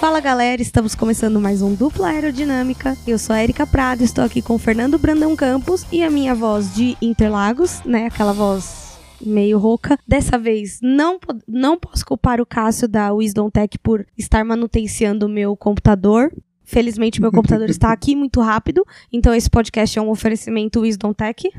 Fala 0.00 0.20
galera, 0.20 0.62
estamos 0.62 0.94
começando 0.94 1.40
mais 1.40 1.60
um 1.60 1.74
Dupla 1.74 2.10
Aerodinâmica. 2.10 2.96
Eu 3.04 3.18
sou 3.18 3.34
a 3.34 3.42
Erika 3.42 3.66
Prado, 3.66 4.04
estou 4.04 4.22
aqui 4.22 4.40
com 4.40 4.54
o 4.54 4.58
Fernando 4.58 4.96
Brandão 4.96 5.34
Campos 5.34 5.84
e 5.90 6.04
a 6.04 6.08
minha 6.10 6.36
voz 6.36 6.72
de 6.72 6.96
Interlagos, 7.02 7.82
né? 7.84 8.06
Aquela 8.06 8.32
voz 8.32 8.96
meio 9.20 9.58
rouca. 9.58 9.98
Dessa 10.06 10.38
vez, 10.38 10.78
não, 10.80 11.18
não 11.48 11.76
posso 11.76 12.06
culpar 12.06 12.40
o 12.40 12.46
Cássio 12.46 12.86
da 12.86 13.12
Wisdom 13.12 13.50
Tech 13.50 13.76
por 13.80 14.06
estar 14.16 14.44
manutenciando 14.44 15.26
o 15.26 15.28
meu 15.28 15.56
computador. 15.56 16.32
Felizmente, 16.62 17.20
meu 17.20 17.32
computador 17.32 17.68
está 17.68 17.92
aqui 17.92 18.14
muito 18.16 18.40
rápido, 18.40 18.86
então 19.12 19.34
esse 19.34 19.50
podcast 19.50 19.98
é 19.98 20.02
um 20.02 20.10
oferecimento 20.10 20.82
Wisdom 20.82 21.12
Tech. 21.12 21.50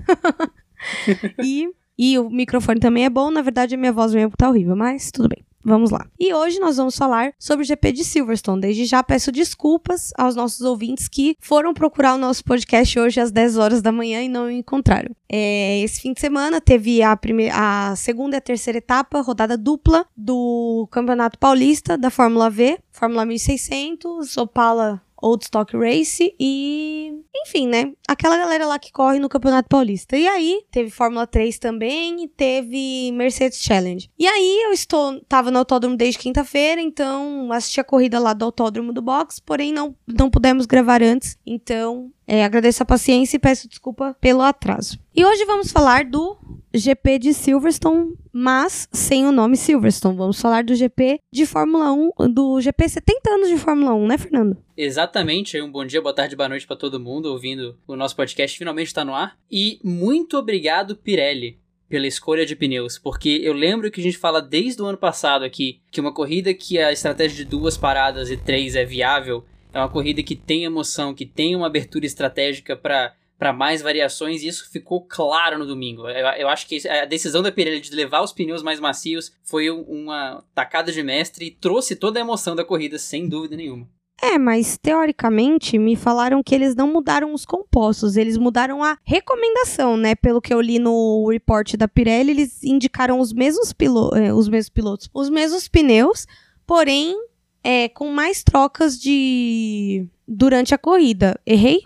e, 1.43 1.69
e 1.97 2.17
o 2.17 2.29
microfone 2.29 2.79
também 2.79 3.03
é 3.03 3.09
bom, 3.09 3.29
na 3.31 3.41
verdade 3.41 3.75
a 3.75 3.77
minha 3.77 3.91
voz 3.91 4.13
mesmo 4.13 4.31
tá 4.37 4.47
horrível, 4.47 4.77
mas 4.77 5.11
tudo 5.11 5.27
bem. 5.27 5.48
Vamos 5.63 5.91
lá. 5.91 6.07
E 6.19 6.33
hoje 6.33 6.59
nós 6.59 6.77
vamos 6.77 6.95
falar 6.97 7.33
sobre 7.37 7.63
o 7.63 7.67
GP 7.67 7.91
de 7.91 8.03
Silverstone. 8.03 8.61
Desde 8.61 8.85
já 8.85 9.03
peço 9.03 9.31
desculpas 9.31 10.11
aos 10.17 10.35
nossos 10.35 10.61
ouvintes 10.61 11.07
que 11.07 11.35
foram 11.39 11.73
procurar 11.73 12.15
o 12.15 12.17
nosso 12.17 12.43
podcast 12.43 12.97
hoje 12.97 13.19
às 13.19 13.31
10 13.31 13.57
horas 13.57 13.81
da 13.81 13.91
manhã 13.91 14.21
e 14.21 14.29
não 14.29 14.45
o 14.45 14.51
encontraram. 14.51 15.11
É, 15.31 15.81
esse 15.81 16.01
fim 16.01 16.13
de 16.13 16.21
semana 16.21 16.61
teve 16.61 17.03
a, 17.03 17.15
primeira, 17.15 17.53
a 17.55 17.95
segunda 17.95 18.35
e 18.35 18.39
a 18.39 18.41
terceira 18.41 18.77
etapa, 18.77 19.21
rodada 19.21 19.57
dupla 19.57 20.05
do 20.15 20.87
Campeonato 20.91 21.37
Paulista 21.37 21.97
da 21.97 22.09
Fórmula 22.09 22.49
V, 22.49 22.79
Fórmula 22.91 23.25
1600, 23.25 24.37
Opala 24.37 25.01
Old 25.21 25.43
Stock 25.43 25.75
Race 25.75 26.33
e. 26.39 27.13
Enfim, 27.45 27.67
né? 27.67 27.93
Aquela 28.09 28.37
galera 28.37 28.65
lá 28.65 28.79
que 28.79 28.91
corre 28.91 29.19
no 29.19 29.29
Campeonato 29.29 29.69
Paulista. 29.69 30.17
E 30.17 30.27
aí, 30.27 30.63
teve 30.71 30.89
Fórmula 30.89 31.27
3 31.27 31.59
também 31.59 32.23
e 32.23 32.27
teve 32.27 33.11
Mercedes 33.11 33.59
Challenge. 33.61 34.09
E 34.17 34.25
aí, 34.25 34.63
eu 34.65 34.71
estou. 34.71 35.21
Tava 35.29 35.51
no 35.51 35.59
autódromo 35.59 35.95
desde 35.95 36.17
quinta-feira, 36.17 36.81
então 36.81 37.51
assisti 37.51 37.79
a 37.79 37.83
corrida 37.83 38.17
lá 38.17 38.33
do 38.33 38.45
autódromo 38.45 38.91
do 38.91 38.99
box, 38.99 39.39
porém 39.39 39.71
não, 39.71 39.95
não 40.07 40.27
pudemos 40.27 40.65
gravar 40.65 41.03
antes. 41.03 41.37
Então, 41.45 42.11
é, 42.25 42.43
agradeço 42.43 42.81
a 42.81 42.85
paciência 42.85 43.37
e 43.37 43.39
peço 43.39 43.69
desculpa 43.69 44.17
pelo 44.19 44.41
atraso. 44.41 44.99
E 45.15 45.23
hoje 45.23 45.45
vamos 45.45 45.71
falar 45.71 46.05
do 46.05 46.37
GP 46.73 47.17
de 47.17 47.33
Silverstone, 47.33 48.13
mas 48.31 48.87
sem 48.91 49.25
o 49.25 49.31
nome 49.31 49.57
Silverstone. 49.57 50.15
Vamos 50.15 50.39
falar 50.39 50.63
do 50.63 50.75
GP 50.75 51.19
de 51.31 51.45
Fórmula 51.45 51.91
1, 51.91 52.11
do 52.31 52.61
GP 52.61 52.87
70 52.87 53.29
anos 53.31 53.49
de 53.49 53.57
Fórmula 53.57 53.93
1, 53.95 54.07
né, 54.07 54.17
Fernando? 54.17 54.57
Exatamente. 54.77 55.59
Um 55.59 55.71
bom 55.71 55.83
dia, 55.85 56.01
boa 56.01 56.13
tarde, 56.13 56.35
boa 56.35 56.47
noite 56.47 56.67
para 56.67 56.75
todo 56.75 56.99
mundo 56.99 57.25
ouvindo 57.25 57.77
o 57.87 57.95
nosso 57.99 58.15
podcast. 58.15 58.57
Finalmente 58.57 58.87
está 58.87 59.05
no 59.05 59.13
ar. 59.13 59.37
E 59.51 59.79
muito 59.83 60.37
obrigado, 60.37 60.95
Pirelli, 60.95 61.59
pela 61.87 62.07
escolha 62.07 62.45
de 62.45 62.55
pneus, 62.55 62.97
porque 62.97 63.41
eu 63.43 63.53
lembro 63.53 63.91
que 63.91 63.99
a 63.99 64.03
gente 64.03 64.17
fala 64.17 64.41
desde 64.41 64.81
o 64.81 64.85
ano 64.85 64.97
passado 64.97 65.43
aqui 65.43 65.81
que 65.91 65.99
uma 65.99 66.13
corrida 66.13 66.53
que 66.53 66.79
a 66.79 66.91
estratégia 66.91 67.37
de 67.37 67.45
duas 67.45 67.77
paradas 67.77 68.29
e 68.29 68.37
três 68.37 68.75
é 68.75 68.85
viável 68.85 69.43
é 69.73 69.79
uma 69.79 69.89
corrida 69.89 70.23
que 70.23 70.35
tem 70.35 70.63
emoção, 70.63 71.13
que 71.13 71.25
tem 71.25 71.55
uma 71.55 71.67
abertura 71.67 72.05
estratégica 72.05 72.75
para 72.75 73.13
para 73.39 73.53
mais 73.53 73.81
variações, 73.81 74.43
e 74.43 74.49
isso 74.49 74.69
ficou 74.69 75.01
claro 75.01 75.57
no 75.57 75.65
domingo. 75.65 76.09
Eu, 76.09 76.27
eu, 76.41 76.49
acho 76.49 76.67
que 76.67 76.85
a 76.89 77.05
decisão 77.05 77.41
da 77.41 77.49
Pirelli 77.49 77.79
de 77.79 77.95
levar 77.95 78.21
os 78.21 78.33
pneus 78.33 78.61
mais 78.61 78.81
macios 78.81 79.31
foi 79.45 79.69
uma 79.69 80.43
tacada 80.53 80.91
de 80.91 81.01
mestre 81.01 81.45
e 81.45 81.51
trouxe 81.51 81.95
toda 81.95 82.19
a 82.19 82.21
emoção 82.21 82.53
da 82.53 82.65
corrida, 82.65 82.99
sem 82.99 83.29
dúvida 83.29 83.55
nenhuma. 83.55 83.87
É, 84.21 84.37
mas 84.37 84.77
teoricamente 84.77 85.77
me 85.77 85.95
falaram 85.95 86.43
que 86.43 86.53
eles 86.53 86.75
não 86.75 86.91
mudaram 86.91 87.33
os 87.33 87.45
compostos, 87.45 88.17
eles 88.17 88.37
mudaram 88.37 88.83
a 88.83 88.97
recomendação, 89.03 89.95
né? 89.95 90.13
Pelo 90.15 90.41
que 90.41 90.53
eu 90.53 90.59
li 90.59 90.77
no 90.77 91.27
report 91.29 91.75
da 91.75 91.87
Pirelli, 91.87 92.31
eles 92.31 92.63
indicaram 92.63 93.19
os 93.19 93.31
mesmos, 93.31 93.71
pilo 93.71 94.11
eh, 94.15 94.33
os 94.33 94.49
mesmos 94.49 94.69
pilotos, 94.69 95.09
os 95.13 95.29
mesmos 95.29 95.67
pneus, 95.67 96.27
porém 96.67 97.15
é, 97.63 97.89
com 97.89 98.09
mais 98.09 98.43
trocas 98.43 98.99
de. 98.99 100.05
durante 100.27 100.73
a 100.73 100.77
corrida. 100.77 101.39
Errei? 101.45 101.81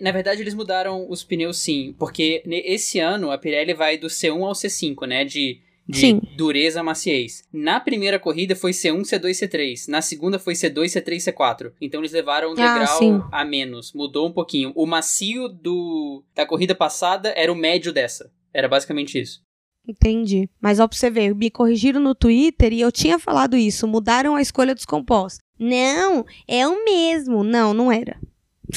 Na 0.00 0.10
verdade, 0.10 0.40
eles 0.42 0.54
mudaram 0.54 1.08
os 1.08 1.22
pneus 1.22 1.58
sim, 1.58 1.94
porque 1.96 2.42
esse 2.46 2.98
ano 2.98 3.30
a 3.30 3.38
Pirelli 3.38 3.72
vai 3.72 3.96
do 3.96 4.08
C1 4.08 4.42
ao 4.42 4.52
C5, 4.52 5.06
né? 5.06 5.24
De, 5.24 5.60
de 5.88 5.98
sim. 5.98 6.20
dureza 6.36 6.80
a 6.80 6.84
maciez. 6.84 7.44
Na 7.52 7.80
primeira 7.80 8.18
corrida 8.18 8.54
foi 8.54 8.70
C1, 8.70 9.02
C2, 9.02 9.30
C3. 9.30 9.88
Na 9.88 10.00
segunda 10.00 10.38
foi 10.38 10.54
C2, 10.54 10.84
C3, 10.84 11.16
C4. 11.16 11.72
Então 11.80 12.00
eles 12.00 12.12
levaram 12.12 12.50
um 12.50 12.52
ah, 12.52 12.78
degrau 12.78 13.28
a 13.30 13.44
menos. 13.44 13.92
Mudou 13.92 14.28
um 14.28 14.32
pouquinho. 14.32 14.72
O 14.74 14.86
macio 14.86 15.48
do, 15.48 16.22
da 16.34 16.46
corrida 16.46 16.74
passada 16.74 17.32
era 17.36 17.52
o 17.52 17.56
médio 17.56 17.92
dessa. 17.92 18.30
Era 18.54 18.68
basicamente 18.68 19.20
isso. 19.20 19.42
Entendi. 19.86 20.48
Mas 20.60 20.78
ó, 20.78 20.86
pra 20.86 20.96
você 20.96 21.10
ver, 21.10 21.34
me 21.34 21.50
corrigiram 21.50 22.00
no 22.00 22.14
Twitter 22.14 22.72
e 22.72 22.80
eu 22.80 22.92
tinha 22.92 23.18
falado 23.18 23.56
isso. 23.56 23.88
Mudaram 23.88 24.36
a 24.36 24.42
escolha 24.42 24.74
dos 24.74 24.84
compostos. 24.84 25.40
Não, 25.58 26.24
é 26.46 26.66
o 26.66 26.84
mesmo. 26.84 27.42
Não, 27.42 27.74
não 27.74 27.90
era. 27.90 28.16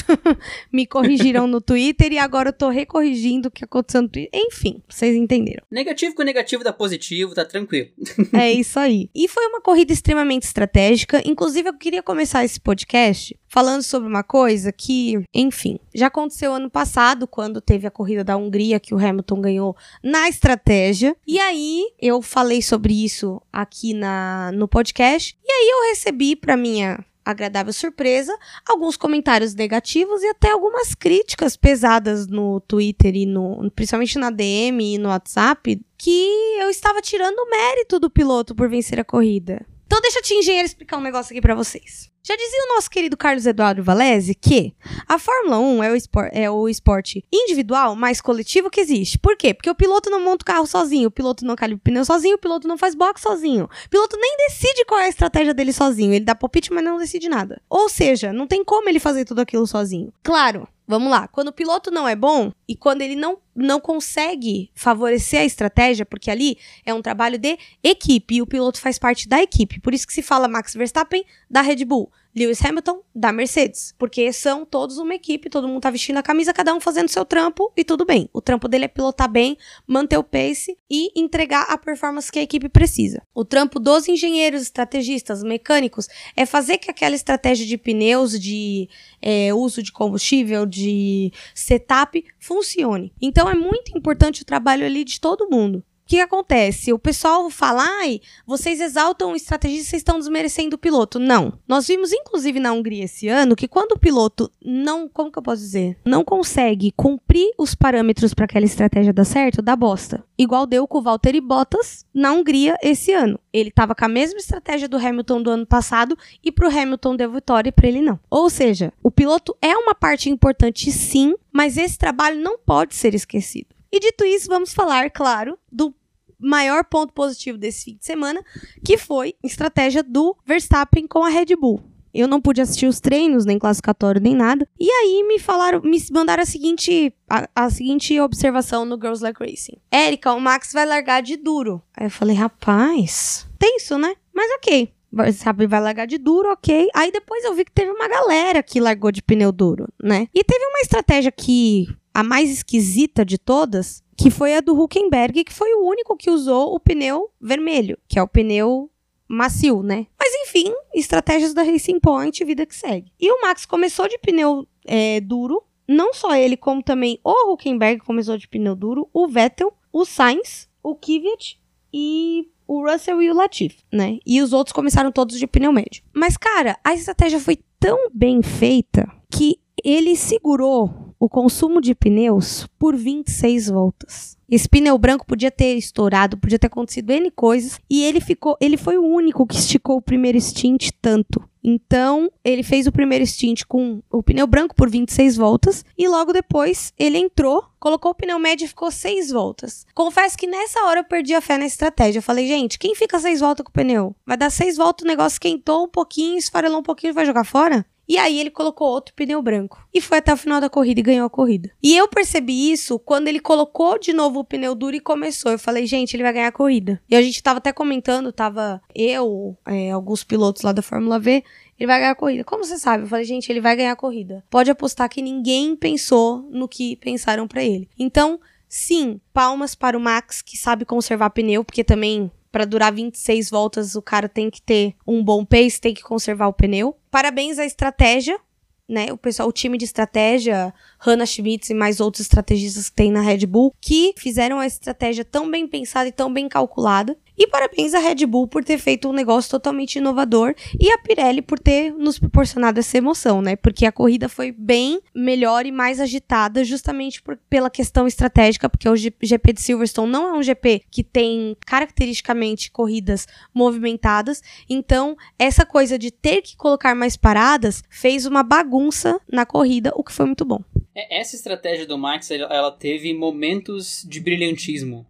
me 0.72 0.86
corrigiram 0.86 1.46
no 1.46 1.60
Twitter 1.60 2.12
e 2.12 2.18
agora 2.18 2.50
eu 2.50 2.52
tô 2.52 2.68
recorrigindo 2.68 3.48
o 3.48 3.50
que 3.50 3.64
aconteceu 3.64 4.02
no 4.02 4.08
Twitter. 4.08 4.30
Enfim, 4.34 4.82
vocês 4.88 5.14
entenderam. 5.14 5.64
Negativo 5.70 6.14
com 6.14 6.22
negativo 6.22 6.64
dá 6.64 6.72
positivo, 6.72 7.34
tá 7.34 7.44
tranquilo. 7.44 7.88
é 8.32 8.50
isso 8.52 8.78
aí. 8.78 9.10
E 9.14 9.28
foi 9.28 9.46
uma 9.46 9.60
corrida 9.60 9.92
extremamente 9.92 10.44
estratégica. 10.44 11.22
Inclusive, 11.24 11.68
eu 11.68 11.74
queria 11.74 12.02
começar 12.02 12.44
esse 12.44 12.60
podcast 12.60 13.36
falando 13.48 13.82
sobre 13.82 14.08
uma 14.08 14.22
coisa 14.22 14.70
que, 14.72 15.24
enfim, 15.32 15.78
já 15.94 16.08
aconteceu 16.08 16.52
ano 16.52 16.70
passado, 16.70 17.26
quando 17.26 17.60
teve 17.60 17.86
a 17.86 17.90
corrida 17.90 18.22
da 18.22 18.36
Hungria, 18.36 18.78
que 18.78 18.94
o 18.94 18.98
Hamilton 18.98 19.40
ganhou 19.40 19.76
na 20.02 20.28
estratégia. 20.28 21.16
E 21.26 21.38
aí, 21.38 21.84
eu 22.00 22.20
falei 22.20 22.60
sobre 22.60 23.04
isso 23.04 23.40
aqui 23.52 23.94
na, 23.94 24.50
no 24.52 24.68
podcast. 24.68 25.36
E 25.42 25.50
aí, 25.50 25.70
eu 25.70 25.88
recebi 25.90 26.36
para 26.36 26.56
minha 26.56 27.04
agradável 27.26 27.72
surpresa, 27.72 28.32
alguns 28.64 28.96
comentários 28.96 29.52
negativos 29.52 30.22
e 30.22 30.28
até 30.28 30.52
algumas 30.52 30.94
críticas 30.94 31.56
pesadas 31.56 32.28
no 32.28 32.60
Twitter 32.60 33.16
e 33.16 33.26
no, 33.26 33.68
principalmente 33.74 34.16
na 34.16 34.30
DM 34.30 34.94
e 34.94 34.98
no 34.98 35.08
WhatsApp, 35.08 35.84
que 35.98 36.56
eu 36.60 36.70
estava 36.70 37.02
tirando 37.02 37.38
o 37.38 37.50
mérito 37.50 37.98
do 37.98 38.08
piloto 38.08 38.54
por 38.54 38.68
vencer 38.68 39.00
a 39.00 39.04
corrida. 39.04 39.66
Então 39.86 40.00
deixa 40.00 40.18
a 40.18 40.38
engenheiro 40.38 40.66
explicar 40.66 40.98
um 40.98 41.02
negócio 41.02 41.32
aqui 41.32 41.40
para 41.40 41.54
vocês. 41.54 42.10
Já 42.26 42.34
dizia 42.34 42.64
o 42.64 42.74
nosso 42.74 42.90
querido 42.90 43.16
Carlos 43.16 43.46
Eduardo 43.46 43.84
Valese 43.84 44.34
que 44.34 44.74
a 45.06 45.16
Fórmula 45.16 45.60
1 45.60 45.84
é 45.84 45.92
o, 45.92 45.96
é 46.32 46.50
o 46.50 46.68
esporte 46.68 47.24
individual 47.32 47.94
mais 47.94 48.20
coletivo 48.20 48.68
que 48.68 48.80
existe. 48.80 49.16
Por 49.16 49.36
quê? 49.36 49.54
Porque 49.54 49.70
o 49.70 49.76
piloto 49.76 50.10
não 50.10 50.20
monta 50.20 50.42
o 50.42 50.44
carro 50.44 50.66
sozinho, 50.66 51.06
o 51.06 51.10
piloto 51.10 51.44
não 51.44 51.54
calibra 51.54 51.80
o 51.80 51.84
pneu 51.84 52.04
sozinho, 52.04 52.34
o 52.34 52.38
piloto 52.38 52.66
não 52.66 52.76
faz 52.76 52.96
box 52.96 53.22
sozinho. 53.22 53.66
O 53.66 53.88
piloto 53.88 54.16
nem 54.16 54.36
decide 54.48 54.84
qual 54.86 54.98
é 54.98 55.04
a 55.04 55.08
estratégia 55.08 55.54
dele 55.54 55.72
sozinho. 55.72 56.12
Ele 56.12 56.24
dá 56.24 56.34
palpite, 56.34 56.72
mas 56.72 56.82
não 56.82 56.98
decide 56.98 57.28
nada. 57.28 57.62
Ou 57.70 57.88
seja, 57.88 58.32
não 58.32 58.48
tem 58.48 58.64
como 58.64 58.88
ele 58.88 58.98
fazer 58.98 59.24
tudo 59.24 59.40
aquilo 59.40 59.64
sozinho. 59.64 60.12
Claro, 60.24 60.66
Vamos 60.86 61.10
lá. 61.10 61.26
Quando 61.26 61.48
o 61.48 61.52
piloto 61.52 61.90
não 61.90 62.06
é 62.06 62.14
bom 62.14 62.52
e 62.68 62.76
quando 62.76 63.02
ele 63.02 63.16
não, 63.16 63.38
não 63.54 63.80
consegue 63.80 64.70
favorecer 64.74 65.40
a 65.40 65.44
estratégia, 65.44 66.06
porque 66.06 66.30
ali 66.30 66.56
é 66.84 66.94
um 66.94 67.02
trabalho 67.02 67.38
de 67.38 67.58
equipe 67.82 68.36
e 68.36 68.42
o 68.42 68.46
piloto 68.46 68.80
faz 68.80 68.98
parte 68.98 69.28
da 69.28 69.42
equipe. 69.42 69.80
Por 69.80 69.92
isso 69.92 70.06
que 70.06 70.12
se 70.12 70.22
fala 70.22 70.46
Max 70.46 70.74
Verstappen 70.74 71.24
da 71.50 71.60
Red 71.60 71.84
Bull. 71.84 72.10
Lewis 72.36 72.62
Hamilton 72.62 73.00
da 73.14 73.32
Mercedes, 73.32 73.94
porque 73.98 74.30
são 74.30 74.66
todos 74.66 74.98
uma 74.98 75.14
equipe, 75.14 75.48
todo 75.48 75.66
mundo 75.66 75.80
tá 75.80 75.88
vestindo 75.88 76.18
a 76.18 76.22
camisa, 76.22 76.52
cada 76.52 76.74
um 76.74 76.80
fazendo 76.80 77.08
seu 77.08 77.24
trampo 77.24 77.72
e 77.74 77.82
tudo 77.82 78.04
bem. 78.04 78.28
O 78.30 78.42
trampo 78.42 78.68
dele 78.68 78.84
é 78.84 78.88
pilotar 78.88 79.30
bem, 79.30 79.56
manter 79.86 80.18
o 80.18 80.22
pace 80.22 80.76
e 80.90 81.18
entregar 81.18 81.62
a 81.70 81.78
performance 81.78 82.30
que 82.30 82.38
a 82.38 82.42
equipe 82.42 82.68
precisa. 82.68 83.22
O 83.34 83.42
trampo 83.42 83.80
dos 83.80 84.06
engenheiros, 84.06 84.60
estrategistas, 84.60 85.42
mecânicos 85.42 86.08
é 86.36 86.44
fazer 86.44 86.76
que 86.76 86.90
aquela 86.90 87.14
estratégia 87.14 87.64
de 87.64 87.78
pneus, 87.78 88.38
de 88.38 88.86
é, 89.22 89.54
uso 89.54 89.82
de 89.82 89.90
combustível, 89.90 90.66
de 90.66 91.32
setup 91.54 92.22
funcione. 92.38 93.14
Então 93.18 93.48
é 93.48 93.54
muito 93.54 93.96
importante 93.96 94.42
o 94.42 94.44
trabalho 94.46 94.84
ali 94.84 95.04
de 95.04 95.18
todo 95.18 95.48
mundo. 95.48 95.82
O 96.06 96.08
que 96.08 96.20
acontece? 96.20 96.92
O 96.92 97.00
pessoal 97.00 97.50
fala, 97.50 97.82
ai, 97.84 98.20
vocês 98.46 98.80
exaltam 98.80 99.32
o 99.32 99.34
estrategista, 99.34 99.90
vocês 99.90 100.00
estão 100.00 100.20
desmerecendo 100.20 100.76
o 100.76 100.78
piloto. 100.78 101.18
Não. 101.18 101.58
Nós 101.66 101.88
vimos, 101.88 102.12
inclusive, 102.12 102.60
na 102.60 102.72
Hungria 102.72 103.06
esse 103.06 103.26
ano, 103.26 103.56
que 103.56 103.66
quando 103.66 103.90
o 103.90 103.98
piloto 103.98 104.48
não, 104.64 105.08
como 105.08 105.32
que 105.32 105.38
eu 105.40 105.42
posso 105.42 105.62
dizer? 105.62 105.98
Não 106.04 106.22
consegue 106.22 106.92
cumprir 106.96 107.50
os 107.58 107.74
parâmetros 107.74 108.32
para 108.34 108.44
aquela 108.44 108.64
estratégia 108.64 109.12
dar 109.12 109.24
certo, 109.24 109.60
dá 109.60 109.74
bosta. 109.74 110.24
Igual 110.38 110.64
deu 110.64 110.86
com 110.86 110.98
o 110.98 111.02
Valtteri 111.02 111.40
Bottas 111.40 112.06
na 112.14 112.32
Hungria 112.32 112.76
esse 112.80 113.10
ano. 113.12 113.36
Ele 113.52 113.70
estava 113.70 113.92
com 113.92 114.04
a 114.04 114.08
mesma 114.08 114.38
estratégia 114.38 114.88
do 114.88 114.98
Hamilton 114.98 115.42
do 115.42 115.50
ano 115.50 115.66
passado 115.66 116.16
e 116.40 116.52
pro 116.52 116.68
Hamilton 116.68 117.16
deu 117.16 117.32
vitória 117.32 117.70
e 117.70 117.72
para 117.72 117.88
ele 117.88 118.00
não. 118.00 118.20
Ou 118.30 118.48
seja, 118.48 118.92
o 119.02 119.10
piloto 119.10 119.56
é 119.60 119.76
uma 119.76 119.92
parte 119.94 120.30
importante 120.30 120.92
sim, 120.92 121.34
mas 121.52 121.76
esse 121.76 121.98
trabalho 121.98 122.40
não 122.40 122.56
pode 122.56 122.94
ser 122.94 123.12
esquecido. 123.12 123.75
E 123.96 123.98
dito 123.98 124.26
isso, 124.26 124.48
vamos 124.48 124.74
falar, 124.74 125.10
claro, 125.10 125.58
do 125.72 125.94
maior 126.38 126.84
ponto 126.84 127.14
positivo 127.14 127.56
desse 127.56 127.82
fim 127.86 127.96
de 127.96 128.04
semana, 128.04 128.44
que 128.84 128.98
foi 128.98 129.34
a 129.42 129.46
estratégia 129.46 130.02
do 130.02 130.36
Verstappen 130.44 131.06
com 131.06 131.24
a 131.24 131.30
Red 131.30 131.56
Bull. 131.58 131.82
Eu 132.12 132.28
não 132.28 132.38
pude 132.38 132.60
assistir 132.60 132.84
os 132.84 133.00
treinos, 133.00 133.46
nem 133.46 133.58
classificatório, 133.58 134.20
nem 134.20 134.34
nada. 134.34 134.68
E 134.78 134.90
aí 134.90 135.24
me 135.26 135.38
falaram, 135.38 135.80
me 135.80 135.96
mandaram 136.12 136.42
a 136.42 136.46
seguinte, 136.46 137.10
a, 137.26 137.48
a 137.56 137.70
seguinte 137.70 138.20
observação 138.20 138.84
no 138.84 138.96
Girls 138.96 139.22
Like 139.22 139.42
Racing. 139.42 139.78
Érica, 139.90 140.34
o 140.34 140.40
Max 140.42 140.74
vai 140.74 140.84
largar 140.84 141.22
de 141.22 141.38
duro. 141.38 141.82
Aí 141.96 142.04
eu 142.04 142.10
falei, 142.10 142.36
rapaz, 142.36 143.48
tenso, 143.58 143.96
né? 143.96 144.14
Mas 144.30 144.50
ok. 144.56 144.92
Verstappen 145.10 145.66
vai 145.66 145.80
largar 145.80 146.06
de 146.06 146.18
duro, 146.18 146.50
ok. 146.52 146.90
Aí 146.94 147.10
depois 147.10 147.42
eu 147.44 147.54
vi 147.54 147.64
que 147.64 147.72
teve 147.72 147.90
uma 147.90 148.08
galera 148.08 148.62
que 148.62 148.78
largou 148.78 149.10
de 149.10 149.22
pneu 149.22 149.50
duro, 149.50 149.88
né? 150.02 150.28
E 150.34 150.44
teve 150.44 150.62
uma 150.66 150.80
estratégia 150.80 151.32
que 151.32 151.86
a 152.16 152.22
mais 152.22 152.50
esquisita 152.50 153.26
de 153.26 153.36
todas, 153.36 154.02
que 154.16 154.30
foi 154.30 154.56
a 154.56 154.62
do 154.62 154.72
Huckenberg, 154.72 155.44
que 155.44 155.52
foi 155.52 155.74
o 155.74 155.86
único 155.86 156.16
que 156.16 156.30
usou 156.30 156.74
o 156.74 156.80
pneu 156.80 157.28
vermelho, 157.38 157.98
que 158.08 158.18
é 158.18 158.22
o 158.22 158.26
pneu 158.26 158.90
macio, 159.28 159.82
né? 159.82 160.06
Mas 160.18 160.32
enfim, 160.40 160.72
estratégias 160.94 161.52
da 161.52 161.62
Racing 161.62 162.00
Point, 162.00 162.42
vida 162.42 162.64
que 162.64 162.74
segue. 162.74 163.12
E 163.20 163.30
o 163.30 163.42
Max 163.42 163.66
começou 163.66 164.08
de 164.08 164.16
pneu 164.16 164.66
é, 164.86 165.20
duro, 165.20 165.62
não 165.86 166.14
só 166.14 166.34
ele, 166.34 166.56
como 166.56 166.82
também 166.82 167.20
o 167.22 167.52
Huckenberg 167.52 168.00
começou 168.00 168.38
de 168.38 168.48
pneu 168.48 168.74
duro, 168.74 169.10
o 169.12 169.28
Vettel, 169.28 169.70
o 169.92 170.06
Sainz, 170.06 170.70
o 170.82 170.94
Kvyat 170.94 171.60
e 171.92 172.48
o 172.66 172.82
Russell 172.90 173.20
e 173.20 173.30
o 173.30 173.34
Latifi, 173.34 173.84
né? 173.92 174.20
E 174.24 174.40
os 174.40 174.54
outros 174.54 174.72
começaram 174.72 175.12
todos 175.12 175.38
de 175.38 175.46
pneu 175.46 175.70
médio. 175.70 176.02
Mas, 176.14 176.38
cara, 176.38 176.78
a 176.82 176.94
estratégia 176.94 177.38
foi 177.38 177.58
tão 177.78 178.08
bem 178.10 178.40
feita 178.42 179.06
que 179.30 179.60
ele 179.84 180.16
segurou 180.16 181.05
o 181.18 181.28
consumo 181.28 181.80
de 181.80 181.94
pneus 181.94 182.66
por 182.78 182.96
26 182.96 183.68
voltas. 183.68 184.36
Esse 184.48 184.68
pneu 184.68 184.96
branco 184.96 185.26
podia 185.26 185.50
ter 185.50 185.74
estourado, 185.74 186.36
podia 186.36 186.58
ter 186.58 186.68
acontecido 186.68 187.10
N 187.10 187.30
coisas, 187.32 187.80
e 187.90 188.04
ele 188.04 188.20
ficou, 188.20 188.56
ele 188.60 188.76
foi 188.76 188.96
o 188.96 189.04
único 189.04 189.46
que 189.46 189.56
esticou 189.56 189.96
o 189.96 190.02
primeiro 190.02 190.40
stint 190.40 190.90
tanto. 191.02 191.42
Então, 191.68 192.30
ele 192.44 192.62
fez 192.62 192.86
o 192.86 192.92
primeiro 192.92 193.26
stint 193.26 193.64
com 193.66 194.00
o 194.08 194.22
pneu 194.22 194.46
branco 194.46 194.72
por 194.72 194.88
26 194.88 195.36
voltas 195.36 195.84
e 195.98 196.06
logo 196.06 196.32
depois 196.32 196.92
ele 196.96 197.18
entrou, 197.18 197.64
colocou 197.80 198.12
o 198.12 198.14
pneu 198.14 198.38
médio 198.38 198.66
e 198.66 198.68
ficou 198.68 198.88
6 198.88 199.32
voltas. 199.32 199.84
Confesso 199.92 200.38
que 200.38 200.46
nessa 200.46 200.84
hora 200.84 201.00
eu 201.00 201.04
perdi 201.04 201.34
a 201.34 201.40
fé 201.40 201.58
na 201.58 201.66
estratégia. 201.66 202.20
Eu 202.20 202.22
falei, 202.22 202.46
gente, 202.46 202.78
quem 202.78 202.94
fica 202.94 203.18
6 203.18 203.40
voltas 203.40 203.64
com 203.64 203.70
o 203.70 203.72
pneu? 203.72 204.14
Vai 204.24 204.36
dar 204.36 204.48
6 204.48 204.76
voltas, 204.76 205.04
o 205.04 205.08
negócio 205.08 205.34
esquentou 205.34 205.86
um 205.86 205.88
pouquinho, 205.88 206.38
esfarelou 206.38 206.78
um 206.78 206.84
pouquinho 206.84 207.10
e 207.10 207.14
vai 207.14 207.26
jogar 207.26 207.42
fora? 207.42 207.84
E 208.08 208.18
aí 208.18 208.38
ele 208.38 208.50
colocou 208.50 208.88
outro 208.88 209.14
pneu 209.14 209.42
branco. 209.42 209.84
E 209.92 210.00
foi 210.00 210.18
até 210.18 210.32
o 210.32 210.36
final 210.36 210.60
da 210.60 210.70
corrida 210.70 211.00
e 211.00 211.02
ganhou 211.02 211.26
a 211.26 211.30
corrida. 211.30 211.70
E 211.82 211.96
eu 211.96 212.08
percebi 212.08 212.70
isso 212.70 212.98
quando 212.98 213.28
ele 213.28 213.40
colocou 213.40 213.98
de 213.98 214.12
novo 214.12 214.40
o 214.40 214.44
pneu 214.44 214.74
duro 214.74 214.96
e 214.96 215.00
começou. 215.00 215.52
Eu 215.52 215.58
falei, 215.58 215.86
gente, 215.86 216.14
ele 216.14 216.22
vai 216.22 216.32
ganhar 216.32 216.48
a 216.48 216.52
corrida. 216.52 217.00
E 217.08 217.16
a 217.16 217.22
gente 217.22 217.42
tava 217.42 217.58
até 217.58 217.72
comentando, 217.72 218.32
tava 218.32 218.80
eu, 218.94 219.56
é, 219.66 219.90
alguns 219.90 220.22
pilotos 220.22 220.62
lá 220.62 220.72
da 220.72 220.82
Fórmula 220.82 221.18
V, 221.18 221.42
ele 221.78 221.86
vai 221.86 221.98
ganhar 221.98 222.12
a 222.12 222.16
corrida. 222.16 222.44
Como 222.44 222.64
você 222.64 222.78
sabe? 222.78 223.04
Eu 223.04 223.08
falei, 223.08 223.24
gente, 223.24 223.50
ele 223.50 223.60
vai 223.60 223.76
ganhar 223.76 223.92
a 223.92 223.96
corrida. 223.96 224.44
Pode 224.48 224.70
apostar 224.70 225.08
que 225.08 225.20
ninguém 225.20 225.76
pensou 225.76 226.48
no 226.50 226.68
que 226.68 226.96
pensaram 226.96 227.46
para 227.46 227.64
ele. 227.64 227.88
Então, 227.98 228.40
sim, 228.68 229.20
palmas 229.32 229.74
para 229.74 229.96
o 229.96 230.00
Max, 230.00 230.42
que 230.42 230.56
sabe 230.56 230.84
conservar 230.84 231.30
pneu, 231.30 231.64
porque 231.64 231.84
também 231.84 232.30
para 232.56 232.64
durar 232.64 232.90
26 232.90 233.50
voltas, 233.50 233.94
o 233.96 234.00
cara 234.00 234.30
tem 234.30 234.48
que 234.48 234.62
ter 234.62 234.94
um 235.06 235.22
bom 235.22 235.44
pace, 235.44 235.78
tem 235.78 235.92
que 235.92 236.02
conservar 236.02 236.46
o 236.46 236.54
pneu. 236.54 236.96
Parabéns 237.10 237.58
à 237.58 237.66
estratégia, 237.66 238.40
né? 238.88 239.12
O 239.12 239.18
pessoal, 239.18 239.46
o 239.46 239.52
time 239.52 239.76
de 239.76 239.84
estratégia, 239.84 240.72
Hannah 240.98 241.26
Schmitz 241.26 241.68
e 241.68 241.74
mais 241.74 242.00
outros 242.00 242.22
estrategistas 242.22 242.88
que 242.88 242.96
tem 242.96 243.12
na 243.12 243.20
Red 243.20 243.44
Bull, 243.44 243.74
que 243.78 244.14
fizeram 244.16 244.58
a 244.58 244.66
estratégia 244.66 245.22
tão 245.22 245.50
bem 245.50 245.68
pensada 245.68 246.08
e 246.08 246.12
tão 246.12 246.32
bem 246.32 246.48
calculada. 246.48 247.14
E 247.38 247.46
parabéns 247.46 247.94
à 247.94 247.98
Red 247.98 248.24
Bull 248.26 248.48
por 248.48 248.64
ter 248.64 248.78
feito 248.78 249.08
um 249.08 249.12
negócio 249.12 249.50
totalmente 249.50 249.96
inovador 249.96 250.54
e 250.80 250.90
a 250.90 250.98
Pirelli 250.98 251.42
por 251.42 251.58
ter 251.58 251.92
nos 251.92 252.18
proporcionado 252.18 252.80
essa 252.80 252.96
emoção, 252.96 253.42
né? 253.42 253.56
Porque 253.56 253.84
a 253.84 253.92
corrida 253.92 254.28
foi 254.28 254.52
bem 254.52 255.00
melhor 255.14 255.66
e 255.66 255.72
mais 255.72 256.00
agitada 256.00 256.64
justamente 256.64 257.22
por, 257.22 257.38
pela 257.48 257.68
questão 257.68 258.06
estratégica, 258.06 258.68
porque 258.68 258.88
o 258.88 258.96
GP 258.96 259.52
de 259.52 259.60
Silverstone 259.60 260.10
não 260.10 260.28
é 260.28 260.38
um 260.38 260.42
GP 260.42 260.82
que 260.90 261.04
tem 261.04 261.56
caracteristicamente 261.66 262.70
corridas 262.70 263.26
movimentadas. 263.52 264.42
Então, 264.68 265.16
essa 265.38 265.66
coisa 265.66 265.98
de 265.98 266.10
ter 266.10 266.42
que 266.42 266.56
colocar 266.56 266.94
mais 266.94 267.16
paradas 267.16 267.82
fez 267.90 268.24
uma 268.24 268.42
bagunça 268.42 269.20
na 269.30 269.44
corrida, 269.44 269.92
o 269.94 270.02
que 270.02 270.12
foi 270.12 270.26
muito 270.26 270.44
bom. 270.44 270.62
É, 270.94 271.20
essa 271.20 271.36
estratégia 271.36 271.86
do 271.86 271.98
Max, 271.98 272.30
ela 272.30 272.70
teve 272.70 273.12
momentos 273.12 274.06
de 274.08 274.20
brilhantismo. 274.20 275.06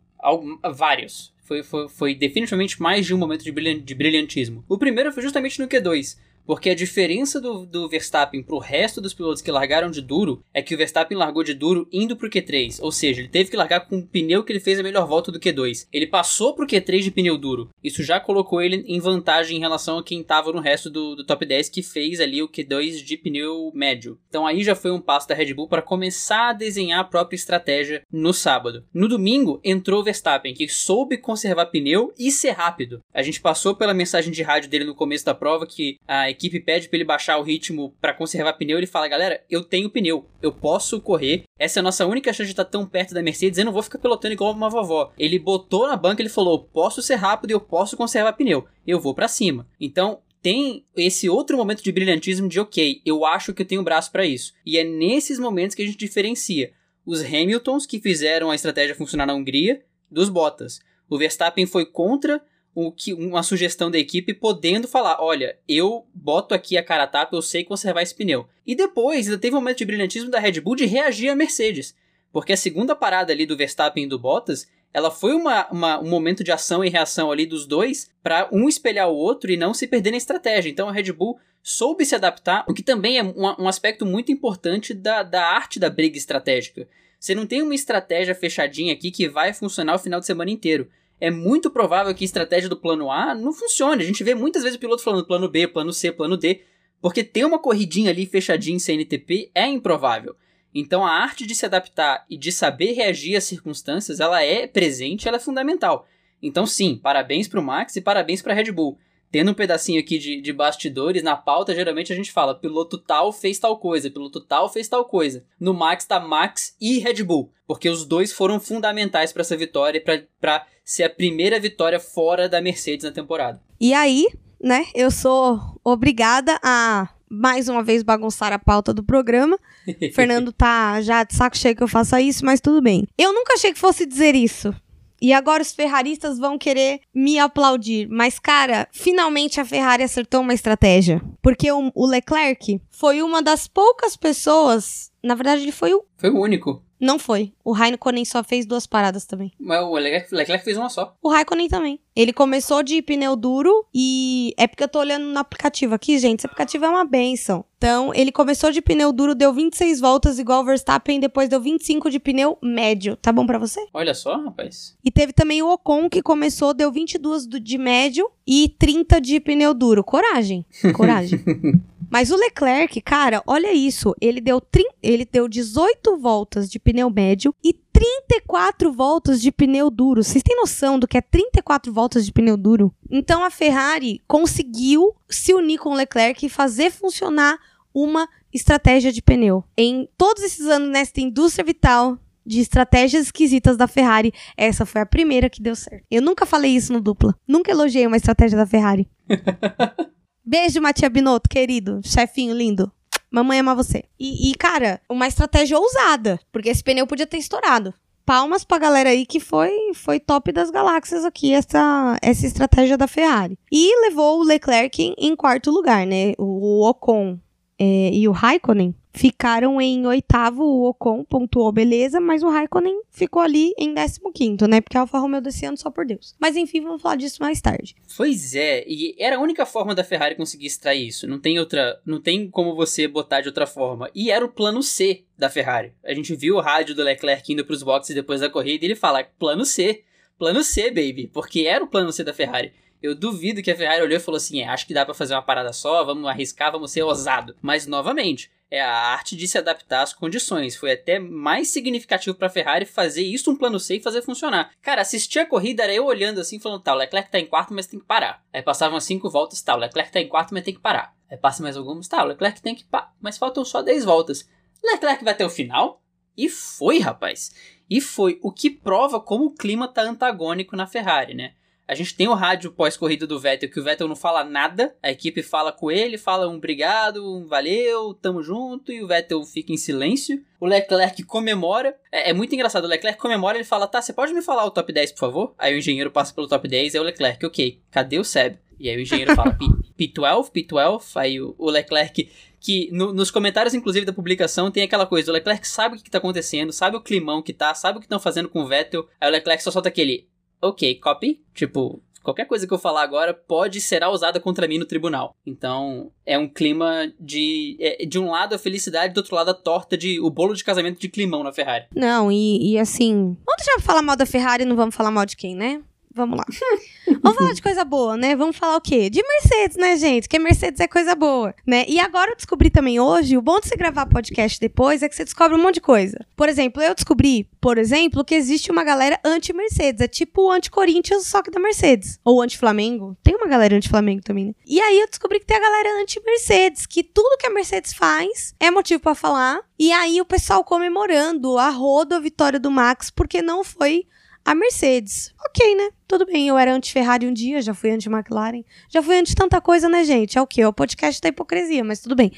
Vários. 0.75 1.36
Foi, 1.47 1.63
foi, 1.63 1.89
foi, 1.89 2.15
definitivamente 2.15 2.83
mais 2.83 3.07
de 3.07 3.15
um 3.15 3.19
momento 3.19 3.45
de, 3.45 3.53
brilhantismo. 3.95 4.65
O 4.69 4.77
primeiro 4.77 5.13
foi 5.13 5.23
justamente 5.23 5.61
no 5.61 5.69
Q2, 5.69 6.17
porque 6.47 6.71
a 6.71 6.75
diferença 6.75 7.41
do, 7.41 7.67
do 7.67 7.89
Verstappen 7.89 8.43
pro 8.43 8.59
resto 8.59 9.01
dos 9.01 9.13
pilotos 9.13 9.43
que 9.43 9.51
largaram 9.51 9.91
de 9.91 10.01
duro 10.01 10.43
é 10.55 10.63
que 10.63 10.75
o 10.75 10.79
Verstappen 10.79 11.17
largou 11.17 11.43
de 11.43 11.55
duro 11.55 11.89
indo 11.93 12.17
pro 12.17 12.31
Q3. 12.31 12.79
Ou 12.81 12.93
seja, 12.93 13.21
ele 13.21 13.29
teve 13.29 13.51
que 13.51 13.57
largar 13.57 13.81
com 13.81 13.97
um 13.97 14.07
pneu 14.07 14.45
que 14.45 14.53
ele 14.53 14.61
fez 14.61 14.79
a 14.79 14.83
melhor 14.83 15.07
volta 15.07 15.33
do 15.33 15.41
Q2. 15.41 15.89
Ele 15.93 16.07
passou 16.07 16.55
pro 16.55 16.67
Q3 16.67 17.01
de 17.01 17.11
pneu 17.11 17.37
duro. 17.37 17.69
Isso 17.83 18.03
já 18.03 18.21
colocou 18.21 18.63
ele 18.63 18.85
em 18.87 19.01
vantagem 19.01 19.57
em 19.57 19.61
relação 19.61 19.99
a 19.99 20.05
quem 20.05 20.23
tava 20.23 20.53
no 20.53 20.61
resto 20.61 20.89
do, 20.89 21.17
do 21.17 21.27
top 21.27 21.45
10 21.45 21.69
que 21.69 21.83
fez 21.83 22.21
ali 22.21 22.43
o 22.43 22.49
Q2 22.49 23.03
de 23.03 23.17
pneu 23.17 23.73
médio. 23.75 24.19
Então 24.29 24.47
aí 24.47 24.63
já 24.63 24.75
foi 24.75 24.91
um 24.91 25.01
passo 25.01 25.29
da 25.29 25.35
Red 25.35 25.53
Bull 25.55 25.69
para 25.69 25.83
começar 25.83 26.51
a 26.51 26.53
desenhar 26.53 27.01
a 27.01 27.05
própria 27.05 27.37
estratégia 27.37 28.03
no 28.13 28.33
sábado. 28.33 28.85
No 28.95 29.09
domingo 29.09 29.61
entrou 29.65 30.01
o 30.01 30.05
Verstappen, 30.05 30.55
que 30.55 30.69
soube 30.69 31.19
conservar 31.19 31.67
pneu 31.67 32.13
e 32.19 32.31
ser 32.31 32.51
rápido. 32.51 33.01
A 33.13 33.23
gente 33.23 33.41
passou 33.41 33.75
pela 33.75 33.95
mensagem 33.95 34.33
de 34.33 34.43
rádio 34.43 34.71
dele 34.71 34.85
no 34.85 34.95
começo 34.95 35.25
da 35.25 35.35
prova 35.35 35.67
que 35.67 35.97
a 36.07 36.31
equipe 36.37 36.61
pede 36.61 36.89
para 36.89 36.97
ele 36.97 37.05
baixar 37.05 37.39
o 37.39 37.43
ritmo 37.43 37.95
para 38.01 38.15
conservar 38.15 38.53
pneu, 38.53 38.79
ele 38.79 38.87
fala: 38.87 39.09
"Galera, 39.09 39.43
eu 39.51 39.65
tenho 39.65 39.91
pneu, 39.91 40.29
eu 40.43 40.53
posso 40.53 41.01
correr. 41.01 41.45
Essa 41.59 41.79
é 41.79 41.81
a 41.81 41.83
nossa 41.83 42.07
única 42.07 42.33
chance 42.33 42.47
de 42.47 42.53
estar 42.53 42.65
tão 42.65 42.87
perto 42.87 43.15
da 43.15 43.23
Mercedes, 43.23 43.59
eu 43.59 43.65
não 43.65 43.73
vou 43.73 43.83
ficar 43.83 43.99
pilotando 43.99 44.35
igual 44.35 44.53
uma 44.53 44.71
vovó". 44.71 45.13
Ele 45.19 45.39
botou 45.39 45.89
na 45.89 45.97
banca, 45.97 46.23
ele 46.23 46.29
falou: 46.29 46.65
"Posso 46.65 47.03
ser 47.03 47.17
rápido 47.17 47.51
eu 47.51 47.61
posso 47.61 47.97
conservar 47.97 48.35
pneu. 48.35 48.67
Eu 48.87 49.01
vou 49.01 49.15
para 49.15 49.29
cima". 49.29 49.67
Então, 49.81 50.21
tem 50.43 50.85
esse 50.97 51.29
outro 51.29 51.57
momento 51.57 51.83
de 51.83 51.91
brilhantismo 51.91 52.49
de 52.49 52.61
ok, 52.61 53.01
eu 53.05 53.25
acho 53.25 53.53
que 53.53 53.63
eu 53.63 53.67
tenho 53.67 53.83
braço 53.83 54.13
para 54.13 54.25
isso. 54.25 54.53
E 54.65 54.79
é 54.79 54.85
nesses 54.85 55.39
momentos 55.39 55.75
que 55.75 55.83
a 55.83 55.85
gente 55.87 55.97
diferencia 55.97 56.73
os 57.05 57.21
Hamiltons 57.21 57.87
que 57.87 58.01
fizeram 58.01 58.51
a 58.51 58.55
estratégia 58.55 58.95
funcionar 58.95 59.27
na 59.27 59.35
Hungria 59.35 59.83
dos 60.11 60.29
Bottas. 60.29 60.81
O 61.09 61.17
Verstappen 61.17 61.67
foi 61.67 61.87
contra 61.87 62.43
o 62.77 62.93
que 62.93 63.15
uma 63.15 63.43
sugestão 63.43 63.91
da 63.91 63.99
equipe 63.99 64.35
podendo 64.35 64.87
falar, 64.87 65.17
olha, 65.19 65.57
eu 65.67 66.07
boto 66.13 66.53
aqui 66.53 66.77
a 66.77 66.85
cara 66.85 67.05
a 67.05 67.07
tapa, 67.07 67.35
eu 67.35 67.41
sei 67.41 67.65
conservar 67.65 68.03
esse 68.03 68.15
pneu. 68.15 68.47
E 68.67 68.75
depois 68.75 69.27
ainda 69.27 69.41
teve 69.41 69.57
um 69.57 69.61
momento 69.61 69.79
de 69.79 69.87
brilhantismo 69.87 70.31
da 70.31 70.39
Red 70.39 70.61
Bull 70.61 70.77
de 70.77 70.85
reagir 70.85 71.31
à 71.31 71.35
Mercedes, 71.35 71.97
porque 72.31 72.53
a 72.53 72.57
segunda 72.57 72.95
parada 72.95 73.33
ali 73.33 73.47
do 73.47 73.57
Verstappen 73.57 74.05
e 74.05 74.07
do 74.07 74.19
Bottas, 74.19 74.69
ela 74.93 75.11
foi 75.11 75.33
uma, 75.33 75.67
uma 75.71 75.99
um 75.99 76.11
momento 76.11 76.45
de 76.45 76.53
ação 76.53 76.85
e 76.85 76.91
reação 76.91 77.33
ali 77.33 77.47
dos 77.47 77.67
dois 77.67 78.11
para 78.23 78.47
um 78.53 78.69
espelhar 78.69 79.09
o 79.09 79.17
outro 79.17 79.51
e 79.51 79.57
não 79.57 79.73
se 79.73 79.87
perder 79.87 80.11
na 80.11 80.19
estratégia. 80.19 80.69
Então 80.69 80.91
a 80.91 80.93
Red 80.93 81.13
Bull 81.13 81.39
soube 81.63 82.05
se 82.05 82.15
adaptar, 82.15 82.63
o 82.69 82.75
que 82.75 82.83
também 82.83 83.17
é 83.17 83.23
um, 83.23 83.63
um 83.63 83.69
aspecto 83.69 84.05
muito 84.05 84.31
importante 84.31 84.93
da, 84.93 85.23
da 85.23 85.47
arte 85.47 85.81
da 85.81 85.89
briga 85.89 86.19
estratégica. 86.19 86.87
Você 87.19 87.35
não 87.35 87.47
tem 87.47 87.63
uma 87.63 87.75
estratégia 87.75 88.35
fechadinha 88.35 88.93
aqui 88.93 89.11
que 89.11 89.31
vai 89.31 89.55
funcionar 89.55 89.95
o 89.95 89.99
final 89.99 90.21
de 90.21 90.27
semana 90.27 90.51
inteiro 90.51 90.91
é 91.21 91.31
muito 91.31 91.71
provável 91.71 92.15
que 92.15 92.25
a 92.25 92.27
estratégia 92.27 92.69
do 92.69 92.77
plano 92.77 93.11
A 93.11 93.35
não 93.35 93.53
funcione. 93.53 94.03
A 94.03 94.07
gente 94.07 94.23
vê 94.23 94.35
muitas 94.35 94.63
vezes 94.63 94.77
o 94.77 94.81
piloto 94.81 95.03
falando 95.03 95.27
plano 95.27 95.49
B, 95.49 95.67
plano 95.67 95.93
C, 95.93 96.13
plano 96.13 96.37
D, 96.37 96.63
porque 97.01 97.25
ter 97.25 97.45
uma 97.45 97.59
corridinha 97.59 98.11
ali 98.11 98.27
fechadinha 98.27 98.77
em 98.77 98.81
CNTP 98.81 99.51
é 99.55 99.67
improvável. 99.67 100.37
Então 100.75 101.07
a 101.07 101.11
arte 101.11 101.47
de 101.47 101.55
se 101.55 101.65
adaptar 101.65 102.27
e 102.29 102.37
de 102.37 102.53
saber 102.53 102.93
reagir 102.93 103.37
às 103.37 103.45
circunstâncias, 103.45 104.21
ela 104.21 104.43
é 104.43 104.67
presente, 104.67 105.27
ela 105.27 105.39
é 105.39 105.41
fundamental. 105.41 106.07
Então 106.43 106.67
sim, 106.67 106.97
parabéns 107.03 107.49
para 107.49 107.61
o 107.61 107.63
Max 107.63 107.97
e 107.97 108.01
parabéns 108.01 108.43
para 108.43 108.53
a 108.53 108.57
Red 108.57 108.73
Bull 108.73 108.99
tendo 109.31 109.51
um 109.51 109.55
pedacinho 109.55 110.01
aqui 110.01 110.19
de, 110.19 110.41
de 110.41 110.53
bastidores, 110.53 111.23
na 111.23 111.37
pauta 111.37 111.75
geralmente 111.75 112.13
a 112.13 112.17
gente 112.17 112.33
fala 112.33 112.55
piloto 112.55 112.99
tal 112.99 113.33
fez 113.33 113.59
tal 113.59 113.79
coisa, 113.79 114.11
piloto 114.11 114.41
tal 114.41 114.69
fez 114.69 114.89
tal 114.89 115.05
coisa. 115.05 115.45
No 115.59 115.75
Max 115.75 116.05
tá 116.05 116.21
Max 116.21 116.75
e 116.81 116.99
Red 116.99 117.23
Bull, 117.23 117.51
porque 117.67 117.89
os 117.89 118.05
dois 118.05 118.33
foram 118.33 118.61
fundamentais 118.61 119.33
para 119.33 119.43
essa 119.43 119.57
vitória 119.57 119.99
e 119.99 120.23
para 120.41 120.67
ser 120.85 121.05
a 121.05 121.11
primeira 121.11 121.59
vitória 121.59 121.99
fora 121.99 122.49
da 122.49 122.61
Mercedes 122.61 123.05
na 123.05 123.13
temporada. 123.13 123.61
E 123.81 123.93
aí, 123.93 124.27
né, 124.63 124.87
eu 124.95 125.11
sou 125.11 125.61
obrigada 125.85 126.59
a 126.63 127.09
mais 127.29 127.69
uma 127.69 127.83
vez 127.83 128.03
bagunçar 128.03 128.53
a 128.53 128.59
pauta 128.59 128.95
do 128.95 129.03
programa. 129.03 129.59
Fernando 130.15 130.53
tá 130.53 131.01
já 131.01 131.25
de 131.25 131.35
saco 131.35 131.57
cheio 131.57 131.77
que 131.77 131.83
eu 131.83 131.89
faça 131.89 132.21
isso, 132.21 132.45
mas 132.45 132.61
tudo 132.61 132.81
bem. 132.81 133.07
Eu 133.19 133.33
nunca 133.33 133.55
achei 133.55 133.73
que 133.73 133.79
fosse 133.79 134.07
dizer 134.07 134.35
isso, 134.35 134.75
e 135.21 135.33
agora 135.33 135.63
os 135.63 135.73
ferraristas 135.73 136.39
vão 136.39 136.59
querer 136.59 137.01
me 137.15 137.39
aplaudir. 137.39 138.09
Mas, 138.09 138.39
cara, 138.39 138.89
finalmente 138.93 139.61
a 139.61 139.65
Ferrari 139.65 140.03
acertou 140.03 140.41
uma 140.41 140.55
estratégia. 140.55 141.23
Porque 141.43 141.71
o, 141.71 141.91
o 141.95 142.07
Leclerc 142.07 142.81
foi 142.91 143.23
uma 143.23 143.43
das 143.43 143.67
poucas 143.67 144.17
pessoas. 144.17 145.11
Na 145.23 145.35
verdade, 145.35 145.63
ele 145.63 145.73
foi 145.73 145.95
o. 145.95 146.05
Foi 146.17 146.31
o 146.31 146.41
único. 146.41 146.83
Não 146.99 147.19
foi. 147.19 147.53
O 147.63 147.73
Raikkonen 147.73 148.25
só 148.25 148.43
fez 148.43 148.65
duas 148.65 148.87
paradas 148.87 149.27
também. 149.27 149.53
Mas 149.59 149.83
o 149.83 149.93
Leclerc, 149.95 150.35
Leclerc 150.35 150.65
fez 150.65 150.77
uma 150.77 150.89
só. 150.89 151.15
O 151.23 151.29
Raikkonen 151.29 151.69
também. 151.69 152.01
Ele 152.17 152.33
começou 152.33 152.83
de 152.83 153.03
pneu 153.03 153.37
duro 153.37 153.85
e 153.95 154.55
é 154.57 154.67
porque 154.67 154.83
eu 154.83 154.89
tô 154.89 155.01
olhando 155.01 155.27
no 155.27 155.39
aplicativo 155.39 155.95
aqui, 155.95 156.19
gente. 156.19 156.41
Esse 156.41 156.47
aplicativo 156.47 156.87
é 156.87 156.89
uma 156.89 157.05
benção. 157.05 157.63
Então, 157.77 158.11
ele 158.15 158.33
começou 158.33 158.73
de 158.73 158.81
pneu 158.81 159.13
duro, 159.13 159.35
deu 159.35 159.53
26 159.53 160.01
voltas 160.01 160.39
igual 160.39 160.63
o 160.63 160.65
Verstappen, 160.65 161.21
depois 161.21 161.51
deu 161.51 161.61
25 161.61 162.11
de 162.11 162.19
pneu 162.19 162.57
médio. 162.63 163.17
Tá 163.17 163.31
bom 163.31 163.45
para 163.45 163.59
você? 163.59 163.87
Olha 163.93 164.15
só, 164.15 164.35
rapaz. 164.37 164.97
E 165.05 165.11
teve 165.11 165.35
também 165.35 165.63
o 165.63 165.71
Ocon 165.71 166.09
que 166.09 166.23
começou, 166.23 166.73
deu 166.73 166.91
22 166.91 167.47
de 167.47 167.77
médio 167.77 168.31
e 168.47 168.75
30 168.79 169.21
de 169.21 169.39
pneu 169.39 169.75
duro. 169.75 170.03
Coragem. 170.03 170.65
Coragem. 170.95 171.39
Mas 172.11 172.31
o 172.31 172.37
Leclerc, 172.37 173.01
cara, 173.01 173.43
olha 173.47 173.73
isso. 173.73 174.15
Ele 174.21 174.41
deu, 174.41 174.63
ele 175.03 175.25
deu 175.25 175.49
18 175.49 176.17
voltas 176.17 176.71
de 176.71 176.79
pneu 176.79 177.11
médio 177.11 177.55
e 177.63 177.75
34 177.97 178.93
voltas 178.93 179.41
de 179.41 179.51
pneu 179.51 179.91
duro. 179.91 180.23
Vocês 180.23 180.43
têm 180.43 180.55
noção 180.57 180.99
do 180.99 181.09
que 181.09 181.17
é 181.17 181.23
34 181.23 181.91
voltas 181.91 182.27
de 182.27 182.33
pneu 182.33 182.57
duro? 182.57 182.95
Então 183.11 183.43
a 183.43 183.51
Ferrari 183.51 184.23
conseguiu 184.29 185.15
se 185.29 185.55
unir 185.55 185.79
com 185.79 185.91
o 185.91 185.95
Leclerc 185.95 186.45
e 186.45 186.51
fazer 186.51 186.91
funcionar 186.91 187.59
uma 187.95 188.29
estratégia 188.53 189.11
de 189.11 189.23
pneu. 189.23 189.65
Em 189.77 190.07
todos 190.19 190.43
esses 190.43 190.67
anos 190.67 190.91
nesta 190.91 191.21
indústria 191.21 191.65
vital 191.65 192.19
de 192.45 192.61
estratégias 192.61 193.27
esquisitas 193.27 193.77
da 193.77 193.89
Ferrari, 193.89 194.33
essa 194.57 194.85
foi 194.85 195.01
a 195.01 195.07
primeira 195.07 195.49
que 195.49 195.63
deu 195.63 195.75
certo. 195.75 196.05
Eu 196.11 196.21
nunca 196.21 196.45
falei 196.45 196.73
isso 196.77 196.93
no 196.93 197.01
dupla. 197.01 197.35
Nunca 197.49 197.71
elogiei 197.71 198.07
uma 198.07 198.19
estratégia 198.19 198.59
da 198.59 198.67
Ferrari. 198.67 199.09
Beijo, 200.45 200.81
Matia 200.81 201.09
Binotto, 201.09 201.49
querido. 201.49 202.01
Chefinho 202.05 202.55
lindo. 202.55 202.93
Mamãe 203.37 203.61
ama 203.61 203.75
você. 203.75 204.05
E, 204.19 204.51
e, 204.51 204.55
cara, 204.55 204.99
uma 205.11 205.27
estratégia 205.27 205.79
ousada, 205.79 206.41
porque 206.51 206.71
esse 206.71 206.83
pneu 206.83 207.07
podia 207.07 207.27
ter 207.27 207.37
estourado. 207.37 207.93
Palmas 208.25 208.65
pra 208.65 208.79
galera 208.79 209.11
aí 209.11 209.27
que 209.27 209.39
foi, 209.39 209.71
foi 209.95 210.19
top 210.19 210.51
das 210.53 210.71
galáxias 210.71 211.23
aqui, 211.23 211.53
essa, 211.53 212.17
essa 212.23 212.47
estratégia 212.47 212.97
da 212.97 213.07
Ferrari. 213.07 213.59
E 213.71 214.07
levou 214.07 214.41
o 214.41 214.43
Leclerc 214.43 215.15
em, 215.19 215.37
quarto 215.37 215.71
lugar, 215.71 216.07
né? 216.07 216.33
O 216.39 216.89
Ocon 216.89 217.39
é, 217.79 218.11
e 218.13 218.27
o 218.27 218.33
Raikkonen 218.33 218.95
ficaram 219.13 219.81
em 219.81 220.07
oitavo, 220.07 220.63
o 220.63 220.89
Ocon 220.89 221.25
pontuou 221.25 221.73
beleza, 221.73 222.21
mas 222.21 222.43
o 222.43 222.49
Raikkonen 222.49 223.01
ficou 223.11 223.41
ali 223.41 223.73
em 223.79 223.95
décimo 223.95 224.31
quinto, 224.31 224.67
né? 224.67 224.81
Porque 224.81 224.97
a 224.97 225.01
Alfa 225.01 225.19
Romeo 225.19 225.41
desse 225.41 225.65
ano 225.65 225.77
só 225.77 225.91
por 225.91 226.05
Deus. 226.05 226.35
Mas 226.39 226.55
enfim, 226.55 226.83
vamos 226.83 227.01
falar 227.01 227.17
disso 227.17 227.39
mais 227.41 227.61
tarde. 227.61 227.97
Pois 228.17 228.55
é, 228.55 228.85
e 228.87 229.15
era 229.19 229.37
a 229.37 229.41
única 229.41 229.65
forma 229.65 229.95
da 229.95 230.05
Ferrari 230.05 230.35
conseguir 230.35 230.67
extrair 230.67 231.07
isso. 231.07 231.27
Não 231.27 231.39
tem 231.39 231.59
outra, 231.59 231.99
não 232.05 232.21
tem 232.21 232.51
como 232.51 232.75
você 232.75 233.09
botar 233.09 233.41
de 233.41 233.49
outra 233.49 233.67
forma. 233.67 234.11
E 234.15 234.31
era 234.31 234.45
o 234.45 234.51
plano 234.51 234.83
C 234.83 235.25
da 235.37 235.49
Ferrari. 235.49 235.93
A 236.05 236.13
gente 236.13 236.35
viu 236.35 236.57
o 236.57 236.61
rádio 236.61 236.95
do 236.95 237.03
Leclerc 237.03 237.51
indo 237.51 237.65
para 237.65 237.75
os 237.75 237.83
boxes 237.83 238.15
depois 238.15 238.41
da 238.41 238.51
corrida 238.51 238.85
e 238.85 238.89
ele 238.89 238.95
fala: 238.95 239.25
"Plano 239.39 239.65
C, 239.65 240.03
plano 240.39 240.63
C, 240.63 240.91
baby", 240.91 241.31
porque 241.33 241.61
era 241.61 241.83
o 241.83 241.89
plano 241.89 242.13
C 242.13 242.23
da 242.23 242.35
Ferrari. 242.35 242.73
Eu 243.03 243.15
duvido 243.15 243.63
que 243.63 243.71
a 243.71 243.77
Ferrari 243.77 244.03
olhou 244.03 244.17
e 244.17 244.21
falou 244.21 244.37
assim: 244.37 244.61
é, 244.61 244.69
acho 244.69 244.87
que 244.87 244.95
dá 244.95 245.05
para 245.05 245.15
fazer 245.15 245.35
uma 245.35 245.43
parada 245.43 245.73
só, 245.73 246.05
vamos 246.05 246.27
arriscar, 246.29 246.73
vamos 246.73 246.91
ser 246.91 247.03
ousado. 247.03 247.57
Mas, 247.61 247.87
novamente, 247.87 248.51
é 248.71 248.81
a 248.81 248.91
arte 248.91 249.37
de 249.37 249.47
se 249.47 249.59
adaptar 249.59 250.03
às 250.03 250.13
condições. 250.13 250.77
Foi 250.77 250.93
até 250.93 251.19
mais 251.19 251.69
significativo 251.69 252.37
para 252.37 252.49
a 252.49 252.51
Ferrari 252.51 252.85
fazer 252.85 253.23
isso 253.23 253.51
um 253.51 253.57
plano 253.57 253.79
C 253.79 253.97
e 253.97 254.03
fazer 254.03 254.23
funcionar. 254.23 254.73
Cara, 254.83 255.03
assistir 255.03 255.39
a 255.39 255.47
corrida 255.47 255.85
era 255.85 255.95
eu 255.95 256.05
olhando 256.05 256.41
assim, 256.41 256.59
falando: 256.59 256.83
tá, 256.83 256.95
o 256.95 256.99
Leclerc 256.99 257.31
tá 257.31 257.39
em 257.39 257.47
quarto, 257.47 257.73
mas 257.73 257.87
tem 257.87 258.01
que 258.01 258.07
parar. 258.07 258.45
Aí 258.53 258.63
passavam 258.63 259.01
cinco 259.01 259.31
voltas, 259.31 259.63
tá, 259.63 259.75
o 259.75 259.79
Leclerc 259.79 260.13
tá 260.13 260.21
em 260.21 260.29
quarto, 260.29 260.53
mas 260.53 260.65
tem 260.65 260.75
que 260.75 260.81
parar. 260.81 261.15
Aí 261.31 261.37
passa 261.37 261.63
mais 261.63 261.77
algumas, 261.77 262.09
tá, 262.09 262.23
o 262.23 262.27
Leclerc 262.29 262.61
tem 262.63 262.75
que 262.75 262.85
parar, 262.85 263.13
mas 263.21 263.39
faltam 263.39 263.65
só 263.65 263.83
10 263.83 264.05
voltas. 264.05 264.49
Leclerc 264.83 265.25
vai 265.25 265.33
até 265.33 265.45
o 265.45 265.51
final? 265.51 266.03
E 266.37 266.49
foi, 266.49 266.99
rapaz. 266.99 267.53
E 267.89 268.01
foi 268.01 268.39
o 268.43 268.53
que 268.53 268.71
prova 268.71 269.21
como 269.21 269.47
o 269.47 269.55
clima 269.55 269.89
tá 269.89 270.03
antagônico 270.03 270.77
na 270.77 270.87
Ferrari, 270.87 271.35
né? 271.35 271.55
A 271.89 271.95
gente 271.95 272.17
tem 272.17 272.27
o 272.27 272.35
rádio 272.35 272.73
pós-corrida 272.73 273.27
do 273.27 273.39
Vettel, 273.39 273.71
que 273.71 273.79
o 273.79 273.85
Vettel 273.85 274.09
não 274.09 274.17
fala 274.17 274.43
nada, 274.43 274.97
a 275.01 275.11
equipe 275.11 275.41
fala 275.41 275.71
com 275.71 275.89
ele, 275.89 276.19
fala 276.19 276.49
um 276.49 276.57
obrigado, 276.57 277.25
um 277.25 277.47
valeu, 277.47 278.13
tamo 278.15 278.43
junto, 278.43 278.91
e 278.91 279.03
o 279.03 279.07
Vettel 279.07 279.45
fica 279.45 279.73
em 279.73 279.77
silêncio. 279.77 280.43
O 280.59 280.67
Leclerc 280.67 281.23
comemora. 281.23 281.97
É, 282.11 282.31
é, 282.31 282.33
muito 282.33 282.53
engraçado, 282.55 282.85
o 282.85 282.89
Leclerc 282.89 283.21
comemora, 283.21 283.57
ele 283.57 283.65
fala, 283.65 283.87
tá, 283.87 284.03
você 284.03 284.13
pode 284.13 284.35
me 284.35 284.43
falar 284.43 284.65
o 284.65 284.71
top 284.71 284.93
10, 284.93 285.13
por 285.13 285.21
favor? 285.21 285.55
Aí 285.57 285.75
o 285.75 285.79
engenheiro 285.79 286.11
passa 286.11 286.35
pelo 286.35 286.49
top 286.49 286.67
10, 286.67 286.97
é 286.97 287.01
o 287.01 287.05
Leclerc, 287.05 287.47
ok, 287.47 287.81
cadê 287.91 288.19
o 288.19 288.25
Seb? 288.25 288.59
E 288.81 288.91
aí 288.91 288.97
o 288.97 289.01
engenheiro 289.01 289.35
fala, 289.37 289.57
P12, 289.97 290.51
P12, 290.53 291.13
aí 291.15 291.41
o, 291.41 291.71
Leclerc 291.71 292.29
que 292.61 292.91
no, 292.93 293.13
nos 293.13 293.31
comentários, 293.31 293.75
inclusive, 293.75 294.05
da 294.05 294.13
publicação, 294.13 294.71
tem 294.71 294.83
aquela 294.83 295.07
coisa: 295.07 295.31
o 295.31 295.35
Leclerc 295.35 295.67
sabe 295.67 295.95
o 295.95 295.99
que, 295.99 296.05
que 296.05 296.11
tá 296.11 296.19
acontecendo, 296.19 296.73
sabe 296.73 296.97
o 296.97 297.01
climão 297.01 297.41
que 297.41 297.53
tá, 297.53 297.73
sabe 297.75 297.99
o 297.99 298.01
que 298.01 298.07
estão 298.07 298.19
fazendo 298.19 298.49
com 298.49 298.63
o 298.63 298.67
Vettel. 298.67 299.09
Aí 299.21 299.29
o 299.29 299.33
Leclerc 299.33 299.63
só 299.63 299.71
solta 299.71 299.89
aquele 299.89 300.27
ok, 300.61 300.95
copy. 300.97 301.41
Tipo, 301.55 302.03
qualquer 302.23 302.47
coisa 302.47 302.67
que 302.67 302.75
eu 302.75 302.79
falar 302.79 303.03
agora 303.03 303.33
pode 303.33 303.81
será 303.81 304.11
usada 304.11 304.41
contra 304.41 304.67
mim 304.67 304.79
no 304.79 304.85
tribunal. 304.85 305.37
Então, 305.47 306.11
é 306.25 306.39
um 306.39 306.49
clima 306.49 307.13
de. 307.19 307.77
É, 307.81 308.05
de 308.05 308.19
um 308.19 308.31
lado 308.31 308.55
a 308.55 308.59
felicidade, 308.59 309.15
do 309.15 309.19
outro 309.19 309.37
lado 309.37 309.51
a 309.51 309.55
torta 309.55 309.97
de. 309.97 310.21
o 310.21 310.29
bolo 310.31 310.55
de 310.55 310.65
casamento 310.65 311.01
de 311.01 311.09
climão 311.09 311.43
na 311.43 311.53
Ferrari. 311.53 311.87
Não, 311.95 312.31
e, 312.31 312.73
e 312.73 312.79
assim. 312.79 313.37
Vamos 313.47 313.57
deixar 313.59 313.75
pra 313.75 313.83
falar 313.83 314.03
mal 314.03 314.17
da 314.17 314.27
Ferrari 314.27 314.65
não 314.65 314.77
vamos 314.77 314.95
falar 314.95 315.11
mal 315.11 315.25
de 315.25 315.37
quem, 315.37 315.55
né? 315.55 315.83
Vamos 316.15 316.39
lá. 316.39 316.45
Vamos 317.23 317.39
falar 317.39 317.53
de 317.53 317.63
coisa 317.63 317.85
boa, 317.85 318.17
né? 318.17 318.35
Vamos 318.35 318.57
falar 318.57 318.77
o 318.77 318.81
quê? 318.81 319.09
De 319.09 319.23
Mercedes, 319.23 319.77
né, 319.77 319.97
gente? 319.97 320.29
Que 320.29 320.39
Mercedes 320.39 320.81
é 320.81 320.89
coisa 320.89 321.15
boa, 321.15 321.55
né? 321.67 321.85
E 321.89 322.01
agora 322.01 322.33
eu 322.33 322.37
descobri 322.37 322.71
também 322.71 322.99
hoje, 322.99 323.37
o 323.37 323.43
bom 323.43 323.61
de 323.61 323.69
você 323.69 323.77
gravar 323.77 324.07
podcast 324.07 324.59
depois 324.59 325.03
é 325.03 325.09
que 325.09 325.15
você 325.15 325.25
descobre 325.25 325.57
um 325.57 325.63
monte 325.63 325.75
de 325.75 325.81
coisa. 325.81 326.19
Por 326.35 326.49
exemplo, 326.49 326.83
eu 326.83 326.95
descobri, 326.95 327.49
por 327.61 327.79
exemplo, 327.79 328.25
que 328.25 328.35
existe 328.35 328.71
uma 328.71 328.85
galera 328.85 329.21
anti-Mercedes. 329.25 330.01
É 330.01 330.09
tipo 330.09 330.43
o 330.43 330.51
anti-Corinthians, 330.51 331.27
só 331.27 331.43
que 331.43 331.51
da 331.51 331.61
Mercedes. 331.61 332.19
Ou 332.25 332.43
anti-Flamengo. 332.43 333.17
Tem 333.23 333.35
uma 333.35 333.47
galera 333.47 333.77
anti-Flamengo 333.77 334.23
também, 334.23 334.47
né? 334.47 334.55
E 334.67 334.81
aí 334.81 335.01
eu 335.01 335.09
descobri 335.09 335.41
que 335.41 335.47
tem 335.47 335.57
a 335.57 335.61
galera 335.61 336.03
anti-Mercedes, 336.03 336.87
que 336.87 337.03
tudo 337.03 337.39
que 337.39 337.47
a 337.47 337.51
Mercedes 337.51 337.93
faz 337.93 338.55
é 338.59 338.71
motivo 338.71 339.01
para 339.01 339.15
falar. 339.15 339.61
E 339.79 339.93
aí 339.93 340.21
o 340.21 340.25
pessoal 340.25 340.65
comemorando 340.65 341.59
a 341.59 341.69
roda 341.69 342.17
a 342.17 342.21
vitória 342.21 342.59
do 342.59 342.71
Max, 342.71 343.11
porque 343.11 343.43
não 343.43 343.63
foi 343.63 344.07
a 344.47 344.55
Mercedes. 344.55 345.35
Ok, 345.45 345.75
né? 345.75 345.91
Tudo 346.07 346.25
bem, 346.25 346.47
eu 346.47 346.57
era 346.57 346.73
anti-Ferrari 346.73 347.27
um 347.27 347.33
dia, 347.33 347.61
já 347.61 347.75
fui 347.75 347.91
anti-McLaren, 347.91 348.63
já 348.89 349.03
fui 349.03 349.19
anti 349.19 349.35
tanta 349.35 349.61
coisa, 349.61 349.89
né, 349.89 350.05
gente? 350.05 350.39
É 350.39 350.41
o 350.41 350.47
quê? 350.47 350.63
É 350.63 350.69
o 350.69 350.73
podcast 350.73 351.21
da 351.21 351.29
hipocrisia, 351.29 351.83
mas 351.83 352.01
tudo 352.01 352.15
bem. 352.15 352.31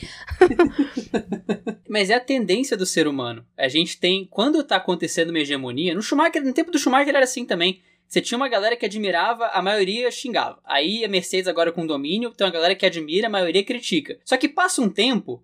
mas 1.86 2.08
é 2.08 2.14
a 2.14 2.20
tendência 2.20 2.78
do 2.78 2.86
ser 2.86 3.06
humano. 3.06 3.44
A 3.58 3.68
gente 3.68 4.00
tem, 4.00 4.26
quando 4.30 4.64
tá 4.64 4.76
acontecendo 4.76 5.28
uma 5.28 5.38
hegemonia, 5.38 5.94
no 5.94 6.00
Schumacher, 6.00 6.42
no 6.42 6.54
tempo 6.54 6.70
do 6.70 6.78
Schumacher 6.78 7.14
era 7.14 7.24
assim 7.24 7.44
também. 7.44 7.82
Você 8.08 8.22
tinha 8.22 8.36
uma 8.38 8.48
galera 8.48 8.74
que 8.74 8.86
admirava, 8.86 9.48
a 9.48 9.60
maioria 9.60 10.10
xingava. 10.10 10.58
Aí 10.64 11.04
a 11.04 11.08
Mercedes 11.08 11.46
agora 11.46 11.70
com 11.70 11.86
domínio, 11.86 12.30
tem 12.30 12.46
uma 12.46 12.52
galera 12.52 12.74
que 12.74 12.86
admira, 12.86 13.26
a 13.26 13.30
maioria 13.30 13.62
critica. 13.62 14.18
Só 14.24 14.36
que 14.36 14.48
passa 14.48 14.80
um 14.80 14.88
tempo, 14.88 15.42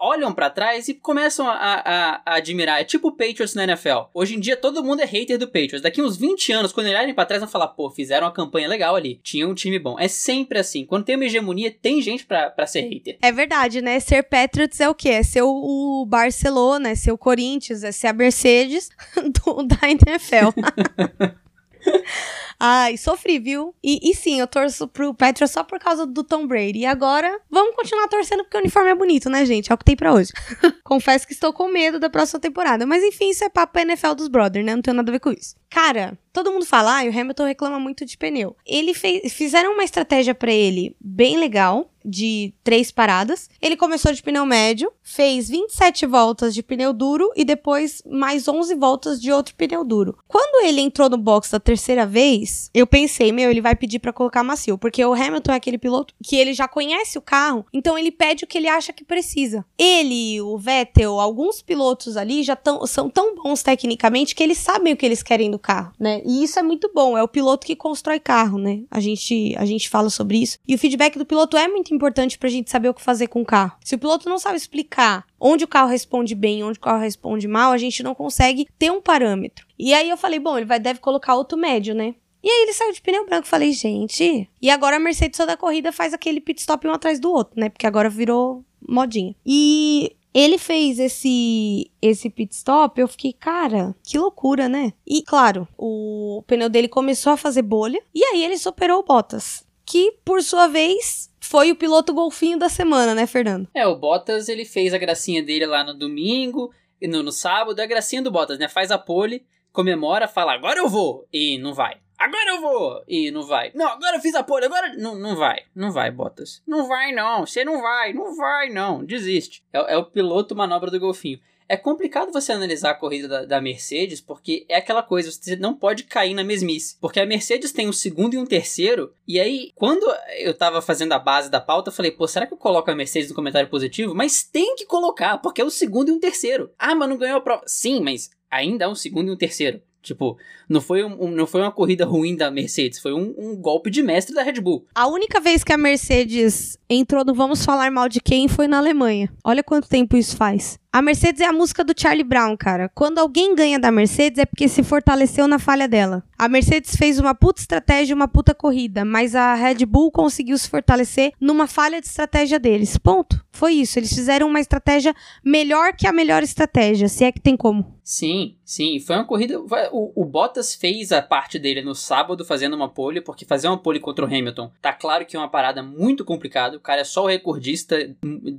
olham 0.00 0.32
para 0.32 0.48
trás 0.48 0.88
e 0.88 0.94
começam 0.94 1.46
a, 1.46 1.52
a, 1.52 2.22
a, 2.24 2.34
admirar. 2.36 2.80
É 2.80 2.84
tipo 2.84 3.08
o 3.08 3.12
Patriots 3.12 3.54
na 3.54 3.64
NFL. 3.64 4.08
Hoje 4.14 4.34
em 4.34 4.40
dia 4.40 4.56
todo 4.56 4.82
mundo 4.82 5.00
é 5.00 5.04
hater 5.04 5.38
do 5.38 5.46
Patriots. 5.46 5.82
Daqui 5.82 6.00
uns 6.00 6.16
20 6.16 6.52
anos, 6.52 6.72
quando 6.72 6.86
olharem 6.86 7.14
pra 7.14 7.26
trás, 7.26 7.42
vão 7.42 7.50
falar, 7.50 7.68
pô, 7.68 7.90
fizeram 7.90 8.26
uma 8.26 8.32
campanha 8.32 8.68
legal 8.68 8.96
ali. 8.96 9.20
Tinha 9.22 9.46
um 9.46 9.54
time 9.54 9.78
bom. 9.78 9.98
É 9.98 10.08
sempre 10.08 10.58
assim. 10.58 10.86
Quando 10.86 11.04
tem 11.04 11.16
uma 11.16 11.24
hegemonia, 11.26 11.70
tem 11.70 12.00
gente 12.00 12.24
pra, 12.24 12.48
pra 12.48 12.66
ser 12.66 12.80
hater. 12.82 13.18
É 13.20 13.30
verdade, 13.30 13.82
né? 13.82 14.00
Ser 14.00 14.22
Patriots 14.22 14.80
é 14.80 14.88
o 14.88 14.94
quê? 14.94 15.10
É 15.10 15.22
ser 15.22 15.42
o, 15.42 15.48
o 15.48 16.06
Barcelona, 16.06 16.90
é 16.90 16.94
ser 16.94 17.12
o 17.12 17.18
Corinthians, 17.18 17.84
é 17.84 17.92
ser 17.92 18.06
a 18.06 18.12
Mercedes 18.12 18.88
do, 19.44 19.62
da 19.64 19.78
NFL. 19.82 21.36
Ai, 22.58 22.96
sofri, 22.96 23.38
viu? 23.38 23.74
E, 23.84 24.10
e, 24.10 24.14
sim, 24.14 24.40
eu 24.40 24.46
torço 24.46 24.88
pro 24.88 25.12
Patriots 25.12 25.52
só 25.52 25.62
por 25.62 25.78
causa 25.78 26.06
do 26.06 26.24
Tom 26.24 26.46
Brady. 26.46 26.80
E 26.80 26.86
agora, 26.86 27.38
vamos 27.50 27.76
continuar 27.76 28.08
torcendo 28.08 28.44
porque 28.44 28.56
o 28.56 28.60
uniforme 28.60 28.90
é 28.90 28.94
bonito, 28.94 29.28
né, 29.28 29.44
gente? 29.44 29.70
É 29.70 29.74
o 29.74 29.78
que 29.78 29.84
tem 29.84 29.96
pra 29.96 30.12
hoje. 30.14 30.32
Confesso 30.82 31.26
que 31.26 31.34
estou 31.34 31.52
com 31.52 31.68
medo 31.68 31.98
da 31.98 32.08
próxima 32.08 32.40
temporada. 32.40 32.86
Mas 32.86 33.02
enfim, 33.02 33.30
isso 33.30 33.44
é 33.44 33.48
papo 33.48 33.78
NFL 33.78 34.14
dos 34.14 34.28
brothers, 34.28 34.64
né? 34.64 34.74
Não 34.74 34.82
tem 34.82 34.94
nada 34.94 35.10
a 35.10 35.12
ver 35.12 35.20
com 35.20 35.30
isso. 35.30 35.54
Cara, 35.68 36.18
todo 36.36 36.52
mundo 36.52 36.66
fala, 36.66 37.00
ah, 37.00 37.04
o 37.04 37.08
Hamilton 37.08 37.44
reclama 37.46 37.80
muito 37.80 38.04
de 38.04 38.18
pneu. 38.18 38.54
Ele 38.66 38.92
fez, 38.92 39.32
fizeram 39.32 39.72
uma 39.72 39.84
estratégia 39.84 40.34
para 40.34 40.52
ele 40.52 40.94
bem 41.00 41.38
legal, 41.38 41.90
de 42.06 42.54
três 42.62 42.92
paradas. 42.92 43.50
Ele 43.60 43.76
começou 43.76 44.12
de 44.12 44.22
pneu 44.22 44.46
médio, 44.46 44.92
fez 45.02 45.48
27 45.48 46.06
voltas 46.06 46.54
de 46.54 46.62
pneu 46.62 46.92
duro 46.92 47.30
e 47.34 47.44
depois 47.44 48.00
mais 48.06 48.46
11 48.46 48.74
voltas 48.76 49.20
de 49.20 49.32
outro 49.32 49.54
pneu 49.56 49.84
duro. 49.84 50.16
Quando 50.28 50.64
ele 50.64 50.80
entrou 50.80 51.10
no 51.10 51.18
box 51.18 51.50
da 51.50 51.58
terceira 51.58 52.06
vez, 52.06 52.70
eu 52.72 52.86
pensei, 52.86 53.32
meu, 53.32 53.50
ele 53.50 53.60
vai 53.60 53.74
pedir 53.74 53.98
para 53.98 54.12
colocar 54.12 54.44
macio, 54.44 54.78
porque 54.78 55.04
o 55.04 55.12
Hamilton 55.12 55.52
é 55.52 55.56
aquele 55.56 55.78
piloto 55.78 56.14
que 56.22 56.36
ele 56.36 56.54
já 56.54 56.68
conhece 56.68 57.18
o 57.18 57.22
carro, 57.22 57.66
então 57.72 57.98
ele 57.98 58.12
pede 58.12 58.44
o 58.44 58.46
que 58.46 58.58
ele 58.58 58.68
acha 58.68 58.92
que 58.92 59.04
precisa. 59.04 59.64
Ele, 59.76 60.40
o 60.40 60.56
Vettel, 60.56 61.18
alguns 61.18 61.60
pilotos 61.60 62.16
ali 62.16 62.42
já 62.44 62.54
tão, 62.54 62.86
são 62.86 63.10
tão 63.10 63.34
bons 63.34 63.62
tecnicamente 63.62 64.34
que 64.34 64.42
eles 64.42 64.58
sabem 64.58 64.92
o 64.92 64.96
que 64.96 65.04
eles 65.04 65.22
querem 65.22 65.50
do 65.50 65.58
carro, 65.58 65.92
né? 65.98 66.22
E 66.26 66.42
isso 66.42 66.58
é 66.58 66.62
muito 66.62 66.90
bom, 66.92 67.16
é 67.16 67.22
o 67.22 67.28
piloto 67.28 67.64
que 67.64 67.76
constrói 67.76 68.18
carro, 68.18 68.58
né? 68.58 68.82
A 68.90 68.98
gente, 68.98 69.54
a 69.56 69.64
gente 69.64 69.88
fala 69.88 70.10
sobre 70.10 70.38
isso. 70.38 70.58
E 70.66 70.74
o 70.74 70.78
feedback 70.78 71.16
do 71.16 71.24
piloto 71.24 71.56
é 71.56 71.68
muito 71.68 71.94
importante 71.94 72.36
pra 72.36 72.48
gente 72.48 72.68
saber 72.68 72.88
o 72.88 72.94
que 72.94 73.00
fazer 73.00 73.28
com 73.28 73.42
o 73.42 73.46
carro. 73.46 73.76
Se 73.84 73.94
o 73.94 73.98
piloto 73.98 74.28
não 74.28 74.38
sabe 74.38 74.56
explicar 74.56 75.24
onde 75.38 75.62
o 75.62 75.68
carro 75.68 75.88
responde 75.88 76.34
bem, 76.34 76.64
onde 76.64 76.78
o 76.78 76.82
carro 76.82 77.00
responde 77.00 77.46
mal, 77.46 77.70
a 77.70 77.78
gente 77.78 78.02
não 78.02 78.14
consegue 78.14 78.66
ter 78.76 78.90
um 78.90 79.00
parâmetro. 79.00 79.66
E 79.78 79.94
aí 79.94 80.10
eu 80.10 80.16
falei, 80.16 80.40
bom, 80.40 80.56
ele 80.56 80.66
vai 80.66 80.80
deve 80.80 80.98
colocar 80.98 81.36
outro 81.36 81.56
médio, 81.56 81.94
né? 81.94 82.14
E 82.42 82.48
aí 82.48 82.62
ele 82.62 82.72
saiu 82.72 82.92
de 82.92 83.02
pneu 83.02 83.24
branco. 83.26 83.46
Falei, 83.46 83.72
gente. 83.72 84.48
E 84.60 84.70
agora 84.70 84.96
a 84.96 85.00
Mercedes 85.00 85.36
toda 85.36 85.52
a 85.52 85.56
corrida 85.56 85.92
faz 85.92 86.12
aquele 86.12 86.40
pit 86.40 86.60
stop 86.60 86.86
um 86.86 86.92
atrás 86.92 87.18
do 87.18 87.30
outro, 87.30 87.58
né? 87.58 87.68
Porque 87.68 87.86
agora 87.86 88.08
virou 88.08 88.64
modinha. 88.80 89.34
E 89.44 90.14
ele 90.36 90.58
fez 90.58 90.98
esse 90.98 91.90
esse 92.02 92.28
pit 92.28 92.54
stop, 92.54 93.00
eu 93.00 93.08
fiquei, 93.08 93.32
cara, 93.32 93.94
que 94.02 94.18
loucura, 94.18 94.68
né? 94.68 94.92
E 95.06 95.22
claro, 95.22 95.66
o 95.78 96.44
pneu 96.46 96.68
dele 96.68 96.88
começou 96.88 97.32
a 97.32 97.38
fazer 97.38 97.62
bolha 97.62 98.02
e 98.14 98.22
aí 98.22 98.44
ele 98.44 98.58
superou 98.58 99.00
o 99.00 99.02
Bottas, 99.02 99.66
que 99.86 100.12
por 100.22 100.42
sua 100.42 100.66
vez 100.66 101.32
foi 101.40 101.72
o 101.72 101.76
piloto 101.76 102.12
golfinho 102.12 102.58
da 102.58 102.68
semana, 102.68 103.14
né, 103.14 103.26
Fernando? 103.26 103.66
É, 103.72 103.86
o 103.86 103.96
Bottas 103.96 104.50
ele 104.50 104.66
fez 104.66 104.92
a 104.92 104.98
gracinha 104.98 105.42
dele 105.42 105.64
lá 105.64 105.82
no 105.82 105.94
domingo, 105.94 106.70
no, 107.02 107.22
no 107.22 107.32
sábado, 107.32 107.80
a 107.80 107.86
gracinha 107.86 108.20
do 108.20 108.30
Bottas, 108.30 108.58
né? 108.58 108.68
Faz 108.68 108.90
a 108.90 108.98
pole, 108.98 109.42
comemora, 109.72 110.28
fala, 110.28 110.52
agora 110.52 110.78
eu 110.78 110.88
vou, 110.88 111.26
e 111.32 111.56
não 111.56 111.72
vai. 111.72 111.96
Agora 112.18 112.50
eu 112.50 112.60
vou! 112.60 113.04
E 113.06 113.30
não 113.30 113.42
vai. 113.42 113.70
Não, 113.74 113.86
agora 113.86 114.16
eu 114.16 114.20
fiz 114.20 114.34
a 114.34 114.42
pole, 114.42 114.66
agora. 114.66 114.94
Não, 114.96 115.14
não 115.14 115.36
vai. 115.36 115.62
Não 115.74 115.92
vai, 115.92 116.10
Bottas. 116.10 116.62
Não 116.66 116.88
vai, 116.88 117.12
não. 117.12 117.46
Você 117.46 117.64
não 117.64 117.80
vai. 117.80 118.12
Não 118.12 118.34
vai, 118.34 118.70
não. 118.70 119.04
Desiste. 119.04 119.62
É, 119.72 119.94
é 119.94 119.96
o 119.96 120.04
piloto 120.04 120.56
manobra 120.56 120.90
do 120.90 121.00
golfinho. 121.00 121.40
É 121.68 121.76
complicado 121.76 122.32
você 122.32 122.52
analisar 122.52 122.90
a 122.90 122.94
corrida 122.94 123.26
da, 123.26 123.44
da, 123.44 123.60
Mercedes, 123.60 124.20
porque 124.20 124.64
é 124.68 124.76
aquela 124.76 125.02
coisa, 125.02 125.32
você 125.32 125.56
não 125.56 125.74
pode 125.74 126.04
cair 126.04 126.32
na 126.32 126.44
mesmice. 126.44 126.96
Porque 127.00 127.18
a 127.18 127.26
Mercedes 127.26 127.72
tem 127.72 127.88
um 127.88 127.92
segundo 127.92 128.34
e 128.34 128.38
um 128.38 128.46
terceiro, 128.46 129.12
e 129.26 129.40
aí, 129.40 129.72
quando 129.74 130.06
eu 130.38 130.54
tava 130.54 130.80
fazendo 130.80 131.12
a 131.12 131.18
base 131.18 131.50
da 131.50 131.60
pauta, 131.60 131.88
eu 131.88 131.92
falei, 131.92 132.12
pô, 132.12 132.28
será 132.28 132.46
que 132.46 132.54
eu 132.54 132.58
coloco 132.58 132.88
a 132.88 132.94
Mercedes 132.94 133.30
no 133.30 133.34
comentário 133.34 133.68
positivo? 133.68 134.14
Mas 134.14 134.44
tem 134.44 134.76
que 134.76 134.86
colocar, 134.86 135.38
porque 135.38 135.60
é 135.60 135.64
o 135.64 135.70
segundo 135.70 136.08
e 136.08 136.12
um 136.12 136.20
terceiro. 136.20 136.70
Ah, 136.78 136.94
mas 136.94 137.08
não 137.08 137.16
ganhou 137.16 137.38
a 137.38 137.40
prova. 137.40 137.64
Sim, 137.66 138.00
mas 138.00 138.30
ainda 138.48 138.84
é 138.84 138.88
um 138.88 138.94
segundo 138.94 139.28
e 139.28 139.32
um 139.32 139.36
terceiro. 139.36 139.82
Tipo, 140.06 140.38
não 140.68 140.80
foi, 140.80 141.04
um, 141.04 141.30
não 141.32 141.46
foi 141.48 141.60
uma 141.60 141.72
corrida 141.72 142.04
ruim 142.04 142.36
da 142.36 142.48
Mercedes, 142.48 143.00
foi 143.00 143.12
um, 143.12 143.34
um, 143.36 143.56
golpe 143.56 143.90
de 143.90 144.02
mestre 144.02 144.34
da 144.34 144.42
Red 144.42 144.60
Bull. 144.60 144.86
A 144.94 145.08
única 145.08 145.40
vez 145.40 145.64
que 145.64 145.72
a 145.72 145.76
Mercedes 145.76 146.78
entrou 146.88 147.24
no 147.24 147.34
Vamos 147.34 147.64
Falar 147.64 147.90
Mal 147.90 148.08
de 148.08 148.20
Quem 148.20 148.46
foi 148.46 148.68
na 148.68 148.78
Alemanha. 148.78 149.28
Olha 149.42 149.64
quanto 149.64 149.88
tempo 149.88 150.16
isso 150.16 150.36
faz. 150.36 150.78
A 150.96 151.02
Mercedes 151.02 151.42
é 151.42 151.44
a 151.44 151.52
música 151.52 151.84
do 151.84 151.92
Charlie 151.94 152.24
Brown, 152.24 152.56
cara. 152.56 152.88
Quando 152.94 153.18
alguém 153.18 153.54
ganha 153.54 153.78
da 153.78 153.92
Mercedes 153.92 154.38
é 154.38 154.46
porque 154.46 154.66
se 154.66 154.82
fortaleceu 154.82 155.46
na 155.46 155.58
falha 155.58 155.86
dela. 155.86 156.24
A 156.38 156.48
Mercedes 156.48 156.96
fez 156.96 157.18
uma 157.18 157.34
puta 157.34 157.60
estratégia, 157.60 158.16
uma 158.16 158.26
puta 158.26 158.54
corrida, 158.54 159.04
mas 159.04 159.34
a 159.34 159.52
Red 159.52 159.84
Bull 159.84 160.10
conseguiu 160.10 160.56
se 160.56 160.70
fortalecer 160.70 161.34
numa 161.38 161.66
falha 161.66 162.00
de 162.00 162.06
estratégia 162.06 162.58
deles. 162.58 162.96
Ponto. 162.96 163.44
Foi 163.52 163.74
isso. 163.74 163.98
Eles 163.98 164.12
fizeram 164.14 164.48
uma 164.48 164.60
estratégia 164.60 165.14
melhor 165.44 165.94
que 165.94 166.06
a 166.06 166.12
melhor 166.12 166.42
estratégia, 166.42 167.08
se 167.08 167.24
é 167.24 167.32
que 167.32 167.40
tem 167.40 167.58
como. 167.58 167.94
Sim, 168.02 168.54
sim. 168.64 169.00
Foi 169.00 169.16
uma 169.16 169.24
corrida. 169.24 169.58
O, 169.58 170.12
o 170.14 170.24
Bottas 170.24 170.74
fez 170.74 171.10
a 171.10 171.20
parte 171.20 171.58
dele 171.58 171.82
no 171.82 171.94
sábado 171.94 172.44
fazendo 172.44 172.76
uma 172.76 172.88
pole, 172.88 173.20
porque 173.20 173.44
fazer 173.44 173.66
uma 173.66 173.78
pole 173.78 173.98
contra 173.98 174.24
o 174.24 174.28
Hamilton 174.28 174.70
tá 174.80 174.92
claro 174.92 175.26
que 175.26 175.36
é 175.36 175.40
uma 175.40 175.48
parada 175.48 175.82
muito 175.82 176.24
complicada. 176.24 176.76
O 176.76 176.80
cara 176.80 177.00
é 177.00 177.04
só 177.04 177.24
o 177.24 177.28
recordista 177.28 177.96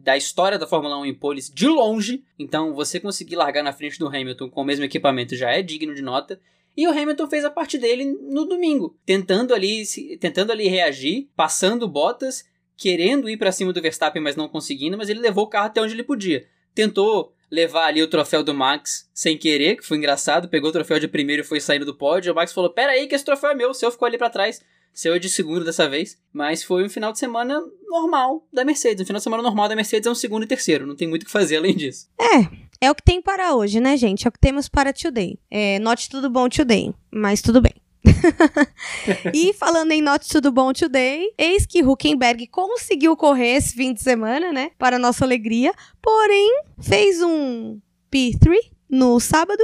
da 0.03 0.17
história 0.17 0.59
da 0.59 0.67
Fórmula 0.67 0.97
1 0.99 1.05
em 1.05 1.13
poles 1.13 1.49
de 1.49 1.67
longe. 1.67 2.25
Então, 2.37 2.73
você 2.73 2.99
conseguir 2.99 3.35
largar 3.35 3.63
na 3.63 3.73
frente 3.73 3.97
do 3.97 4.07
Hamilton 4.07 4.49
com 4.49 4.61
o 4.61 4.65
mesmo 4.65 4.85
equipamento 4.85 5.35
já 5.35 5.51
é 5.51 5.61
digno 5.61 5.93
de 5.93 6.01
nota. 6.01 6.39
E 6.75 6.87
o 6.87 6.91
Hamilton 6.91 7.27
fez 7.27 7.43
a 7.43 7.49
parte 7.49 7.77
dele 7.77 8.05
no 8.05 8.45
domingo, 8.45 8.95
tentando 9.05 9.53
ali, 9.53 9.83
tentando 10.19 10.51
ali 10.51 10.67
reagir, 10.67 11.27
passando 11.35 11.87
botas, 11.87 12.45
querendo 12.75 13.27
ir 13.27 13.37
para 13.37 13.51
cima 13.51 13.73
do 13.73 13.81
Verstappen, 13.81 14.21
mas 14.21 14.35
não 14.35 14.47
conseguindo, 14.47 14.97
mas 14.97 15.09
ele 15.09 15.19
levou 15.19 15.45
o 15.45 15.49
carro 15.49 15.65
até 15.65 15.81
onde 15.81 15.93
ele 15.93 16.03
podia. 16.03 16.45
Tentou 16.75 17.33
levar 17.49 17.87
ali 17.87 18.03
o 18.03 18.07
troféu 18.07 18.43
do 18.43 18.53
Max 18.53 19.09
sem 19.13 19.37
querer, 19.37 19.77
que 19.77 19.85
foi 19.85 19.97
engraçado, 19.97 20.49
pegou 20.49 20.69
o 20.69 20.73
troféu 20.73 20.99
de 20.99 21.07
primeiro 21.07 21.41
e 21.41 21.45
foi 21.45 21.59
saindo 21.59 21.85
do 21.85 21.95
pódio. 21.95 22.31
O 22.31 22.35
Max 22.35 22.53
falou: 22.53 22.69
"Pera 22.69 22.91
aí 22.91 23.07
que 23.07 23.15
esse 23.15 23.25
troféu 23.25 23.49
é 23.49 23.55
meu, 23.55 23.71
o 23.71 23.73
seu 23.73 23.89
ficou 23.89 24.05
ali 24.05 24.17
para 24.17 24.29
trás". 24.29 24.61
Seu 24.97 25.13
é 25.13 25.19
de 25.19 25.29
segundo 25.29 25.63
dessa 25.63 25.87
vez, 25.87 26.17
mas 26.33 26.63
foi 26.63 26.83
um 26.83 26.89
final 26.89 27.11
de 27.11 27.19
semana 27.19 27.61
normal 27.87 28.43
da 28.51 28.65
Mercedes. 28.65 29.03
Um 29.03 29.05
final 29.05 29.19
de 29.19 29.23
semana 29.23 29.43
normal 29.43 29.69
da 29.69 29.75
Mercedes 29.75 30.07
é 30.07 30.09
um 30.09 30.15
segundo 30.15 30.41
e 30.41 30.47
terceiro, 30.47 30.87
não 30.87 30.95
tem 30.95 31.07
muito 31.07 31.21
o 31.21 31.25
que 31.27 31.31
fazer 31.31 31.57
além 31.57 31.75
disso. 31.75 32.09
É, 32.19 32.87
é 32.87 32.89
o 32.89 32.95
que 32.95 33.03
tem 33.03 33.21
para 33.21 33.53
hoje, 33.53 33.79
né, 33.79 33.95
gente? 33.95 34.25
É 34.25 34.29
o 34.29 34.31
que 34.31 34.39
temos 34.39 34.67
para 34.67 34.91
today. 34.91 35.37
É, 35.51 35.77
not 35.77 36.09
tudo 36.09 36.31
bom 36.31 36.49
today, 36.49 36.91
mas 37.11 37.43
tudo 37.43 37.61
bem. 37.61 37.75
e 39.35 39.53
falando 39.53 39.91
em 39.91 40.01
Not 40.01 40.27
Tudo 40.27 40.51
Bom 40.51 40.73
Today, 40.73 41.31
eis 41.37 41.65
que 41.65 41.83
Huckenberg 41.83 42.47
conseguiu 42.47 43.15
correr 43.15 43.57
esse 43.57 43.75
fim 43.75 43.93
de 43.93 44.01
semana, 44.01 44.51
né? 44.51 44.71
Para 44.79 44.97
nossa 44.97 45.25
alegria. 45.25 45.73
Porém, 46.01 46.63
fez 46.79 47.21
um 47.21 47.79
P3 48.11 48.71
no 48.89 49.19
sábado 49.19 49.61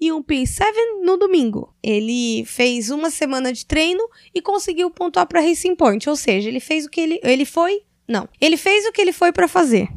e 0.00 0.12
um 0.12 0.22
P7 0.22 0.64
no 1.02 1.16
domingo. 1.16 1.74
Ele 1.82 2.44
fez 2.44 2.90
uma 2.90 3.10
semana 3.10 3.52
de 3.52 3.64
treino 3.64 4.06
e 4.34 4.42
conseguiu 4.42 4.90
pontuar 4.90 5.26
para 5.26 5.40
Racing 5.40 5.74
Point, 5.74 6.08
ou 6.08 6.16
seja, 6.16 6.48
ele 6.48 6.60
fez 6.60 6.86
o 6.86 6.90
que 6.90 7.00
ele 7.00 7.20
ele 7.22 7.44
foi, 7.44 7.82
não, 8.06 8.28
ele 8.40 8.56
fez 8.56 8.86
o 8.86 8.92
que 8.92 9.00
ele 9.00 9.12
foi 9.12 9.32
para 9.32 9.48
fazer. 9.48 9.88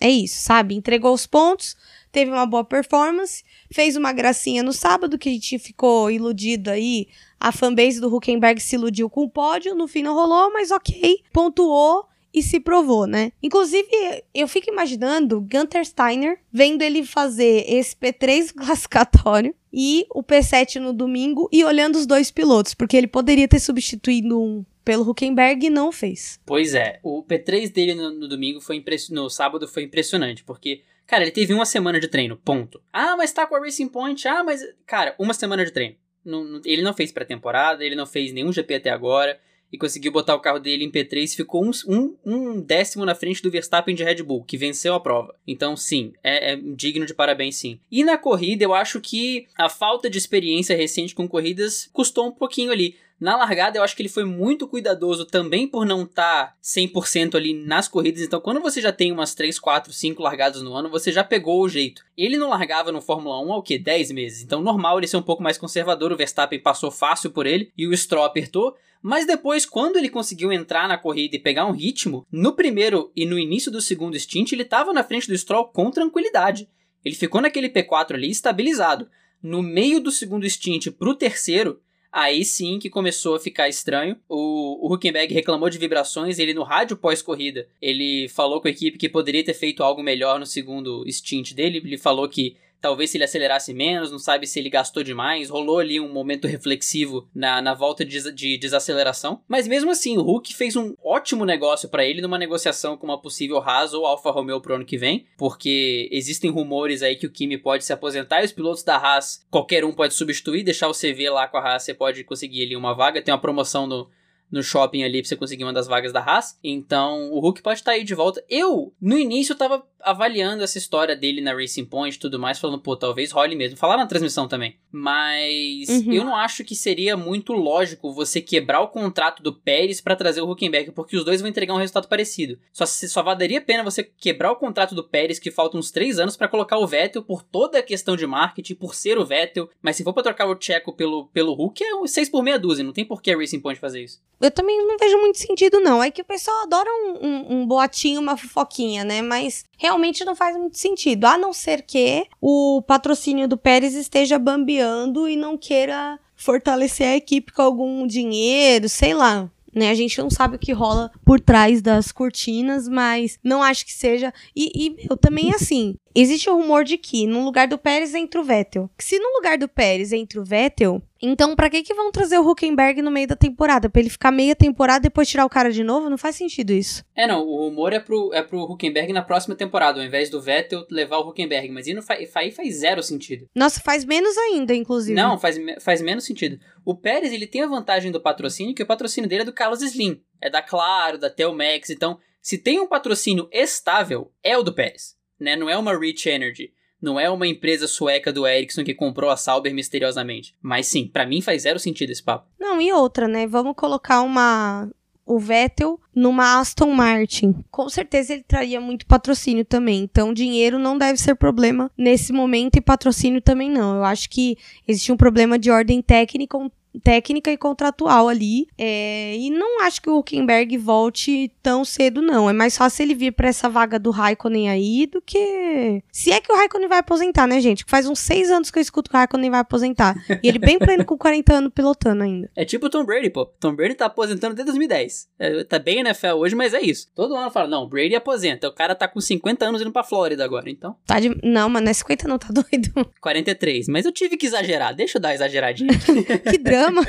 É 0.00 0.08
isso, 0.08 0.42
sabe? 0.42 0.74
Entregou 0.74 1.12
os 1.12 1.26
pontos, 1.26 1.76
teve 2.10 2.30
uma 2.30 2.46
boa 2.46 2.64
performance, 2.64 3.44
fez 3.70 3.96
uma 3.96 4.12
gracinha 4.12 4.62
no 4.62 4.72
sábado 4.72 5.18
que 5.18 5.28
a 5.28 5.32
gente 5.32 5.58
ficou 5.58 6.10
iludido 6.10 6.70
aí. 6.70 7.08
A 7.38 7.52
fanbase 7.52 8.00
do 8.00 8.14
Huckenberg 8.14 8.60
se 8.60 8.76
iludiu 8.76 9.10
com 9.10 9.24
o 9.24 9.30
pódio, 9.30 9.74
no 9.74 9.86
fim 9.86 10.02
não 10.02 10.14
rolou, 10.14 10.50
mas 10.52 10.70
ok, 10.70 11.22
pontuou 11.32 12.09
e 12.32 12.42
se 12.42 12.60
provou, 12.60 13.06
né? 13.06 13.32
Inclusive, 13.42 13.88
eu 14.34 14.46
fico 14.46 14.70
imaginando 14.70 15.40
Gunter 15.40 15.84
Steiner 15.84 16.38
vendo 16.52 16.82
ele 16.82 17.04
fazer 17.04 17.64
esse 17.68 17.94
P3 17.96 18.52
classificatório 18.54 19.54
e 19.72 20.06
o 20.10 20.22
P7 20.22 20.76
no 20.76 20.92
domingo 20.92 21.48
e 21.52 21.64
olhando 21.64 21.96
os 21.96 22.06
dois 22.06 22.30
pilotos, 22.30 22.74
porque 22.74 22.96
ele 22.96 23.06
poderia 23.06 23.46
ter 23.46 23.60
substituído 23.60 24.40
um 24.40 24.64
pelo 24.84 25.08
Huckenberg 25.08 25.66
e 25.66 25.70
não 25.70 25.92
fez. 25.92 26.40
Pois 26.44 26.74
é, 26.74 26.98
o 27.02 27.22
P3 27.22 27.70
dele 27.70 27.94
no, 27.94 28.10
no 28.10 28.28
domingo 28.28 28.60
foi 28.60 28.82
no 29.10 29.28
sábado 29.28 29.68
foi 29.68 29.84
impressionante, 29.84 30.42
porque 30.42 30.82
cara, 31.06 31.24
ele 31.24 31.30
teve 31.30 31.52
uma 31.52 31.66
semana 31.66 32.00
de 32.00 32.08
treino, 32.08 32.36
ponto. 32.36 32.80
Ah, 32.92 33.16
mas 33.16 33.32
tá 33.32 33.46
com 33.46 33.54
a 33.54 33.60
Racing 33.60 33.88
Point. 33.88 34.26
Ah, 34.26 34.42
mas 34.42 34.62
cara, 34.86 35.14
uma 35.18 35.34
semana 35.34 35.64
de 35.64 35.70
treino. 35.70 35.96
Não, 36.24 36.44
não, 36.44 36.60
ele 36.64 36.82
não 36.82 36.92
fez 36.92 37.12
pré-temporada, 37.12 37.84
ele 37.84 37.94
não 37.94 38.06
fez 38.06 38.32
nenhum 38.32 38.52
GP 38.52 38.74
até 38.74 38.90
agora 38.90 39.38
e 39.72 39.78
conseguiu 39.78 40.12
botar 40.12 40.34
o 40.34 40.40
carro 40.40 40.58
dele 40.58 40.84
em 40.84 40.90
P3 40.90 41.32
e 41.32 41.36
ficou 41.36 41.64
um, 41.64 41.70
um, 41.86 42.16
um, 42.24 42.60
décimo 42.60 43.04
na 43.04 43.14
frente 43.14 43.42
do 43.42 43.50
Verstappen 43.50 43.94
de 43.94 44.04
Red 44.04 44.22
Bull, 44.22 44.44
que 44.44 44.56
venceu 44.56 44.94
a 44.94 45.00
prova. 45.00 45.34
Então, 45.46 45.76
sim, 45.76 46.12
é, 46.22 46.52
é, 46.52 46.56
digno 46.56 47.06
de 47.06 47.14
parabéns, 47.14 47.56
sim. 47.56 47.78
E 47.90 48.02
na 48.04 48.18
corrida, 48.18 48.64
eu 48.64 48.74
acho 48.74 49.00
que 49.00 49.46
a 49.56 49.68
falta 49.68 50.10
de 50.10 50.18
experiência 50.18 50.76
recente 50.76 51.14
com 51.14 51.28
corridas 51.28 51.88
custou 51.92 52.26
um 52.26 52.32
pouquinho 52.32 52.72
ali. 52.72 52.96
Na 53.20 53.36
largada, 53.36 53.76
eu 53.76 53.82
acho 53.82 53.94
que 53.94 54.00
ele 54.00 54.08
foi 54.08 54.24
muito 54.24 54.66
cuidadoso 54.66 55.26
também 55.26 55.68
por 55.68 55.84
não 55.84 56.04
estar 56.04 56.46
tá 56.46 56.56
100% 56.64 57.34
ali 57.34 57.52
nas 57.52 57.86
corridas. 57.86 58.22
Então, 58.22 58.40
quando 58.40 58.60
você 58.60 58.80
já 58.80 58.90
tem 58.90 59.12
umas 59.12 59.34
3, 59.34 59.58
4, 59.58 59.92
5 59.92 60.22
largadas 60.22 60.62
no 60.62 60.72
ano, 60.72 60.88
você 60.88 61.12
já 61.12 61.22
pegou 61.22 61.60
o 61.60 61.68
jeito. 61.68 62.02
Ele 62.16 62.38
não 62.38 62.48
largava 62.48 62.90
no 62.90 63.02
Fórmula 63.02 63.38
1 63.44 63.52
há 63.52 63.56
o 63.58 63.62
quê? 63.62 63.78
10 63.78 64.12
meses. 64.12 64.42
Então, 64.42 64.62
normal 64.62 64.96
ele 64.96 65.06
ser 65.06 65.18
um 65.18 65.22
pouco 65.22 65.42
mais 65.42 65.58
conservador. 65.58 66.10
O 66.10 66.16
Verstappen 66.16 66.58
passou 66.58 66.90
fácil 66.90 67.30
por 67.30 67.46
ele 67.46 67.70
e 67.76 67.86
o 67.86 67.94
Stroll 67.94 68.24
apertou. 68.24 68.74
Mas 69.02 69.26
depois, 69.26 69.66
quando 69.66 69.98
ele 69.98 70.08
conseguiu 70.08 70.50
entrar 70.50 70.88
na 70.88 70.96
corrida 70.96 71.36
e 71.36 71.38
pegar 71.38 71.66
um 71.66 71.72
ritmo, 71.72 72.26
no 72.32 72.54
primeiro 72.54 73.12
e 73.14 73.26
no 73.26 73.38
início 73.38 73.70
do 73.70 73.82
segundo 73.82 74.18
stint, 74.18 74.52
ele 74.52 74.62
estava 74.62 74.94
na 74.94 75.04
frente 75.04 75.28
do 75.28 75.36
Stroll 75.36 75.66
com 75.68 75.90
tranquilidade. 75.90 76.70
Ele 77.04 77.14
ficou 77.14 77.42
naquele 77.42 77.68
P4 77.68 78.14
ali 78.14 78.30
estabilizado. 78.30 79.08
No 79.42 79.62
meio 79.62 80.00
do 80.00 80.10
segundo 80.10 80.48
stint 80.48 80.86
o 80.86 81.14
terceiro, 81.14 81.80
aí 82.12 82.44
sim 82.44 82.78
que 82.78 82.90
começou 82.90 83.34
a 83.34 83.40
ficar 83.40 83.68
estranho. 83.68 84.16
O, 84.28 84.86
o 84.86 84.94
Huckenberg 84.94 85.32
reclamou 85.32 85.70
de 85.70 85.78
vibrações, 85.78 86.38
ele 86.38 86.54
no 86.54 86.62
rádio 86.62 86.96
pós-corrida, 86.96 87.68
ele 87.80 88.28
falou 88.28 88.60
com 88.60 88.68
a 88.68 88.70
equipe 88.70 88.98
que 88.98 89.08
poderia 89.08 89.44
ter 89.44 89.54
feito 89.54 89.82
algo 89.82 90.02
melhor 90.02 90.38
no 90.38 90.46
segundo 90.46 91.04
stint 91.10 91.52
dele. 91.52 91.78
Ele 91.78 91.98
falou 91.98 92.28
que 92.28 92.56
Talvez 92.80 93.10
se 93.10 93.16
ele 93.16 93.24
acelerasse 93.24 93.74
menos, 93.74 94.10
não 94.10 94.18
sabe 94.18 94.46
se 94.46 94.58
ele 94.58 94.70
gastou 94.70 95.02
demais. 95.02 95.50
Rolou 95.50 95.78
ali 95.78 96.00
um 96.00 96.12
momento 96.12 96.46
reflexivo 96.48 97.28
na, 97.34 97.60
na 97.60 97.74
volta 97.74 98.04
de, 98.04 98.32
de 98.32 98.56
desaceleração. 98.56 99.42
Mas 99.46 99.68
mesmo 99.68 99.90
assim, 99.90 100.16
o 100.16 100.22
Hulk 100.22 100.54
fez 100.54 100.76
um 100.76 100.94
ótimo 101.04 101.44
negócio 101.44 101.88
para 101.88 102.04
ele 102.04 102.22
numa 102.22 102.38
negociação 102.38 102.96
com 102.96 103.06
uma 103.06 103.20
possível 103.20 103.58
Haas 103.58 103.92
ou 103.92 104.06
Alfa 104.06 104.30
Romeo 104.30 104.60
pro 104.60 104.74
ano 104.74 104.84
que 104.84 104.96
vem. 104.96 105.26
Porque 105.36 106.08
existem 106.10 106.50
rumores 106.50 107.02
aí 107.02 107.16
que 107.16 107.26
o 107.26 107.30
Kimi 107.30 107.58
pode 107.58 107.84
se 107.84 107.92
aposentar 107.92 108.42
e 108.42 108.46
os 108.46 108.52
pilotos 108.52 108.82
da 108.82 108.96
Haas, 108.96 109.46
qualquer 109.50 109.84
um 109.84 109.92
pode 109.92 110.14
substituir, 110.14 110.62
deixar 110.62 110.88
o 110.88 110.94
CV 110.94 111.28
lá 111.28 111.46
com 111.46 111.58
a 111.58 111.60
Haas, 111.60 111.82
você 111.82 111.94
pode 111.94 112.24
conseguir 112.24 112.62
ali 112.62 112.76
uma 112.76 112.94
vaga. 112.94 113.20
Tem 113.20 113.32
uma 113.32 113.40
promoção 113.40 113.86
no, 113.86 114.08
no 114.50 114.62
shopping 114.62 115.02
ali 115.02 115.20
pra 115.20 115.28
você 115.28 115.36
conseguir 115.36 115.64
uma 115.64 115.72
das 115.72 115.86
vagas 115.86 116.12
da 116.12 116.20
Haas. 116.20 116.58
Então, 116.62 117.30
o 117.30 117.40
Hulk 117.40 117.62
pode 117.62 117.80
estar 117.80 117.92
tá 117.92 117.96
aí 117.96 118.04
de 118.04 118.14
volta. 118.14 118.44
Eu, 118.48 118.92
no 119.00 119.18
início, 119.18 119.54
tava 119.54 119.84
avaliando 120.02 120.62
essa 120.62 120.78
história 120.78 121.16
dele 121.16 121.40
na 121.40 121.52
Racing 121.52 121.84
Point 121.84 122.16
e 122.16 122.20
tudo 122.20 122.38
mais, 122.38 122.58
falando, 122.58 122.80
pô, 122.80 122.96
talvez 122.96 123.30
role 123.32 123.56
mesmo. 123.56 123.76
Falaram 123.76 124.00
na 124.00 124.06
transmissão 124.06 124.48
também. 124.48 124.76
Mas 124.90 125.88
uhum. 125.88 126.12
eu 126.12 126.24
não 126.24 126.34
acho 126.34 126.64
que 126.64 126.74
seria 126.74 127.16
muito 127.16 127.52
lógico 127.52 128.12
você 128.12 128.40
quebrar 128.40 128.80
o 128.80 128.88
contrato 128.88 129.42
do 129.42 129.52
Pérez 129.52 130.00
para 130.00 130.16
trazer 130.16 130.40
o 130.40 130.50
Huckenberg, 130.50 130.92
porque 130.92 131.16
os 131.16 131.24
dois 131.24 131.40
vão 131.40 131.48
entregar 131.48 131.74
um 131.74 131.78
resultado 131.78 132.08
parecido. 132.08 132.58
Só, 132.72 132.84
só 132.86 133.22
valeria 133.22 133.58
a 133.58 133.62
pena 133.62 133.84
você 133.84 134.02
quebrar 134.02 134.50
o 134.52 134.56
contrato 134.56 134.94
do 134.94 135.04
Pérez, 135.04 135.38
que 135.38 135.50
falta 135.50 135.76
uns 135.76 135.90
três 135.90 136.18
anos 136.18 136.36
para 136.36 136.48
colocar 136.48 136.78
o 136.78 136.86
Vettel 136.86 137.22
por 137.22 137.42
toda 137.42 137.78
a 137.78 137.82
questão 137.82 138.16
de 138.16 138.26
marketing, 138.26 138.74
por 138.74 138.94
ser 138.94 139.18
o 139.18 139.24
Vettel. 139.24 139.68
Mas 139.80 139.96
se 139.96 140.04
for 140.04 140.12
pra 140.12 140.22
trocar 140.22 140.48
o 140.48 140.60
Checo 140.60 140.92
pelo, 140.92 141.26
pelo 141.28 141.54
Hulk, 141.54 141.82
é 141.82 142.06
seis 142.06 142.28
por 142.28 142.42
meia 142.42 142.58
dúzia. 142.58 142.84
Não 142.84 142.92
tem 142.92 143.04
por 143.04 143.22
que 143.22 143.30
a 143.30 143.36
Racing 143.36 143.60
Point 143.60 143.80
fazer 143.80 144.02
isso. 144.02 144.20
Eu 144.40 144.50
também 144.50 144.76
não 144.86 144.96
vejo 144.96 145.18
muito 145.18 145.38
sentido, 145.38 145.80
não. 145.80 146.02
É 146.02 146.10
que 146.10 146.22
o 146.22 146.24
pessoal 146.24 146.62
adora 146.62 146.90
um, 146.90 147.26
um, 147.26 147.52
um 147.54 147.66
boatinho, 147.66 148.20
uma 148.20 148.36
fofoquinha, 148.36 149.04
né? 149.04 149.22
Mas 149.22 149.64
realmente 149.76 149.89
não 149.98 150.34
faz 150.34 150.56
muito 150.56 150.78
sentido. 150.78 151.24
A 151.24 151.38
não 151.38 151.52
ser 151.52 151.82
que 151.82 152.26
o 152.40 152.82
patrocínio 152.82 153.48
do 153.48 153.56
Pérez 153.56 153.94
esteja 153.94 154.38
bambeando 154.38 155.28
e 155.28 155.36
não 155.36 155.56
queira 155.56 156.18
fortalecer 156.36 157.06
a 157.06 157.16
equipe 157.16 157.52
com 157.52 157.62
algum 157.62 158.06
dinheiro, 158.06 158.88
sei 158.88 159.14
lá. 159.14 159.50
Né? 159.74 159.90
A 159.90 159.94
gente 159.94 160.18
não 160.18 160.30
sabe 160.30 160.56
o 160.56 160.58
que 160.58 160.72
rola 160.72 161.10
por 161.24 161.40
trás 161.40 161.80
das 161.80 162.10
cortinas, 162.10 162.88
mas 162.88 163.38
não 163.42 163.62
acho 163.62 163.84
que 163.84 163.92
seja. 163.92 164.32
E, 164.54 164.70
e 164.74 165.06
eu 165.08 165.16
também, 165.16 165.52
assim, 165.52 165.94
existe 166.14 166.50
o 166.50 166.56
rumor 166.56 166.84
de 166.84 166.98
que 166.98 167.26
no 167.26 167.44
lugar 167.44 167.68
do 167.68 167.78
Pérez 167.78 168.14
entra 168.14 168.40
o 168.40 168.44
Vettel. 168.44 168.90
Se 168.98 169.18
no 169.18 169.36
lugar 169.36 169.58
do 169.58 169.68
Pérez 169.68 170.12
entra 170.12 170.40
o 170.40 170.44
Vettel, 170.44 171.00
então, 171.22 171.54
pra 171.54 171.68
que 171.68 171.82
que 171.82 171.92
vão 171.92 172.10
trazer 172.10 172.38
o 172.38 172.48
Huckenberg 172.48 173.02
no 173.02 173.10
meio 173.10 173.28
da 173.28 173.36
temporada? 173.36 173.90
Pra 173.90 174.00
ele 174.00 174.08
ficar 174.08 174.30
meia 174.30 174.56
temporada 174.56 175.06
e 175.06 175.08
depois 175.08 175.28
tirar 175.28 175.44
o 175.44 175.50
cara 175.50 175.70
de 175.70 175.84
novo? 175.84 176.08
Não 176.08 176.16
faz 176.16 176.36
sentido 176.36 176.72
isso. 176.72 177.04
É, 177.14 177.26
não. 177.26 177.46
O 177.46 177.68
rumor 177.68 177.92
é 177.92 178.00
pro, 178.00 178.32
é 178.32 178.42
pro 178.42 178.62
Huckenberg 178.62 179.12
na 179.12 179.22
próxima 179.22 179.54
temporada, 179.54 180.00
ao 180.00 180.06
invés 180.06 180.30
do 180.30 180.40
Vettel 180.40 180.86
levar 180.90 181.18
o 181.18 181.28
Huckenberg. 181.28 181.68
Mas 181.68 181.86
aí, 181.86 182.00
faz, 182.00 182.36
aí 182.36 182.50
faz 182.50 182.76
zero 182.76 183.02
sentido. 183.02 183.46
Nossa, 183.54 183.80
faz 183.80 184.04
menos 184.04 184.36
ainda, 184.38 184.74
inclusive. 184.74 185.14
Não, 185.14 185.38
faz, 185.38 185.56
faz 185.80 186.00
menos 186.00 186.24
sentido. 186.24 186.58
O 186.84 186.96
Pérez, 186.96 187.32
ele 187.32 187.46
tem 187.46 187.62
a 187.62 187.66
vantagem 187.66 188.10
do 188.10 188.20
patrocínio, 188.20 188.74
que 188.74 188.82
o 188.82 188.86
patrocínio 188.86 189.28
dele 189.28 189.42
é 189.42 189.46
do 189.46 189.52
Carlos 189.52 189.82
Slim. 189.82 190.22
É 190.40 190.48
da 190.48 190.62
Claro, 190.62 191.18
da 191.18 191.28
Telmex. 191.28 191.90
Então, 191.90 192.18
se 192.40 192.56
tem 192.56 192.80
um 192.80 192.86
patrocínio 192.86 193.48
estável, 193.52 194.32
é 194.42 194.56
o 194.56 194.62
do 194.62 194.74
Pérez. 194.74 195.16
Né? 195.38 195.54
Não 195.54 195.68
é 195.68 195.76
uma 195.76 195.98
Rich 195.98 196.28
Energy. 196.28 196.72
Não 197.00 197.18
é 197.18 197.30
uma 197.30 197.46
empresa 197.46 197.86
sueca 197.86 198.32
do 198.32 198.46
Ericsson 198.46 198.84
que 198.84 198.94
comprou 198.94 199.30
a 199.30 199.36
Sauber 199.36 199.74
misteriosamente. 199.74 200.54
Mas 200.60 200.86
sim, 200.86 201.06
para 201.06 201.26
mim 201.26 201.40
faz 201.40 201.62
zero 201.62 201.78
sentido 201.78 202.10
esse 202.10 202.22
papo. 202.22 202.46
Não, 202.58 202.80
e 202.80 202.92
outra, 202.92 203.26
né? 203.26 203.46
Vamos 203.46 203.74
colocar 203.76 204.20
uma 204.22 204.88
o 205.30 205.38
Vettel 205.38 206.00
numa 206.12 206.58
Aston 206.58 206.90
Martin. 206.90 207.54
Com 207.70 207.88
certeza 207.88 208.32
ele 208.32 208.42
traria 208.42 208.80
muito 208.80 209.06
patrocínio 209.06 209.64
também. 209.64 210.00
Então, 210.02 210.34
dinheiro 210.34 210.76
não 210.76 210.98
deve 210.98 211.18
ser 211.20 211.36
problema 211.36 211.88
nesse 211.96 212.32
momento 212.32 212.76
e 212.76 212.80
patrocínio 212.80 213.40
também 213.40 213.70
não. 213.70 213.94
Eu 213.94 214.04
acho 214.04 214.28
que 214.28 214.56
existe 214.88 215.12
um 215.12 215.16
problema 215.16 215.56
de 215.56 215.70
ordem 215.70 216.02
técnica, 216.02 216.58
técnica 217.02 217.50
e 217.50 217.56
contratual 217.56 218.28
ali. 218.28 218.66
É, 218.76 219.36
e 219.36 219.50
não 219.50 219.82
acho 219.82 220.00
que 220.02 220.10
o 220.10 220.18
Huckenberg 220.18 220.76
volte 220.76 221.52
tão 221.62 221.84
cedo, 221.84 222.20
não. 222.20 222.48
É 222.48 222.52
mais 222.52 222.76
fácil 222.76 223.04
ele 223.04 223.14
vir 223.14 223.32
para 223.32 223.48
essa 223.48 223.68
vaga 223.68 223.98
do 223.98 224.10
Raikkonen 224.10 224.68
aí 224.68 225.06
do 225.06 225.20
que. 225.20 226.02
Se 226.10 226.32
é 226.32 226.40
que 226.40 226.52
o 226.52 226.56
Raikkonen 226.56 226.88
vai 226.88 226.98
aposentar, 226.98 227.46
né, 227.46 227.60
gente? 227.60 227.84
Faz 227.86 228.06
uns 228.06 228.18
seis 228.18 228.50
anos 228.50 228.70
que 228.70 228.78
eu 228.78 228.82
escuto 228.82 229.10
que 229.10 229.16
o 229.16 229.18
Raikkonen 229.18 229.50
vai 229.50 229.60
aposentar. 229.60 230.14
E 230.42 230.48
ele 230.48 230.58
bem 230.58 230.78
pleno 230.78 231.04
com 231.04 231.16
40 231.16 231.54
anos 231.54 231.72
pilotando 231.74 232.22
ainda. 232.22 232.50
É 232.56 232.64
tipo 232.64 232.86
o 232.86 232.90
Tom 232.90 233.04
Brady, 233.04 233.30
pô. 233.30 233.46
Tom 233.46 233.74
Brady 233.74 233.94
tá 233.94 234.06
aposentando 234.06 234.54
desde 234.54 234.70
2010. 234.72 235.28
É, 235.38 235.64
tá 235.64 235.78
bem 235.78 236.00
NFL 236.00 236.36
hoje, 236.36 236.54
mas 236.54 236.74
é 236.74 236.80
isso. 236.80 237.08
Todo 237.14 237.34
ano 237.34 237.50
fala, 237.50 237.68
não, 237.68 237.88
Brady 237.88 238.14
aposenta. 238.14 238.68
O 238.68 238.72
cara 238.72 238.94
tá 238.94 239.06
com 239.06 239.20
50 239.20 239.64
anos 239.64 239.82
indo 239.82 239.92
pra 239.92 240.02
Flórida 240.02 240.44
agora, 240.44 240.68
então. 240.70 240.96
Tá 241.06 241.20
de... 241.20 241.30
Não, 241.42 241.68
mas 241.68 241.82
não 241.82 241.90
é 241.90 241.94
50 241.94 242.28
não, 242.28 242.38
tá 242.38 242.48
doido. 242.50 243.10
43. 243.20 243.88
Mas 243.88 244.04
eu 244.04 244.12
tive 244.12 244.36
que 244.36 244.46
exagerar. 244.46 244.94
Deixa 244.94 245.18
eu 245.18 245.22
dar 245.22 245.34
exageradinha. 245.34 245.90
que 246.50 246.58
drama 246.58 246.79
programa. 246.80 247.02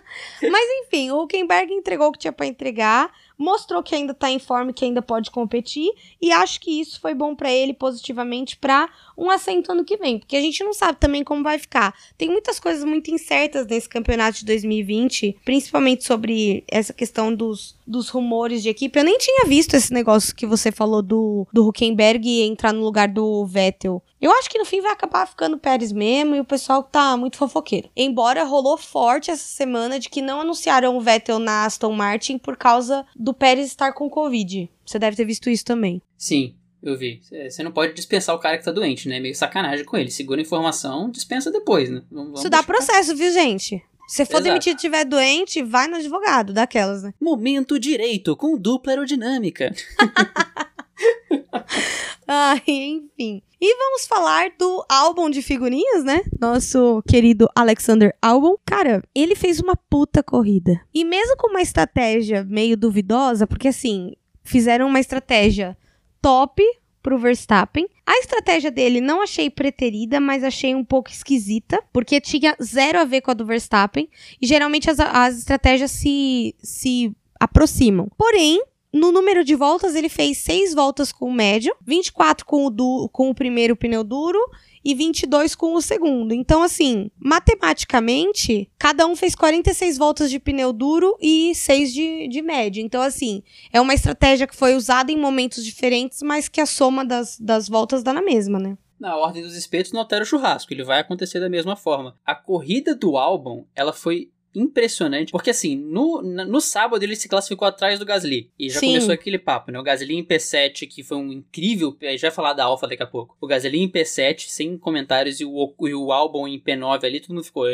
Mas 0.42 0.68
enfim, 0.84 1.10
o 1.10 1.22
Huckenberg 1.22 1.72
entregou 1.72 2.08
o 2.08 2.12
que 2.12 2.18
tinha 2.18 2.32
para 2.32 2.46
entregar 2.46 3.10
mostrou 3.38 3.82
que 3.82 3.94
ainda 3.94 4.12
está 4.12 4.28
em 4.30 4.40
forma, 4.40 4.72
que 4.72 4.84
ainda 4.84 5.00
pode 5.00 5.30
competir, 5.30 5.88
e 6.20 6.32
acho 6.32 6.60
que 6.60 6.80
isso 6.80 7.00
foi 7.00 7.14
bom 7.14 7.36
para 7.36 7.52
ele 7.52 7.72
positivamente 7.72 8.56
para 8.56 8.90
um 9.16 9.30
assento 9.30 9.70
ano 9.70 9.84
que 9.84 9.96
vem, 9.96 10.18
porque 10.18 10.36
a 10.36 10.40
gente 10.40 10.64
não 10.64 10.74
sabe 10.74 10.98
também 10.98 11.22
como 11.22 11.44
vai 11.44 11.58
ficar. 11.58 11.94
Tem 12.16 12.28
muitas 12.28 12.58
coisas 12.58 12.84
muito 12.84 13.10
incertas 13.12 13.66
nesse 13.66 13.88
campeonato 13.88 14.38
de 14.40 14.44
2020, 14.44 15.38
principalmente 15.44 16.04
sobre 16.04 16.64
essa 16.66 16.92
questão 16.92 17.32
dos, 17.32 17.77
dos 17.88 18.08
rumores 18.08 18.62
de 18.62 18.68
equipe. 18.68 18.98
Eu 18.98 19.04
nem 19.04 19.18
tinha 19.18 19.46
visto 19.46 19.74
esse 19.74 19.92
negócio 19.92 20.34
que 20.34 20.46
você 20.46 20.70
falou 20.70 21.02
do, 21.02 21.46
do 21.52 21.66
Huckenberg 21.66 22.42
entrar 22.42 22.72
no 22.72 22.84
lugar 22.84 23.08
do 23.08 23.46
Vettel. 23.46 24.02
Eu 24.20 24.32
acho 24.32 24.50
que 24.50 24.58
no 24.58 24.64
fim 24.64 24.80
vai 24.80 24.92
acabar 24.92 25.26
ficando 25.26 25.58
Pérez 25.58 25.92
mesmo 25.92 26.34
e 26.34 26.40
o 26.40 26.44
pessoal 26.44 26.82
tá 26.82 27.16
muito 27.16 27.36
fofoqueiro. 27.36 27.88
Embora 27.96 28.44
rolou 28.44 28.76
forte 28.76 29.30
essa 29.30 29.44
semana 29.44 29.98
de 29.98 30.08
que 30.08 30.20
não 30.20 30.40
anunciaram 30.40 30.96
o 30.96 31.00
Vettel 31.00 31.38
na 31.38 31.64
Aston 31.64 31.92
Martin 31.92 32.36
por 32.36 32.56
causa 32.56 33.06
do 33.16 33.32
Pérez 33.32 33.66
estar 33.66 33.92
com 33.92 34.10
Covid. 34.10 34.70
Você 34.84 34.98
deve 34.98 35.16
ter 35.16 35.24
visto 35.24 35.48
isso 35.48 35.64
também. 35.64 36.02
Sim, 36.16 36.54
eu 36.82 36.96
vi. 36.96 37.20
Você 37.48 37.62
não 37.62 37.72
pode 37.72 37.94
dispensar 37.94 38.34
o 38.34 38.38
cara 38.38 38.58
que 38.58 38.64
tá 38.64 38.72
doente, 38.72 39.08
né? 39.08 39.20
Meio 39.20 39.34
sacanagem 39.34 39.84
com 39.84 39.96
ele. 39.96 40.10
Segura 40.10 40.40
a 40.40 40.42
informação, 40.42 41.10
dispensa 41.10 41.50
depois, 41.50 41.90
né? 41.90 42.02
Vamos, 42.10 42.40
isso 42.40 42.50
dá 42.50 42.62
processo, 42.62 43.16
viu, 43.16 43.32
gente? 43.32 43.82
Se 44.08 44.24
for 44.24 44.36
Exato. 44.36 44.44
demitido 44.44 44.72
e 44.72 44.76
estiver 44.76 45.04
doente, 45.04 45.62
vai 45.62 45.86
no 45.86 45.96
advogado, 45.96 46.54
daquelas, 46.54 47.02
né? 47.02 47.12
Momento 47.20 47.78
direito, 47.78 48.34
com 48.34 48.56
dupla 48.56 48.92
aerodinâmica. 48.92 49.70
Ai, 52.26 52.62
enfim. 52.66 53.42
E 53.60 53.76
vamos 53.76 54.06
falar 54.06 54.50
do 54.58 54.84
álbum 54.88 55.28
de 55.28 55.42
figurinhas, 55.42 56.04
né? 56.04 56.22
Nosso 56.40 57.02
querido 57.08 57.48
Alexander 57.54 58.16
Albon. 58.22 58.56
Cara, 58.64 59.02
ele 59.14 59.34
fez 59.34 59.60
uma 59.60 59.76
puta 59.76 60.22
corrida. 60.22 60.80
E 60.94 61.04
mesmo 61.04 61.36
com 61.36 61.50
uma 61.50 61.60
estratégia 61.60 62.44
meio 62.44 62.76
duvidosa, 62.76 63.46
porque 63.46 63.68
assim, 63.68 64.14
fizeram 64.42 64.86
uma 64.86 65.00
estratégia 65.00 65.76
top 66.22 66.62
pro 67.02 67.18
Verstappen. 67.18 67.88
A 68.06 68.18
estratégia 68.18 68.70
dele 68.70 69.00
não 69.00 69.22
achei 69.22 69.50
preterida, 69.50 70.20
mas 70.20 70.42
achei 70.42 70.74
um 70.74 70.84
pouco 70.84 71.10
esquisita, 71.10 71.82
porque 71.92 72.20
tinha 72.20 72.56
zero 72.62 72.98
a 72.98 73.04
ver 73.04 73.20
com 73.20 73.30
a 73.30 73.34
do 73.34 73.46
Verstappen. 73.46 74.08
E 74.40 74.46
geralmente 74.46 74.90
as, 74.90 74.98
as 75.00 75.38
estratégias 75.38 75.90
se, 75.90 76.54
se 76.62 77.12
aproximam. 77.38 78.10
Porém, 78.16 78.62
no 78.92 79.12
número 79.12 79.44
de 79.44 79.54
voltas, 79.54 79.94
ele 79.94 80.08
fez 80.08 80.38
6 80.38 80.74
voltas 80.74 81.12
com 81.12 81.28
o 81.28 81.32
médio, 81.32 81.74
24 81.86 82.46
com 82.46 82.66
o, 82.66 83.08
com 83.08 83.30
o 83.30 83.34
primeiro 83.34 83.76
pneu 83.76 84.02
duro 84.02 84.38
e 84.84 84.94
22 84.94 85.54
com 85.54 85.74
o 85.74 85.82
segundo. 85.82 86.32
Então, 86.32 86.62
assim, 86.62 87.10
matematicamente, 87.18 88.70
cada 88.78 89.06
um 89.06 89.14
fez 89.14 89.34
46 89.34 89.98
voltas 89.98 90.30
de 90.30 90.38
pneu 90.38 90.72
duro 90.72 91.16
e 91.20 91.54
6 91.54 91.92
de, 91.92 92.28
de 92.28 92.40
médio. 92.40 92.82
Então, 92.82 93.02
assim, 93.02 93.42
é 93.72 93.80
uma 93.80 93.92
estratégia 93.92 94.46
que 94.46 94.56
foi 94.56 94.74
usada 94.74 95.12
em 95.12 95.18
momentos 95.18 95.64
diferentes, 95.64 96.22
mas 96.22 96.48
que 96.48 96.60
a 96.60 96.66
soma 96.66 97.04
das, 97.04 97.38
das 97.38 97.68
voltas 97.68 98.02
dá 98.02 98.12
na 98.12 98.22
mesma, 98.22 98.58
né? 98.58 98.78
Na 98.98 99.16
ordem 99.16 99.42
dos 99.42 99.54
espetos 99.54 99.92
não 99.92 100.00
altera 100.00 100.24
o 100.24 100.26
churrasco, 100.26 100.72
ele 100.72 100.82
vai 100.82 101.00
acontecer 101.00 101.38
da 101.38 101.48
mesma 101.48 101.76
forma. 101.76 102.16
A 102.24 102.34
corrida 102.34 102.96
do 102.96 103.16
álbum, 103.16 103.64
ela 103.76 103.92
foi 103.92 104.30
impressionante, 104.54 105.30
porque 105.30 105.50
assim, 105.50 105.76
no, 105.76 106.22
no 106.22 106.60
sábado 106.60 107.02
ele 107.02 107.14
se 107.14 107.28
classificou 107.28 107.68
atrás 107.68 107.98
do 107.98 108.04
Gasly, 108.04 108.50
e 108.58 108.70
já 108.70 108.80
Sim. 108.80 108.88
começou 108.88 109.12
aquele 109.12 109.38
papo, 109.38 109.70
né? 109.70 109.78
O 109.78 109.82
Gasly 109.82 110.16
em 110.16 110.24
P7, 110.24 110.88
que 110.88 111.02
foi 111.02 111.18
um 111.18 111.32
incrível, 111.32 111.96
a 112.02 112.06
gente 112.06 112.22
vai 112.22 112.30
falar 112.30 112.54
da 112.54 112.64
Alfa 112.64 112.88
daqui 112.88 113.02
a 113.02 113.06
pouco, 113.06 113.36
o 113.40 113.46
Gasly 113.46 113.78
em 113.78 113.88
P7, 113.88 114.48
sem 114.48 114.76
comentários, 114.78 115.40
e 115.40 115.44
o, 115.44 115.74
e 115.82 115.94
o 115.94 116.12
álbum 116.12 116.48
em 116.48 116.58
P9 116.58 117.04
ali, 117.04 117.20
todo 117.20 117.34
mundo 117.34 117.44
ficou, 117.44 117.64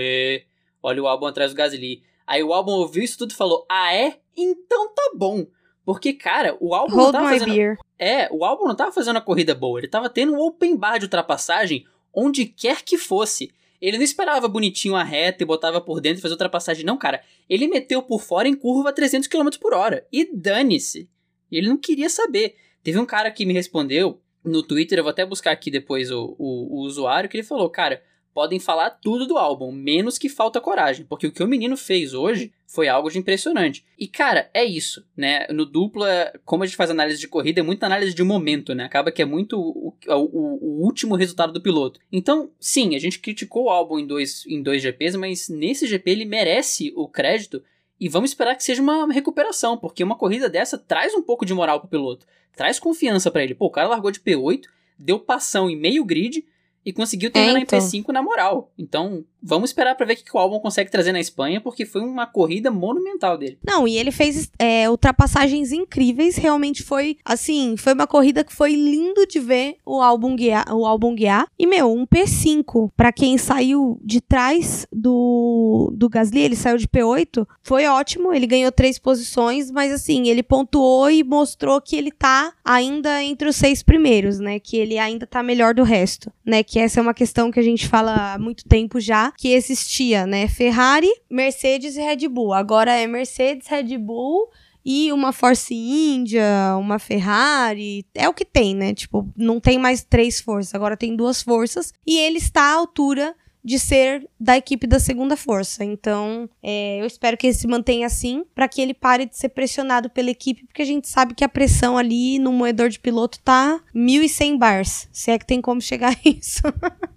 olha 0.83 1.03
o 1.03 1.07
álbum 1.07 1.27
atrás 1.27 1.53
do 1.53 1.57
Gasly. 1.57 2.03
Aí 2.27 2.43
o 2.43 2.53
álbum 2.53 2.73
ouviu 2.73 3.03
isso 3.03 3.19
tudo 3.19 3.33
e 3.33 3.37
falou, 3.37 3.67
ah 3.71 3.95
é? 3.95 4.19
Então 4.37 4.93
tá 4.95 5.13
bom. 5.15 5.47
Porque, 5.85 6.15
cara, 6.15 6.57
o 6.61 6.75
álbum 6.75 6.95
Hold 6.95 7.05
não 7.05 7.13
tava 7.13 7.29
fazendo... 7.29 7.55
Beer. 7.55 7.79
É, 7.99 8.29
o 8.33 8.45
álbum 8.45 8.67
não 8.67 8.75
tava 8.75 8.91
fazendo 8.91 9.17
uma 9.17 9.21
corrida 9.21 9.55
boa, 9.55 9.79
ele 9.79 9.89
tava 9.89 10.09
tendo 10.09 10.33
um 10.33 10.41
open 10.41 10.77
bar 10.77 10.99
de 10.99 11.05
ultrapassagem 11.05 11.87
onde 12.13 12.47
quer 12.47 12.83
que 12.83 12.97
fosse. 12.97 13.53
Ele 13.85 13.99
não 13.99 14.05
esperava 14.05 14.49
bonitinho 14.49 14.97
a 14.97 15.05
reta 15.05 15.43
e 15.43 15.47
botava 15.47 15.79
por 15.79 16.01
dentro 16.01 16.19
e 16.19 16.23
fazia 16.23 16.35
ultrapassagem. 16.35 16.87
Não, 16.87 16.97
cara. 16.97 17.23
Ele 17.47 17.69
meteu 17.69 18.01
por 18.03 18.23
fora 18.23 18.49
em 18.49 18.55
curva 18.55 18.89
a 18.89 18.93
300 18.95 19.29
km 19.29 19.51
por 19.61 19.75
hora. 19.75 20.07
E 20.11 20.35
dane-se. 20.35 21.07
Ele 21.53 21.69
não 21.69 21.77
queria 21.77 22.09
saber. 22.09 22.57
Teve 22.83 22.99
um 22.99 23.05
cara 23.05 23.31
que 23.31 23.45
me 23.45 23.53
respondeu 23.53 24.23
no 24.43 24.63
Twitter, 24.63 24.99
eu 24.99 25.03
vou 25.03 25.11
até 25.11 25.27
buscar 25.27 25.51
aqui 25.51 25.71
depois 25.71 26.11
o, 26.11 26.35
o, 26.39 26.79
o 26.79 26.81
usuário, 26.81 27.29
que 27.29 27.37
ele 27.37 27.45
falou, 27.45 27.69
cara, 27.69 28.03
podem 28.35 28.59
falar 28.59 28.91
tudo 28.91 29.27
do 29.27 29.39
álbum, 29.39 29.71
menos 29.71 30.19
que 30.19 30.29
falta 30.29 30.61
coragem, 30.61 31.07
porque 31.07 31.29
o 31.29 31.33
que 31.33 31.43
o 31.43 31.47
menino 31.47 31.77
fez 31.77 32.13
hoje 32.13 32.53
foi 32.67 32.89
algo 32.89 33.09
de 33.09 33.17
impressionante. 33.17 33.85
E 33.97 34.09
cara, 34.09 34.51
é 34.53 34.65
isso, 34.65 35.07
né? 35.17 35.47
No 35.51 35.65
dupla, 35.65 36.33
como 36.45 36.65
a 36.65 36.67
gente 36.67 36.77
faz 36.77 36.91
análise 36.91 37.21
de 37.21 37.29
corrida, 37.29 37.61
é 37.61 37.63
muita 37.63 37.87
análise 37.87 38.13
de 38.13 38.25
momento, 38.25 38.75
né? 38.75 38.85
Acaba 38.85 39.13
que 39.13 39.23
é 39.23 39.25
muito 39.25 39.57
o, 39.57 39.95
o, 40.09 40.81
o 40.81 40.85
último 40.85 41.15
resultado 41.15 41.53
do 41.53 41.61
piloto. 41.61 42.01
Então, 42.11 42.51
sim, 42.59 42.97
a 42.97 42.99
gente 42.99 43.21
criticou 43.21 43.67
o 43.67 43.71
álbum 43.71 44.01
em 44.01 44.07
dois, 44.07 44.45
em 44.49 44.61
dois 44.61 44.83
GPs, 44.83 45.17
mas 45.17 45.49
nesse 45.49 45.87
GP 45.87 46.11
ele 46.11 46.25
merece 46.25 46.93
o 46.97 47.07
crédito 47.09 47.63
E 48.01 48.09
vamos 48.09 48.31
esperar 48.31 48.57
que 48.57 48.65
seja 48.65 48.83
uma 48.83 49.13
recuperação, 49.13 49.79
porque 49.79 50.03
uma 50.03 50.19
corrida 50.19 50.49
dessa 50.49 50.77
traz 50.77 51.15
um 51.15 51.23
pouco 51.23 51.47
de 51.47 51.55
moral 51.55 51.79
pro 51.79 51.89
piloto. 51.89 52.27
Traz 52.57 52.81
confiança 52.81 53.31
para 53.31 53.45
ele. 53.45 53.55
Pô, 53.55 53.67
o 53.67 53.71
cara 53.71 53.89
largou 53.89 54.11
de 54.11 54.19
P8, 54.19 54.65
deu 54.99 55.21
passão 55.21 55.71
em 55.71 55.77
meio 55.77 56.05
grid 56.05 56.45
e 56.85 56.93
conseguiu 56.93 57.31
terminar 57.31 57.59
é, 57.59 57.63
então. 57.63 57.79
em 57.79 57.83
P5 57.83 58.13
na 58.13 58.23
moral. 58.23 58.71
Então, 58.79 59.25
vamos 59.45 59.71
esperar 59.71 59.95
para 59.95 60.07
ver 60.07 60.15
o 60.15 60.17
que 60.17 60.35
o 60.35 60.39
álbum 60.39 60.59
consegue 60.59 60.91
trazer 60.91 61.13
na 61.13 61.21
Espanha, 61.21 61.61
porque 61.61 61.85
foi 61.85 62.01
uma 62.01 62.27
corrida 62.27 62.71
monumental 62.71 63.37
dele. 63.37 63.59
Não, 63.65 63.87
e 63.87 63.99
ele 63.99 64.11
fez 64.11 64.51
é, 64.59 64.89
ultrapassagens 64.89 65.71
incríveis, 65.71 66.37
realmente 66.37 66.83
foi, 66.83 67.19
assim, 67.25 67.77
foi 67.77 67.93
uma 67.93 68.07
corrida 68.07 68.43
que 68.43 68.55
foi 68.55 68.75
lindo 68.75 69.27
de 69.27 69.39
ver 69.39 69.77
o 69.85 70.01
álbum 70.01 70.35
guiar, 70.35 70.73
o 70.75 70.87
álbum 70.87 71.15
guiar. 71.15 71.47
E, 71.59 71.67
meu, 71.67 71.93
um 71.93 72.07
P5, 72.07 72.91
para 72.97 73.13
quem 73.13 73.37
saiu 73.37 74.01
de 74.03 74.21
trás 74.21 74.87
do, 74.91 75.93
do 75.95 76.09
Gasly, 76.09 76.41
ele 76.41 76.57
saiu 76.57 76.79
de 76.79 76.89
P8, 76.89 77.47
foi 77.63 77.87
ótimo, 77.87 78.33
ele 78.33 78.47
ganhou 78.47 78.73
três 78.73 78.99
posições, 78.99 79.71
mas, 79.71 79.93
assim, 79.93 80.29
ele 80.29 80.43
pontuou 80.43 81.11
e 81.11 81.23
mostrou 81.23 81.81
que 81.81 81.97
ele 81.97 82.11
tá 82.11 82.53
ainda 82.65 83.23
entre 83.23 83.49
os 83.49 83.57
seis 83.57 83.83
primeiros, 83.83 84.39
né, 84.39 84.59
que 84.59 84.77
ele 84.77 84.99
ainda 84.99 85.27
tá 85.27 85.43
melhor 85.43 85.75
do 85.75 85.83
resto, 85.83 86.33
né, 86.45 86.63
que 86.63 86.79
essa 86.79 87.01
é 87.01 87.03
uma 87.03 87.13
questão 87.13 87.51
que 87.51 87.61
a 87.61 87.63
gente 87.63 87.87
fala 87.87 88.35
há 88.35 88.39
muito 88.39 88.65
tempo 88.65 89.01
já, 89.01 89.34
que 89.37 89.49
existia, 89.53 90.27
né? 90.27 90.49
Ferrari, 90.49 91.11
Mercedes 91.31 91.97
e 91.97 92.01
Red 92.01 92.29
Bull. 92.29 92.53
Agora 92.53 92.93
é 92.93 93.07
Mercedes, 93.07 93.67
Red 93.69 93.99
Bull 93.99 94.49
e 94.85 95.11
uma 95.13 95.33
Force 95.33 95.75
India, 95.75 96.77
uma 96.79 96.99
Ferrari, 96.99 98.05
é 98.15 98.29
o 98.29 98.35
que 98.35 98.45
tem, 98.45 98.75
né? 98.75 98.93
Tipo, 98.93 99.27
não 99.37 99.59
tem 99.59 99.79
mais 99.79 100.05
três 100.05 100.41
forças, 100.41 100.75
agora 100.75 100.97
tem 100.97 101.17
duas 101.17 101.43
forças 101.43 101.93
e 102.07 102.19
ele 102.19 102.39
está 102.39 102.63
à 102.63 102.75
altura 102.75 103.35
de 103.65 103.79
ser 103.79 104.29
da 104.39 104.59
equipe 104.59 104.87
da 104.87 105.01
segunda 105.01 105.39
força. 105.39 105.83
Então, 105.83 106.49
é, 106.63 107.01
eu 107.01 107.07
espero 107.07 107.35
que 107.35 107.47
ele 107.47 107.55
se 107.55 107.67
mantenha 107.67 108.07
assim, 108.07 108.45
para 108.55 108.69
que 108.69 108.81
ele 108.81 108.93
pare 108.93 109.25
de 109.25 109.39
ser 109.39 109.49
pressionado 109.49 110.11
pela 110.11 110.31
equipe, 110.31 110.67
porque 110.67 110.83
a 110.83 110.87
gente 110.87 111.09
sabe 111.09 111.35
que 111.35 111.43
a 111.43 111.49
pressão 111.49 111.97
ali 111.97 112.39
no 112.39 112.53
moedor 112.53 112.91
de 112.91 113.01
piloto 113.01 113.41
tá 113.41 113.81
1.100 113.95 114.59
bars, 114.59 115.09
se 115.11 115.31
é 115.31 115.39
que 115.39 115.47
tem 115.47 115.63
como 115.63 115.81
chegar 115.81 116.13
a 116.15 116.29
isso. 116.29 116.63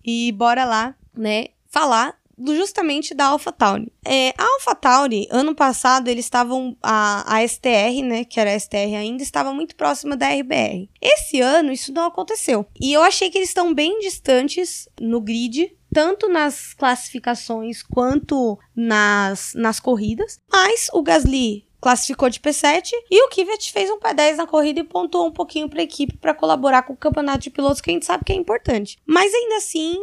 e 0.06 0.32
bora 0.32 0.64
lá, 0.64 0.96
né, 1.14 1.48
falar 1.70 2.18
justamente 2.56 3.16
da 3.16 3.26
AlphaTauri. 3.26 3.92
É, 4.06 4.34
a 4.38 4.44
AlphaTauri, 4.44 5.28
ano 5.32 5.56
passado, 5.56 6.08
eles 6.08 6.26
estavam. 6.26 6.78
A, 6.84 7.38
a 7.38 7.48
STR, 7.48 8.04
né? 8.04 8.24
Que 8.24 8.40
era 8.40 8.54
a 8.54 8.60
STR 8.60 8.96
ainda, 8.98 9.24
estava 9.24 9.52
muito 9.54 9.76
próxima 9.76 10.16
da 10.16 10.30
RBR. 10.30 10.90
Esse 11.02 11.42
ano, 11.42 11.72
isso 11.72 11.92
não 11.92 12.06
aconteceu. 12.06 12.66
E 12.80 12.94
eu 12.94 13.02
achei 13.02 13.30
que 13.30 13.38
eles 13.38 13.50
estão 13.50 13.74
bem 13.74 14.00
distantes 14.00 14.88
no 15.00 15.20
grid 15.20 15.76
tanto 15.94 16.28
nas 16.28 16.74
classificações 16.74 17.82
quanto 17.82 18.60
nas, 18.76 19.54
nas 19.56 19.80
corridas. 19.80 20.40
Mas 20.52 20.90
o 20.94 21.02
Gasly 21.02 21.66
classificou 21.80 22.30
de 22.30 22.40
P7 22.40 22.92
e 23.10 23.24
o 23.24 23.30
Kvyat 23.30 23.72
fez 23.72 23.90
um 23.90 24.00
P10 24.00 24.36
na 24.36 24.48
corrida 24.48 24.80
e 24.80 24.84
pontuou 24.84 25.28
um 25.28 25.32
pouquinho 25.32 25.70
para 25.70 25.80
a 25.80 25.84
equipe 25.84 26.18
para 26.18 26.34
colaborar 26.34 26.84
com 26.84 26.94
o 26.94 26.98
campeonato 26.98 27.40
de 27.40 27.50
pilotos 27.50 27.82
que 27.82 27.90
a 27.90 27.94
gente 27.94 28.06
sabe 28.06 28.26
que 28.26 28.34
é 28.34 28.36
importante. 28.36 28.98
Mas 29.06 29.34
ainda 29.34 29.58
assim, 29.58 29.98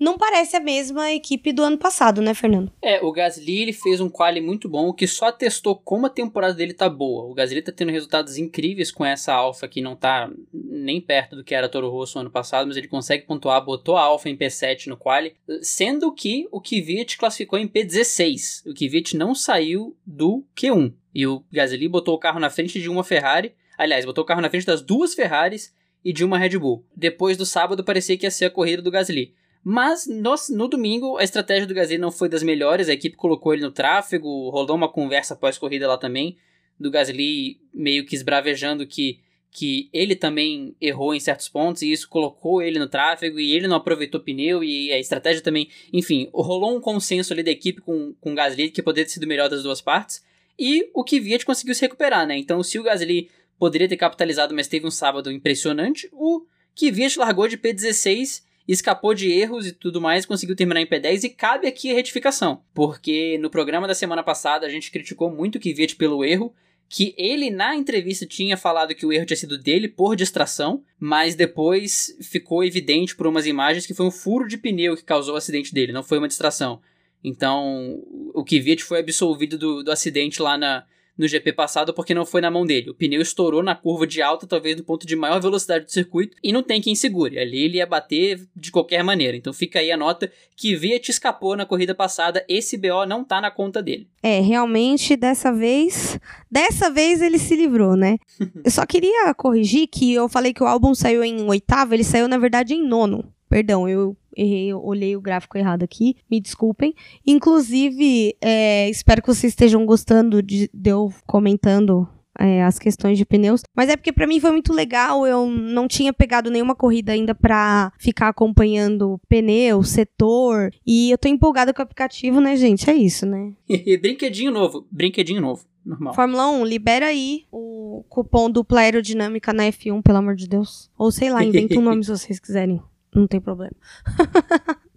não 0.00 0.16
parece 0.16 0.56
a 0.56 0.60
mesma 0.60 1.12
equipe 1.12 1.52
do 1.52 1.62
ano 1.62 1.76
passado, 1.76 2.22
né, 2.22 2.32
Fernando? 2.32 2.72
É, 2.80 3.04
o 3.04 3.12
Gasly 3.12 3.60
ele 3.60 3.72
fez 3.74 4.00
um 4.00 4.08
quali 4.08 4.40
muito 4.40 4.66
bom, 4.66 4.94
que 4.94 5.06
só 5.06 5.30
testou 5.30 5.76
como 5.76 6.06
a 6.06 6.10
temporada 6.10 6.54
dele 6.54 6.72
tá 6.72 6.88
boa. 6.88 7.30
O 7.30 7.34
Gasly 7.34 7.60
tá 7.60 7.70
tendo 7.70 7.92
resultados 7.92 8.38
incríveis 8.38 8.90
com 8.90 9.04
essa 9.04 9.34
Alfa 9.34 9.68
que 9.68 9.82
não 9.82 9.94
tá 9.94 10.30
nem 10.52 11.00
perto 11.00 11.36
do 11.36 11.44
que 11.44 11.54
era 11.54 11.68
Toro 11.68 11.90
Rosso 11.90 12.18
ano 12.18 12.30
passado, 12.30 12.66
mas 12.66 12.78
ele 12.78 12.88
consegue 12.88 13.26
pontuar, 13.26 13.62
botou 13.62 13.96
a 13.96 14.02
Alfa 14.02 14.30
em 14.30 14.36
P7 14.36 14.86
no 14.86 14.96
quali, 14.96 15.34
sendo 15.60 16.10
que 16.12 16.48
o 16.50 16.60
Kvyat 16.60 17.18
classificou 17.18 17.58
em 17.58 17.68
P16. 17.68 18.66
O 18.66 18.74
Kvyat 18.74 19.14
não 19.16 19.34
saiu 19.34 19.94
do 20.06 20.42
Q1. 20.56 20.94
E 21.14 21.26
o 21.26 21.44
Gasly 21.52 21.88
botou 21.88 22.14
o 22.14 22.18
carro 22.18 22.40
na 22.40 22.48
frente 22.48 22.80
de 22.80 22.88
uma 22.88 23.04
Ferrari, 23.04 23.52
aliás, 23.76 24.06
botou 24.06 24.24
o 24.24 24.26
carro 24.26 24.40
na 24.40 24.48
frente 24.48 24.64
das 24.64 24.80
duas 24.80 25.12
Ferraris 25.12 25.74
e 26.04 26.12
de 26.12 26.24
uma 26.24 26.38
Red 26.38 26.58
Bull. 26.58 26.86
Depois 26.96 27.36
do 27.36 27.44
sábado 27.44 27.84
parecia 27.84 28.16
que 28.16 28.24
ia 28.24 28.30
ser 28.30 28.46
a 28.46 28.50
corrida 28.50 28.80
do 28.80 28.90
Gasly. 28.90 29.34
Mas 29.62 30.06
no, 30.06 30.34
no, 30.50 30.68
domingo 30.68 31.18
a 31.18 31.24
estratégia 31.24 31.66
do 31.66 31.74
Gasly 31.74 31.98
não 31.98 32.10
foi 32.10 32.28
das 32.28 32.42
melhores, 32.42 32.88
a 32.88 32.92
equipe 32.92 33.16
colocou 33.16 33.52
ele 33.52 33.62
no 33.62 33.70
tráfego, 33.70 34.48
rolou 34.50 34.76
uma 34.76 34.88
conversa 34.88 35.36
pós-corrida 35.36 35.86
lá 35.86 35.98
também, 35.98 36.36
do 36.78 36.90
Gasly 36.90 37.60
meio 37.72 38.06
que 38.06 38.14
esbravejando 38.14 38.86
que, 38.86 39.20
que 39.50 39.90
ele 39.92 40.16
também 40.16 40.74
errou 40.80 41.14
em 41.14 41.20
certos 41.20 41.46
pontos 41.46 41.82
e 41.82 41.92
isso 41.92 42.08
colocou 42.08 42.62
ele 42.62 42.78
no 42.78 42.88
tráfego 42.88 43.38
e 43.38 43.52
ele 43.52 43.68
não 43.68 43.76
aproveitou 43.76 44.20
pneu 44.20 44.64
e 44.64 44.90
a 44.92 44.98
estratégia 44.98 45.42
também. 45.42 45.68
Enfim, 45.92 46.30
rolou 46.32 46.74
um 46.74 46.80
consenso 46.80 47.34
ali 47.34 47.42
da 47.42 47.50
equipe 47.50 47.82
com, 47.82 48.14
com 48.18 48.32
o 48.32 48.34
Gasly 48.34 48.70
que 48.70 48.82
poderia 48.82 49.04
ter 49.04 49.12
sido 49.12 49.26
melhor 49.26 49.50
das 49.50 49.62
duas 49.62 49.82
partes 49.82 50.24
e 50.58 50.90
o 50.94 51.04
Kvyat 51.04 51.44
conseguiu 51.44 51.74
se 51.74 51.80
recuperar, 51.80 52.26
né? 52.26 52.36
Então, 52.36 52.62
se 52.62 52.78
o 52.78 52.82
Gasly 52.82 53.30
poderia 53.58 53.88
ter 53.88 53.96
capitalizado, 53.96 54.54
mas 54.54 54.68
teve 54.68 54.86
um 54.86 54.90
sábado 54.90 55.30
impressionante, 55.32 56.08
o 56.12 56.46
Kvyat 56.74 57.18
largou 57.18 57.46
de 57.46 57.56
P16 57.56 58.42
escapou 58.72 59.14
de 59.14 59.30
erros 59.30 59.66
e 59.66 59.72
tudo 59.72 60.00
mais, 60.00 60.24
conseguiu 60.24 60.54
terminar 60.54 60.80
em 60.80 60.86
P10 60.86 61.24
e 61.24 61.28
cabe 61.30 61.66
aqui 61.66 61.90
a 61.90 61.94
retificação, 61.94 62.62
porque 62.72 63.38
no 63.38 63.50
programa 63.50 63.88
da 63.88 63.94
semana 63.94 64.22
passada 64.22 64.66
a 64.66 64.70
gente 64.70 64.90
criticou 64.90 65.30
muito 65.30 65.56
o 65.56 65.60
Kvyat 65.60 65.96
pelo 65.96 66.24
erro, 66.24 66.54
que 66.88 67.14
ele 67.16 67.50
na 67.50 67.76
entrevista 67.76 68.26
tinha 68.26 68.56
falado 68.56 68.94
que 68.94 69.06
o 69.06 69.12
erro 69.12 69.26
tinha 69.26 69.36
sido 69.36 69.56
dele 69.56 69.88
por 69.88 70.16
distração, 70.16 70.84
mas 70.98 71.34
depois 71.34 72.16
ficou 72.20 72.64
evidente 72.64 73.14
por 73.14 73.26
umas 73.26 73.46
imagens 73.46 73.86
que 73.86 73.94
foi 73.94 74.06
um 74.06 74.10
furo 74.10 74.46
de 74.46 74.56
pneu 74.56 74.96
que 74.96 75.04
causou 75.04 75.34
o 75.34 75.38
acidente 75.38 75.72
dele, 75.72 75.92
não 75.92 76.02
foi 76.02 76.18
uma 76.18 76.28
distração. 76.28 76.80
Então, 77.22 78.02
o 78.34 78.44
Kvyat 78.44 78.82
foi 78.82 79.00
absolvido 79.00 79.58
do, 79.58 79.82
do 79.82 79.92
acidente 79.92 80.40
lá 80.40 80.56
na, 80.56 80.84
no 81.20 81.28
GP 81.28 81.52
passado 81.52 81.92
porque 81.92 82.14
não 82.14 82.24
foi 82.24 82.40
na 82.40 82.50
mão 82.50 82.64
dele. 82.64 82.90
O 82.90 82.94
pneu 82.94 83.20
estourou 83.20 83.62
na 83.62 83.74
curva 83.74 84.06
de 84.06 84.22
alta, 84.22 84.46
talvez 84.46 84.76
no 84.76 84.82
ponto 84.82 85.06
de 85.06 85.14
maior 85.14 85.38
velocidade 85.38 85.84
do 85.84 85.92
circuito, 85.92 86.34
e 86.42 86.50
não 86.50 86.62
tem 86.62 86.80
quem 86.80 86.94
segure. 86.94 87.38
Ali 87.38 87.64
ele 87.64 87.76
ia 87.76 87.86
bater 87.86 88.40
de 88.56 88.70
qualquer 88.70 89.04
maneira. 89.04 89.36
Então 89.36 89.52
fica 89.52 89.80
aí 89.80 89.92
a 89.92 89.98
nota 89.98 90.32
que 90.56 90.74
Viet 90.74 91.10
escapou 91.10 91.54
na 91.54 91.66
corrida 91.66 91.94
passada, 91.94 92.42
esse 92.48 92.78
BO 92.78 93.04
não 93.06 93.22
tá 93.22 93.38
na 93.38 93.50
conta 93.50 93.82
dele. 93.82 94.08
É, 94.22 94.40
realmente 94.40 95.14
dessa 95.14 95.52
vez, 95.52 96.18
dessa 96.50 96.90
vez 96.90 97.20
ele 97.20 97.38
se 97.38 97.54
livrou, 97.54 97.96
né? 97.96 98.16
eu 98.64 98.70
só 98.70 98.86
queria 98.86 99.34
corrigir 99.34 99.88
que 99.88 100.14
eu 100.14 100.26
falei 100.26 100.54
que 100.54 100.62
o 100.62 100.66
álbum 100.66 100.94
saiu 100.94 101.22
em 101.22 101.46
oitavo, 101.46 101.92
ele 101.92 102.04
saiu 102.04 102.26
na 102.26 102.38
verdade 102.38 102.72
em 102.72 102.82
nono. 102.82 103.30
Perdão, 103.46 103.88
eu 103.88 104.16
errei, 104.36 104.68
eu 104.68 104.82
olhei 104.82 105.16
o 105.16 105.20
gráfico 105.20 105.58
errado 105.58 105.82
aqui, 105.82 106.16
me 106.30 106.40
desculpem. 106.40 106.94
Inclusive, 107.26 108.36
é, 108.40 108.88
espero 108.88 109.22
que 109.22 109.28
vocês 109.28 109.52
estejam 109.52 109.84
gostando 109.86 110.42
de, 110.42 110.70
de 110.72 110.90
eu 110.90 111.12
comentando 111.26 112.08
é, 112.38 112.62
as 112.62 112.78
questões 112.78 113.18
de 113.18 113.26
pneus. 113.26 113.62
Mas 113.76 113.90
é 113.90 113.96
porque 113.96 114.12
para 114.12 114.26
mim 114.26 114.40
foi 114.40 114.50
muito 114.50 114.72
legal. 114.72 115.26
Eu 115.26 115.46
não 115.46 115.86
tinha 115.86 116.12
pegado 116.12 116.50
nenhuma 116.50 116.74
corrida 116.74 117.12
ainda 117.12 117.34
pra 117.34 117.92
ficar 117.98 118.28
acompanhando 118.28 119.20
pneu, 119.28 119.82
setor. 119.82 120.70
E 120.86 121.10
eu 121.10 121.18
tô 121.18 121.28
empolgada 121.28 121.74
com 121.74 121.80
o 121.80 121.84
aplicativo, 121.84 122.40
né, 122.40 122.56
gente? 122.56 122.88
É 122.88 122.94
isso, 122.94 123.26
né? 123.26 123.52
brinquedinho 124.00 124.50
novo. 124.50 124.86
Brinquedinho 124.90 125.40
novo. 125.40 125.64
Normal. 125.84 126.14
Fórmula 126.14 126.50
1, 126.50 126.64
libera 126.64 127.06
aí 127.06 127.44
o 127.50 128.04
cupom 128.08 128.50
dupla 128.50 128.80
aerodinâmica 128.80 129.52
na 129.52 129.64
F1, 129.64 130.02
pelo 130.02 130.18
amor 130.18 130.36
de 130.36 130.46
Deus. 130.46 130.90
Ou 130.96 131.10
sei 131.10 131.30
lá, 131.30 131.42
inventa 131.42 131.78
um 131.78 131.82
nome 131.82 132.04
se 132.04 132.10
vocês 132.10 132.38
quiserem 132.38 132.82
não 133.14 133.26
tem 133.26 133.40
problema. 133.40 133.74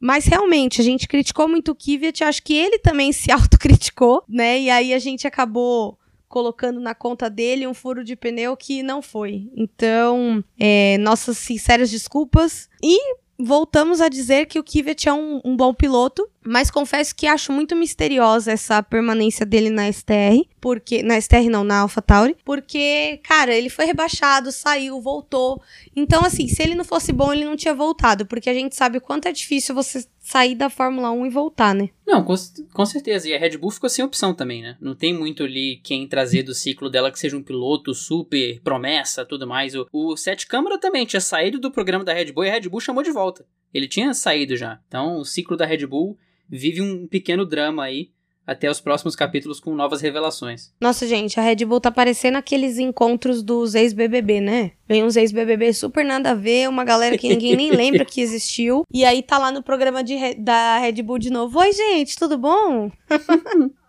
Mas 0.00 0.26
realmente, 0.26 0.80
a 0.80 0.84
gente 0.84 1.06
criticou 1.06 1.48
muito 1.48 1.72
o 1.72 1.74
Kvyat, 1.74 2.24
acho 2.24 2.42
que 2.42 2.54
ele 2.54 2.78
também 2.78 3.12
se 3.12 3.30
autocriticou, 3.32 4.24
né? 4.28 4.60
E 4.60 4.68
aí 4.70 4.92
a 4.92 4.98
gente 4.98 5.26
acabou 5.26 5.98
colocando 6.28 6.80
na 6.80 6.94
conta 6.94 7.28
dele 7.28 7.66
um 7.66 7.74
furo 7.74 8.02
de 8.02 8.16
pneu 8.16 8.56
que 8.56 8.82
não 8.82 9.02
foi. 9.02 9.50
Então, 9.54 10.42
é, 10.58 10.96
nossas 10.98 11.36
sinceras 11.36 11.90
desculpas. 11.90 12.70
E 12.82 12.98
voltamos 13.38 14.00
a 14.00 14.08
dizer 14.08 14.46
que 14.46 14.58
o 14.58 14.64
Kvyat 14.64 15.08
é 15.08 15.12
um, 15.12 15.40
um, 15.44 15.56
bom 15.56 15.74
piloto, 15.74 16.28
mas 16.44 16.70
confesso 16.70 17.14
que 17.14 17.26
acho 17.26 17.52
muito 17.52 17.74
misteriosa 17.74 18.52
essa 18.52 18.82
permanência 18.82 19.44
dele 19.44 19.70
na 19.70 19.90
STR, 19.92 20.46
porque 20.60 21.02
na 21.02 21.20
STR 21.20 21.48
não, 21.50 21.64
na 21.64 21.80
AlphaTauri, 21.80 22.36
porque, 22.44 23.20
cara, 23.24 23.54
ele 23.54 23.68
foi 23.68 23.84
rebaixado, 23.84 24.52
saiu, 24.52 25.00
voltou. 25.00 25.60
Então, 25.94 26.24
assim, 26.24 26.48
se 26.48 26.62
ele 26.62 26.74
não 26.74 26.84
fosse 26.84 27.12
bom, 27.12 27.32
ele 27.32 27.44
não 27.44 27.56
tinha 27.56 27.74
voltado, 27.74 28.26
porque 28.26 28.50
a 28.50 28.54
gente 28.54 28.76
sabe 28.76 28.98
o 28.98 29.00
quanto 29.00 29.26
é 29.26 29.32
difícil 29.32 29.74
você 29.74 30.04
sair 30.22 30.54
da 30.54 30.70
Fórmula 30.70 31.10
1 31.10 31.26
e 31.26 31.30
voltar, 31.30 31.74
né? 31.74 31.90
Não, 32.06 32.22
com, 32.22 32.34
com, 32.72 32.86
certeza. 32.86 33.28
E 33.28 33.34
a 33.34 33.38
Red 33.38 33.58
Bull 33.58 33.72
ficou 33.72 33.90
sem 33.90 34.04
opção 34.04 34.32
também, 34.32 34.62
né? 34.62 34.76
Não 34.80 34.94
tem 34.94 35.12
muito 35.12 35.42
ali 35.42 35.80
quem 35.82 36.06
trazer 36.06 36.44
do 36.44 36.54
ciclo 36.54 36.88
dela 36.88 37.10
que 37.10 37.18
seja 37.18 37.36
um 37.36 37.42
piloto 37.42 37.92
super 37.92 38.60
promessa, 38.62 39.24
tudo 39.24 39.46
mais. 39.46 39.74
O, 39.74 39.86
o 39.92 40.16
Sete 40.16 40.46
Câmara 40.46 40.78
também 40.78 41.04
tinha 41.04 41.20
saído 41.20 41.58
do 41.58 41.72
programa 41.72 42.04
da 42.04 42.14
Red 42.14 42.32
Bull 42.32 42.44
e 42.44 42.48
a 42.48 42.52
Red 42.52 42.68
Bull 42.68 42.80
chamou 42.80 43.02
de 43.02 43.10
volta. 43.10 43.44
Ele 43.74 43.88
tinha 43.88 44.14
saído 44.14 44.56
já. 44.56 44.80
Então, 44.86 45.18
o 45.18 45.24
ciclo 45.24 45.56
da 45.56 45.66
Red 45.66 45.86
Bull 45.86 46.16
vive 46.48 46.80
um 46.80 47.06
pequeno 47.08 47.44
drama 47.44 47.84
aí 47.84 48.10
até 48.46 48.70
os 48.70 48.80
próximos 48.80 49.14
capítulos 49.14 49.60
com 49.60 49.74
novas 49.74 50.00
revelações. 50.00 50.72
Nossa, 50.80 51.06
gente, 51.06 51.38
a 51.38 51.42
Red 51.42 51.64
Bull 51.64 51.80
tá 51.80 51.90
parecendo 51.90 52.38
aqueles 52.38 52.78
encontros 52.78 53.42
dos 53.42 53.74
ex-BBB, 53.74 54.40
né? 54.40 54.72
Vem 54.88 55.04
uns 55.04 55.16
ex-BBB 55.16 55.72
super 55.72 56.04
nada 56.04 56.32
a 56.32 56.34
ver, 56.34 56.68
uma 56.68 56.84
galera 56.84 57.16
que 57.16 57.28
ninguém 57.28 57.56
nem 57.56 57.70
lembra 57.70 58.04
que 58.04 58.20
existiu. 58.20 58.84
E 58.92 59.04
aí 59.04 59.22
tá 59.22 59.38
lá 59.38 59.50
no 59.50 59.62
programa 59.62 60.04
de, 60.04 60.34
da 60.34 60.78
Red 60.78 61.02
Bull 61.02 61.18
de 61.18 61.30
novo. 61.30 61.58
Oi, 61.58 61.72
gente, 61.72 62.16
tudo 62.16 62.36
bom? 62.38 62.90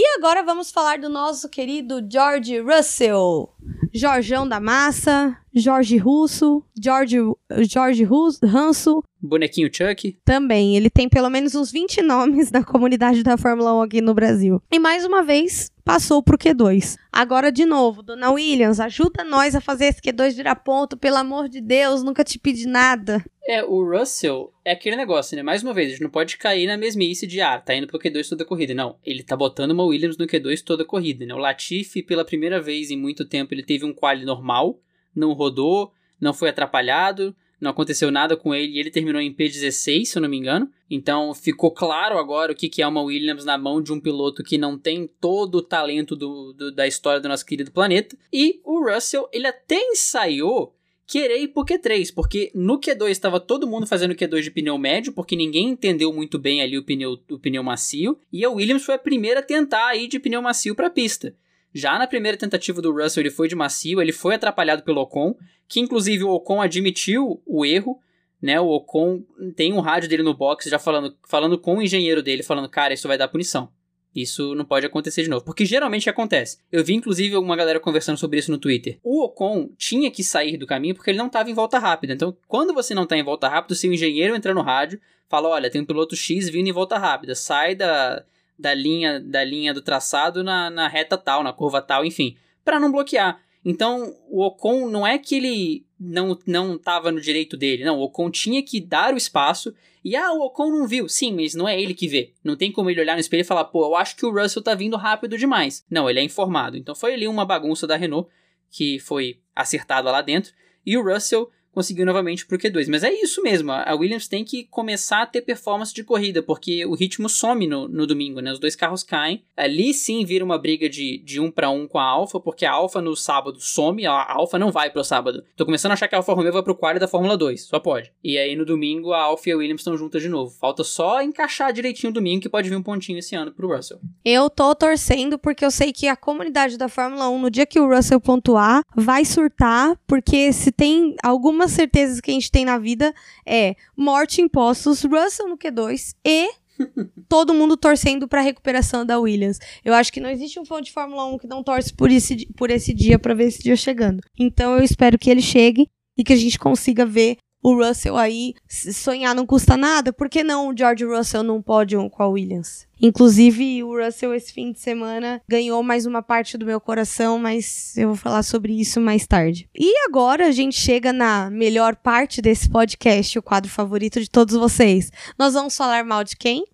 E 0.00 0.16
agora 0.16 0.44
vamos 0.44 0.70
falar 0.70 1.00
do 1.00 1.08
nosso 1.08 1.48
querido 1.48 2.00
George 2.08 2.60
Russell. 2.60 3.52
Jorjão 3.92 4.48
da 4.48 4.60
Massa, 4.60 5.36
Jorge 5.54 5.96
Russo, 5.96 6.62
George, 6.80 7.18
George 7.60 8.04
Russo, 8.04 8.46
Ranço. 8.46 9.02
Bonequinho 9.20 9.68
Chuck. 9.72 10.16
Também, 10.24 10.76
ele 10.76 10.88
tem 10.88 11.08
pelo 11.08 11.28
menos 11.28 11.54
uns 11.54 11.72
20 11.72 12.02
nomes 12.02 12.50
na 12.52 12.62
comunidade 12.62 13.22
da 13.22 13.36
Fórmula 13.36 13.74
1 13.74 13.82
aqui 13.82 14.00
no 14.00 14.14
Brasil. 14.14 14.62
E 14.70 14.78
mais 14.78 15.04
uma 15.04 15.22
vez, 15.22 15.70
passou 15.84 16.22
pro 16.22 16.38
Q2. 16.38 16.96
Agora 17.10 17.50
de 17.50 17.64
novo, 17.64 18.02
Dona 18.02 18.30
Williams, 18.30 18.78
ajuda 18.78 19.24
nós 19.24 19.54
a 19.54 19.60
fazer 19.60 19.86
esse 19.86 20.00
Q2 20.00 20.34
virar 20.34 20.56
ponto, 20.56 20.96
pelo 20.96 21.16
amor 21.16 21.48
de 21.48 21.60
Deus, 21.60 22.02
nunca 22.02 22.22
te 22.22 22.38
pedi 22.38 22.66
nada. 22.66 23.24
É, 23.48 23.64
o 23.64 23.82
Russell 23.82 24.52
é 24.62 24.72
aquele 24.72 24.94
negócio, 24.94 25.34
né? 25.34 25.42
Mais 25.42 25.62
uma 25.62 25.72
vez, 25.72 25.88
a 25.88 25.90
gente 25.92 26.02
não 26.02 26.10
pode 26.10 26.36
cair 26.36 26.66
na 26.66 26.76
mesmice 26.76 27.26
de, 27.26 27.40
ah, 27.40 27.58
tá 27.58 27.74
indo 27.74 27.86
pro 27.86 27.98
Q2 27.98 28.28
toda 28.28 28.44
a 28.44 28.46
corrida. 28.46 28.74
Não, 28.74 28.96
ele 29.02 29.22
tá 29.22 29.34
botando 29.34 29.70
uma 29.70 29.84
Williams 29.84 30.18
no 30.18 30.26
Q2 30.26 30.62
toda 30.62 30.82
a 30.82 30.86
corrida, 30.86 31.24
né? 31.24 31.34
O 31.34 31.38
Latifi, 31.38 32.02
pela 32.02 32.26
primeira 32.26 32.60
vez 32.60 32.90
em 32.90 32.96
muito 32.96 33.24
tempo, 33.24 33.54
ele 33.54 33.62
teve 33.62 33.86
um 33.86 33.92
quali 33.94 34.26
normal, 34.26 34.78
não 35.18 35.32
rodou, 35.32 35.92
não 36.20 36.32
foi 36.32 36.48
atrapalhado, 36.48 37.34
não 37.60 37.70
aconteceu 37.70 38.10
nada 38.10 38.36
com 38.36 38.54
ele 38.54 38.74
e 38.74 38.78
ele 38.78 38.90
terminou 38.90 39.20
em 39.20 39.34
P16, 39.34 40.04
se 40.04 40.16
eu 40.16 40.22
não 40.22 40.28
me 40.28 40.36
engano. 40.36 40.70
Então 40.90 41.34
ficou 41.34 41.70
claro 41.70 42.16
agora 42.18 42.52
o 42.52 42.54
que, 42.54 42.68
que 42.68 42.80
é 42.80 42.86
uma 42.86 43.02
Williams 43.02 43.44
na 43.44 43.58
mão 43.58 43.82
de 43.82 43.92
um 43.92 44.00
piloto 44.00 44.44
que 44.44 44.56
não 44.56 44.78
tem 44.78 45.08
todo 45.20 45.56
o 45.56 45.62
talento 45.62 46.14
do, 46.14 46.52
do, 46.52 46.72
da 46.72 46.86
história 46.86 47.20
do 47.20 47.28
nosso 47.28 47.44
querido 47.44 47.72
planeta. 47.72 48.16
E 48.32 48.60
o 48.64 48.84
Russell, 48.88 49.28
ele 49.32 49.46
até 49.46 49.76
ensaiou 49.76 50.74
querer 51.08 51.38
ir 51.38 51.48
pro 51.48 51.64
Q3, 51.64 52.12
porque 52.14 52.52
no 52.54 52.78
Q2 52.78 53.08
estava 53.08 53.40
todo 53.40 53.66
mundo 53.66 53.86
fazendo 53.86 54.14
Q2 54.14 54.42
de 54.42 54.50
pneu 54.50 54.76
médio, 54.76 55.12
porque 55.12 55.34
ninguém 55.34 55.70
entendeu 55.70 56.12
muito 56.12 56.38
bem 56.38 56.60
ali 56.60 56.76
o 56.76 56.84
pneu, 56.84 57.18
o 57.30 57.38
pneu 57.38 57.62
macio, 57.62 58.18
e 58.30 58.44
a 58.44 58.50
Williams 58.50 58.84
foi 58.84 58.94
a 58.94 58.98
primeira 58.98 59.40
a 59.40 59.42
tentar 59.42 59.96
ir 59.96 60.06
de 60.06 60.20
pneu 60.20 60.42
macio 60.42 60.74
para 60.74 60.88
a 60.88 60.90
pista. 60.90 61.34
Já 61.74 61.98
na 61.98 62.06
primeira 62.06 62.36
tentativa 62.36 62.80
do 62.80 62.92
Russell, 62.92 63.22
ele 63.22 63.30
foi 63.30 63.48
de 63.48 63.54
macio, 63.54 64.00
ele 64.00 64.12
foi 64.12 64.34
atrapalhado 64.34 64.82
pelo 64.82 65.00
Ocon, 65.00 65.34
que 65.68 65.80
inclusive 65.80 66.24
o 66.24 66.30
Ocon 66.30 66.60
admitiu 66.60 67.42
o 67.46 67.64
erro, 67.64 68.00
né? 68.40 68.60
O 68.60 68.68
Ocon 68.68 69.22
tem 69.54 69.72
um 69.72 69.80
rádio 69.80 70.08
dele 70.08 70.22
no 70.22 70.34
box 70.34 70.68
já 70.70 70.78
falando, 70.78 71.16
falando 71.28 71.58
com 71.58 71.76
o 71.76 71.82
engenheiro 71.82 72.22
dele, 72.22 72.42
falando, 72.42 72.68
cara, 72.68 72.94
isso 72.94 73.08
vai 73.08 73.18
dar 73.18 73.28
punição. 73.28 73.70
Isso 74.14 74.54
não 74.54 74.64
pode 74.64 74.86
acontecer 74.86 75.22
de 75.22 75.28
novo. 75.28 75.44
Porque 75.44 75.64
geralmente 75.64 76.08
acontece. 76.08 76.58
Eu 76.72 76.82
vi, 76.82 76.94
inclusive, 76.94 77.36
uma 77.36 77.54
galera 77.54 77.78
conversando 77.78 78.18
sobre 78.18 78.38
isso 78.38 78.50
no 78.50 78.58
Twitter. 78.58 78.98
O 79.02 79.24
Ocon 79.24 79.70
tinha 79.76 80.10
que 80.10 80.24
sair 80.24 80.56
do 80.56 80.66
caminho 80.66 80.94
porque 80.94 81.10
ele 81.10 81.18
não 81.18 81.26
estava 81.26 81.50
em 81.50 81.54
volta 81.54 81.78
rápida. 81.78 82.14
Então, 82.14 82.36
quando 82.48 82.74
você 82.74 82.94
não 82.94 83.04
está 83.04 83.16
em 83.16 83.22
volta 83.22 83.48
rápida, 83.48 83.74
seu 83.74 83.92
engenheiro 83.92 84.34
entra 84.34 84.54
no 84.54 84.62
rádio, 84.62 85.00
fala: 85.28 85.48
olha, 85.48 85.70
tem 85.70 85.82
um 85.82 85.86
piloto 85.86 86.16
X 86.16 86.48
vindo 86.48 86.68
em 86.68 86.72
volta 86.72 86.98
rápida. 86.98 87.34
Sai 87.34 87.74
da, 87.74 88.24
da 88.58 88.74
linha 88.74 89.20
da 89.20 89.44
linha 89.44 89.72
do 89.72 89.82
traçado 89.82 90.42
na, 90.42 90.70
na 90.70 90.88
reta 90.88 91.16
tal, 91.16 91.42
na 91.42 91.52
curva 91.52 91.80
tal, 91.80 92.04
enfim, 92.04 92.36
para 92.64 92.80
não 92.80 92.90
bloquear. 92.90 93.40
Então, 93.64 94.14
o 94.30 94.42
Ocon 94.42 94.88
não 94.88 95.06
é 95.06 95.18
que 95.18 95.36
ele 95.36 95.86
não 95.98 96.38
não 96.46 96.76
estava 96.76 97.12
no 97.12 97.20
direito 97.20 97.56
dele, 97.56 97.84
não, 97.84 97.98
o 97.98 98.04
Ocon 98.04 98.30
tinha 98.30 98.62
que 98.62 98.80
dar 98.80 99.12
o 99.12 99.16
espaço 99.16 99.74
e 100.04 100.16
ah, 100.16 100.32
o 100.32 100.40
Ocon 100.40 100.70
não 100.70 100.86
viu. 100.86 101.08
Sim, 101.08 101.34
mas 101.34 101.54
não 101.54 101.68
é 101.68 101.78
ele 101.80 101.92
que 101.92 102.08
vê. 102.08 102.32
Não 102.42 102.56
tem 102.56 102.72
como 102.72 102.88
ele 102.88 103.00
olhar 103.00 103.14
no 103.14 103.20
espelho 103.20 103.42
e 103.42 103.44
falar, 103.44 103.64
pô, 103.64 103.84
eu 103.84 103.96
acho 103.96 104.16
que 104.16 104.24
o 104.24 104.32
Russell 104.32 104.62
tá 104.62 104.74
vindo 104.74 104.96
rápido 104.96 105.36
demais. 105.36 105.84
Não, 105.90 106.08
ele 106.08 106.20
é 106.20 106.22
informado. 106.22 106.76
Então 106.76 106.94
foi 106.94 107.14
ali 107.14 107.28
uma 107.28 107.44
bagunça 107.44 107.86
da 107.86 107.96
Renault 107.96 108.30
que 108.70 108.98
foi 108.98 109.40
acertada 109.54 110.10
lá 110.10 110.22
dentro 110.22 110.52
e 110.86 110.96
o 110.96 111.02
Russell 111.02 111.50
conseguiu 111.72 112.06
novamente 112.06 112.46
pro 112.46 112.58
Q2. 112.58 112.86
Mas 112.88 113.02
é 113.02 113.12
isso 113.12 113.42
mesmo, 113.42 113.72
a 113.72 113.94
Williams 113.94 114.28
tem 114.28 114.44
que 114.44 114.64
começar 114.64 115.22
a 115.22 115.26
ter 115.26 115.42
performance 115.42 115.94
de 115.94 116.04
corrida, 116.04 116.42
porque 116.42 116.84
o 116.86 116.94
ritmo 116.94 117.28
some 117.28 117.66
no, 117.66 117.88
no 117.88 118.06
domingo, 118.06 118.40
né? 118.40 118.52
Os 118.52 118.58
dois 118.58 118.76
carros 118.76 119.02
caem. 119.02 119.44
Ali 119.56 119.92
sim 119.94 120.24
vira 120.24 120.44
uma 120.44 120.58
briga 120.58 120.88
de, 120.88 121.18
de 121.18 121.40
um 121.40 121.50
para 121.50 121.70
um 121.70 121.86
com 121.86 121.98
a 121.98 122.04
Alfa, 122.04 122.40
porque 122.40 122.64
a 122.64 122.72
Alfa 122.72 123.00
no 123.00 123.16
sábado 123.16 123.60
some, 123.60 124.06
a 124.06 124.32
Alfa 124.32 124.58
não 124.58 124.70
vai 124.70 124.90
pro 124.90 125.04
sábado. 125.04 125.44
Tô 125.56 125.64
começando 125.64 125.92
a 125.92 125.94
achar 125.94 126.08
que 126.08 126.14
a 126.14 126.18
Alfa 126.18 126.32
Romeo 126.32 126.52
vai 126.52 126.62
pro 126.62 126.74
quadro 126.74 127.00
da 127.00 127.08
Fórmula 127.08 127.36
2, 127.36 127.62
só 127.62 127.78
pode. 127.78 128.12
E 128.22 128.38
aí 128.38 128.56
no 128.56 128.64
domingo 128.64 129.12
a 129.12 129.22
Alfa 129.22 129.48
e 129.48 129.52
a 129.52 129.56
Williams 129.56 129.80
estão 129.80 129.96
juntas 129.96 130.22
de 130.22 130.28
novo. 130.28 130.50
Falta 130.58 130.84
só 130.84 131.22
encaixar 131.22 131.72
direitinho 131.72 132.10
o 132.10 132.14
domingo, 132.14 132.42
que 132.42 132.48
pode 132.48 132.68
vir 132.68 132.76
um 132.76 132.82
pontinho 132.82 133.18
esse 133.18 133.34
ano 133.34 133.52
pro 133.52 133.74
Russell. 133.74 134.00
Eu 134.24 134.48
tô 134.50 134.74
torcendo 134.74 135.38
porque 135.38 135.64
eu 135.64 135.70
sei 135.70 135.92
que 135.92 136.08
a 136.08 136.16
comunidade 136.16 136.76
da 136.76 136.88
Fórmula 136.88 137.28
1, 137.28 137.38
no 137.38 137.50
dia 137.50 137.66
que 137.66 137.80
o 137.80 137.88
Russell 137.88 138.20
pontuar, 138.20 138.82
vai 138.96 139.24
surtar, 139.24 139.98
porque 140.06 140.52
se 140.52 140.72
tem 140.72 141.14
algumas 141.58 141.72
certezas 141.72 142.20
que 142.20 142.30
a 142.30 142.34
gente 142.34 142.52
tem 142.52 142.64
na 142.64 142.78
vida 142.78 143.12
é 143.44 143.74
morte, 143.96 144.40
impostos, 144.40 145.02
Russell 145.02 145.48
no 145.48 145.58
Q2 145.58 146.14
e 146.24 146.48
todo 147.28 147.52
mundo 147.52 147.76
torcendo 147.76 148.28
para 148.28 148.40
a 148.40 148.44
recuperação 148.44 149.04
da 149.04 149.18
Williams. 149.18 149.58
Eu 149.84 149.92
acho 149.92 150.12
que 150.12 150.20
não 150.20 150.30
existe 150.30 150.60
um 150.60 150.64
fã 150.64 150.80
de 150.80 150.92
Fórmula 150.92 151.24
1 151.26 151.38
que 151.38 151.48
não 151.48 151.64
torce 151.64 151.92
por 151.92 152.12
esse, 152.12 152.46
por 152.56 152.70
esse 152.70 152.94
dia 152.94 153.18
para 153.18 153.34
ver 153.34 153.48
esse 153.48 153.60
dia 153.60 153.74
chegando. 153.74 154.20
Então 154.38 154.76
eu 154.76 154.84
espero 154.84 155.18
que 155.18 155.28
ele 155.28 155.42
chegue 155.42 155.88
e 156.16 156.22
que 156.22 156.32
a 156.32 156.36
gente 156.36 156.58
consiga 156.60 157.04
ver 157.04 157.38
o 157.62 157.74
Russell 157.74 158.16
aí 158.16 158.54
sonhar 158.68 159.34
não 159.34 159.46
custa 159.46 159.76
nada, 159.76 160.12
por 160.12 160.28
que 160.28 160.44
não 160.44 160.68
o 160.68 160.76
George 160.76 161.04
Russell 161.04 161.42
num 161.42 161.60
pódio 161.60 162.08
com 162.10 162.22
a 162.22 162.28
Williams? 162.28 162.86
Inclusive, 163.00 163.82
o 163.84 163.96
Russell 163.96 164.34
esse 164.34 164.52
fim 164.52 164.72
de 164.72 164.80
semana 164.80 165.40
ganhou 165.48 165.82
mais 165.82 166.04
uma 166.04 166.22
parte 166.22 166.58
do 166.58 166.66
meu 166.66 166.80
coração, 166.80 167.38
mas 167.38 167.96
eu 167.96 168.08
vou 168.08 168.16
falar 168.16 168.42
sobre 168.42 168.72
isso 168.72 169.00
mais 169.00 169.26
tarde. 169.26 169.68
E 169.74 170.04
agora 170.06 170.46
a 170.46 170.52
gente 170.52 170.78
chega 170.78 171.12
na 171.12 171.48
melhor 171.50 171.94
parte 171.94 172.42
desse 172.42 172.68
podcast, 172.68 173.38
o 173.38 173.42
quadro 173.42 173.70
favorito 173.70 174.20
de 174.20 174.28
todos 174.28 174.56
vocês. 174.56 175.10
Nós 175.38 175.54
vamos 175.54 175.76
falar 175.76 176.04
mal 176.04 176.24
de 176.24 176.36
quem? 176.36 176.64